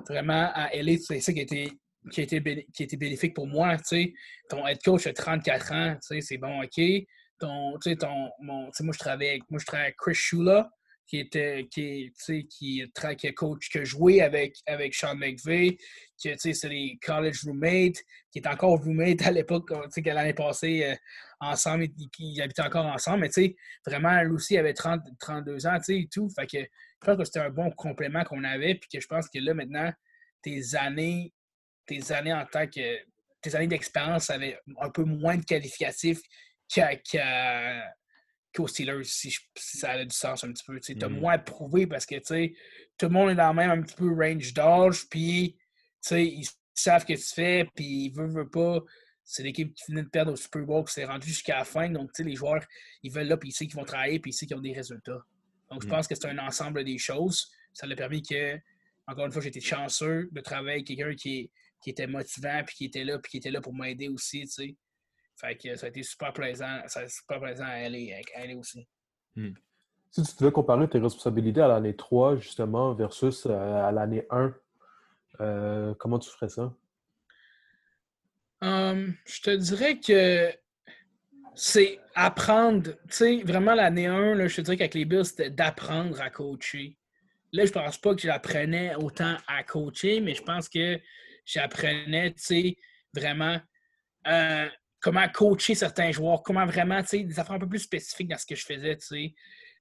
vraiment 0.08 0.50
à 0.52 0.70
LA, 0.74 0.98
c'est 0.98 1.20
ça 1.20 1.32
qui 1.32 1.40
a 1.40 1.42
été 1.42 1.72
qui 2.10 2.20
a 2.20 2.24
été, 2.24 2.66
qui 2.72 2.96
bénéfique 2.96 3.34
pour 3.34 3.46
moi. 3.46 3.76
Ton 4.48 4.66
head 4.66 4.78
coach 4.84 5.06
a 5.06 5.12
34 5.12 5.72
ans, 5.72 5.96
c'est 6.00 6.38
bon, 6.38 6.62
OK. 6.62 6.80
Ton, 7.40 7.78
ton, 7.98 8.30
mon, 8.40 8.70
moi, 8.80 8.92
je 8.92 8.98
travaille 8.98 9.28
avec, 9.28 9.42
moi, 9.50 9.58
je 9.58 9.66
travaille 9.66 9.86
avec 9.86 9.96
Chris 9.96 10.14
Shula, 10.14 10.70
qui 11.06 11.18
était 11.18 11.66
qui, 11.70 12.12
qui, 12.48 12.84
qui 13.18 13.34
coach, 13.34 13.68
qui 13.68 13.78
a 13.78 13.84
joué 13.84 14.22
avec, 14.22 14.56
avec 14.66 14.94
Sean 14.94 15.14
McVeigh, 15.16 15.76
qui 16.16 16.30
c'est 16.38 16.68
les 16.68 16.98
college 17.04 17.44
roommates, 17.44 17.98
qui 18.30 18.38
est 18.38 18.46
encore 18.46 18.82
roommate 18.82 19.22
à 19.22 19.30
l'époque, 19.30 19.70
l'année 20.06 20.32
passée, 20.32 20.84
euh, 20.84 20.94
ensemble, 21.40 21.88
ils, 22.18 22.40
habitaient 22.40 22.62
encore 22.62 22.86
ensemble, 22.86 23.28
mais 23.36 23.56
vraiment, 23.86 24.22
lui 24.22 24.32
aussi 24.32 24.56
avait 24.56 24.72
30, 24.72 25.02
32 25.20 25.66
ans, 25.66 25.78
tu 25.84 26.08
tout. 26.08 26.30
Je 26.38 26.46
pense 27.00 27.18
que 27.18 27.24
c'était 27.24 27.40
un 27.40 27.50
bon 27.50 27.70
complément 27.72 28.24
qu'on 28.24 28.44
avait, 28.44 28.76
puis 28.76 28.88
que 28.92 29.00
je 29.00 29.06
pense 29.06 29.28
que 29.28 29.38
là, 29.40 29.52
maintenant, 29.52 29.92
tes 30.42 30.74
années 30.74 31.32
tes 31.86 32.12
années 32.12 32.32
en 32.32 32.46
tant 32.46 32.66
que 32.66 32.98
tes 33.44 33.54
années 33.54 33.66
d'expérience 33.66 34.30
avaient 34.30 34.58
un 34.80 34.90
peu 34.90 35.04
moins 35.04 35.36
de 35.36 35.44
qualificatifs 35.44 36.20
qu'aux 38.54 38.68
Steelers, 38.68 39.04
si, 39.04 39.36
ça 39.54 39.90
a 39.90 40.04
du 40.04 40.14
sens 40.14 40.44
un 40.44 40.52
petit 40.52 40.64
peu. 40.64 40.80
Tu 40.80 40.96
as 41.00 41.08
mm. 41.08 41.20
moins 41.20 41.38
prouvé 41.38 41.86
parce 41.86 42.06
que 42.06 42.16
tout 42.16 43.06
le 43.06 43.08
monde 43.08 43.30
est 43.30 43.34
dans 43.34 43.48
le 43.48 43.54
même 43.54 43.70
un 43.70 43.82
petit 43.82 43.96
peu 43.96 44.12
range 44.14 44.54
d'âge, 44.54 45.08
puis 45.10 45.58
ils 46.10 46.48
savent 46.74 47.02
ce 47.02 47.06
que 47.06 47.12
tu 47.12 47.34
fais, 47.34 47.68
puis 47.74 48.06
ils 48.06 48.10
veulent, 48.10 48.30
veulent 48.30 48.50
pas. 48.50 48.80
C'est 49.24 49.42
l'équipe 49.42 49.74
qui 49.74 49.84
venait 49.88 50.02
de 50.02 50.08
perdre 50.08 50.32
au 50.32 50.36
Super 50.36 50.62
Bowl, 50.62 50.84
qui 50.84 50.92
s'est 50.92 51.04
rendue 51.04 51.28
jusqu'à 51.28 51.58
la 51.58 51.64
fin. 51.64 51.88
Donc, 51.88 52.10
les 52.18 52.34
joueurs, 52.34 52.64
ils 53.02 53.10
veulent 53.10 53.26
là, 53.26 53.36
puis 53.36 53.48
ils 53.48 53.52
savent 53.52 53.68
qu'ils 53.68 53.76
vont 53.76 53.84
travailler, 53.84 54.20
puis 54.20 54.30
ils 54.30 54.34
savent 54.34 54.48
qu'ils 54.48 54.56
ont 54.56 54.60
des 54.60 54.74
résultats. 54.74 55.24
Donc, 55.70 55.82
je 55.82 55.86
mm. 55.86 55.90
pense 55.90 56.08
que 56.08 56.14
c'est 56.14 56.26
un 56.26 56.38
ensemble 56.38 56.84
des 56.84 56.98
choses. 56.98 57.50
Ça 57.72 57.86
a 57.90 57.94
permis 57.94 58.22
que, 58.22 58.58
encore 59.06 59.26
une 59.26 59.32
fois, 59.32 59.42
j'étais 59.42 59.60
chanceux 59.60 60.28
de 60.30 60.40
travailler 60.40 60.74
avec 60.74 60.86
quelqu'un 60.86 61.14
qui, 61.14 61.50
qui, 61.84 61.90
était 61.90 62.06
motivant, 62.06 62.62
puis 62.66 62.74
qui 62.76 62.84
était 62.86 63.04
là, 63.04 63.18
puis 63.18 63.30
qui 63.30 63.36
était 63.36 63.50
là 63.50 63.60
pour 63.60 63.74
m'aider 63.74 64.08
aussi, 64.08 64.40
tu 64.42 64.48
sais. 64.48 64.76
Fait 65.36 65.56
que 65.56 65.76
ça 65.76 65.86
a 65.86 65.88
été 65.88 66.02
super 66.02 66.32
plaisant, 66.32 66.80
ça 66.86 67.00
a 67.00 67.02
été 67.02 67.12
super 67.12 67.40
plaisant 67.40 67.64
à 67.64 67.84
aller, 67.84 68.14
à 68.14 68.56
aussi. 68.56 68.86
Mm. 69.36 69.52
Si 70.10 70.22
tu 70.22 70.36
devais 70.40 70.52
comparer 70.52 70.88
tes 70.88 70.98
responsabilités 70.98 71.60
à 71.60 71.68
l'année 71.68 71.96
3, 71.96 72.36
justement, 72.36 72.94
versus 72.94 73.46
euh, 73.46 73.52
à 73.52 73.90
l'année 73.90 74.24
1, 74.30 74.54
euh, 75.40 75.94
comment 75.98 76.20
tu 76.20 76.30
ferais 76.30 76.48
ça? 76.48 76.72
Hum, 78.60 79.14
je 79.26 79.40
te 79.42 79.50
dirais 79.50 79.98
que 79.98 80.52
c'est 81.54 82.00
apprendre. 82.14 82.92
Tu 82.92 82.98
sais, 83.08 83.42
vraiment, 83.44 83.74
l'année 83.74 84.06
1, 84.06 84.34
là, 84.34 84.46
je 84.46 84.56
te 84.56 84.60
dirais 84.60 84.76
qu'avec 84.76 84.94
les 84.94 85.04
Bills, 85.04 85.24
c'était 85.24 85.50
d'apprendre 85.50 86.20
à 86.20 86.30
coacher. 86.30 86.96
Là, 87.52 87.64
je 87.66 87.72
pense 87.72 87.98
pas 87.98 88.14
que 88.14 88.20
j'apprenais 88.20 88.94
autant 88.96 89.36
à 89.46 89.62
coacher, 89.62 90.20
mais 90.20 90.34
je 90.34 90.42
pense 90.42 90.68
que 90.68 90.98
j'apprenais, 91.44 92.32
tu 92.32 92.42
sais, 92.42 92.76
vraiment 93.12 93.60
euh, 94.26 94.68
comment 95.00 95.28
coacher 95.28 95.74
certains 95.74 96.10
joueurs, 96.12 96.42
comment 96.42 96.66
vraiment, 96.66 97.02
tu 97.02 97.08
sais, 97.08 97.18
des 97.24 97.38
affaires 97.38 97.56
un 97.56 97.58
peu 97.58 97.68
plus 97.68 97.80
spécifiques 97.80 98.28
dans 98.28 98.38
ce 98.38 98.46
que 98.46 98.54
je 98.54 98.64
faisais, 98.64 98.96
tu 98.96 99.06
sais. 99.06 99.34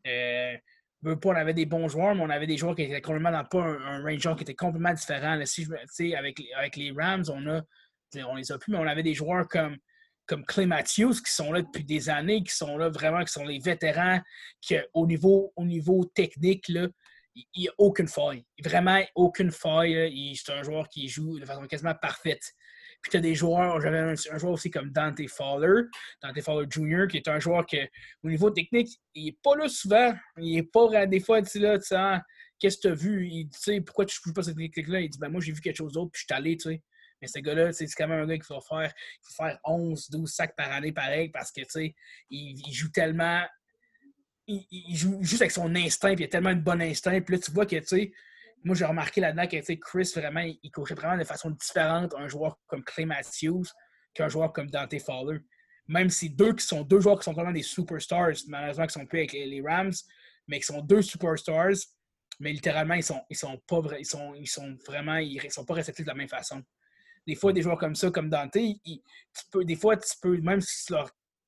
Euh, 0.08 0.58
on 1.06 1.36
avait 1.36 1.54
des 1.54 1.66
bons 1.66 1.90
joueurs, 1.90 2.16
mais 2.16 2.22
on 2.22 2.30
avait 2.30 2.48
des 2.48 2.56
joueurs 2.56 2.76
qui 2.76 2.84
étaient 2.84 3.02
complètement 3.02 3.32
dans 3.32 3.44
pas 3.44 3.62
un, 3.62 4.02
range 4.02 4.36
qui 4.38 4.44
était 4.44 4.56
complètement 4.56 4.94
différent. 4.94 5.38
si 5.46 6.16
avec, 6.16 6.42
avec 6.56 6.76
les 6.78 6.92
Rams, 6.92 7.26
on 7.28 7.46
a 7.48 7.62
on 8.22 8.36
les 8.36 8.52
a 8.52 8.58
plus, 8.58 8.72
mais 8.72 8.78
on 8.78 8.88
avait 8.88 9.04
des 9.04 9.14
joueurs 9.14 9.48
comme, 9.48 9.78
comme 10.26 10.46
Clay 10.46 10.66
Matthews 10.66 11.14
qui 11.14 11.32
sont 11.32 11.52
là 11.52 11.62
depuis 11.62 11.84
des 11.84 12.10
années, 12.10 12.44
qui 12.44 12.54
sont 12.56 12.78
là 12.78 12.90
vraiment, 12.90 13.24
qui 13.24 13.32
sont 13.32 13.46
les 13.46 13.60
vétérans, 13.60 14.22
qui 14.62 14.78
au 14.94 15.08
niveau, 15.08 15.52
au 15.56 15.66
niveau 15.66 16.06
technique, 16.06 16.68
là, 16.70 16.88
il 17.36 17.46
n'y 17.56 17.68
a 17.68 17.72
aucune 17.78 18.08
faille. 18.08 18.46
Vraiment, 18.64 19.02
aucune 19.16 19.52
faille. 19.52 20.36
C'est 20.36 20.52
un 20.52 20.64
joueur 20.64 20.88
qui 20.90 21.08
joue 21.08 21.40
de 21.40 21.46
façon 21.46 21.66
quasiment 21.68 21.96
parfaite. 21.96 22.44
Puis 23.02 23.12
tu 23.12 23.18
as 23.18 23.20
des 23.20 23.36
joueurs, 23.36 23.82
j'avais 23.82 24.00
un, 24.00 24.16
joueur 24.16 24.54
aussi 24.54 24.72
comme 24.72 24.90
Dante 24.92 25.28
Fowler, 25.28 25.84
Dante 26.22 26.42
Fowler 26.42 26.68
Jr., 26.70 27.08
qui 27.10 27.18
est 27.18 27.28
un 27.28 27.40
joueur 27.40 27.66
qui, 27.66 27.78
au 28.24 28.30
niveau 28.30 28.50
technique, 28.50 28.98
il 29.14 29.26
n'est 29.26 29.38
pas 29.44 29.58
là 29.58 29.68
souvent. 29.68 30.14
Il 30.38 30.56
n'est 30.56 30.64
pas 30.64 31.06
des 31.06 31.20
fois, 31.20 31.42
tu 31.42 31.60
là, 31.60 31.78
tu 31.78 31.86
sais, 31.86 31.96
ah, 31.96 32.24
qu'est-ce 32.60 32.78
que 32.78 32.82
tu 32.84 32.88
as 32.88 32.96
vu? 32.96 33.28
Il 33.28 33.50
dit, 33.50 33.82
pourquoi 33.82 34.06
tu 34.06 34.18
ne 34.18 34.30
joues 34.30 34.34
pas 34.34 34.44
cette 34.44 34.56
technique-là? 34.56 35.02
Il 35.02 35.10
dit, 35.10 35.20
ben 35.20 35.30
moi, 35.30 35.42
j'ai 35.42 35.52
vu 35.52 35.60
quelque 35.60 35.76
chose 35.76 35.92
d'autre, 35.92 36.12
puis 36.12 36.22
je 36.22 36.34
suis 36.34 36.40
allé, 36.40 36.56
tu 36.56 36.70
sais. 36.70 36.82
Mais 37.24 37.28
ce 37.28 37.40
gars-là, 37.40 37.72
c'est 37.72 37.88
quand 37.88 38.10
même 38.10 38.22
un 38.22 38.28
gars 38.28 38.38
qui 38.38 38.54
va 38.54 38.60
faire, 38.60 38.94
faire 39.38 39.60
11, 39.64 40.10
12 40.10 40.30
sacs 40.30 40.56
par 40.58 40.72
année 40.74 40.92
pareil 40.92 41.30
parce 41.30 41.54
que, 41.54 41.62
tu 41.62 41.70
sais, 41.70 41.96
il, 42.30 42.74
joue 42.74 42.90
tellement. 42.90 43.44
Il, 44.48 44.96
joue 44.96 45.20
juste 45.22 45.42
avec 45.42 45.52
son 45.52 45.74
instinct, 45.76 46.16
puis 46.16 46.24
il 46.24 46.28
a 46.28 46.30
tellement 46.30 46.54
de 46.54 46.60
bon 46.60 46.82
instinct. 46.82 47.20
Puis 47.22 47.36
là, 47.36 47.42
tu 47.42 47.52
vois 47.52 47.66
que, 47.66 47.78
tu 47.78 47.86
sais, 47.86 48.12
moi, 48.64 48.76
j'ai 48.76 48.86
remarqué 48.86 49.22
là-dedans 49.22 49.48
que, 49.48 49.74
Chris, 49.76 50.12
vraiment, 50.16 50.42
il, 50.42 50.72
coachait 50.72 50.96
vraiment 50.96 51.18
de 51.18 51.24
façon 51.24 51.50
différente 51.52 52.14
un 52.18 52.28
joueur 52.28 52.58
comme 52.68 52.84
Clay 52.84 53.06
Matthews 53.06 53.66
qu'un 54.14 54.30
joueur 54.30 54.54
comme 54.54 54.70
Dante 54.70 55.00
Fowler. 55.00 55.40
Même 55.88 56.10
si 56.10 56.30
deux 56.30 56.54
qui 56.54 56.66
sont 56.66 56.82
deux 56.84 57.02
joueurs 57.02 57.20
qui 57.20 57.26
sont 57.26 57.34
vraiment 57.34 57.52
des 57.52 57.64
superstars, 57.64 58.36
malheureusement, 58.48 58.88
qui 58.88 58.94
sont 58.94 59.06
plus 59.06 59.20
avec 59.20 59.34
les, 59.34 59.62
Rams, 59.62 59.92
mais 60.48 60.60
qui 60.60 60.66
sont 60.66 60.82
deux 60.82 61.02
superstars, 61.02 61.76
mais 62.40 62.52
littéralement, 62.52 62.96
ils 62.96 63.04
sont, 63.04 63.22
ils 63.30 63.36
sont 63.36 63.62
pas 63.68 63.82
ils 64.00 64.06
sont, 64.06 64.34
ils 64.36 64.48
sont 64.48 64.78
vraiment, 64.88 65.18
ils 65.18 65.52
sont 65.52 65.66
pas 65.66 65.74
réceptifs 65.76 66.06
de 66.06 66.12
la 66.12 66.16
même 66.16 66.30
façon. 66.30 66.62
Des 67.28 67.36
fois, 67.36 67.54
des 67.54 67.62
joueurs 67.62 67.78
comme 67.78 67.96
ça, 67.96 68.12
comme 68.12 68.30
Dante, 68.30 68.54
des 68.54 69.76
fois, 69.76 69.98
tu 69.98 70.14
peux, 70.22 70.38
même 70.38 70.62
si 70.62 70.84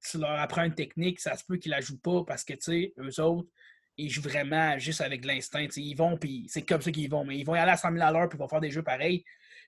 tu 0.09 0.17
leur, 0.17 0.31
apprends 0.31 0.63
une 0.63 0.75
technique, 0.75 1.19
ça 1.19 1.35
se 1.35 1.43
peut 1.43 1.57
qu'ils 1.57 1.71
la 1.71 1.81
jouent 1.81 1.99
pas 1.99 2.23
parce 2.25 2.43
que, 2.43 2.53
tu 2.53 2.61
sais, 2.61 2.93
eux 2.99 3.21
autres, 3.21 3.49
ils 3.97 4.09
jouent 4.09 4.21
vraiment 4.21 4.77
juste 4.77 5.01
avec 5.01 5.25
l'instinct. 5.25 5.67
Ils 5.75 5.95
vont, 5.95 6.17
puis 6.17 6.45
c'est 6.49 6.63
comme 6.63 6.81
ça 6.81 6.91
qu'ils 6.91 7.09
vont. 7.09 7.23
Mais 7.23 7.37
ils 7.37 7.45
vont 7.45 7.55
y 7.55 7.59
aller 7.59 7.71
à 7.71 7.77
100 7.77 7.93
000 7.93 8.03
à 8.03 8.11
l'heure, 8.11 8.27
puis 8.27 8.37
ils 8.37 8.39
vont 8.39 8.47
faire 8.47 8.61
des 8.61 8.71
jeux 8.71 8.83
pareils. 8.83 9.23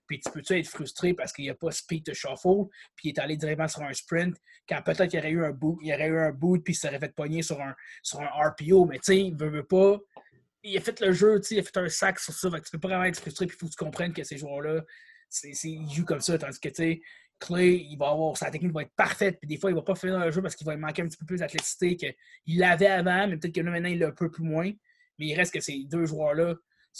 Puis 0.06 0.20
tu 0.20 0.32
peux-tu 0.32 0.58
être 0.58 0.68
frustré 0.68 1.14
parce 1.14 1.34
qu'il 1.34 1.46
n'y 1.46 1.50
a 1.50 1.56
pas 1.56 1.72
speed 1.72 2.06
de 2.06 2.14
shuffle, 2.14 2.68
puis 2.96 3.10
il 3.10 3.10
est 3.10 3.20
allé 3.20 3.36
directement 3.36 3.68
sur 3.68 3.84
un 3.84 3.94
sprint, 3.94 4.36
quand 4.68 4.82
peut-être 4.82 5.08
qu'il 5.08 5.16
y 5.16 5.20
aurait 5.20 5.32
eu 5.32 5.46
un 5.46 5.52
boot, 5.52 5.78
il 5.82 5.90
y 5.90 5.94
aurait 5.94 6.08
eu 6.08 6.20
un 6.20 6.32
boot, 6.32 6.64
puis 6.64 6.74
il 6.74 6.78
serait 6.78 7.00
fait 7.00 7.14
pogner 7.14 7.42
sur 7.42 7.62
un, 7.62 7.76
sur 8.04 8.22
un 8.22 8.28
RPO. 8.28 8.86
Mais 8.86 8.98
tu 8.98 9.04
sais, 9.04 9.20
il 9.20 9.36
veut, 9.36 9.50
veut 9.50 9.66
pas. 9.66 10.00
Il 10.64 10.78
a 10.78 10.82
fait 10.82 11.00
le 11.02 11.12
jeu, 11.12 11.42
il 11.52 11.60
a 11.60 11.64
fait 11.64 11.78
un 11.78 11.90
sac 11.90 12.20
sur 12.20 12.34
ça. 12.34 12.50
Tu 12.50 12.72
peux 12.72 12.80
pas 12.80 12.88
vraiment 12.90 13.04
être 13.04 13.20
frustré, 13.20 13.48
puis 13.48 13.56
il 13.56 13.60
faut 13.60 13.68
que 13.68 13.72
tu 13.72 13.78
comprennes 13.78 14.14
que 14.14 14.24
ces 14.24 14.38
joueurs-là, 14.38 14.82
c'est, 15.30 15.52
il 15.64 15.90
joue 15.94 16.06
comme 16.06 16.22
ça. 16.22 16.38
Tandis 16.38 16.60
que, 16.60 16.70
tu 16.70 16.76
sais, 16.76 17.02
Clay, 17.40 17.86
il 17.90 17.98
va 17.98 18.10
avoir, 18.10 18.36
sa 18.36 18.50
technique 18.50 18.72
va 18.72 18.82
être 18.82 18.96
parfaite, 18.96 19.40
puis 19.40 19.48
des 19.48 19.58
fois, 19.58 19.70
il 19.70 19.76
va 19.76 19.82
pas 19.82 19.96
finir 19.96 20.20
le 20.20 20.32
jeu 20.32 20.42
parce 20.42 20.56
qu'il 20.56 20.66
va 20.66 20.76
manquer 20.76 21.04
un 21.04 21.08
petit 21.08 21.18
peu 21.18 21.26
plus 21.26 21.40
d'athléticité 21.40 21.96
qu'il 21.96 22.64
avait 22.64 22.88
avant, 22.88 23.28
mais 23.28 23.38
peut-être 23.38 23.54
que 23.54 23.62
là, 23.62 23.72
maintenant, 23.72 23.90
il 23.90 24.00
l'a 24.00 24.08
un 24.08 24.12
peu 24.12 24.32
plus 24.32 24.44
moins. 24.44 24.72
Mais 25.20 25.28
il 25.28 25.36
reste 25.36 25.54
que 25.54 25.60
ces 25.60 25.84
deux 25.86 26.06
joueurs-là, 26.06 26.56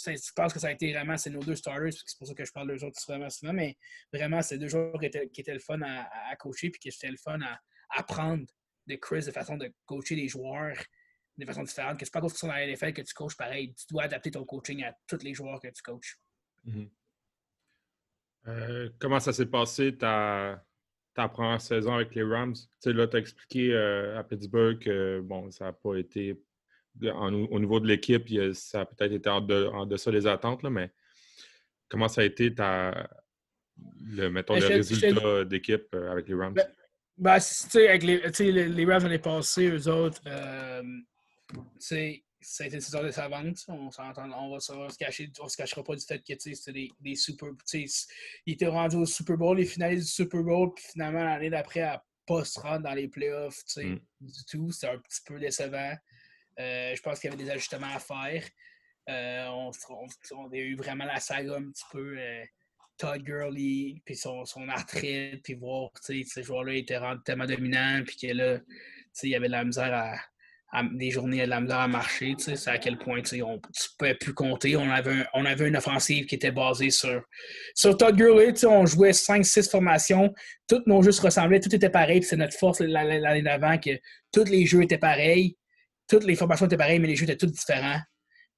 je 0.06 0.32
pense 0.34 0.52
que 0.52 0.60
ça 0.60 0.68
a 0.68 0.72
été 0.72 0.92
vraiment, 0.92 1.16
c'est 1.16 1.30
nos 1.30 1.40
deux 1.40 1.56
starters, 1.56 1.92
c'est 1.92 2.18
pour 2.18 2.26
ça 2.26 2.34
que 2.34 2.44
je 2.44 2.52
parle 2.52 2.68
d'eux 2.68 2.84
autres 2.84 3.00
vraiment 3.08 3.30
souvent, 3.30 3.52
mais 3.52 3.76
vraiment, 4.12 4.42
c'est 4.42 4.58
deux 4.58 4.68
joueurs 4.68 4.98
qui 5.00 5.06
étaient, 5.06 5.54
le 5.54 5.58
fun 5.58 5.80
à, 5.82 6.36
coacher, 6.36 6.70
puis 6.70 6.80
qui 6.80 6.88
étaient 6.88 7.10
le 7.10 7.16
fun 7.16 7.40
à 7.40 7.58
apprendre 7.96 8.44
de 8.86 8.94
Chris 8.96 9.24
de 9.24 9.32
façon 9.32 9.56
de 9.56 9.72
coacher 9.86 10.14
les 10.14 10.28
joueurs 10.28 10.76
de 11.36 11.44
façon 11.44 11.62
différente. 11.62 11.98
Que 11.98 12.04
c'est 12.04 12.12
pas 12.12 12.20
parce 12.20 12.38
que 12.38 12.46
dans 12.46 12.52
la 12.52 12.66
NFL 12.66 12.92
que 12.92 13.02
tu 13.02 13.14
coaches 13.14 13.36
pareil. 13.36 13.74
Tu 13.74 13.86
dois 13.90 14.04
adapter 14.04 14.30
ton 14.30 14.44
coaching 14.44 14.82
à 14.82 14.92
tous 15.06 15.22
les 15.22 15.34
joueurs 15.34 15.60
que 15.60 15.68
tu 15.68 15.82
coaches. 15.82 16.18
Mm-hmm. 16.66 16.90
Euh, 18.48 18.88
comment 18.98 19.20
ça 19.20 19.32
s'est 19.32 19.46
passé 19.46 19.96
ta, 19.96 20.64
ta, 21.14 21.28
première 21.28 21.60
saison 21.60 21.94
avec 21.94 22.14
les 22.14 22.22
Rams? 22.22 22.54
Tu 22.54 22.60
sais, 22.80 22.92
là, 22.92 23.06
tu 23.06 23.16
as 23.16 23.20
expliqué 23.20 23.72
euh, 23.72 24.18
à 24.18 24.24
Pittsburgh 24.24 24.78
que 24.78 25.20
bon, 25.20 25.50
ça 25.50 25.66
n'a 25.66 25.72
pas 25.72 25.96
été 25.96 26.40
au 27.00 27.60
niveau 27.60 27.78
de 27.78 27.86
l'équipe, 27.86 28.28
ça 28.54 28.80
a 28.80 28.86
peut-être 28.86 29.12
été 29.12 29.28
en, 29.28 29.40
de, 29.40 29.66
en, 29.66 29.86
deçà 29.86 30.10
des 30.10 30.26
attentes, 30.26 30.64
là, 30.64 30.70
mais 30.70 30.90
comment 31.88 32.08
ça 32.08 32.22
a 32.22 32.24
été 32.24 32.52
ta, 32.52 33.08
le, 34.00 34.28
mettons, 34.30 34.54
ben, 34.54 34.68
le 34.68 34.76
résultat 34.76 35.44
d'équipe 35.44 35.86
euh, 35.94 36.10
avec 36.10 36.26
les 36.28 36.34
Rams? 36.34 36.54
Ben, 36.54 36.66
ben 37.16 37.38
avec 37.88 38.02
les, 38.02 38.20
les, 38.40 38.68
les 38.68 38.84
Rams 38.84 39.02
l'année 39.04 39.18
passée, 39.18 39.68
eux 39.68 39.88
autres, 39.88 40.20
ça 42.40 42.64
a 42.64 42.66
été 42.66 42.76
une 42.76 42.82
saison 42.82 43.02
de 43.02 43.10
savante. 43.10 43.58
On 43.68 43.90
s'entend, 43.90 44.30
on 44.30 44.52
va, 44.52 44.60
se 44.60 44.96
cacher, 44.96 45.30
on 45.40 45.48
se 45.48 45.56
cachera 45.56 45.82
pas 45.82 45.96
du 45.96 46.04
fait 46.04 46.18
que 46.18 46.34
c'était 46.38 46.72
des, 46.72 46.90
des 47.00 47.14
super. 47.16 47.50
Il 47.74 48.52
était 48.52 48.66
rendu 48.66 48.96
au 48.96 49.06
Super 49.06 49.36
Bowl, 49.36 49.56
les 49.56 49.66
finalistes 49.66 50.06
du 50.06 50.12
Super 50.12 50.42
Bowl, 50.42 50.72
puis 50.74 50.84
finalement 50.92 51.24
l'année 51.24 51.50
d'après, 51.50 51.80
à 51.80 52.04
pas 52.26 52.44
se 52.44 52.60
rendre 52.60 52.84
dans 52.84 52.94
les 52.94 53.08
playoffs 53.08 53.62
mm. 53.76 53.96
du 54.20 54.44
tout. 54.48 54.70
C'était 54.70 54.92
un 54.92 54.98
petit 54.98 55.20
peu 55.26 55.40
décevant. 55.40 55.94
Euh, 56.60 56.94
je 56.94 57.02
pense 57.02 57.20
qu'il 57.20 57.30
y 57.30 57.32
avait 57.32 57.42
des 57.42 57.50
ajustements 57.50 57.94
à 57.94 57.98
faire. 57.98 58.44
Euh, 59.08 59.46
on, 59.48 59.70
on, 60.32 60.50
a 60.50 60.56
eu 60.56 60.76
vraiment 60.76 61.06
la 61.06 61.18
saga 61.18 61.56
un 61.56 61.70
petit 61.70 61.84
peu 61.90 62.18
euh, 62.18 62.44
Todd 62.98 63.22
Gurley, 63.22 64.02
puis 64.04 64.16
son, 64.16 64.44
son 64.44 64.68
arthrite, 64.68 65.42
puis 65.42 65.54
voir 65.54 65.90
ces 66.02 66.24
joueurs-là 66.42 66.74
étaient 66.74 66.98
rendus 66.98 67.22
tellement 67.24 67.46
dominants, 67.46 68.02
puis 68.04 68.16
que 68.16 68.32
là, 68.34 68.60
il 69.22 69.30
y 69.30 69.34
avait 69.34 69.46
de 69.46 69.52
la 69.52 69.64
misère 69.64 69.94
à 69.94 70.18
des 70.92 71.10
journées 71.10 71.42
à 71.42 71.46
la 71.46 71.56
à 71.56 71.88
marcher, 71.88 72.34
tu 72.36 72.54
c'est 72.56 72.70
à 72.70 72.78
quel 72.78 72.98
point 72.98 73.22
tu 73.22 73.38
ne 73.38 73.56
pouvais 73.98 74.14
plus 74.14 74.34
compter. 74.34 74.76
On 74.76 74.90
avait, 74.90 75.24
on 75.32 75.44
avait 75.46 75.66
une 75.68 75.76
offensive 75.76 76.26
qui 76.26 76.34
était 76.34 76.50
basée 76.50 76.90
sur, 76.90 77.22
sur 77.74 77.96
Todd 77.96 78.16
Gurley. 78.16 78.52
Tu 78.52 78.66
on 78.66 78.84
jouait 78.84 79.12
5-6 79.12 79.70
formations. 79.70 80.32
Tous 80.68 80.82
nos 80.86 81.02
jeux 81.02 81.12
se 81.12 81.22
ressemblaient, 81.22 81.60
tout 81.60 81.74
était 81.74 81.88
pareil. 81.88 82.22
C'est 82.22 82.36
notre 82.36 82.56
force 82.56 82.80
l'année 82.80 83.42
d'avant 83.42 83.78
que 83.78 83.90
tous 84.32 84.44
les 84.44 84.66
jeux 84.66 84.82
étaient 84.82 84.98
pareils. 84.98 85.56
Toutes 86.06 86.24
les 86.24 86.36
formations 86.36 86.66
étaient 86.66 86.76
pareilles, 86.76 86.98
mais 86.98 87.08
les 87.08 87.16
jeux 87.16 87.24
étaient 87.24 87.36
tous 87.36 87.52
différents. 87.52 88.00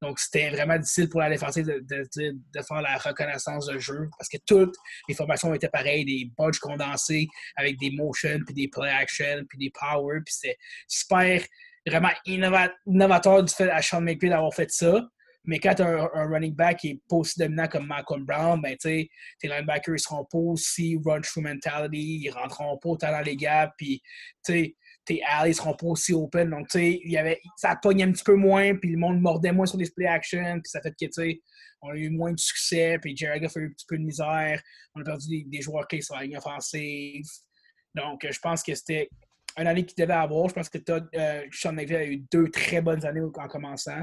Donc, 0.02 0.18
c'était 0.18 0.48
vraiment 0.48 0.78
difficile 0.78 1.10
pour 1.10 1.20
la 1.20 1.28
défensive 1.28 1.66
de, 1.66 1.84
de, 1.86 2.62
faire 2.62 2.80
la 2.80 2.96
reconnaissance 2.96 3.66
de 3.66 3.78
jeu 3.78 4.08
parce 4.16 4.30
que 4.30 4.38
toutes 4.46 4.74
les 5.08 5.14
formations 5.14 5.52
étaient 5.52 5.68
pareilles, 5.68 6.06
des 6.06 6.30
budges 6.38 6.58
condensés 6.58 7.28
avec 7.56 7.78
des 7.78 7.90
motions, 7.90 8.38
puis 8.46 8.54
des 8.54 8.68
play 8.68 8.88
action, 8.88 9.44
puis 9.46 9.58
des 9.58 9.70
power, 9.78 10.20
puis 10.24 10.34
c'était 10.34 10.56
super 10.88 11.42
vraiment 11.86 12.10
innovateur 12.26 13.42
du 13.42 13.52
fait 13.52 13.70
à 13.70 13.82
Sean 13.82 14.00
McVay 14.00 14.28
d'avoir 14.28 14.54
fait 14.54 14.70
ça. 14.70 15.02
Mais 15.44 15.58
quand 15.58 15.74
tu 15.74 15.82
un, 15.82 16.06
running 16.12 16.54
back 16.54 16.78
qui 16.78 17.02
pas 17.08 17.16
aussi 17.16 17.38
dominant 17.38 17.66
comme 17.66 17.86
Malcolm 17.86 18.24
Brown, 18.24 18.60
ben, 18.60 18.76
tes 18.76 19.08
linebackers 19.42 19.94
ne 19.94 19.98
seront 19.98 20.24
pas 20.26 20.38
aussi 20.38 20.98
run-through 21.02 21.42
mentality, 21.42 22.20
ils 22.24 22.30
rentreront 22.30 22.76
pas 22.76 22.90
autant 22.90 23.10
dans 23.10 23.22
les 23.22 23.36
gaps, 23.36 23.72
puis 23.78 24.02
tes 24.42 24.76
allies 25.26 25.54
seront 25.54 25.74
pas 25.74 25.86
aussi 25.86 26.12
open. 26.12 26.50
Donc, 26.50 26.68
y 26.74 27.16
avait, 27.16 27.40
ça 27.56 27.74
pognait 27.76 28.04
un 28.04 28.12
petit 28.12 28.24
peu 28.24 28.34
moins, 28.34 28.76
puis 28.76 28.90
le 28.90 28.98
monde 28.98 29.20
mordait 29.20 29.52
moins 29.52 29.66
sur 29.66 29.78
les 29.78 29.90
play 29.90 30.06
action, 30.06 30.60
puis 30.60 30.70
ça 30.70 30.80
fait 30.82 30.92
que, 30.92 31.38
on 31.82 31.90
a 31.90 31.96
eu 31.96 32.10
moins 32.10 32.32
de 32.32 32.38
succès, 32.38 32.98
puis 33.00 33.16
Jared 33.16 33.42
a 33.42 33.48
fait 33.48 33.64
un 33.64 33.70
petit 33.70 33.86
peu 33.88 33.96
de 33.96 34.04
misère. 34.04 34.60
On 34.94 35.00
a 35.00 35.04
perdu 35.04 35.44
des, 35.44 35.62
joueurs 35.62 35.88
clés 35.88 36.02
sur 36.02 36.14
la 36.14 36.24
ligne 36.24 36.36
offensive. 36.36 37.24
Donc, 37.94 38.26
je 38.30 38.38
pense 38.40 38.62
que 38.62 38.74
c'était 38.74 39.08
une 39.56 39.66
année 39.66 39.84
qu'il 39.84 39.96
devait 39.96 40.14
avoir. 40.14 40.48
Je 40.48 40.54
pense 40.54 40.68
que 40.68 40.78
Todd, 40.78 41.08
euh, 41.14 41.46
Sean 41.50 41.72
McVay 41.72 41.96
a 41.96 42.06
eu 42.06 42.24
deux 42.32 42.48
très 42.50 42.80
bonnes 42.80 43.04
années 43.04 43.20
en 43.20 43.48
commençant. 43.48 44.02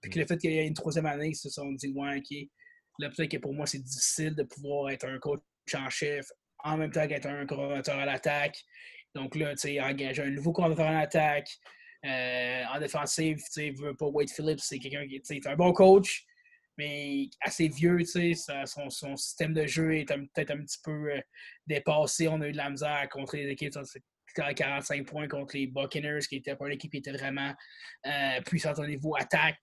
Puis 0.00 0.10
que 0.10 0.18
le 0.18 0.26
fait 0.26 0.38
qu'il 0.38 0.52
y 0.52 0.58
ait 0.58 0.66
une 0.66 0.74
troisième 0.74 1.06
année, 1.06 1.28
ils 1.28 1.36
se 1.36 1.48
sont 1.48 1.72
dit, 1.72 1.92
ouais, 1.94 2.18
OK. 2.18 2.48
Là, 2.98 3.10
peut-être 3.10 3.30
que 3.30 3.36
pour 3.38 3.52
moi, 3.52 3.66
c'est 3.66 3.82
difficile 3.82 4.34
de 4.34 4.42
pouvoir 4.42 4.90
être 4.90 5.06
un 5.06 5.18
coach 5.18 5.42
en 5.74 5.90
chef 5.90 6.26
en 6.64 6.76
même 6.76 6.90
temps 6.90 7.06
qu'être 7.06 7.26
un 7.26 7.46
coordinateur 7.46 7.98
à 7.98 8.06
l'attaque. 8.06 8.58
Donc 9.14 9.34
là, 9.34 9.54
tu 9.54 9.68
sais, 9.68 9.80
engager 9.80 10.22
un 10.22 10.30
nouveau 10.30 10.52
coordinateur 10.52 10.92
en 10.92 10.98
attaque. 10.98 11.48
Euh, 12.04 12.62
en 12.72 12.78
défensive, 12.78 13.38
tu 13.38 13.74
sais, 13.74 13.74
pas 13.98 14.06
Wade 14.06 14.30
Phillips, 14.30 14.60
c'est 14.60 14.78
quelqu'un 14.78 15.06
qui 15.06 15.16
est 15.16 15.46
un 15.46 15.56
bon 15.56 15.72
coach, 15.72 16.24
mais 16.78 17.28
assez 17.40 17.68
vieux, 17.68 17.98
tu 17.98 18.34
sais, 18.34 18.64
son, 18.66 18.90
son, 18.90 19.16
système 19.16 19.52
de 19.52 19.66
jeu 19.66 19.96
est 19.96 20.04
peut-être 20.04 20.52
un 20.52 20.58
petit 20.58 20.78
peu 20.84 21.12
euh, 21.12 21.20
dépassé. 21.66 22.28
On 22.28 22.40
a 22.42 22.48
eu 22.48 22.52
de 22.52 22.56
la 22.56 22.70
misère 22.70 22.92
à 22.92 23.06
contrer 23.06 23.44
les 23.44 23.52
équipes 23.52 23.72
à 24.42 24.54
45 24.54 25.06
points 25.06 25.28
contre 25.28 25.56
les 25.56 25.66
Buccaneers, 25.66 26.20
qui 26.28 26.36
était 26.36 26.56
pas 26.56 26.66
une 26.66 26.72
équipe 26.72 26.90
qui 26.90 26.98
était 26.98 27.12
vraiment 27.12 27.52
euh, 28.06 28.40
puissante 28.44 28.78
au 28.78 28.86
niveau 28.86 29.16
attaque. 29.16 29.58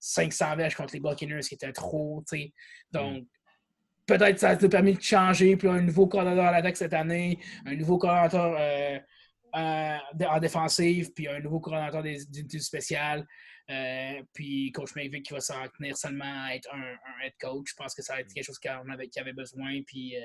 500 0.00 0.56
verges 0.56 0.74
contre 0.74 0.94
les 0.94 1.00
Buccaneers, 1.00 1.40
qui 1.40 1.54
était 1.54 1.72
trop. 1.72 2.22
sais. 2.26 2.52
Donc, 2.92 3.26
peut-être 4.06 4.38
ça 4.38 4.50
a 4.50 4.56
permis 4.68 4.94
de 4.94 5.02
changer. 5.02 5.56
Puis 5.56 5.68
un 5.68 5.80
nouveau 5.80 6.06
coordinateur 6.06 6.46
à 6.46 6.52
l'attaque 6.52 6.76
cette 6.76 6.94
année, 6.94 7.38
un 7.66 7.74
nouveau 7.74 7.98
coordinateur 7.98 8.56
euh, 8.58 8.98
euh, 9.56 10.26
en 10.28 10.40
défensive, 10.40 11.12
puis 11.14 11.28
un 11.28 11.40
nouveau 11.40 11.60
coordinateur 11.60 12.02
d'unité 12.02 12.58
spéciale. 12.58 13.26
Euh, 13.70 14.22
puis 14.34 14.70
coach 14.72 14.94
McVick 14.94 15.24
qui 15.24 15.32
va 15.32 15.40
s'en 15.40 15.66
tenir 15.78 15.96
seulement 15.96 16.44
à 16.46 16.54
être 16.54 16.68
un, 16.72 17.24
head 17.24 17.32
coach. 17.40 17.70
Je 17.70 17.74
pense 17.74 17.94
que 17.94 18.02
ça 18.02 18.14
va 18.14 18.20
être 18.20 18.32
quelque 18.32 18.44
chose 18.44 18.58
qu'on 18.58 18.90
avait, 18.90 19.08
avait 19.16 19.32
besoin. 19.32 19.80
Puis 19.86 20.16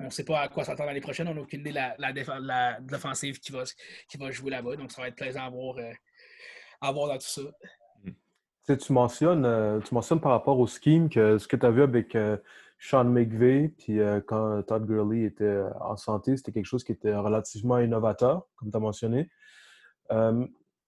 on 0.00 0.04
ne 0.04 0.10
sait 0.10 0.24
pas 0.24 0.40
à 0.40 0.48
quoi 0.48 0.64
s'attendre 0.64 0.88
l'année 0.88 1.00
prochaine. 1.00 1.28
On 1.28 1.34
n'a 1.34 1.40
aucune 1.40 1.60
idée 1.60 1.70
de 1.70 1.74
la, 1.74 1.96
la, 1.98 2.78
l'offensive 2.88 3.40
qui 3.40 3.52
va, 3.52 3.64
qui 4.08 4.16
va 4.16 4.30
jouer 4.30 4.50
là-bas. 4.50 4.76
Donc, 4.76 4.92
ça 4.92 5.02
va 5.02 5.08
être 5.08 5.16
plaisant 5.16 5.44
à 5.44 5.50
voir, 5.50 5.76
euh, 5.78 5.92
à 6.80 6.92
voir 6.92 7.08
dans 7.08 7.18
tout 7.18 7.26
ça. 7.26 7.42
Tu, 8.66 8.76
tu, 8.76 8.92
mentionnes, 8.92 9.44
euh, 9.44 9.80
par 10.22 10.32
rapport 10.32 10.58
au 10.58 10.66
scheme 10.66 11.08
que 11.08 11.38
ce 11.38 11.48
que 11.48 11.56
tu 11.56 11.66
as 11.66 11.70
vu 11.70 11.82
avec 11.82 12.14
euh, 12.14 12.36
Sean 12.78 13.04
McVay, 13.04 13.72
puis 13.76 13.98
quand 14.26 14.62
Todd 14.62 14.86
Gurley 14.86 15.24
était 15.24 15.62
en 15.80 15.96
santé, 15.96 16.36
c'était 16.36 16.52
quelque 16.52 16.66
chose 16.66 16.84
qui 16.84 16.92
était 16.92 17.14
relativement 17.14 17.78
innovateur, 17.78 18.46
comme 18.56 18.70
tu 18.70 18.76
as 18.76 18.80
mentionné. 18.80 19.30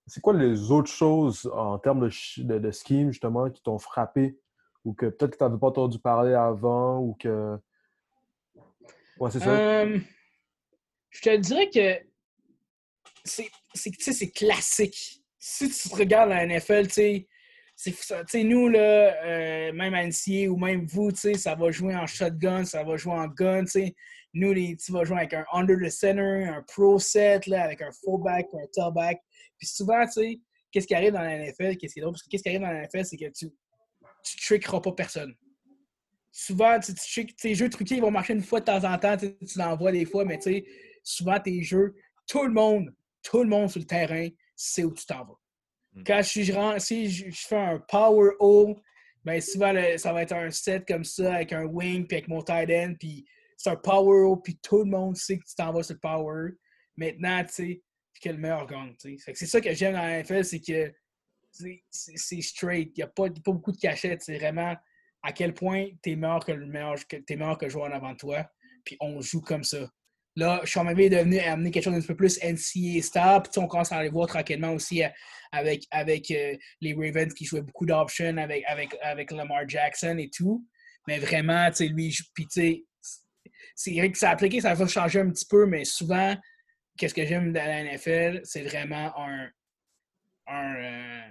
c'est 0.07 0.21
quoi 0.21 0.35
les 0.35 0.71
autres 0.71 0.91
choses 0.91 1.51
en 1.53 1.81
termes 1.81 2.09
de, 2.09 2.59
de, 2.59 2.71
scheme, 2.71 3.11
justement, 3.11 3.51
qui 3.51 3.61
t'ont 3.61 3.79
frappé 3.79 4.39
ou 4.85 4.95
que 4.95 5.07
peut-être 5.07 5.33
que 5.33 5.39
tu 5.39 5.43
n'avais 5.43 5.59
pas 5.59 5.67
entendu 5.67 5.99
parler 5.99 6.35
avant 6.35 7.01
ou 7.01 7.15
que 7.19 7.59
Je 11.11 11.21
te 11.21 11.37
dirais 11.37 11.69
que 11.69 12.01
c'est 13.75 14.31
classique. 14.31 15.23
Si 15.39 15.69
tu 15.69 15.95
regardes 15.95 16.31
la 16.31 16.47
NFL, 16.47 16.87
tu 16.87 17.27
sais, 17.77 18.45
nous, 18.45 18.69
là, 18.69 19.15
euh, 19.25 19.73
même 19.73 19.95
à 19.95 20.07
NCA 20.07 20.51
ou 20.51 20.57
même 20.57 20.87
vous, 20.87 21.11
ça 21.11 21.55
va 21.55 21.71
jouer 21.71 21.95
en 21.95 22.07
shotgun, 22.07 22.65
ça 22.65 22.83
va 22.83 22.97
jouer 22.97 23.15
en 23.15 23.27
gun. 23.27 23.65
Nous, 24.33 24.53
les, 24.53 24.77
tu 24.77 24.93
vas 24.93 25.05
jouer 25.05 25.19
avec 25.19 25.35
un 25.35 25.45
under 25.53 25.77
the 25.77 25.91
center, 25.91 26.47
un 26.47 26.63
pro 26.63 26.99
set, 26.99 27.47
là, 27.47 27.65
avec 27.65 27.83
un 27.83 27.91
fullback, 28.03 28.47
un 28.55 28.67
tailback. 28.73 29.21
Puis 29.59 29.67
souvent, 29.67 30.05
tu 30.07 30.13
sais, 30.13 30.41
qu'est-ce 30.71 30.87
qui 30.87 30.95
arrive 30.95 31.13
dans 31.13 31.23
la 31.23 31.39
NFL? 31.39 31.77
Qu'est-ce 31.77 31.95
qui 31.95 32.01
Parce 32.01 32.23
que 32.23 32.29
qu'est-ce 32.31 32.43
qui 32.43 32.49
arrive 32.49 32.61
dans 32.61 32.71
la 32.71 32.87
NFL, 32.87 33.05
c'est 33.05 33.17
que 33.17 33.31
tu 33.31 33.47
ne 33.47 33.51
trickeras 34.47 34.81
pas 34.81 34.93
personne 34.93 35.35
souvent, 36.31 36.79
tes 37.39 37.55
jeux 37.55 37.69
truqués 37.69 37.97
ils 37.97 38.01
vont 38.01 38.11
marcher 38.11 38.35
une 38.35 38.43
fois 38.43 38.61
de 38.61 38.67
temps 38.67 38.85
en 38.85 38.99
temps, 38.99 39.17
tu 39.17 39.37
l'envoies 39.57 39.93
des 39.93 40.05
fois, 40.05 40.25
mais 40.25 40.39
souvent 41.03 41.39
tes 41.41 41.63
jeux, 41.63 41.95
tout 42.27 42.45
le 42.45 42.53
monde, 42.53 42.95
tout 43.23 43.43
le 43.43 43.49
monde 43.49 43.71
sur 43.71 43.81
le 43.81 43.87
terrain 43.87 44.29
sait 44.57 44.85
où 44.85 44.93
tu 44.93 45.07
t'en 45.07 45.25
vas. 45.25 45.41
Hmm. 45.93 46.03
Quand 46.07 46.23
je, 46.23 46.79
si 46.79 47.11
je, 47.11 47.47
fais 47.47 47.57
un 47.57 47.79
power 47.79 48.31
O, 48.39 48.77
ben 49.25 49.41
souvent 49.41 49.75
ça 49.97 50.13
va 50.13 50.23
être 50.23 50.33
un 50.33 50.51
set 50.51 50.87
comme 50.87 51.05
ça 51.05 51.35
avec 51.35 51.53
un 51.53 51.65
wing 51.65 52.07
puis 52.07 52.19
avec 52.19 52.29
mon 52.29 52.43
tight 52.43 52.71
end, 52.71 52.95
puis 52.99 53.27
c'est 53.57 53.71
un 53.71 53.77
power 53.77 54.23
O, 54.23 54.37
puis 54.37 54.57
tout 54.63 54.79
le 54.79 54.91
monde 54.91 55.17
sait 55.17 55.39
que 55.39 55.45
tu 55.45 55.55
t'en 55.55 55.73
vas 55.73 55.83
sur 55.83 55.95
le 55.95 56.01
power. 56.01 56.53
Maintenant, 56.97 57.45
tu 57.45 57.53
sais, 57.53 57.83
que 58.21 58.29
le 58.29 58.39
meilleur 58.39 58.67
gagne. 58.67 58.95
C'est 58.99 59.47
ça 59.47 59.61
que 59.61 59.73
j'aime 59.73 59.95
dans 59.95 60.03
la 60.03 60.23
NFL, 60.23 60.45
c'est 60.45 60.61
que 60.61 60.93
c'est 61.91 62.41
straight. 62.43 62.93
Il 62.95 62.99
n'y 62.99 63.03
a 63.03 63.07
pas, 63.07 63.29
pas, 63.29 63.53
beaucoup 63.53 63.73
de 63.73 63.79
cachettes. 63.79 64.23
C'est 64.23 64.39
vraiment 64.39 64.77
à 65.23 65.33
quel 65.33 65.55
point 65.55 65.87
tu 66.03 66.13
es 66.13 66.17
meilleur 66.17 66.45
que 66.45 66.53
le 66.53 66.67
meilleur, 66.67 66.95
que, 67.07 67.17
es 67.17 67.37
meilleur 67.37 67.59
que 67.59 67.67
le 67.67 67.71
joueur 67.71 67.93
avant 67.93 68.13
de 68.13 68.17
toi, 68.17 68.47
puis 68.85 68.97
on 69.01 69.21
joue 69.21 69.41
comme 69.41 69.65
ça. 69.65 69.89
Là, 70.37 70.63
McVay 70.77 71.07
est 71.07 71.11
devenu 71.11 71.39
amener 71.41 71.71
quelque 71.71 71.85
chose 71.85 71.95
d'un 71.95 72.07
peu 72.07 72.17
plus 72.17 72.39
NCA 72.43 73.41
puis 73.41 73.59
on 73.59 73.67
commence 73.67 73.91
à 73.93 73.97
aller 73.97 74.09
voir 74.09 74.29
tranquillement 74.29 74.73
aussi 74.73 75.03
euh, 75.03 75.09
avec, 75.51 75.87
avec 75.91 76.31
euh, 76.31 76.57
les 76.81 76.95
Ravens 76.95 77.35
qui 77.35 77.45
jouaient 77.45 77.63
beaucoup 77.63 77.85
d'options 77.85 78.37
avec, 78.37 78.65
avec, 78.67 78.97
avec 79.03 79.33
Lamar 79.33 79.69
Jackson 79.69 80.17
et 80.19 80.31
tout. 80.31 80.65
Mais 81.09 81.19
vraiment, 81.19 81.69
tu 81.71 81.77
sais, 81.77 81.87
lui, 81.89 82.17
puis 82.33 82.47
tu 82.47 82.61
sais, 82.61 82.85
c'est 83.75 83.93
vrai 83.95 84.13
que 84.13 84.19
ça 84.19 84.31
a 84.31 84.33
appliqué, 84.33 84.61
ça 84.61 84.75
va 84.75 84.87
changer 84.87 85.21
un 85.21 85.31
petit 85.31 85.47
peu, 85.47 85.67
mais 85.67 85.85
souvent, 85.85 86.37
qu'est-ce 86.97 87.15
que 87.15 87.27
j'aime 87.27 87.53
dans 87.53 87.65
la 87.65 87.83
NFL, 87.85 88.41
c'est 88.45 88.63
vraiment 88.63 89.13
un, 89.19 89.49
un, 90.47 90.77
euh, 90.77 91.29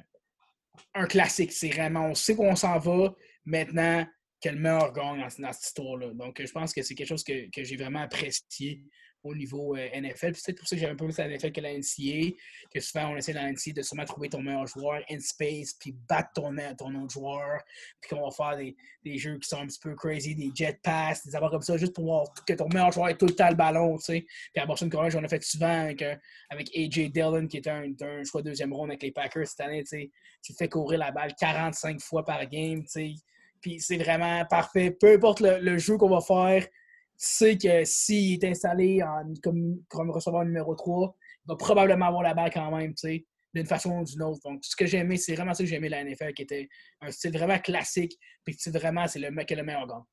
un 0.95 1.05
classique. 1.05 1.51
C'est 1.51 1.69
vraiment, 1.69 2.07
on 2.07 2.15
sait 2.15 2.35
où 2.35 2.43
on 2.43 2.55
s'en 2.55 2.77
va, 2.79 3.13
Maintenant, 3.49 4.05
quel 4.39 4.57
meilleur 4.57 4.93
gagne 4.93 5.19
dans, 5.21 5.29
cette 5.29 5.65
histoire-là. 5.65 6.13
Donc, 6.13 6.41
je 6.43 6.51
pense 6.51 6.71
que 6.71 6.81
c'est 6.81 6.95
quelque 6.95 7.07
chose 7.07 7.23
que, 7.23 7.49
que 7.49 7.63
j'ai 7.63 7.75
vraiment 7.75 8.01
apprécié 8.01 8.83
au 9.23 9.35
niveau 9.35 9.75
euh, 9.75 9.89
NFL. 9.99 10.33
C'est 10.35 10.53
pour 10.53 10.67
ça 10.67 10.75
que 10.75 10.79
j'ai 10.79 10.87
un 10.87 10.95
peu 10.95 11.05
plus 11.05 11.17
la 11.17 11.27
NFL 11.27 11.51
que 11.51 11.61
la 11.61 11.73
NCA, 11.73 12.35
que 12.73 12.79
souvent 12.79 13.09
on 13.09 13.17
essaie 13.17 13.33
dans 13.33 13.41
la 13.41 13.51
NCA 13.51 13.73
de 13.75 13.81
seulement 13.81 14.05
trouver 14.05 14.29
ton 14.29 14.41
meilleur 14.41 14.65
joueur 14.65 15.03
in 15.09 15.19
space, 15.19 15.73
puis 15.73 15.93
battre 16.07 16.29
ton, 16.35 16.55
ton 16.77 16.95
autre 17.03 17.13
joueur, 17.13 17.61
puis 17.99 18.09
qu'on 18.09 18.23
va 18.23 18.31
faire 18.31 18.57
des, 18.57 18.77
des, 19.03 19.17
jeux 19.17 19.37
qui 19.39 19.49
sont 19.49 19.57
un 19.57 19.67
petit 19.67 19.79
peu 19.79 19.93
crazy, 19.93 20.35
des 20.35 20.51
jet 20.55 20.79
pass, 20.81 21.25
des 21.25 21.35
affaires 21.35 21.49
comme 21.49 21.61
ça, 21.61 21.75
juste 21.75 21.93
pour 21.93 22.05
voir 22.05 22.27
que 22.47 22.53
ton 22.53 22.69
meilleur 22.69 22.91
joueur 22.91 23.09
ait 23.09 23.17
tout 23.17 23.25
le 23.25 23.35
temps 23.35 23.49
le 23.49 23.55
ballon, 23.55 23.97
tu 23.97 24.05
sais. 24.05 24.25
Puis 24.53 24.63
à 24.63 24.65
Boston 24.65 24.89
College, 24.89 25.15
on 25.17 25.23
a 25.23 25.27
fait 25.27 25.43
souvent 25.43 25.81
avec, 25.81 26.01
euh, 26.01 26.15
avec 26.49 26.69
AJ 26.75 27.11
Dillon, 27.11 27.47
qui 27.47 27.57
était 27.57 27.71
un, 27.71 27.91
un 28.01 28.23
choix 28.23 28.41
deuxième 28.41 28.71
ronde 28.71 28.91
avec 28.91 29.03
les 29.03 29.11
Packers 29.11 29.47
cette 29.47 29.61
année, 29.61 29.83
tu. 29.83 30.09
Tu 30.41 30.53
fais 30.53 30.69
courir 30.69 30.99
la 30.99 31.11
balle 31.11 31.35
45 31.37 31.99
fois 31.99 32.23
par 32.23 32.47
game, 32.47 32.83
tu 32.83 32.89
sais. 32.89 33.13
Puis 33.61 33.79
c'est 33.79 33.97
vraiment 33.97 34.45
parfait. 34.45 34.91
Peu 34.91 35.13
importe 35.13 35.41
le, 35.41 35.77
jeu 35.77 35.97
qu'on 35.97 36.09
va 36.09 36.21
faire, 36.21 36.63
tu 36.63 36.71
sais 37.17 37.57
que 37.57 37.83
s'il 37.83 38.33
est 38.33 38.49
installé 38.49 39.03
en, 39.03 39.33
comme, 39.43 39.81
comme 39.89 40.11
receveur 40.11 40.45
numéro 40.45 40.75
3, 40.75 41.15
il 41.45 41.49
va 41.49 41.55
probablement 41.55 42.07
avoir 42.07 42.23
la 42.23 42.33
balle 42.33 42.51
quand 42.53 42.75
même, 42.75 42.93
tu 42.93 43.07
sais, 43.07 43.25
d'une 43.53 43.65
façon 43.65 43.99
ou 43.99 44.03
d'une 44.03 44.21
autre. 44.23 44.39
Donc, 44.43 44.63
ce 44.63 44.75
que 44.75 44.85
j'ai 44.85 44.99
aimé, 44.99 45.17
c'est 45.17 45.35
vraiment 45.35 45.53
ça 45.53 45.63
que 45.63 45.69
j'ai 45.69 45.75
aimé 45.75 45.89
la 45.89 46.03
NFL, 46.03 46.33
qui 46.33 46.43
était 46.43 46.69
un 47.01 47.11
style 47.11 47.31
vraiment 47.31 47.59
classique, 47.59 48.17
puis 48.45 48.55
c'est 48.57 48.75
vraiment, 48.75 49.07
c'est 49.07 49.19
le, 49.19 49.29
le 49.29 49.63
meilleur 49.63 49.87
gars. 49.87 50.03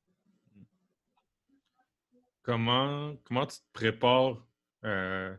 Comment, 2.41 3.15
comment 3.25 3.45
tu 3.45 3.57
te 3.57 3.71
prépares 3.73 4.45
euh, 4.85 5.35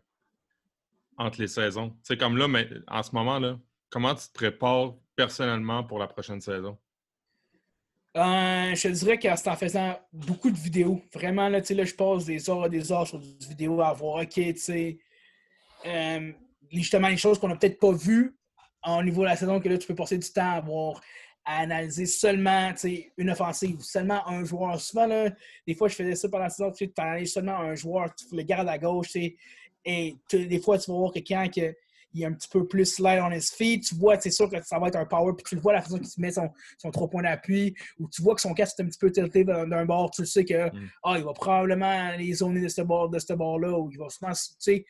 entre 1.17 1.41
les 1.41 1.49
saisons? 1.49 1.97
Sais, 2.03 2.17
comme 2.17 2.37
là, 2.37 2.49
mais 2.49 2.69
en 2.87 3.03
ce 3.03 3.13
moment, 3.15 3.39
là, 3.39 3.59
comment 3.91 4.15
tu 4.15 4.29
te 4.29 4.33
prépares 4.33 4.95
personnellement 5.17 5.85
pour 5.85 5.99
la 5.99 6.07
prochaine 6.07 6.41
saison? 6.41 6.79
Euh, 8.17 8.75
je 8.75 8.83
te 8.83 8.89
dirais 8.89 9.19
que 9.19 9.29
c'est 9.37 9.49
en 9.49 9.57
faisant 9.57 9.99
beaucoup 10.13 10.51
de 10.51 10.57
vidéos. 10.57 11.01
Vraiment, 11.13 11.49
là, 11.49 11.61
là 11.61 11.85
je 11.85 11.95
passe 11.95 12.25
des 12.25 12.49
heures 12.49 12.67
et 12.67 12.71
des 12.71 12.91
heures 12.91 13.07
sur 13.07 13.18
des 13.18 13.47
vidéos 13.49 13.80
à 13.80 13.93
voir, 13.93 14.22
OK, 14.22 14.33
tu 14.33 14.57
sais, 14.57 14.99
euh, 15.87 16.33
justement, 16.72 17.09
les 17.09 17.17
choses 17.17 17.39
qu'on 17.39 17.49
n'a 17.49 17.57
peut-être 17.57 17.79
pas 17.79 17.93
vues 17.93 18.37
au 18.87 19.03
niveau 19.03 19.22
de 19.22 19.29
la 19.29 19.37
saison, 19.37 19.61
que 19.61 19.68
là, 19.68 19.76
tu 19.76 19.87
peux 19.87 19.95
passer 19.95 20.17
du 20.17 20.29
temps 20.30 20.53
à 20.53 20.61
voir, 20.61 21.01
à 21.45 21.61
analyser 21.61 22.07
seulement 22.07 22.72
une 23.17 23.30
offensive, 23.30 23.80
seulement 23.80 24.26
un 24.26 24.45
joueur. 24.45 24.80
Souvent, 24.80 25.07
là, 25.07 25.30
des 25.67 25.75
fois, 25.75 25.89
je 25.89 25.95
faisais 25.95 26.14
ça 26.14 26.29
pendant 26.29 26.45
la 26.45 26.51
saison, 26.51 26.72
tu 26.72 26.91
analyses 26.97 27.33
seulement 27.33 27.59
un 27.59 27.75
joueur, 27.75 28.14
tu 28.14 28.35
le 28.35 28.43
gardes 28.43 28.68
à 28.68 28.79
gauche, 28.79 29.17
et 29.17 29.37
des 30.33 30.61
fois, 30.61 30.79
tu 30.79 30.91
vas 30.91 30.97
voir 30.97 31.13
quelqu'un 31.13 31.49
que 31.49 31.75
il 32.14 32.22
est 32.22 32.26
un 32.26 32.33
petit 32.33 32.49
peu 32.49 32.67
plus 32.67 32.85
slide 32.85 33.21
on 33.22 33.30
his 33.30 33.51
feet. 33.55 33.83
Tu 33.85 33.95
vois, 33.95 34.18
c'est 34.21 34.30
sûr 34.30 34.51
que 34.51 34.57
ça 34.63 34.79
va 34.79 34.89
être 34.89 34.97
un 34.97 35.07
power, 35.07 35.33
puis 35.37 35.45
tu 35.49 35.55
le 35.55 35.61
vois 35.61 35.72
la 35.72 35.83
façon 35.83 35.99
qu'il 35.99 36.09
se 36.09 36.21
met 36.21 36.33
son, 36.33 36.51
son 36.79 36.91
trois 36.91 37.09
points 37.09 37.22
d'appui, 37.22 37.75
ou 37.99 38.09
tu 38.09 38.22
vois 38.22 38.35
que 38.35 38.41
son 38.41 38.55
casque 38.55 38.79
est 38.79 38.83
un 38.83 38.87
petit 38.87 38.99
peu 38.99 39.11
tilté 39.11 39.45
d'un 39.45 39.85
bord, 39.85 40.11
tu 40.11 40.25
sais 40.26 40.45
que 40.45 40.67
mm. 40.68 40.89
ah, 41.05 41.14
il 41.18 41.25
va 41.25 41.33
probablement 41.33 42.17
les 42.17 42.35
zoner 42.35 42.63
de 42.63 42.68
ce 42.68 42.83
bord, 42.83 43.09
de 43.09 43.18
ce 43.18 43.33
bord-là, 43.33 43.79
ou 43.79 43.91
il 43.91 43.99
va 43.99 44.09
souvent, 44.09 44.33
tu 44.33 44.55
sais, 44.59 44.85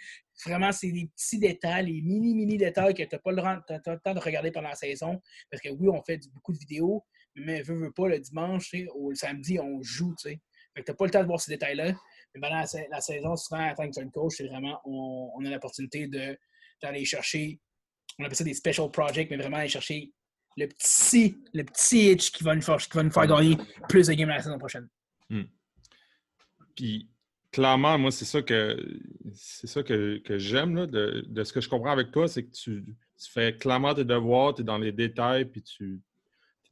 Vraiment, 0.47 0.71
c'est 0.71 0.89
les 0.89 1.07
petits 1.07 1.39
détails, 1.39 1.87
les 1.87 2.01
mini, 2.01 2.35
mini 2.35 2.57
détails 2.57 2.95
que 2.95 3.03
tu 3.03 3.09
n'as 3.13 3.19
pas, 3.19 3.33
le 3.33 3.99
temps 3.99 4.15
de 4.15 4.21
regarder 4.21 4.53
pendant 4.53 4.69
la 4.69 4.75
saison. 4.75 5.21
Parce 5.51 5.61
que 5.61 5.71
oui, 5.71 5.89
on 5.89 6.01
fait 6.03 6.21
beaucoup 6.33 6.53
de 6.53 6.59
vidéos, 6.59 7.05
mais 7.35 7.63
veux, 7.63 7.75
veux 7.75 7.93
pas, 7.93 8.09
le 8.09 8.21
dimanche 8.21 8.73
ou 8.95 9.11
le 9.11 9.17
samedi, 9.17 9.59
on 9.59 9.83
joue, 9.83 10.15
tu 10.15 10.31
sais. 10.31 10.41
Fait 10.75 10.83
que 10.83 10.87
tu 10.87 10.93
n'as 10.93 10.97
pas 10.97 11.05
le 11.07 11.11
temps 11.11 11.23
de 11.23 11.27
voir 11.27 11.41
ces 11.41 11.51
détails-là. 11.53 11.93
Mais 12.35 12.41
pendant 12.41 12.57
la, 12.57 13.01
saison, 13.01 13.37
souvent, 13.37 13.69
en 13.69 13.75
tant 13.75 13.89
que 13.89 13.95
jeune 13.95 14.11
coach, 14.11 14.35
c'est 14.37 14.47
vraiment, 14.47 14.81
on, 14.85 15.45
a 15.45 15.51
l'opportunité 15.51 16.07
d'aller 16.83 17.05
chercher, 17.05 17.61
on 18.19 18.25
appelle 18.25 18.37
ça 18.37 18.45
des 18.45 18.55
special 18.55 18.91
projects, 18.91 19.31
mais 19.31 19.37
vraiment 19.37 19.59
aller 19.59 19.69
chercher 19.69 20.13
le 20.57 20.67
petit, 20.67 21.37
le 21.55 21.63
petit 21.65 22.13
itch 22.13 22.33
qui 22.33 22.43
va 22.43 22.55
nous 22.55 22.63
faire, 22.63 22.79
qui 22.79 22.97
va 22.97 23.03
nous 23.03 23.11
faire 23.11 23.27
gagner 23.27 23.57
plus 23.89 24.09
de 24.09 24.15
games 24.15 24.29
la 24.29 24.43
saison 24.43 24.59
prochaine. 24.59 24.89
Hmm. 25.31 25.45
Puis, 26.75 27.09
clairement, 27.53 27.99
moi, 27.99 28.11
c'est 28.11 28.25
ça 28.25 28.43
que 28.43 28.77
c'est 29.35 29.67
ça 29.67 29.83
que, 29.83 30.21
j'aime 30.39 30.87
de, 30.87 31.25
de, 31.27 31.45
ce 31.45 31.53
que 31.53 31.61
je 31.61 31.69
comprends 31.69 31.93
avec 31.93 32.11
toi, 32.11 32.29
c'est 32.29 32.45
que 32.45 32.51
tu, 32.51 32.85
fais 33.33 33.57
clairement 33.57 33.95
tes 33.95 34.05
devoirs, 34.05 34.55
tu 34.55 34.63
es 34.63 34.65
dans 34.65 34.79
les 34.79 34.93
détails, 34.93 35.45
puis 35.45 35.63
tu 35.63 36.01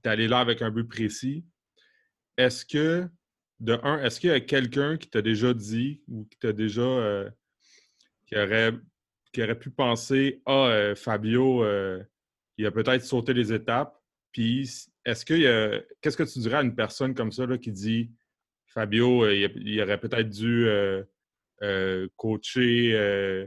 es 0.04 0.08
allé 0.08 0.28
là 0.28 0.38
avec 0.38 0.62
un 0.62 0.70
but 0.70 0.84
précis. 0.84 1.44
Est-ce 2.36 2.64
que, 2.64 3.08
de 3.60 3.78
un, 3.82 4.02
est-ce 4.04 4.20
qu'il 4.20 4.30
y 4.30 4.32
a 4.32 4.40
quelqu'un 4.40 4.96
qui 4.96 5.08
t'a 5.08 5.22
déjà 5.22 5.54
dit 5.54 6.02
ou 6.08 6.24
qui 6.24 6.38
t'a 6.38 6.52
déjà 6.52 6.82
euh, 6.82 7.30
qui, 8.26 8.36
aurait, 8.36 8.72
qui 9.36 9.42
aurait 9.42 9.58
pu 9.58 9.68
penser 9.68 10.40
Ah, 10.46 10.68
euh, 10.68 10.94
Fabio, 10.94 11.62
euh, 11.62 12.02
il 12.56 12.64
a 12.64 12.70
peut-être 12.70 13.04
sauté 13.04 13.34
les 13.34 13.52
étapes. 13.52 13.94
Puis 14.32 14.62
est-ce 15.04 15.26
que 15.26 15.86
qu'est-ce 16.00 16.16
que 16.16 16.22
tu 16.22 16.38
dirais 16.38 16.56
à 16.56 16.62
une 16.62 16.74
personne 16.74 17.14
comme 17.14 17.30
ça 17.30 17.44
là, 17.44 17.58
qui 17.58 17.70
dit 17.70 18.10
Fabio, 18.68 19.24
euh, 19.24 19.34
il, 19.34 19.82
aurait 19.82 20.00
peut-être 20.00 20.30
dû 20.30 20.66
coacher 22.16 23.46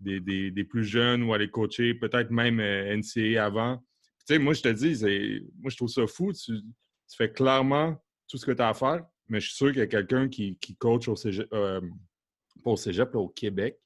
des, 0.00 0.64
plus 0.68 0.84
jeunes 0.84 1.22
ou 1.22 1.32
aller 1.32 1.48
coacher 1.48 1.94
peut-être 1.94 2.32
même 2.32 2.60
NCA 2.60 3.44
avant. 3.44 3.76
Tu 4.26 4.34
sais, 4.34 4.38
moi, 4.40 4.54
je 4.54 4.62
te 4.62 4.68
dis, 4.68 5.40
moi, 5.60 5.70
je 5.70 5.76
trouve 5.76 5.88
ça 5.88 6.04
fou. 6.08 6.32
Tu, 6.32 6.52
fais 7.16 7.30
clairement 7.30 7.96
tout 8.26 8.38
ce 8.38 8.44
que 8.44 8.52
tu 8.52 8.60
as 8.60 8.70
à 8.70 8.74
faire, 8.74 9.06
mais 9.28 9.38
je 9.38 9.46
suis 9.46 9.56
sûr 9.56 9.68
qu'il 9.68 9.78
y 9.78 9.82
a 9.82 9.86
quelqu'un 9.86 10.28
qui, 10.28 10.58
coach 10.80 11.06
au 11.06 11.14
cégep, 11.14 11.48
au, 12.64 12.76
cégep 12.76 13.14
au 13.14 13.28
Québec 13.28 13.78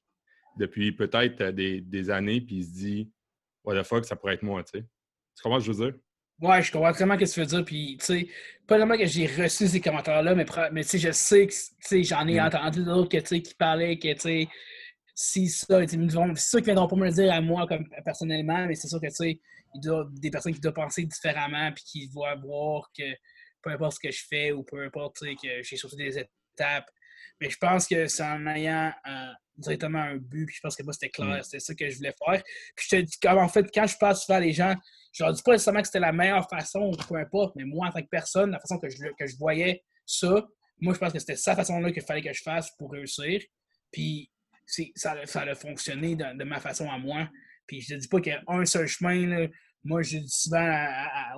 depuis 0.57 0.91
peut-être 0.91 1.43
des, 1.51 2.09
années, 2.09 2.41
puis 2.41 2.57
il 2.57 2.63
se 2.65 2.71
dit, 2.71 3.11
what 3.63 3.79
the 3.79 3.85
fuck, 3.85 4.05
ça 4.05 4.15
pourrait 4.15 4.35
être 4.35 4.43
moi, 4.43 4.63
tu 4.63 4.79
sais. 4.79 4.85
Tu 5.35 5.41
comprends 5.41 5.59
ce 5.59 5.67
que 5.67 5.73
je 5.73 5.77
veux 5.77 5.91
dire? 5.91 5.99
Ouais, 6.41 6.61
je 6.61 6.71
comprends 6.71 6.91
vraiment 6.91 7.13
ce 7.13 7.19
que 7.19 7.33
tu 7.33 7.39
veux 7.39 7.45
dire. 7.45 7.65
Puis, 7.65 7.97
tu 7.99 8.05
sais, 8.05 8.27
pas 8.67 8.77
vraiment 8.77 8.97
que 8.97 9.05
j'ai 9.05 9.27
reçu 9.27 9.67
ces 9.67 9.81
commentaires-là, 9.81 10.35
mais, 10.35 10.45
mais 10.71 10.83
tu 10.83 10.89
sais, 10.89 10.97
je 10.99 11.11
sais 11.11 11.47
que 11.47 12.03
j'en 12.03 12.27
ai 12.27 12.39
mm. 12.39 12.45
entendu 12.45 12.83
d'autres 12.83 13.09
que, 13.09 13.35
qui 13.35 13.55
parlaient 13.55 13.97
que, 13.97 14.13
tu 14.13 14.19
sais, 14.19 14.47
si 15.15 15.47
ça, 15.47 15.79
c'est 15.87 15.89
sûr 15.89 16.59
qu'ils 16.59 16.59
ne 16.59 16.63
viendront 16.65 16.87
pas 16.87 16.95
me 16.95 17.05
le 17.05 17.11
dire 17.11 17.31
à 17.31 17.39
moi 17.39 17.67
comme 17.67 17.87
personnellement, 18.03 18.65
mais 18.65 18.75
c'est 18.75 18.87
sûr 18.87 18.99
que, 18.99 19.07
tu 19.07 19.15
sais, 19.15 19.39
il 19.75 19.81
doit 19.81 20.07
des 20.11 20.31
personnes 20.31 20.53
qui 20.53 20.59
doivent 20.59 20.73
penser 20.73 21.03
différemment 21.05 21.71
puis 21.71 21.83
qui 21.83 22.09
doivent 22.09 22.41
voir 22.41 22.91
que 22.97 23.03
peu 23.61 23.71
importe 23.71 23.93
ce 23.93 24.07
que 24.07 24.11
je 24.11 24.23
fais 24.27 24.51
ou 24.51 24.63
peu 24.63 24.83
importe, 24.83 25.17
tu 25.17 25.27
sais, 25.27 25.35
que 25.35 25.63
j'ai 25.63 25.77
sauté 25.77 25.97
des 25.97 26.19
étapes. 26.19 26.89
Mais 27.39 27.49
je 27.49 27.57
pense 27.57 27.87
que 27.87 28.07
c'est 28.07 28.23
en 28.23 28.45
ayant 28.47 28.91
euh, 29.07 29.31
directement 29.57 29.99
un 29.99 30.17
but, 30.17 30.45
puis 30.45 30.55
je 30.55 30.61
pense 30.61 30.75
que 30.75 30.83
moi, 30.83 30.93
c'était 30.93 31.09
clair, 31.09 31.39
mm. 31.39 31.43
c'était 31.43 31.59
ça 31.59 31.75
que 31.75 31.89
je 31.89 31.97
voulais 31.97 32.13
faire. 32.25 32.43
Puis 32.75 32.87
je 32.89 32.95
te 32.95 33.01
dis, 33.01 33.17
en 33.27 33.47
fait, 33.47 33.69
quand 33.73 33.87
je 33.87 33.97
passe 33.97 34.25
souvent 34.25 34.39
les 34.39 34.53
gens, 34.53 34.75
je 35.11 35.23
leur 35.23 35.33
dis 35.33 35.41
pas 35.43 35.51
nécessairement 35.51 35.81
que 35.81 35.87
c'était 35.87 35.99
la 35.99 36.11
meilleure 36.11 36.47
façon, 36.49 36.91
peu 37.07 37.15
importe, 37.15 37.55
mais 37.55 37.63
moi, 37.63 37.87
en 37.87 37.91
tant 37.91 38.01
que 38.01 38.09
personne, 38.09 38.51
la 38.51 38.59
façon 38.59 38.79
que 38.79 38.89
je, 38.89 38.97
que 39.17 39.27
je 39.27 39.37
voyais 39.37 39.83
ça, 40.05 40.45
moi, 40.79 40.93
je 40.93 40.99
pense 40.99 41.13
que 41.13 41.19
c'était 41.19 41.35
sa 41.35 41.55
façon-là 41.55 41.91
qu'il 41.91 42.01
fallait 42.01 42.21
que 42.21 42.33
je 42.33 42.41
fasse 42.41 42.71
pour 42.77 42.91
réussir. 42.91 43.41
Puis 43.91 44.29
ça, 44.95 45.15
ça 45.25 45.41
a 45.41 45.55
fonctionné 45.55 46.15
de, 46.15 46.43
ma 46.43 46.59
façon 46.59 46.89
à 46.89 46.97
moi. 46.97 47.29
Puis 47.67 47.81
je 47.81 47.95
ne 47.95 47.99
dis 47.99 48.07
pas 48.07 48.19
qu'il 48.19 48.33
y 48.33 48.35
a 48.35 48.43
un 48.47 48.65
seul 48.65 48.87
chemin. 48.87 49.47
Moi, 49.83 50.01
je 50.01 50.17
dis 50.17 50.29
souvent 50.29 50.83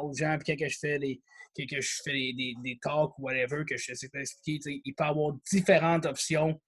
aux 0.01 0.13
gens, 0.13 0.37
puis 0.43 0.55
quand 0.55 0.67
je 0.67 0.77
fais 0.79 0.99
des, 0.99 1.21
que, 1.55 1.81
je 1.81 2.01
fais 2.03 2.11
des, 2.11 2.55
des, 2.63 2.79
talks 2.81 3.17
ou 3.19 3.23
whatever, 3.23 3.63
que 3.69 3.77
je 3.77 3.93
sais 3.93 4.09
expliquer, 4.13 4.81
il 4.83 4.95
peut 4.95 5.03
y 5.03 5.07
avoir 5.07 5.33
différentes 5.51 6.05
options. 6.05 6.59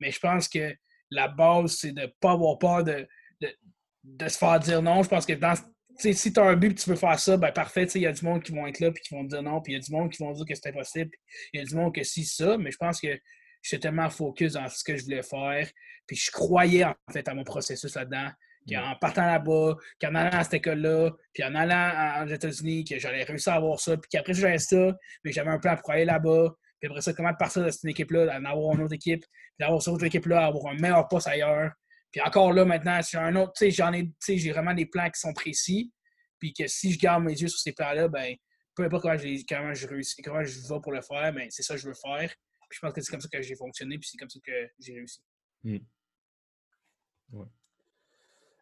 Mais 0.00 0.10
je 0.10 0.20
pense 0.20 0.48
que 0.48 0.74
la 1.10 1.28
base, 1.28 1.76
c'est 1.76 1.92
de 1.92 2.02
ne 2.02 2.06
pas 2.20 2.32
avoir 2.32 2.58
peur 2.58 2.84
de, 2.84 3.06
de, 3.40 3.48
de, 4.04 4.28
se 4.28 4.38
faire 4.38 4.58
dire 4.60 4.82
non. 4.82 5.02
Je 5.02 5.08
pense 5.08 5.26
que 5.26 5.32
dans, 5.32 5.54
si 5.98 6.32
tu 6.32 6.40
as 6.40 6.44
un 6.44 6.56
but 6.56 6.72
et 6.72 6.74
tu 6.74 6.90
veux 6.90 6.96
faire 6.96 7.18
ça, 7.18 7.36
ben 7.36 7.52
parfait, 7.52 7.84
il 7.94 8.02
y 8.02 8.06
a 8.06 8.12
du 8.12 8.24
monde 8.24 8.42
qui 8.42 8.52
vont 8.52 8.66
être 8.66 8.80
là 8.80 8.88
et 8.88 8.92
qui 8.92 9.14
vont 9.14 9.24
te 9.24 9.30
dire 9.30 9.42
non, 9.42 9.60
puis 9.60 9.72
il 9.72 9.76
y 9.76 9.78
a 9.78 9.82
du 9.82 9.92
monde 9.92 10.10
qui 10.10 10.22
vont 10.22 10.32
dire 10.32 10.44
que 10.44 10.54
c'est 10.54 10.68
impossible, 10.68 11.10
il 11.52 11.60
y 11.60 11.62
a 11.62 11.66
du 11.66 11.74
monde 11.74 11.94
que 11.94 12.02
si 12.02 12.24
ça, 12.24 12.56
mais 12.58 12.70
je 12.70 12.76
pense 12.76 13.00
que 13.00 13.18
j'étais 13.62 13.80
tellement 13.80 14.10
focus 14.10 14.54
dans 14.54 14.68
ce 14.68 14.84
que 14.84 14.96
je 14.96 15.04
voulais 15.04 15.22
faire, 15.22 15.68
puis 16.06 16.16
je 16.16 16.30
croyais 16.30 16.84
en 16.84 16.94
fait 17.12 17.26
à 17.28 17.34
mon 17.34 17.44
processus 17.44 17.94
là-dedans, 17.94 18.30
qu'en 18.68 18.94
partant 19.00 19.26
là-bas, 19.26 19.76
qu'en 20.00 20.14
allant 20.14 20.38
à 20.38 20.44
cette 20.44 20.54
école-là, 20.54 21.12
puis 21.32 21.44
en 21.44 21.54
allant 21.54 22.24
aux 22.24 22.28
États-Unis, 22.28 22.84
que 22.84 22.98
j'allais 22.98 23.24
réussir 23.24 23.52
à 23.52 23.56
avoir 23.56 23.80
ça, 23.80 23.96
puis 23.96 24.08
qu'après 24.10 24.34
j'avais 24.34 24.58
ça, 24.58 24.96
mais 25.24 25.32
j'avais 25.32 25.50
un 25.50 25.58
plan 25.58 25.76
pour 25.76 25.90
aller 25.90 26.04
là-bas, 26.04 26.54
puis 26.80 26.88
après 26.88 27.00
ça, 27.00 27.12
comment 27.12 27.32
partir 27.34 27.64
de 27.64 27.70
cette 27.70 27.84
équipe-là, 27.84 28.26
d'en 28.26 28.44
avoir 28.44 28.74
une 28.74 28.82
autre 28.82 28.94
équipe, 28.94 29.20
puis 29.20 29.56
d'avoir 29.58 29.82
cette 29.82 29.94
autre 29.94 30.04
équipe-là, 30.04 30.46
avoir 30.46 30.72
un 30.72 30.78
meilleur 30.78 31.08
poste 31.08 31.26
ailleurs, 31.26 31.72
puis 32.16 32.20
encore 32.20 32.52
là, 32.52 32.64
maintenant, 32.64 33.02
sur 33.02 33.20
un 33.20 33.36
autre, 33.36 33.52
tu 33.56 33.66
sais, 33.66 33.70
j'en 33.70 33.92
ai, 33.92 34.10
j'ai 34.26 34.50
vraiment 34.50 34.72
des 34.72 34.86
plans 34.86 35.10
qui 35.10 35.20
sont 35.20 35.34
précis. 35.34 35.92
Puis 36.38 36.52
que 36.52 36.66
si 36.66 36.92
je 36.92 36.98
garde 36.98 37.24
mes 37.24 37.32
yeux 37.32 37.48
sur 37.48 37.58
ces 37.58 37.72
plans-là, 37.72 38.08
ben, 38.08 38.34
peu 38.74 38.84
importe 38.84 39.02
comment, 39.02 39.16
comment 39.48 39.74
je 39.74 39.86
réussis, 39.86 40.22
comment 40.22 40.44
je 40.44 40.60
vais 40.60 40.80
pour 40.80 40.92
le 40.92 41.02
faire, 41.02 41.32
ben, 41.32 41.46
c'est 41.50 41.62
ça 41.62 41.74
que 41.74 41.80
je 41.80 41.88
veux 41.88 41.94
faire. 41.94 42.28
Puis 42.68 42.76
je 42.76 42.80
pense 42.80 42.92
que 42.92 43.00
c'est 43.00 43.10
comme 43.10 43.20
ça 43.20 43.28
que 43.28 43.42
j'ai 43.42 43.54
fonctionné, 43.54 43.98
puis 43.98 44.08
c'est 44.10 44.18
comme 44.18 44.30
ça 44.30 44.38
que 44.44 44.70
j'ai 44.78 44.94
réussi. 44.94 45.20
Hmm. 45.62 45.78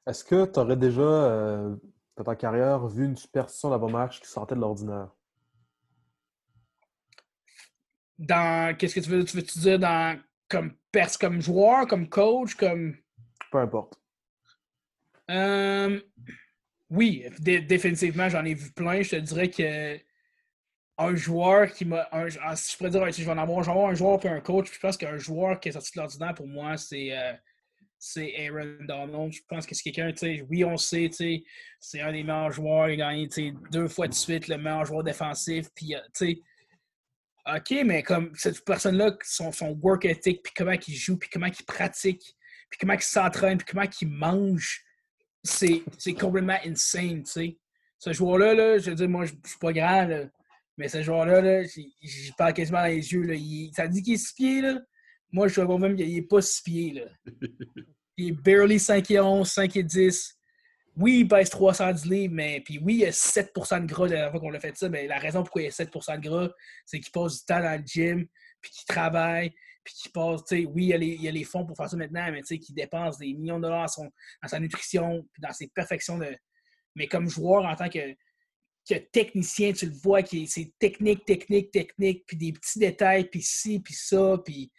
Est-ce 0.06 0.24
que 0.24 0.46
tu 0.46 0.58
aurais 0.58 0.76
déjà, 0.76 1.02
euh, 1.02 1.76
dans 2.16 2.24
ta 2.24 2.36
carrière, 2.36 2.86
vu 2.86 3.04
une 3.04 3.16
superstition 3.16 3.70
d'avant-match 3.70 4.20
qui 4.20 4.28
sortait 4.28 4.54
de 4.54 4.60
l'ordinaire? 4.60 5.14
Dans. 8.18 8.76
Qu'est-ce 8.76 8.94
que 8.94 9.00
tu 9.00 9.10
veux, 9.10 9.24
tu 9.24 9.36
veux 9.36 9.42
-tu 9.42 9.58
dire 9.60 9.78
dans. 9.78 10.18
Comme, 10.48 10.76
comme 11.20 11.40
joueur, 11.40 11.86
comme 11.86 12.08
coach, 12.08 12.54
comme. 12.54 12.96
Peu 13.50 13.58
importe. 13.58 13.98
Euh, 15.30 16.00
oui, 16.90 17.24
définitivement, 17.40 18.28
j'en 18.28 18.44
ai 18.44 18.54
vu 18.54 18.70
plein. 18.72 19.02
Je 19.02 19.10
te 19.10 19.16
dirais 19.16 19.50
que 19.50 19.98
un 20.98 21.14
joueur 21.14 21.72
qui 21.72 21.84
m'a. 21.84 22.08
Ah, 22.12 22.56
si 22.56 22.72
je 22.72 22.76
pourrais 22.76 22.90
dire, 22.90 23.10
je 23.10 23.24
vais 23.24 23.30
en 23.30 23.38
avoir, 23.38 23.68
un 23.68 23.94
joueur 23.94 24.24
et 24.24 24.28
un 24.28 24.40
coach. 24.40 24.72
je 24.72 24.78
pense 24.78 24.96
qu'un 24.96 25.18
joueur 25.18 25.58
qui 25.58 25.70
est 25.70 25.72
sorti 25.72 25.92
de 25.94 26.00
l'ordinaire 26.00 26.34
pour 26.34 26.46
moi, 26.46 26.76
c'est. 26.76 27.16
Euh, 27.16 27.32
c'est 27.98 28.34
Aaron 28.46 28.76
Donald. 28.86 29.32
Je 29.32 29.40
pense 29.48 29.64
que 29.66 29.74
c'est 29.74 29.90
quelqu'un, 29.90 30.12
tu 30.12 30.18
sais, 30.18 30.46
oui, 30.50 30.62
on 30.62 30.76
sait, 30.76 31.08
tu 31.08 31.16
sais, 31.16 31.44
c'est 31.80 32.02
un 32.02 32.12
des 32.12 32.22
meilleurs 32.22 32.52
joueurs. 32.52 32.90
Il 32.90 33.00
a 33.00 33.10
gagné, 33.10 33.28
tu 33.28 33.48
sais, 33.48 33.54
deux 33.70 33.88
fois 33.88 34.08
de 34.08 34.14
suite 34.14 34.48
le 34.48 34.58
meilleur 34.58 34.84
joueur 34.84 35.02
défensif. 35.02 35.68
Puis, 35.74 35.94
euh, 35.94 36.00
tu 36.14 36.26
sais, 36.26 36.40
OK, 37.46 37.74
mais 37.84 38.02
comme 38.02 38.32
cette 38.34 38.64
personne-là, 38.64 39.16
son, 39.22 39.52
son 39.52 39.78
work 39.82 40.06
ethic, 40.06 40.42
puis 40.42 40.52
comment 40.56 40.72
il 40.72 40.94
joue, 40.94 41.18
puis 41.18 41.28
comment 41.28 41.46
il 41.46 41.64
pratique, 41.64 42.36
puis 42.70 42.78
comment 42.80 42.94
il 42.94 43.02
s'entraîne, 43.02 43.58
puis 43.58 43.66
comment 43.70 43.86
il 44.00 44.08
mange, 44.08 44.82
c'est 45.42 45.82
complètement 46.18 46.58
insane, 46.64 47.22
tu 47.22 47.30
sais. 47.30 47.58
Ce 47.98 48.12
joueur-là, 48.12 48.54
là, 48.54 48.78
je 48.78 48.90
veux 48.90 48.96
dire, 48.96 49.08
moi, 49.08 49.24
je 49.24 49.32
suis 49.46 49.58
pas 49.58 49.72
grand, 49.72 50.06
là, 50.06 50.24
mais 50.76 50.88
ce 50.88 51.02
joueur-là, 51.02 51.40
là, 51.40 51.64
je 51.64 52.32
parle 52.36 52.52
quasiment 52.52 52.80
dans 52.80 52.86
les 52.86 53.12
yeux. 53.12 53.22
Là, 53.22 53.34
il, 53.34 53.70
ça 53.74 53.86
dit 53.86 54.02
qu'il 54.02 54.14
est 54.14 54.18
6 54.18 54.32
pieds, 54.32 54.60
là. 54.60 54.80
Moi, 55.30 55.48
je 55.48 55.60
pas 55.60 55.78
même 55.78 55.96
qu'il 55.96 56.12
n'est 56.12 56.22
pas 56.22 56.42
6 56.42 56.62
pieds, 56.62 56.92
là. 56.92 57.04
Il 58.16 58.28
est 58.28 58.32
barely 58.32 58.78
5 58.78 59.10
et 59.10 59.18
11, 59.18 59.50
5 59.50 59.76
et 59.76 59.82
10. 59.82 60.38
Oui, 60.96 61.20
il 61.20 61.28
pèse 61.28 61.50
310 61.50 62.04
livres, 62.06 62.34
mais 62.34 62.60
puis 62.60 62.78
oui, 62.78 62.94
il 62.94 63.00
y 63.00 63.04
a 63.04 63.10
7% 63.10 63.82
de 63.82 63.86
gras 63.86 64.04
la 64.04 64.10
dernière 64.10 64.30
fois 64.30 64.40
qu'on 64.40 64.54
a 64.54 64.60
fait 64.60 64.76
ça, 64.76 64.88
mais 64.88 65.08
la 65.08 65.18
raison 65.18 65.42
pourquoi 65.42 65.62
il 65.62 65.64
y 65.64 65.68
a 65.68 65.70
7% 65.70 66.20
de 66.20 66.28
gras, 66.28 66.48
c'est 66.86 67.00
qu'il 67.00 67.10
passe 67.10 67.40
du 67.40 67.44
temps 67.46 67.60
dans 67.60 67.80
le 67.80 67.84
gym, 67.84 68.26
puis 68.60 68.70
qu'il 68.70 68.86
travaille, 68.86 69.52
puis 69.82 69.94
qui 69.94 70.08
passe, 70.08 70.44
tu 70.44 70.56
sais, 70.56 70.64
oui, 70.64 70.92
il 70.94 71.22
y, 71.22 71.28
a 71.28 71.30
les, 71.32 71.44
fonds 71.44 71.66
pour 71.66 71.76
faire 71.76 71.90
ça 71.90 71.96
maintenant, 71.96 72.30
mais 72.30 72.40
tu 72.42 72.46
sais, 72.46 72.58
qui 72.58 72.72
dépense 72.72 73.18
des 73.18 73.34
millions 73.34 73.58
de 73.58 73.62
dollars 73.62 73.90
dans, 73.98 74.48
sa 74.48 74.60
nutrition, 74.60 75.26
puis 75.32 75.42
dans 75.42 75.52
ses 75.52 75.66
perfections 75.68 76.18
de. 76.18 76.34
Mais 76.94 77.08
comme 77.08 77.28
joueur, 77.28 77.64
en 77.64 77.74
tant 77.74 77.88
que, 77.88 78.14
technicien, 79.12 79.72
tu 79.72 79.86
le 79.86 79.92
vois, 79.92 80.20
c'est 80.24 80.72
technique, 80.78 81.24
technique, 81.24 81.72
technique, 81.72 82.24
puis 82.26 82.36
des 82.36 82.52
petits 82.52 82.78
détails, 82.78 83.28
puis 83.28 83.42
ci, 83.42 83.80
puis 83.80 83.94
ça, 83.94 84.38
puis 84.44 84.70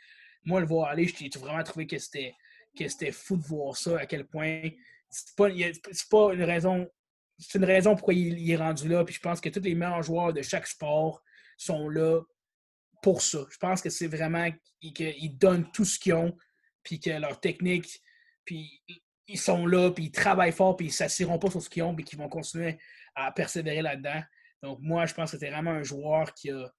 moi, 0.45 0.61
le 0.61 0.65
voir 0.67 0.89
aller, 0.89 1.07
j'ai 1.07 1.29
vraiment 1.37 1.63
trouvé 1.63 1.87
que 1.87 1.97
c'était 1.97 2.33
que 2.77 2.87
c'était 2.89 3.11
fou 3.11 3.37
de 3.37 3.43
voir 3.43 3.77
ça, 3.77 3.99
à 3.99 4.05
quel 4.05 4.27
point 4.27 4.69
c'est 5.15 5.35
pas, 5.35 5.49
pas 6.09 6.33
une 6.33 6.43
raison 6.43 6.87
c'est 7.37 7.57
une 7.57 7.65
raison 7.65 7.95
pourquoi 7.95 8.13
il, 8.13 8.49
est 8.49 8.55
rendu 8.55 8.87
là. 8.87 9.03
Puis 9.03 9.15
je 9.15 9.19
pense 9.19 9.41
que 9.41 9.49
tous 9.49 9.61
les 9.61 9.75
meilleurs 9.75 10.03
joueurs 10.03 10.33
de 10.33 10.41
chaque 10.41 10.67
sport 10.67 11.21
sont 11.57 11.89
là 11.89 12.21
pour 13.01 13.21
ça. 13.21 13.45
Je 13.51 13.57
pense 13.57 13.81
que 13.81 13.89
c'est 13.89 14.07
vraiment 14.07 14.49
qu'ils 14.81 15.37
donnent 15.37 15.69
tout 15.71 15.85
ce 15.85 15.99
qu'ils 15.99 16.13
ont, 16.13 16.35
puis 16.83 16.99
que 16.99 17.09
leur 17.09 17.39
technique, 17.39 18.01
puis 18.45 18.81
ils 19.27 19.39
sont 19.39 19.65
là, 19.65 19.91
puis 19.91 20.05
ils 20.05 20.11
travaillent 20.11 20.51
fort, 20.51 20.75
puis 20.75 20.87
ils 20.87 20.89
ne 20.89 20.93
s'assiront 20.93 21.39
pas 21.39 21.49
sur 21.49 21.61
ce 21.61 21.69
qu'ils 21.69 21.83
ont, 21.83 21.95
puis 21.95 22.05
qu'ils 22.05 22.19
vont 22.19 22.29
continuer 22.29 22.77
à 23.15 23.31
persévérer 23.31 23.81
là-dedans. 23.81 24.21
Donc, 24.63 24.79
moi, 24.81 25.05
je 25.05 25.13
pense 25.13 25.31
que 25.31 25.37
c'était 25.37 25.51
vraiment 25.51 25.71
un 25.71 25.83
joueur 25.83 26.33
qui 26.33 26.51
a, 26.51 26.71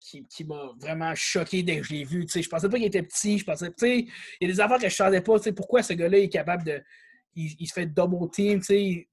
qui, 0.00 0.44
m'a 0.44 0.70
vraiment 0.78 1.14
choqué 1.14 1.62
dès 1.62 1.78
que 1.78 1.82
je 1.82 1.92
l'ai 1.92 2.04
vu. 2.04 2.26
Je 2.28 2.48
pensais 2.48 2.68
pas 2.68 2.76
qu'il 2.76 2.86
était 2.86 3.02
petit. 3.02 3.38
Je 3.38 3.44
pensais, 3.44 3.72
il 3.80 4.08
y 4.40 4.44
a 4.44 4.48
des 4.48 4.60
affaires 4.60 4.76
que 4.76 4.82
je 4.82 4.86
ne 4.86 4.90
savais 4.90 5.20
pas. 5.20 5.36
Pourquoi 5.56 5.82
ce 5.82 5.94
gars-là 5.94 6.18
est 6.18 6.28
capable 6.28 6.64
de. 6.64 6.82
Il, 7.36 7.66
se 7.66 7.72
fait 7.72 7.86
double 7.86 8.30
team, 8.30 8.60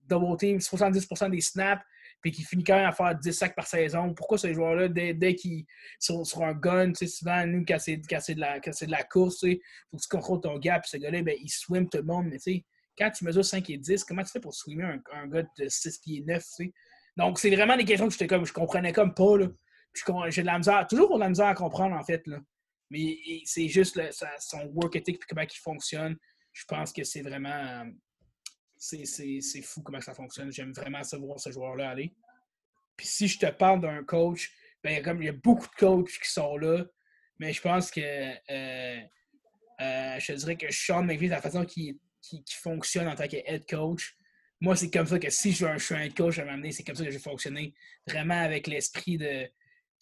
double 0.07 0.37
team, 0.37 0.57
70% 0.57 1.29
des 1.29 1.41
snaps, 1.41 1.83
puis 2.21 2.31
qu'il 2.31 2.45
finit 2.45 2.63
quand 2.63 2.75
même 2.75 2.87
à 2.87 2.91
faire 2.91 3.15
10 3.15 3.31
sacs 3.33 3.55
par 3.55 3.67
saison. 3.67 4.13
Pourquoi 4.13 4.37
ce 4.37 4.53
joueur-là, 4.53 4.87
dès, 4.87 5.35
qu'il 5.35 5.65
sont 5.99 6.23
sur 6.23 6.43
un 6.43 6.53
gun, 6.53 6.93
souvent, 6.93 7.45
nous, 7.45 7.63
quand 7.67 7.79
c'est 7.79 7.97
de, 7.97 8.39
la, 8.39 8.59
de 8.59 8.91
la 8.91 9.03
course, 9.03 9.41
il 9.43 9.59
faut 9.89 9.97
que 9.97 10.03
tu 10.03 10.09
contrôles 10.09 10.41
ton 10.41 10.57
gars, 10.59 10.79
puis 10.79 10.89
ce 10.89 10.97
gars-là, 10.97 11.21
ben, 11.23 11.35
il 11.41 11.49
swim 11.49 11.89
tout 11.89 11.97
le 11.97 12.03
monde. 12.03 12.27
Mais 12.29 12.65
quand 12.97 13.09
tu 13.11 13.25
mesures 13.25 13.45
5 13.45 13.69
et 13.69 13.77
10, 13.77 14.03
comment 14.03 14.23
tu 14.23 14.31
fais 14.31 14.39
pour 14.39 14.53
swimmer 14.53 14.97
un, 15.13 15.27
gars 15.27 15.43
de 15.57 15.67
6 15.67 15.99
pieds 15.99 16.23
9? 16.27 16.43
Donc, 17.17 17.39
c'est 17.39 17.53
vraiment 17.55 17.75
des 17.75 17.85
questions 17.85 18.07
que 18.07 18.13
je 18.13 18.25
comme, 18.25 18.45
je 18.45 18.53
comprenais 18.53 18.93
comme 18.93 19.13
pas. 19.13 19.37
Là 19.37 19.47
j'ai 20.29 20.41
de 20.41 20.47
la 20.47 20.57
misère, 20.57 20.87
toujours 20.87 21.15
de 21.15 21.19
la 21.19 21.29
misère 21.29 21.47
à 21.47 21.55
comprendre, 21.55 21.95
en 21.95 22.03
fait. 22.03 22.25
Là. 22.27 22.39
Mais 22.89 23.17
c'est 23.45 23.67
juste 23.67 23.99
son 24.39 24.65
work 24.73 24.95
ethic 24.95 25.15
et 25.15 25.25
comment 25.27 25.41
il 25.41 25.57
fonctionne. 25.57 26.17
Je 26.53 26.65
pense 26.65 26.91
que 26.91 27.03
c'est 27.03 27.21
vraiment. 27.21 27.85
C'est 28.81 29.61
fou 29.61 29.83
comment 29.83 30.01
ça 30.01 30.13
fonctionne. 30.13 30.51
J'aime 30.51 30.73
vraiment 30.73 31.03
savoir 31.03 31.39
ce 31.39 31.51
joueur-là 31.51 31.91
aller. 31.91 32.15
Puis 32.97 33.07
si 33.07 33.27
je 33.27 33.37
te 33.37 33.45
parle 33.45 33.81
d'un 33.81 34.03
coach, 34.03 34.51
ben, 34.83 35.03
comme 35.03 35.21
il 35.21 35.25
y 35.25 35.29
a 35.29 35.33
beaucoup 35.33 35.67
de 35.67 35.75
coachs 35.75 36.09
qui 36.09 36.29
sont 36.29 36.57
là, 36.57 36.85
mais 37.37 37.53
je 37.53 37.61
pense 37.61 37.91
que 37.91 38.01
euh, 38.01 39.01
euh, 39.81 40.19
je 40.19 40.33
dirais 40.33 40.57
que 40.57 40.71
Sean 40.71 41.03
McVay, 41.03 41.27
la 41.27 41.41
façon 41.41 41.63
qu'il 41.63 41.97
qui, 42.21 42.43
fonctionne 42.55 43.07
en 43.07 43.15
tant 43.15 43.27
que 43.27 43.37
head 43.37 43.65
coach, 43.69 44.15
moi, 44.59 44.75
c'est 44.75 44.91
comme 44.91 45.07
ça 45.07 45.19
que 45.19 45.29
si 45.29 45.51
je, 45.51 45.77
suis 45.77 45.95
un 45.95 46.09
coach 46.09 46.37
à 46.39 46.45
m'amener, 46.45 46.71
c'est 46.71 46.83
comme 46.83 46.95
ça 46.95 47.03
que 47.03 47.09
je 47.09 47.17
vais 47.17 47.23
fonctionner. 47.23 47.73
Vraiment 48.07 48.39
avec 48.39 48.67
l'esprit 48.67 49.17
de 49.17 49.47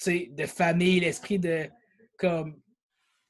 de 0.06 0.46
famille, 0.46 1.02
l'esprit 1.02 1.40
de 1.40 1.70
comme 2.18 2.62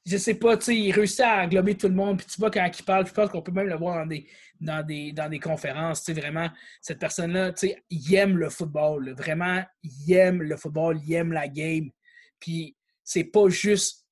je 0.06 0.16
sais 0.16 0.34
pas, 0.34 0.56
tu 0.56 0.64
sais, 0.64 0.76
il 0.76 0.92
réussit 0.92 1.20
à 1.20 1.42
englober 1.44 1.76
tout 1.76 1.88
le 1.88 1.94
monde. 1.94 2.18
Puis 2.18 2.26
tu 2.26 2.40
vois, 2.40 2.50
quand 2.50 2.68
il 2.78 2.82
parle, 2.84 3.06
je 3.06 3.12
pense 3.12 3.30
qu'on 3.30 3.42
peut 3.42 3.52
même 3.52 3.68
le 3.68 3.76
voir 3.76 3.96
dans 3.96 4.06
des, 4.06 4.26
dans 4.60 4.84
des, 4.84 5.12
dans 5.12 5.28
des 5.28 5.38
conférences. 5.38 6.04
Tu 6.04 6.14
sais, 6.14 6.20
vraiment, 6.20 6.48
cette 6.80 6.98
personne-là, 6.98 7.52
tu 7.52 7.68
sais, 7.68 7.84
il 7.90 8.14
aime 8.14 8.36
le 8.38 8.48
football. 8.48 9.12
Vraiment, 9.12 9.62
il 9.82 10.12
aime 10.12 10.42
le 10.42 10.56
football, 10.56 10.98
il 11.04 11.12
aime 11.14 11.32
la 11.32 11.48
game. 11.48 11.90
Puis 12.38 12.76
c'est 13.04 13.24
pas 13.24 13.48
juste 13.48 14.06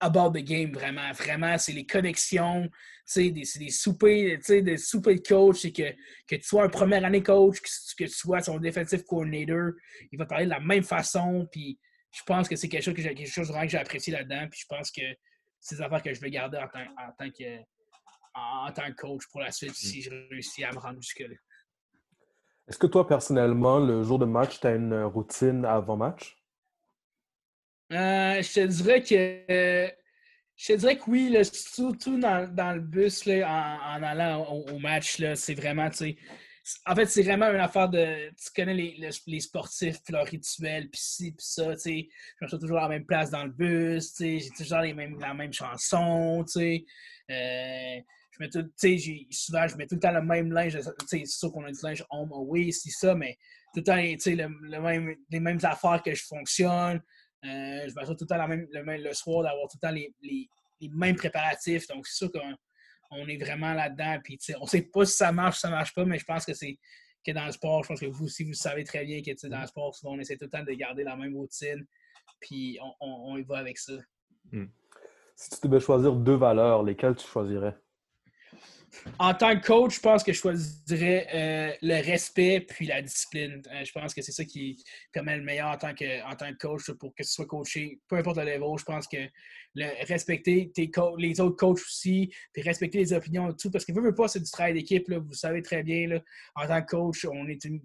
about 0.00 0.32
the 0.32 0.42
game, 0.42 0.72
vraiment. 0.72 1.12
Vraiment, 1.12 1.56
c'est 1.56 1.72
les 1.72 1.86
connexions, 1.86 2.68
c'est 3.04 3.30
des, 3.30 3.44
des 3.56 3.70
soupers, 3.70 4.38
des 4.48 4.76
soupers 4.76 5.14
de 5.14 5.22
coach, 5.26 5.60
c'est 5.60 5.72
que, 5.72 5.92
que 6.26 6.36
tu 6.36 6.42
sois 6.42 6.64
un 6.64 6.68
première 6.68 7.04
année 7.04 7.22
coach, 7.22 7.60
que, 7.60 8.04
tu 8.04 8.08
sois 8.08 8.40
son 8.40 8.58
defensive 8.58 9.04
coordinator, 9.04 9.72
il 10.10 10.18
va 10.18 10.26
parler 10.26 10.44
de 10.44 10.50
la 10.50 10.60
même 10.60 10.82
façon, 10.82 11.46
puis 11.50 11.78
je 12.12 12.22
pense 12.24 12.48
que 12.48 12.56
c'est 12.56 12.68
quelque 12.68 12.82
chose 12.82 12.94
que 12.94 13.02
j'ai 13.02 13.14
quelque 13.14 13.30
chose 13.30 13.50
que 13.50 13.68
j'ai 13.68 13.78
apprécié 13.78 14.12
là-dedans, 14.12 14.46
puis 14.50 14.60
je 14.60 14.66
pense 14.66 14.90
que 14.90 15.02
c'est 15.58 15.76
des 15.76 15.82
affaires 15.82 16.02
que 16.02 16.12
je 16.12 16.20
vais 16.20 16.30
garder 16.30 16.58
en 16.58 16.68
tant, 16.68 16.84
en 16.98 17.12
tant 17.18 17.30
que 17.30 17.58
en, 18.34 18.72
tant 18.72 18.90
que 18.90 18.96
coach 18.96 19.26
pour 19.30 19.40
la 19.40 19.50
suite 19.50 19.74
si 19.74 20.02
je 20.02 20.10
réussis 20.30 20.64
à 20.64 20.72
me 20.72 20.78
rendre 20.78 21.00
jusque-là. 21.00 21.36
Est-ce 22.68 22.78
que 22.78 22.86
toi, 22.86 23.06
personnellement, 23.06 23.78
le 23.78 24.02
jour 24.02 24.18
de 24.18 24.24
match, 24.24 24.60
tu 24.60 24.66
as 24.66 24.74
une 24.74 25.02
routine 25.02 25.64
avant 25.64 25.96
match? 25.96 26.36
Euh, 27.92 28.40
je 28.40 28.54
te 28.54 28.66
dirais 28.66 29.02
que 29.02 29.92
je 30.56 30.72
te 30.72 30.78
dirais 30.78 30.96
que 30.96 31.10
oui, 31.10 31.36
surtout 31.44 32.18
dans, 32.18 32.74
le 32.74 32.80
bus 32.80 33.24
là, 33.26 33.78
en, 33.96 34.02
allant 34.02 34.44
au, 34.44 34.78
match, 34.78 35.20
c'est 35.34 35.54
vraiment, 35.54 35.90
en 36.86 36.94
fait, 36.94 37.06
c'est 37.06 37.22
vraiment 37.22 37.50
une 37.50 37.60
affaire 37.60 37.88
de. 37.88 38.30
Tu 38.30 38.50
connais 38.54 38.74
les, 38.74 39.10
les, 39.26 39.40
sportifs, 39.40 39.98
leur 40.08 40.26
rituel, 40.26 40.88
puis 40.90 41.00
ci, 41.00 41.32
puis 41.32 41.44
ça, 41.44 41.74
tu 41.74 41.80
sais. 41.80 42.08
Je 42.38 42.44
me 42.44 42.48
trouve 42.48 42.60
toujours 42.60 42.78
à 42.78 42.82
la 42.82 42.88
même 42.88 43.04
place 43.04 43.30
dans 43.30 43.44
le 43.44 43.50
bus, 43.50 44.14
tu 44.14 44.16
sais. 44.16 44.38
J'ai 44.38 44.50
toujours 44.50 44.80
les 44.80 44.94
mêmes, 44.94 45.18
la 45.18 45.34
même 45.34 45.52
chanson, 45.52 46.44
tu 46.44 46.52
sais. 46.52 46.84
Euh, 47.30 48.00
je 48.30 48.38
mets 48.40 48.48
tout, 48.48 48.70
souvent, 49.30 49.66
je 49.66 49.76
mets 49.76 49.86
tout 49.86 49.96
le 49.96 50.00
temps 50.00 50.12
le 50.12 50.22
même 50.22 50.52
linge. 50.52 50.76
Tu 50.76 50.82
sais, 50.82 50.92
c'est 51.06 51.26
sûr 51.26 51.52
qu'on 51.52 51.64
a 51.64 51.72
du 51.72 51.80
linge 51.82 52.04
home 52.10 52.32
away, 52.32 52.70
c'est 52.70 52.90
ça, 52.90 53.14
mais 53.14 53.36
tout 53.74 53.80
le 53.80 53.82
temps, 53.82 54.00
tu 54.00 54.18
sais, 54.20 54.36
le, 54.36 54.48
même, 54.80 55.16
les 55.30 55.40
mêmes 55.40 55.60
affaires 55.62 56.00
que 56.02 56.14
je 56.14 56.24
fonctionne. 56.24 57.00
Euh, 57.44 57.88
je 57.88 57.94
m'assure 57.94 58.16
tout 58.16 58.24
le 58.24 58.28
temps 58.28 58.36
la 58.36 58.46
même, 58.46 58.68
le, 58.72 59.12
soir 59.14 59.42
d'avoir 59.42 59.68
tout 59.68 59.78
le 59.82 59.88
temps 59.88 59.92
les, 59.92 60.14
les, 60.22 60.48
les 60.80 60.88
mêmes 60.90 61.16
préparatifs. 61.16 61.88
Donc, 61.88 62.06
c'est 62.06 62.18
sûr 62.18 62.30
qu'on 62.30 62.54
est 63.26 63.36
vraiment 63.36 63.74
là-dedans. 63.74 64.18
Puis, 64.22 64.38
on 64.58 64.64
ne 64.64 64.68
sait 64.68 64.82
pas 64.82 65.04
si 65.04 65.16
ça 65.16 65.32
marche 65.32 65.58
ou 65.58 65.60
ça 65.60 65.68
ne 65.68 65.74
marche 65.74 65.94
pas, 65.94 66.04
mais 66.04 66.18
je 66.18 66.24
pense 66.24 66.44
que 66.44 66.54
c'est 66.54 66.78
que 67.24 67.32
dans 67.32 67.46
le 67.46 67.52
sport, 67.52 67.84
je 67.84 67.88
pense 67.88 68.00
que 68.00 68.06
vous 68.06 68.24
aussi, 68.24 68.44
vous 68.44 68.54
savez 68.54 68.84
très 68.84 69.04
bien 69.04 69.22
que 69.22 69.46
dans 69.46 69.60
le 69.60 69.66
sport, 69.66 69.94
souvent, 69.94 70.14
on 70.14 70.18
essaie 70.18 70.36
tout 70.36 70.46
le 70.46 70.50
temps 70.50 70.64
de 70.64 70.72
garder 70.72 71.04
la 71.04 71.16
même 71.16 71.34
routine. 71.34 71.86
Puis, 72.40 72.78
on, 72.82 72.94
on, 73.00 73.36
y 73.36 73.42
va 73.42 73.58
avec 73.58 73.78
ça. 73.78 73.92
Hmm. 74.50 74.66
Si 75.36 75.50
tu 75.50 75.68
devais 75.68 75.80
choisir 75.80 76.14
deux 76.14 76.34
valeurs, 76.34 76.82
lesquelles 76.82 77.14
tu 77.14 77.26
choisirais? 77.26 77.76
En 79.18 79.32
tant 79.34 79.58
que 79.58 79.66
coach, 79.66 79.96
je 79.96 80.00
pense 80.00 80.22
que 80.22 80.32
je 80.32 80.38
choisirais 80.38 81.26
euh, 81.32 81.72
le 81.82 82.04
respect 82.04 82.60
puis 82.60 82.86
la 82.86 83.00
discipline. 83.00 83.62
Euh, 83.72 83.84
je 83.84 83.92
pense 83.92 84.12
que 84.12 84.20
c'est 84.20 84.32
ça 84.32 84.44
qui 84.44 84.76
est 85.14 85.20
le 85.20 85.42
meilleur 85.42 85.68
en 85.68 85.78
tant 85.78 85.94
que, 85.94 86.22
en 86.30 86.36
tant 86.36 86.52
que 86.52 86.58
coach 86.58 86.90
pour 86.92 87.14
que 87.14 87.22
tu 87.22 87.28
sois 87.30 87.46
coaché, 87.46 88.00
peu 88.08 88.16
importe 88.16 88.36
le 88.38 88.44
level. 88.44 88.78
Je 88.78 88.84
pense 88.84 89.06
que 89.06 89.16
respecter 89.74 90.72
les 91.18 91.40
autres 91.40 91.56
coachs 91.56 91.78
aussi, 91.78 92.32
puis 92.52 92.62
respecter 92.62 92.98
les 92.98 93.12
opinions 93.12 93.50
et 93.50 93.56
tout, 93.56 93.70
parce 93.70 93.84
que 93.84 93.92
veut, 93.92 94.14
pas, 94.14 94.28
c'est 94.28 94.40
du 94.40 94.50
travail 94.50 94.74
d'équipe. 94.74 95.10
Vous 95.10 95.32
savez 95.34 95.62
très 95.62 95.82
bien, 95.82 96.08
là, 96.08 96.20
en 96.54 96.66
tant 96.66 96.82
que 96.82 96.90
coach, 96.90 97.24
on 97.24 97.48
est 97.48 97.64
une, 97.64 97.80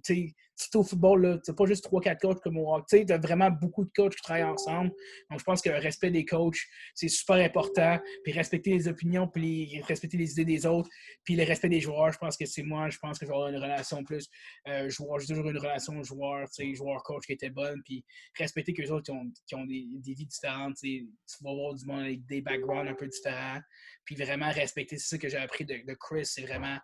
au 0.75 0.83
football, 0.83 1.39
tu 1.43 1.51
n'as 1.51 1.55
pas 1.55 1.65
juste 1.65 1.85
3-4 1.89 2.19
coachs 2.19 2.41
comme 2.41 2.57
au 2.57 2.73
hockey, 2.73 3.05
tu 3.05 3.13
as 3.13 3.17
vraiment 3.17 3.49
beaucoup 3.49 3.85
de 3.85 3.91
coachs 3.95 4.15
qui 4.15 4.21
travaillent 4.21 4.43
ensemble. 4.43 4.91
Donc, 5.29 5.39
je 5.39 5.43
pense 5.43 5.61
que 5.61 5.69
le 5.69 5.77
respect 5.77 6.11
des 6.11 6.25
coachs, 6.25 6.57
c'est 6.95 7.07
super 7.07 7.37
important. 7.37 7.99
Puis 8.23 8.33
respecter 8.33 8.71
les 8.71 8.87
opinions, 8.87 9.27
puis 9.27 9.81
respecter 9.81 10.17
les 10.17 10.31
idées 10.31 10.45
des 10.45 10.65
autres, 10.65 10.89
puis 11.23 11.35
le 11.35 11.43
respect 11.43 11.69
des 11.69 11.79
joueurs, 11.79 12.11
je 12.11 12.17
pense 12.17 12.37
que 12.37 12.45
c'est 12.45 12.63
moi, 12.63 12.89
je 12.89 12.97
pense 12.97 13.19
que 13.19 13.25
je 13.25 13.31
avoir 13.31 13.49
une 13.49 13.57
relation 13.57 14.03
plus 14.03 14.27
euh, 14.67 14.89
joueur. 14.89 15.19
J'ai 15.19 15.27
toujours 15.27 15.49
une 15.49 15.57
relation 15.57 16.01
joueur, 16.03 16.47
joueur-coach 16.73 17.25
qui 17.25 17.33
était 17.33 17.49
bonne, 17.49 17.81
puis 17.83 18.03
respecter 18.37 18.73
que 18.73 18.81
les 18.81 18.91
autres 18.91 19.11
qui 19.45 19.55
ont, 19.55 19.65
des, 19.65 20.13
vies 20.13 20.25
différentes. 20.25 20.75
Tu 20.81 21.05
vas 21.41 21.53
voir 21.53 21.76
du 21.77 21.85
monde 21.85 22.01
avec 22.01 22.25
des 22.25 22.41
backgrounds 22.41 22.89
un 22.89 22.95
peu 22.95 23.07
différents. 23.07 23.59
Puis 24.05 24.15
vraiment 24.15 24.51
respecter, 24.51 24.97
c'est 24.97 25.15
ça 25.15 25.17
que 25.17 25.29
j'ai 25.29 25.37
appris 25.37 25.65
de, 25.65 25.93
Chris, 25.99 26.25
c'est 26.25 26.43
vraiment 26.43 26.77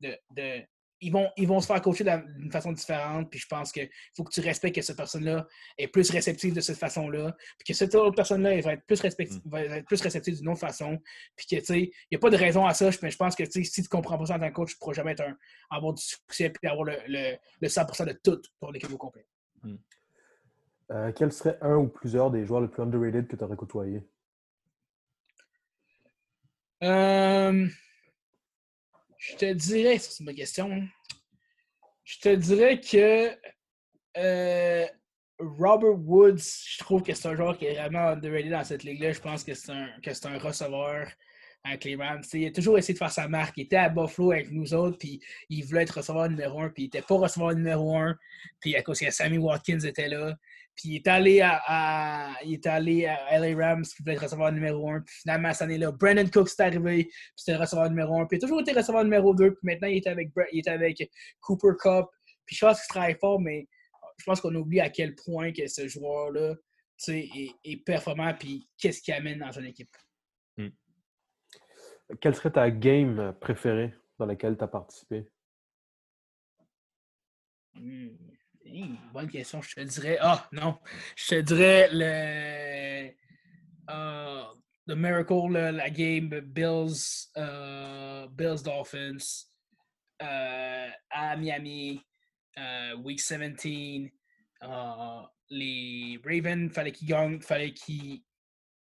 de, 0.00 0.16
ils 1.02 1.10
vont, 1.10 1.28
ils 1.36 1.48
vont 1.48 1.60
se 1.60 1.66
faire 1.66 1.80
coacher 1.80 2.04
d'une 2.04 2.52
façon 2.52 2.72
différente. 2.72 3.30
Puis 3.30 3.40
je 3.40 3.46
pense 3.46 3.72
qu'il 3.72 3.88
faut 4.14 4.24
que 4.24 4.32
tu 4.32 4.40
respectes 4.40 4.76
que 4.76 4.82
cette 4.82 4.96
personne-là 4.96 5.46
est 5.78 5.88
plus 5.88 6.10
réceptive 6.10 6.54
de 6.54 6.60
cette 6.60 6.76
façon-là. 6.76 7.34
Puis 7.58 7.68
que 7.68 7.74
cette 7.74 7.94
autre 7.94 8.14
personne-là 8.14 8.60
va 8.60 8.74
être 8.74 8.84
plus, 8.86 9.02
mm. 9.02 9.40
va 9.46 9.62
être 9.62 9.86
plus 9.86 10.00
réceptive 10.00 10.36
d'une 10.36 10.48
autre 10.48 10.60
façon. 10.60 10.98
Puis 11.36 11.46
que, 11.46 11.56
tu 11.56 11.64
sais, 11.64 11.80
il 11.80 11.92
n'y 12.12 12.16
a 12.16 12.18
pas 12.18 12.30
de 12.30 12.36
raison 12.36 12.66
à 12.66 12.74
ça. 12.74 12.90
Mais 13.02 13.10
je 13.10 13.16
pense 13.16 13.34
que, 13.34 13.44
si 13.50 13.62
tu 13.70 13.80
ne 13.80 13.86
comprends 13.86 14.18
pas 14.18 14.26
ça 14.26 14.36
en 14.36 14.40
tant 14.40 14.48
que 14.48 14.54
coach, 14.54 14.70
tu 14.70 14.76
ne 14.76 14.78
pourras 14.78 14.94
jamais 14.94 15.12
être 15.12 15.22
un, 15.22 15.36
avoir 15.70 15.94
du 15.94 16.02
succès 16.02 16.52
et 16.62 16.66
avoir 16.66 16.84
le, 16.84 16.96
le, 17.08 17.36
le 17.60 17.68
100% 17.68 18.06
de 18.06 18.18
tout 18.22 18.40
ton 18.60 18.72
équipe 18.72 18.92
au 18.92 18.98
complet. 18.98 19.26
Mm. 19.62 19.76
Euh, 20.92 21.12
quel 21.14 21.32
serait 21.32 21.56
un 21.60 21.76
ou 21.76 21.88
plusieurs 21.88 22.30
des 22.30 22.44
joueurs 22.44 22.60
les 22.60 22.68
plus 22.68 22.82
underrated 22.82 23.26
que 23.28 23.36
tu 23.36 23.44
aurais 23.44 23.56
côtoyé? 23.56 24.02
Euh, 26.82 27.68
je 29.18 29.36
te 29.36 29.52
dirais, 29.52 29.98
c'est 29.98 30.24
bonne 30.24 30.34
question. 30.34 30.88
Je 32.04 32.18
te 32.18 32.34
dirais 32.34 32.80
que 32.80 33.36
euh, 34.16 34.86
Robert 35.38 35.98
Woods, 35.98 36.38
je 36.38 36.78
trouve 36.78 37.02
que 37.02 37.14
c'est 37.14 37.28
un 37.28 37.36
joueur 37.36 37.58
qui 37.58 37.66
est 37.66 37.74
vraiment 37.74 38.08
underrated 38.08 38.50
dans 38.50 38.64
cette 38.64 38.82
ligue-là. 38.82 39.12
Je 39.12 39.20
pense 39.20 39.44
que 39.44 39.54
c'est 39.54 39.72
un, 39.72 39.88
un 40.24 40.38
receveur 40.38 41.08
avec 41.64 41.84
les 41.84 41.96
Rams. 41.96 42.22
il 42.32 42.46
a 42.46 42.50
toujours 42.50 42.78
essayé 42.78 42.94
de 42.94 42.98
faire 42.98 43.10
sa 43.10 43.28
marque. 43.28 43.56
Il 43.58 43.62
était 43.62 43.76
à 43.76 43.88
Buffalo 43.88 44.32
avec 44.32 44.50
nous 44.50 44.72
autres, 44.72 44.98
puis 44.98 45.20
il 45.48 45.64
voulait 45.64 45.82
être 45.82 45.98
receveur 45.98 46.28
numéro 46.28 46.60
un, 46.60 46.70
puis 46.70 46.84
il 46.84 46.86
n'était 46.86 47.02
pas 47.02 47.16
receveur 47.16 47.54
numéro 47.54 47.96
un. 47.96 48.16
Puis 48.60 48.76
à 48.76 48.82
cause 48.82 48.98
que 48.98 49.10
Sammy 49.10 49.38
Watkins 49.38 49.80
était 49.80 50.08
là. 50.08 50.36
Puis 50.74 50.88
il 50.90 50.96
est 50.96 51.08
allé 51.08 51.42
à, 51.42 52.34
il 52.44 52.54
est 52.54 52.66
allé 52.66 53.04
à 53.06 53.38
LA 53.38 53.54
Rams, 53.54 53.82
qui 53.82 54.02
voulait 54.02 54.14
être 54.14 54.22
receveur 54.22 54.50
numéro 54.52 54.88
1. 54.88 55.00
Puis 55.00 55.14
finalement, 55.22 55.52
cette 55.52 55.62
année-là, 55.62 55.92
Brandon 55.92 56.26
Cooks 56.32 56.48
est 56.58 56.60
arrivé, 56.60 57.04
puis 57.04 57.12
c'était 57.36 57.52
le 57.52 57.58
receveur 57.58 57.90
numéro 57.90 58.18
1. 58.18 58.26
Puis 58.26 58.38
il 58.38 58.44
a 58.44 58.46
toujours 58.46 58.60
été 58.60 58.72
receveur 58.72 59.04
numéro 59.04 59.34
2. 59.34 59.50
Puis 59.50 59.60
maintenant, 59.62 59.88
il 59.88 59.98
est 59.98 60.06
avec, 60.06 60.30
il 60.52 60.60
est 60.60 60.68
avec 60.68 61.10
Cooper 61.40 61.76
Cup. 61.78 62.06
Puis 62.46 62.56
je 62.56 62.64
pense 62.64 62.80
qu'il 62.80 62.88
travaille 62.88 63.16
fort, 63.20 63.40
mais 63.40 63.68
je 64.16 64.24
pense 64.24 64.40
qu'on 64.40 64.54
oublie 64.54 64.80
à 64.80 64.88
quel 64.88 65.14
point 65.14 65.52
ce 65.66 65.86
joueur-là 65.86 66.54
est, 67.08 67.50
est 67.64 67.84
performant, 67.84 68.32
puis 68.34 68.68
qu'est-ce 68.78 69.02
qu'il 69.02 69.14
amène 69.14 69.38
dans 69.38 69.52
son 69.52 69.64
équipe. 69.64 69.94
Hmm. 70.56 70.68
Quelle 72.20 72.34
serait 72.34 72.50
ta 72.50 72.70
game 72.70 73.34
préférée 73.40 73.94
dans 74.18 74.26
laquelle 74.26 74.56
tu 74.56 74.64
as 74.64 74.68
participé? 74.68 75.28
Hmm 77.74 78.08
bonne 79.12 79.28
question. 79.28 79.60
Je 79.62 79.74
te 79.74 79.80
dirais. 79.80 80.18
Ah, 80.20 80.48
non. 80.52 80.78
Je 81.16 81.28
te 81.28 81.40
dirais 81.40 81.88
le. 81.92 83.10
Uh, 83.88 84.44
the 84.86 84.94
Miracle, 84.94 85.50
la 85.52 85.90
game 85.90 86.28
Bills, 86.40 87.28
uh, 87.36 88.28
Bills 88.30 88.62
Dolphins 88.62 89.46
uh, 90.22 90.90
à 91.10 91.36
Miami, 91.36 92.00
Week 93.02 93.18
17. 93.18 94.12
euh, 94.62 95.22
les 95.48 96.20
Ravens, 96.24 96.70
fallait 96.72 96.92
qu'ils 96.92 97.08
gagnent, 97.08 97.40
fallait 97.40 97.72
qu'ils 97.72 98.22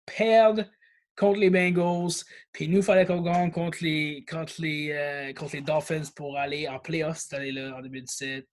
perdent 0.06 0.70
contre 1.18 1.40
les 1.40 1.50
Bengals. 1.50 2.24
Puis 2.54 2.70
nous, 2.70 2.78
il 2.78 2.84
fallait 2.84 3.06
qu'on 3.06 3.22
gagne 3.22 3.52
contre 3.52 3.80
les, 3.82 4.24
contre, 4.30 4.54
les, 4.60 4.92
euh, 4.92 5.34
contre 5.34 5.56
les 5.56 5.62
Dolphins 5.62 6.10
pour 6.16 6.38
aller 6.38 6.68
en 6.68 6.80
playoff 6.80 7.18
cette 7.18 7.34
année-là, 7.34 7.76
en 7.76 7.82
2017. 7.82 8.48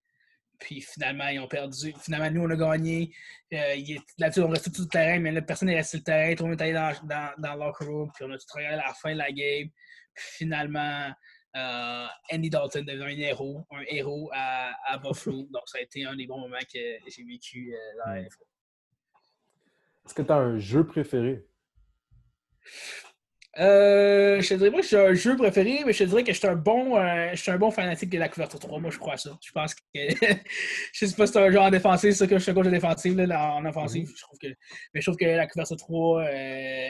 Puis 0.59 0.81
finalement, 0.81 1.29
ils 1.29 1.41
ont 1.41 1.49
perdu. 1.49 1.93
Finalement, 2.01 2.31
nous, 2.31 2.43
on 2.43 2.51
a 2.51 2.57
gagné. 2.57 3.15
Euh, 3.53 3.77
Là-dessus, 4.19 4.41
on 4.41 4.49
restait 4.49 4.71
tout 4.71 4.83
le 4.83 4.89
terrain, 4.89 5.21
mais 5.21 5.31
là, 5.31 5.43
personne 5.43 5.69
n'est 5.69 5.77
resté 5.77 5.99
le 5.99 6.05
terrain. 6.05 6.35
Tout 6.35 6.45
le 6.45 6.51
monde 6.51 6.61
est 6.61 6.65
allé 6.65 6.73
dans, 6.73 6.93
dans, 7.07 7.33
dans 7.39 7.55
le 7.55 7.61
locker 7.61 7.85
room. 7.85 8.11
Puis 8.15 8.25
on 8.25 8.33
a 8.33 8.39
tout 8.39 8.47
regardé 8.55 8.79
à 8.79 8.89
la 8.89 8.95
fin 8.95 9.13
de 9.13 9.19
la 9.19 9.31
game. 9.31 9.69
Puis 10.15 10.25
finalement, 10.39 11.11
euh, 11.57 12.07
Andy 12.33 12.51
Dalton 12.51 12.85
devient 12.85 13.03
un 13.03 13.29
héros, 13.29 13.67
un 13.73 13.83
héros 13.89 14.31
à, 14.33 14.73
à, 14.87 14.99
Buffalo. 14.99 15.43
Donc, 15.51 15.63
ça 15.67 15.79
a 15.79 15.81
été 15.83 16.05
un 16.07 16.17
des 16.17 16.27
bons 16.27 16.41
moments 16.41 16.57
que 16.61 16.79
j'ai 17.07 17.25
vécu 17.25 17.75
dans 17.99 18.13
la. 18.13 18.21
Est-ce 18.21 20.15
que 20.15 20.23
tu 20.23 20.33
as 20.33 20.37
un 20.37 20.59
jeu 20.59 20.87
préféré? 20.87 21.45
Euh, 23.59 24.41
je 24.41 24.49
te 24.49 24.55
dirais 24.55 24.71
pas 24.73 24.81
que 24.81 24.87
j'ai 24.87 24.99
un 24.99 25.15
jeu 25.15 25.37
préféré, 25.37 25.83
mais 25.87 25.93
je 25.93 25.99
te 26.03 26.09
dirais 26.09 26.25
que 26.25 26.33
je 26.33 26.39
suis 26.39 26.49
un 26.49 26.57
bon, 26.57 26.97
euh, 26.99 27.31
je 27.35 27.41
suis 27.41 27.53
un 27.53 27.59
bon 27.59 27.71
fanatique 27.71 28.11
de 28.11 28.19
la 28.19 28.29
couverture 28.29 28.59
3. 28.59 28.81
Moi, 28.81 28.91
je 28.91 28.99
crois 28.99 29.17
ça. 29.17 29.39
Je 29.45 29.53
pense 29.53 29.75
que. 29.75 29.81
je 29.95 31.07
sais 31.07 31.15
pas 31.15 31.27
si 31.27 31.33
c'est 31.33 31.39
un 31.39 31.51
genre 31.51 31.65
en 31.65 31.71
défensif, 31.71 32.15
ça 32.15 32.27
que 32.27 32.37
je 32.37 32.43
suis 32.43 32.51
un 32.51 32.55
coach 32.55 32.67
de 32.67 32.71
défensive, 32.71 33.17
là, 33.17 33.55
en 33.55 33.65
offensive. 33.65 34.09
Mm-hmm. 34.09 34.17
je 34.17 34.23
trouve 34.23 34.39
que... 34.39 34.49
Mais 34.93 35.01
je 35.01 35.07
trouve 35.07 35.17
que 35.17 35.25
la 35.25 35.47
couverture 35.47 35.77
3, 35.77 36.25
euh, 36.25 36.89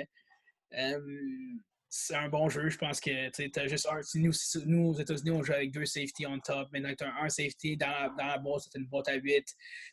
c'est 1.91 2.15
un 2.15 2.29
bon 2.31 2.49
jeu. 2.49 2.71
Je 2.71 2.79
pense 2.79 2.99
que 2.99 3.29
tu 3.31 3.61
as 3.61 3.67
juste 3.67 3.87
un. 3.91 4.01
Nous, 4.15 4.33
nous, 4.65 4.89
aux 4.89 4.99
États-Unis, 4.99 5.31
on 5.33 5.43
joue 5.43 5.53
avec 5.53 5.71
deux 5.71 5.85
safety 5.85 6.27
on 6.27 6.39
top. 6.41 6.69
Maintenant, 6.73 6.95
tu 6.97 7.05
as 7.05 7.13
un 7.23 7.29
safety 7.29 7.77
dans 7.77 7.89
la, 7.89 8.09
dans 8.19 8.27
la 8.27 8.39
boîte, 8.39 8.63
c'est 8.63 8.79
une 8.79 8.87
boîte 8.87 9.09
à 9.09 9.15
8. 9.15 9.45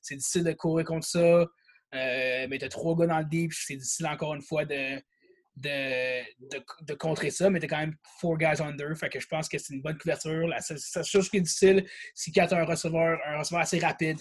C'est 0.02 0.16
difficile 0.16 0.46
de 0.46 0.54
courir 0.54 0.86
contre 0.86 1.06
ça. 1.06 1.46
mais 1.92 2.58
tu 2.58 2.66
as 2.66 2.70
trois 2.70 2.96
gars 2.96 3.08
dans 3.08 3.20
le 3.20 3.26
deep. 3.26 3.52
C'est 3.54 3.76
difficile 3.76 4.08
encore 4.08 4.36
une 4.36 4.42
fois 4.42 4.64
de 4.64 5.02
de, 5.62 6.22
de, 6.86 6.94
contrer 6.94 7.30
ça, 7.30 7.50
mais 7.50 7.60
t'es 7.60 7.68
quand 7.68 7.80
même 7.80 7.96
four 8.20 8.38
guys 8.38 8.62
under. 8.62 8.96
Fait 8.98 9.10
que 9.10 9.20
je 9.20 9.28
pense 9.28 9.48
que 9.48 9.58
c'est 9.58 9.74
une 9.74 9.82
bonne 9.82 9.98
couverture. 9.98 10.48
La 10.48 10.60
seule, 10.62 10.78
chose 11.04 11.30
qui 11.30 11.38
est 11.38 11.42
difficile, 11.42 11.88
c'est 12.16 12.32
quand 12.32 12.48
tu 12.48 12.54
as 12.54 12.58
un 12.58 12.66
receveur, 12.66 13.20
un 13.26 13.40
receveur 13.40 13.62
assez 13.62 13.80
rapide 13.80 14.20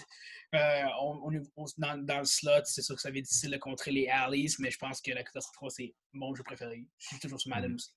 euh, 0.53 0.83
on, 1.01 1.31
dans, 1.77 2.19
le 2.19 2.25
slot, 2.25 2.65
c'est 2.65 2.81
sûr 2.81 2.95
que 2.95 3.01
ça 3.01 3.09
va 3.09 3.17
être 3.17 3.23
difficile 3.23 3.51
de 3.51 3.57
contrer 3.57 3.91
les 3.91 4.07
alleys, 4.09 4.47
mais 4.59 4.69
je 4.69 4.77
pense 4.77 5.01
que 5.01 5.11
la 5.11 5.23
couverture 5.23 5.51
3, 5.53 5.69
c'est 5.69 5.95
mon 6.11 6.35
jeu 6.35 6.43
préféré. 6.43 6.85
Je 6.97 7.07
suis 7.07 7.19
toujours 7.19 7.39
sur 7.39 7.49
Madden 7.49 7.71
mm. 7.71 7.75
aussi. 7.75 7.93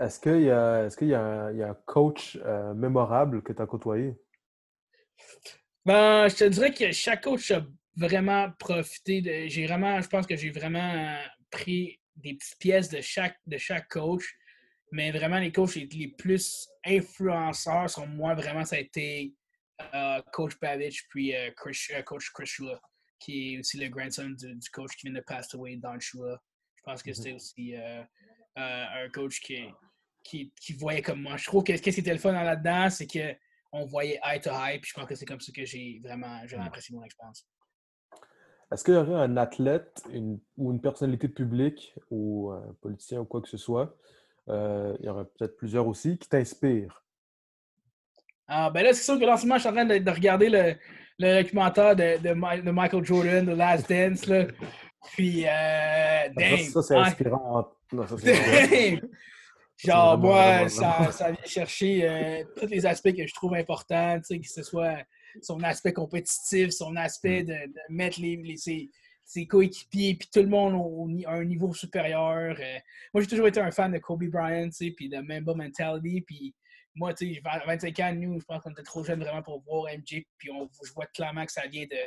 Est-ce 0.00 0.18
qu'il 0.18 0.42
y, 0.42 0.50
a, 0.50 0.86
est 0.86 1.02
y, 1.02 1.14
a, 1.14 1.52
y 1.52 1.62
a 1.62 1.68
un 1.68 1.78
coach 1.86 2.36
euh, 2.44 2.74
mémorable 2.74 3.42
que 3.44 3.52
tu 3.52 3.62
as 3.62 3.66
côtoyé? 3.66 4.16
Ben, 5.84 6.26
je 6.26 6.34
te 6.34 6.44
dirais 6.44 6.72
que 6.74 6.90
chaque 6.90 7.22
coach 7.22 7.52
a 7.52 7.64
vraiment 7.96 8.50
profité. 8.58 9.48
J'ai 9.48 9.66
vraiment, 9.66 10.00
je 10.00 10.08
pense 10.08 10.26
que 10.26 10.34
j'ai 10.34 10.50
vraiment 10.50 11.16
pris 11.54 12.00
des 12.16 12.34
petites 12.34 12.58
pièces 12.58 12.88
de 12.88 13.00
chaque, 13.00 13.38
de 13.46 13.58
chaque 13.58 13.88
coach, 13.88 14.24
mais 14.92 15.10
vraiment 15.10 15.38
les 15.38 15.52
coachs 15.52 15.74
les, 15.74 16.08
plus 16.08 16.68
influenceurs 16.84 17.90
sont 17.90 18.06
moi, 18.06 18.34
vraiment, 18.34 18.64
ça 18.64 18.76
a 18.76 18.80
été 18.80 19.34
euh, 19.94 20.22
Coach 20.32 20.58
Babich 20.60 21.06
puis 21.08 21.34
euh, 21.34 21.50
euh, 21.50 22.02
Coach 22.02 22.30
Chris 22.32 22.46
Shula, 22.46 22.80
qui 23.18 23.54
est 23.54 23.58
aussi 23.58 23.78
le 23.78 23.88
grandson 23.88 24.30
du, 24.30 24.70
coach 24.72 24.92
qui 24.96 25.06
vient 25.08 25.16
de 25.16 25.24
passer 25.24 25.56
away, 25.56 25.76
Don 25.76 25.98
Shula. 25.98 26.38
Je 26.76 26.82
pense 26.84 27.02
que 27.02 27.10
mm-hmm. 27.10 27.14
c'était 27.14 27.32
aussi 27.32 27.74
un 28.56 29.08
coach 29.12 29.40
qui, 29.40 29.64
qui, 30.22 30.52
qui, 30.60 30.72
voyait 30.74 31.02
comme 31.02 31.22
moi. 31.22 31.36
Je 31.36 31.44
trouve 31.46 31.64
que 31.64 31.76
ce 31.76 31.82
qui 31.82 31.90
était 31.90 32.12
le 32.12 32.18
fun 32.18 32.32
là-dedans, 32.32 32.90
c'est 32.90 33.06
qu'on 33.06 33.86
voyait 33.86 34.20
eye 34.24 34.40
to 34.40 34.50
eye, 34.50 34.78
puis 34.78 34.90
je 34.90 35.00
pense 35.00 35.08
que 35.08 35.14
c'est 35.14 35.26
comme 35.26 35.40
ça 35.40 35.52
que 35.52 35.64
j'ai 35.64 36.00
vraiment, 36.02 36.44
vraiment 36.46 36.64
mm. 36.64 36.68
apprécié 36.68 36.94
mon 36.94 37.02
expérience. 37.02 37.46
Est-ce 38.74 38.82
qu'il 38.82 38.94
y 38.94 38.96
aurait 38.96 39.14
un 39.14 39.36
athlète 39.36 40.02
ou 40.58 40.72
une 40.72 40.80
personnalité 40.80 41.28
publique 41.28 41.94
ou 42.10 42.50
un 42.50 42.74
politicien 42.80 43.20
ou 43.20 43.24
quoi 43.24 43.40
que 43.40 43.48
ce 43.48 43.56
soit, 43.56 43.96
euh, 44.48 44.96
il 44.98 45.06
y 45.06 45.08
aurait 45.08 45.26
peut-être 45.26 45.56
plusieurs 45.56 45.86
aussi, 45.86 46.18
qui 46.18 46.28
t'inspirent? 46.28 47.04
Ah, 48.48 48.70
ben 48.70 48.82
là, 48.82 48.92
c'est 48.92 49.04
sûr 49.04 49.16
que 49.16 49.24
là, 49.24 49.34
en 49.34 49.36
ce 49.36 49.46
moment, 49.46 49.54
je 49.54 49.60
suis 49.60 49.68
en 49.68 49.74
train 49.74 49.84
de, 49.84 50.10
regarder 50.10 50.48
le, 50.48 50.74
le 51.20 51.42
documentaire 51.42 51.94
de, 51.94 52.18
de, 52.20 52.70
Michael 52.72 53.04
Jordan, 53.04 53.46
The 53.46 53.56
Last 53.56 53.88
Dance. 53.88 54.26
Là. 54.26 54.46
Puis, 55.12 55.44
euh, 55.46 56.28
damn, 56.36 56.58
ça, 56.58 56.82
c'est 56.82 56.96
inspirant. 56.96 57.68
Non, 57.92 58.06
ça, 58.08 58.16
Genre, 59.76 60.18
moi, 60.18 60.68
ça, 60.68 61.12
ça, 61.12 61.30
vient 61.30 61.44
chercher 61.44 62.08
euh, 62.08 62.44
tous 62.58 62.66
les 62.66 62.86
aspects 62.86 63.14
que 63.14 63.24
je 63.24 63.34
trouve 63.34 63.54
importants, 63.54 64.18
que 64.20 64.48
ce 64.48 64.64
soit 64.64 64.98
son 65.42 65.62
aspect 65.62 65.92
compétitif, 65.92 66.70
son 66.70 66.96
aspect 66.96 67.42
mm. 67.42 67.46
de, 67.46 67.80
mettre 67.88 68.20
les, 68.20 68.56
ses, 68.56 69.46
coéquipiers, 69.46 70.14
puis 70.14 70.28
tout 70.32 70.42
le 70.42 70.48
monde 70.48 71.24
à 71.26 71.32
un 71.32 71.44
niveau 71.44 71.72
supérieur. 71.72 72.56
Euh. 72.58 72.78
moi, 73.12 73.22
j'ai 73.22 73.28
toujours 73.28 73.48
été 73.48 73.60
un 73.60 73.70
fan 73.70 73.92
de 73.92 73.98
Kobe 73.98 74.24
Bryant, 74.24 74.70
puis 74.96 75.08
de 75.08 75.18
Mamba 75.18 75.54
Mentality, 75.54 76.20
puis 76.22 76.54
moi, 76.96 77.12
tu 77.12 77.34
sais, 77.34 77.40
à 77.44 77.64
25 77.66 78.00
ans, 78.00 78.14
nous, 78.14 78.40
je 78.40 78.44
pense 78.44 78.62
qu'on 78.62 78.70
était 78.70 78.82
trop 78.82 79.02
jeunes 79.02 79.20
vraiment 79.20 79.42
pour 79.42 79.62
voir 79.62 79.92
MJ, 79.92 80.24
puis 80.38 80.50
on, 80.50 80.70
je 80.84 80.92
vois 80.92 81.06
clairement 81.06 81.44
que 81.44 81.52
ça 81.52 81.66
vient 81.66 81.86
de, 81.86 81.98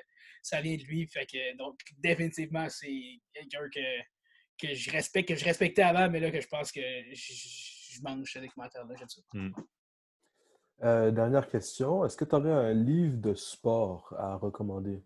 ça 0.41 0.61
vient 0.61 0.77
de 0.77 0.83
lui. 0.83 1.07
Fait 1.07 1.25
que, 1.25 1.57
donc, 1.57 1.79
définitivement, 1.97 2.67
c'est 2.69 3.19
quelqu'un 3.33 3.67
que, 3.73 4.67
que 4.67 4.73
je 4.73 4.89
respecte, 4.91 5.29
que 5.29 5.35
je 5.35 5.43
respectais 5.43 5.81
avant, 5.81 6.09
mais 6.09 6.19
là, 6.19 6.31
que 6.31 6.39
je 6.39 6.47
pense 6.47 6.71
que 6.71 6.81
je, 7.13 8.01
mange 8.01 8.31
ce 8.31 8.39
documentaire-là, 8.39 8.95
j'aime 8.97 9.09
ça. 9.09 9.21
Mm. 9.33 9.51
Euh, 10.83 11.09
dernière 11.09 11.47
question. 11.49 12.05
Est-ce 12.05 12.15
que 12.15 12.25
tu 12.25 12.35
aurais 12.35 12.51
un 12.51 12.73
livre 12.73 13.17
de 13.17 13.33
sport 13.33 14.13
à 14.17 14.35
recommander? 14.35 15.01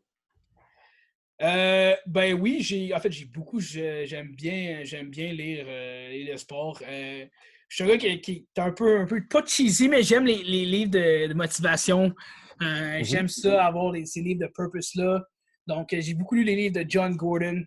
Euh, 1.41 1.95
ben 2.05 2.39
oui, 2.39 2.57
j'ai 2.61 2.93
en 2.93 2.99
fait 2.99 3.11
j'ai 3.11 3.25
beaucoup, 3.25 3.59
j'aime 3.59 4.35
bien, 4.35 4.83
j'aime 4.83 5.09
bien 5.09 5.33
lire, 5.33 5.65
euh, 5.67 6.31
le 6.31 6.37
sport. 6.37 6.79
je 6.81 7.25
suis 7.69 7.83
un 7.83 7.87
gars 7.87 7.97
qui, 7.97 8.47
est 8.55 8.59
un 8.59 8.71
peu, 8.71 8.99
un 8.99 9.05
peu 9.05 9.25
pas 9.27 9.43
cheesy, 9.43 9.87
mais 9.87 10.03
j'aime 10.03 10.25
les, 10.25 10.43
livres 10.43 10.91
de, 10.91 11.33
motivation. 11.33 12.13
Mhm. 12.59 13.03
J'aime 13.03 13.27
ça, 13.27 13.65
avoir 13.65 13.95
ces 14.05 14.21
livres 14.21 14.41
de 14.41 14.51
purpose-là. 14.53 15.23
Donc, 15.65 15.95
j'ai 15.97 16.13
beaucoup 16.13 16.35
lu 16.35 16.43
les 16.43 16.55
livres 16.55 16.75
de 16.75 16.85
John 16.87 17.15
Gordon, 17.15 17.63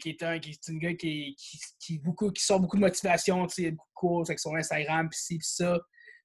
qui 0.00 0.10
est 0.10 0.22
un, 0.22 0.38
qui 0.38 0.50
est 0.50 0.78
gars 0.78 0.94
qui, 0.94 1.36
qui, 1.78 1.98
beaucoup, 1.98 2.30
qui 2.30 2.42
sort 2.42 2.60
beaucoup 2.60 2.76
de 2.76 2.82
motivation, 2.82 3.46
tu 3.46 3.64
sais, 3.64 3.70
beaucoup 3.72 3.88
de 3.88 3.94
courses 3.94 4.30
avec 4.30 4.38
son 4.38 4.54
Instagram, 4.54 5.08
puis 5.10 5.18
ci, 5.20 5.38
puis 5.38 5.46
ça. 5.46 5.78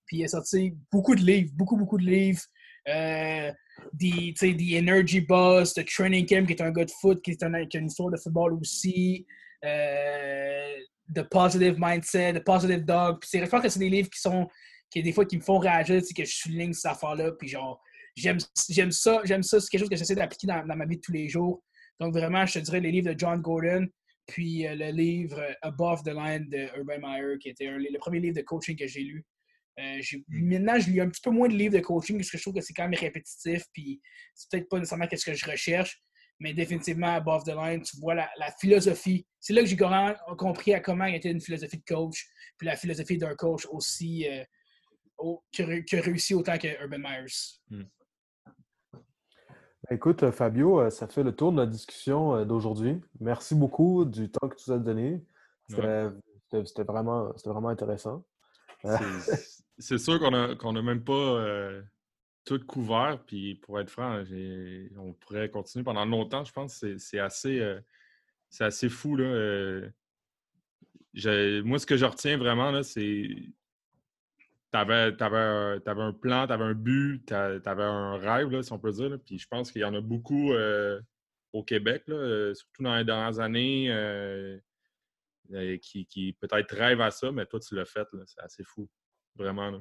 Puis 0.07 0.17
il 0.17 0.25
a 0.25 0.27
sorti 0.27 0.73
beaucoup 0.91 1.15
de 1.15 1.21
livres, 1.21 1.51
beaucoup, 1.53 1.77
beaucoup 1.77 1.97
de 1.97 2.05
livres. 2.05 2.41
Euh, 2.87 3.51
des, 3.93 4.33
Energy 4.77 5.21
Boss, 5.21 5.73
The 5.73 5.85
Training 5.85 6.25
Camp, 6.25 6.45
qui 6.45 6.53
est 6.53 6.61
un 6.61 6.71
gars 6.71 6.85
de 6.85 6.91
foot, 6.91 7.21
qui, 7.21 7.31
est 7.31 7.43
un, 7.43 7.53
une 7.53 7.87
histoire 7.87 8.09
de 8.09 8.17
football 8.17 8.53
aussi. 8.53 9.25
Euh, 9.65 10.73
the 11.13 11.23
Positive 11.23 11.75
Mindset, 11.77 12.33
The 12.33 12.43
Positive 12.43 12.85
Dog. 12.85 13.19
Puis 13.19 13.39
je 13.39 13.45
que 13.45 13.69
c'est 13.69 13.79
des 13.79 13.89
livres 13.89 14.09
qui 14.09 14.19
sont, 14.19 14.47
qui 14.89 15.01
des 15.01 15.11
fois, 15.11 15.25
qui 15.25 15.37
me 15.37 15.41
font 15.41 15.59
réagir, 15.59 16.01
que 16.01 16.25
je 16.25 16.35
souligne 16.35 16.73
cette 16.73 16.91
affaire-là. 16.91 17.31
Puis 17.33 17.49
genre, 17.49 17.81
j'aime 18.15 18.39
ça, 18.93 19.21
j'aime 19.23 19.43
ça. 19.43 19.59
C'est 19.59 19.69
quelque 19.69 19.81
chose 19.81 19.89
que 19.89 19.95
j'essaie 19.95 20.15
d'appliquer 20.15 20.47
dans, 20.47 20.65
ma 20.65 20.85
vie 20.85 20.97
de 20.97 21.01
tous 21.01 21.11
les 21.11 21.27
jours. 21.27 21.61
Donc 21.99 22.13
vraiment, 22.13 22.45
je 22.45 22.53
te 22.53 22.59
dirais 22.59 22.79
les 22.79 22.91
livres 22.91 23.13
de 23.13 23.19
John 23.19 23.41
Gordon, 23.41 23.87
puis 24.27 24.67
euh, 24.67 24.75
le 24.75 24.91
livre 24.91 25.41
Above 25.61 26.03
the 26.03 26.13
Line 26.13 26.47
de 26.49 26.67
Urban 26.77 26.99
Meyer, 26.99 27.37
qui 27.39 27.49
était 27.49 27.69
le 27.69 27.99
premier 27.99 28.19
livre 28.19 28.35
de 28.35 28.41
coaching 28.41 28.77
que 28.77 28.87
j'ai 28.87 29.01
lu. 29.01 29.25
Euh, 29.79 30.01
mm. 30.27 30.49
maintenant, 30.49 30.79
je 30.79 30.89
lis 30.89 31.01
un 31.01 31.09
petit 31.09 31.21
peu 31.21 31.29
moins 31.29 31.47
de 31.47 31.53
livres 31.53 31.75
de 31.75 31.79
coaching 31.79 32.17
parce 32.17 32.31
que 32.31 32.37
je 32.37 32.43
trouve 32.43 32.55
que 32.55 32.61
c'est 32.61 32.73
quand 32.73 32.87
même 32.87 32.99
répétitif. 32.99 33.63
Puis 33.73 34.01
c'est 34.33 34.49
peut-être 34.49 34.69
pas 34.69 34.79
nécessairement 34.79 35.07
ce 35.11 35.25
que 35.25 35.33
je 35.33 35.49
recherche, 35.49 36.01
mais 36.39 36.53
définitivement, 36.53 37.15
above 37.15 37.43
the 37.43 37.55
line, 37.55 37.81
tu 37.81 37.99
vois 37.99 38.15
la, 38.15 38.29
philosophie. 38.59 39.25
C'est 39.39 39.53
là 39.53 39.61
que 39.61 39.67
j'ai 39.67 39.77
compris 40.37 40.73
à 40.73 40.79
comment 40.79 41.05
était 41.05 41.31
une 41.31 41.41
philosophie 41.41 41.77
de 41.77 41.85
coach, 41.87 42.27
puis 42.57 42.67
la 42.67 42.75
philosophie 42.75 43.17
d'un 43.17 43.35
coach 43.35 43.65
aussi 43.67 44.27
euh, 44.27 44.43
qui, 45.51 45.61
a, 45.63 46.01
réussi 46.01 46.33
autant 46.33 46.57
que 46.57 46.67
Urban 46.81 46.99
Myers. 46.99 47.59
Mm. 47.69 47.83
Ben, 48.93 49.95
écoute, 49.95 50.31
Fabio, 50.31 50.81
euh, 50.81 50.89
ça 50.89 51.07
fait 51.07 51.23
le 51.23 51.35
tour 51.35 51.51
de 51.51 51.57
la 51.57 51.67
discussion 51.67 52.43
d'aujourd'hui. 52.45 52.99
Merci 53.19 53.53
beaucoup 53.53 54.05
du 54.05 54.29
temps 54.31 54.49
que 54.49 54.55
tu 54.55 54.71
nous 54.71 54.75
as 54.75 54.79
donné. 54.79 55.23
C'était 55.69 56.83
vraiment, 56.83 57.31
vraiment 57.45 57.69
intéressant. 57.69 58.23
c'est 59.79 59.97
sûr 59.97 60.19
qu'on 60.19 60.73
n'a 60.73 60.81
même 60.81 61.03
pas 61.03 61.13
euh, 61.13 61.81
tout 62.45 62.59
couvert. 62.65 63.23
Puis 63.25 63.55
pour 63.55 63.79
être 63.79 63.89
franc, 63.89 64.23
on 64.97 65.13
pourrait 65.13 65.49
continuer 65.49 65.83
pendant 65.83 66.05
longtemps. 66.05 66.43
Je 66.43 66.51
pense 66.51 66.83
c'est 66.97 67.19
assez, 67.19 67.59
euh, 67.59 67.79
assez 68.59 68.89
fou. 68.89 69.15
Là. 69.15 69.25
Euh, 69.25 69.91
moi, 71.63 71.79
ce 71.79 71.85
que 71.85 71.97
je 71.97 72.05
retiens 72.05 72.37
vraiment, 72.37 72.83
c'est 72.83 73.27
tu 74.71 74.77
avais, 74.77 75.15
un 75.21 76.13
plan, 76.13 76.45
tu 76.45 76.53
avais 76.53 76.63
un 76.63 76.73
but, 76.73 77.23
tu 77.25 77.33
avais 77.33 77.83
un 77.83 78.17
rêve, 78.17 78.61
si 78.61 78.71
on 78.73 78.79
peut 78.79 78.91
dire. 78.91 79.17
Puis 79.25 79.39
je 79.39 79.47
pense 79.47 79.71
qu'il 79.71 79.81
y 79.81 79.85
en 79.85 79.93
a 79.93 80.01
beaucoup 80.01 80.53
au 81.53 81.63
Québec, 81.63 82.03
surtout 82.53 82.83
dans 82.83 82.97
les 82.97 83.05
dernières 83.05 83.39
années, 83.39 84.59
qui, 85.81 86.05
qui 86.05 86.33
peut-être 86.33 86.75
rêvent 86.75 87.01
à 87.01 87.11
ça, 87.11 87.31
mais 87.31 87.45
toi, 87.45 87.59
tu 87.59 87.75
l'as 87.75 87.85
fait. 87.85 88.07
C'est 88.25 88.41
assez 88.41 88.63
fou. 88.63 88.87
Vraiment. 89.37 89.79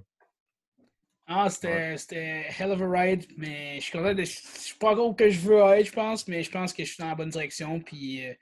Ah, 1.28 1.48
c'était 1.50 1.96
c'était 1.96 2.44
hell 2.58 2.70
of 2.70 2.80
a 2.82 2.88
ride, 2.88 3.24
mais 3.36 3.76
je 3.76 3.80
suis 3.80 3.92
content 3.98 4.14
de. 4.14 4.22
Je 4.22 4.30
suis 4.30 4.76
pas 4.78 4.92
encore 4.92 5.08
où 5.08 5.14
que 5.14 5.28
je 5.28 5.40
veux 5.40 5.58
être, 5.58 5.86
je 5.86 5.92
pense, 5.92 6.28
mais 6.28 6.42
je 6.42 6.50
pense 6.50 6.72
que 6.72 6.84
je 6.84 6.92
suis 6.92 7.02
dans 7.02 7.08
la 7.08 7.16
bonne 7.16 7.30
direction. 7.30 7.80
Puis 7.80 8.24
euh, 8.26 8.32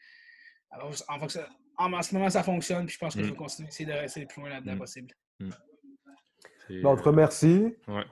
en, 1.09 1.19
fonction- 1.19 1.41
en, 1.79 1.93
en 1.95 2.03
ce 2.03 2.15
moment, 2.15 2.29
ça 2.29 2.43
fonctionne, 2.43 2.85
puis 2.85 2.95
je 2.95 2.99
pense 2.99 3.15
que 3.15 3.23
je 3.23 3.27
Mm. 3.27 3.31
vais 3.31 3.37
continuer 3.37 3.67
à 3.69 3.71
essayer 3.71 3.87
de 3.87 3.93
rester 3.99 4.21
le 4.21 4.27
plus 4.27 4.41
loin 4.43 4.51
là-dedans 4.51 4.75
Mm. 4.75 4.79
possible. 4.79 5.15
Ben, 5.41 6.87
on 6.87 6.97
te 6.97 7.03
remercie. 7.03 7.75
ouais. 7.89 8.05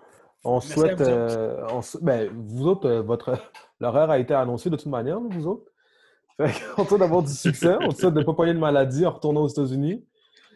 On 0.45 0.55
Merci 0.55 0.73
souhaite. 0.73 0.99
vous 0.99 1.03
autres. 1.05 1.11
euh, 1.11 1.67
on 1.71 2.05
ben, 2.05 2.31
vous 2.35 2.67
autres, 2.67 2.89
euh, 2.89 3.03
votre 3.03 3.39
l'horaire 3.81 4.11
a 4.11 4.19
été 4.19 4.35
annoncé 4.35 4.71
de 4.71 4.77
toute 4.77 4.87
manière, 4.87 5.21
vous 5.21 5.47
autres. 5.47 5.71
Fait 6.39 6.51
qu'on 6.77 6.85
souhaite 6.87 7.01
d'avoir 7.01 7.23
du 7.23 7.33
succès. 7.33 7.77
On 7.81 7.91
te 7.91 7.99
souhaite 8.01 8.15
de 8.15 8.21
ne 8.21 8.25
pas 8.25 8.33
pogner 8.35 8.55
de 8.55 8.59
maladie 8.59 9.05
en 9.07 9.11
retournant 9.11 9.43
aux 9.43 9.49
États-Unis. 9.49 10.05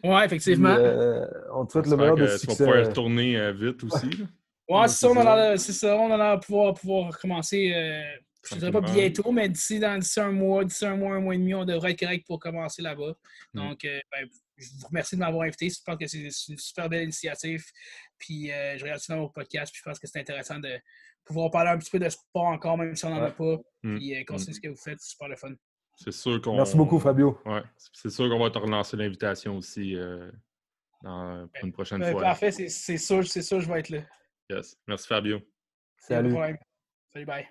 Ouais, 0.03 0.25
effectivement. 0.25 0.75
Puis, 0.75 0.83
euh, 0.83 1.25
on 1.53 1.65
te 1.65 1.71
souhaite 1.71 1.87
le 1.87 1.97
meilleur 1.97 2.15
que 2.15 2.21
de 2.21 2.25
tu 2.25 2.31
vas 2.31 2.37
succès. 2.37 2.55
pouvoir 2.65 2.85
retourner 2.85 3.37
euh, 3.37 3.51
vite 3.53 3.83
aussi. 3.83 4.07
Ouais, 4.69 4.87
c'est 4.87 4.95
ça, 4.95 5.07
c'est 5.07 5.07
on 5.07 5.27
a 5.27 5.57
ça. 5.57 5.95
on 5.95 6.11
a 6.11 6.37
pouvoir, 6.37 6.73
pouvoir 6.73 7.13
recommencer. 7.13 7.73
euh, 7.73 8.01
je 8.49 8.55
ne 8.55 8.59
dirais 8.59 8.71
pas 8.71 8.81
bientôt, 8.81 9.31
mais 9.31 9.49
d'ici 9.49 9.81
un 9.83 10.31
mois, 10.31 10.63
d'ici 10.63 10.85
un 10.85 10.95
mois, 10.95 11.15
un 11.15 11.19
mois 11.19 11.35
et 11.35 11.37
demi, 11.37 11.53
on 11.53 11.65
devrait 11.65 11.91
être 11.91 11.99
correct 11.99 12.25
pour 12.25 12.39
commencer 12.39 12.81
là-bas. 12.81 13.13
Mm. 13.53 13.59
Donc, 13.59 13.85
euh, 13.85 13.99
ben, 14.11 14.27
je 14.57 14.69
vous 14.79 14.87
remercie 14.87 15.15
de 15.15 15.19
m'avoir 15.19 15.43
invité. 15.43 15.69
Je 15.69 15.79
pense 15.85 15.97
que 15.97 16.07
c'est 16.07 16.19
une 16.49 16.57
super 16.57 16.89
belle 16.89 17.03
initiative. 17.03 17.63
Puis, 18.17 18.51
euh, 18.51 18.77
je 18.77 18.83
regarde 18.83 19.01
dans 19.09 19.17
vos 19.19 19.29
podcasts. 19.29 19.71
Puis, 19.71 19.81
je 19.83 19.89
pense 19.89 19.99
que 19.99 20.07
c'est 20.07 20.19
intéressant 20.19 20.59
de 20.59 20.69
pouvoir 21.25 21.51
parler 21.51 21.71
un 21.71 21.77
petit 21.77 21.91
peu 21.91 21.99
de 21.99 22.09
sport 22.09 22.45
encore, 22.45 22.77
même 22.77 22.95
si 22.95 23.05
on 23.05 23.09
n'en 23.09 23.23
a 23.23 23.31
pas. 23.31 23.57
Mm. 23.83 23.97
Puis, 23.97 24.15
euh, 24.15 24.23
continuer 24.25 24.53
ce 24.53 24.61
que 24.61 24.69
vous 24.69 24.77
faites. 24.77 24.99
C'est 24.99 25.11
super 25.11 25.27
le 25.27 25.35
fun. 25.35 25.53
C'est 25.99 26.11
sûr 26.11 26.39
qu'on. 26.41 26.55
Merci 26.55 26.77
beaucoup, 26.77 26.99
Fabio. 26.99 27.39
Ouais, 27.45 27.63
c'est 27.91 28.09
sûr 28.11 28.29
qu'on 28.29 28.39
va 28.39 28.51
te 28.51 28.57
relancer 28.59 28.95
l'invitation 28.95 29.57
aussi 29.57 29.95
euh, 29.95 30.31
dans- 31.03 31.47
pour 31.47 31.65
une 31.65 31.73
prochaine 31.73 31.99
Ben, 31.99 32.11
fois. 32.11 32.21
parfait, 32.21 32.51
c'est 32.51 32.97
sûr, 32.97 33.25
c'est 33.27 33.41
sûr, 33.41 33.59
je 33.59 33.67
vais 33.67 33.79
être 33.79 33.89
là. 33.89 34.01
Yes. 34.49 34.77
Merci 34.87 35.07
Fabio. 35.07 35.39
Salut. 35.97 36.35
Salut, 37.13 37.25
bye. 37.25 37.47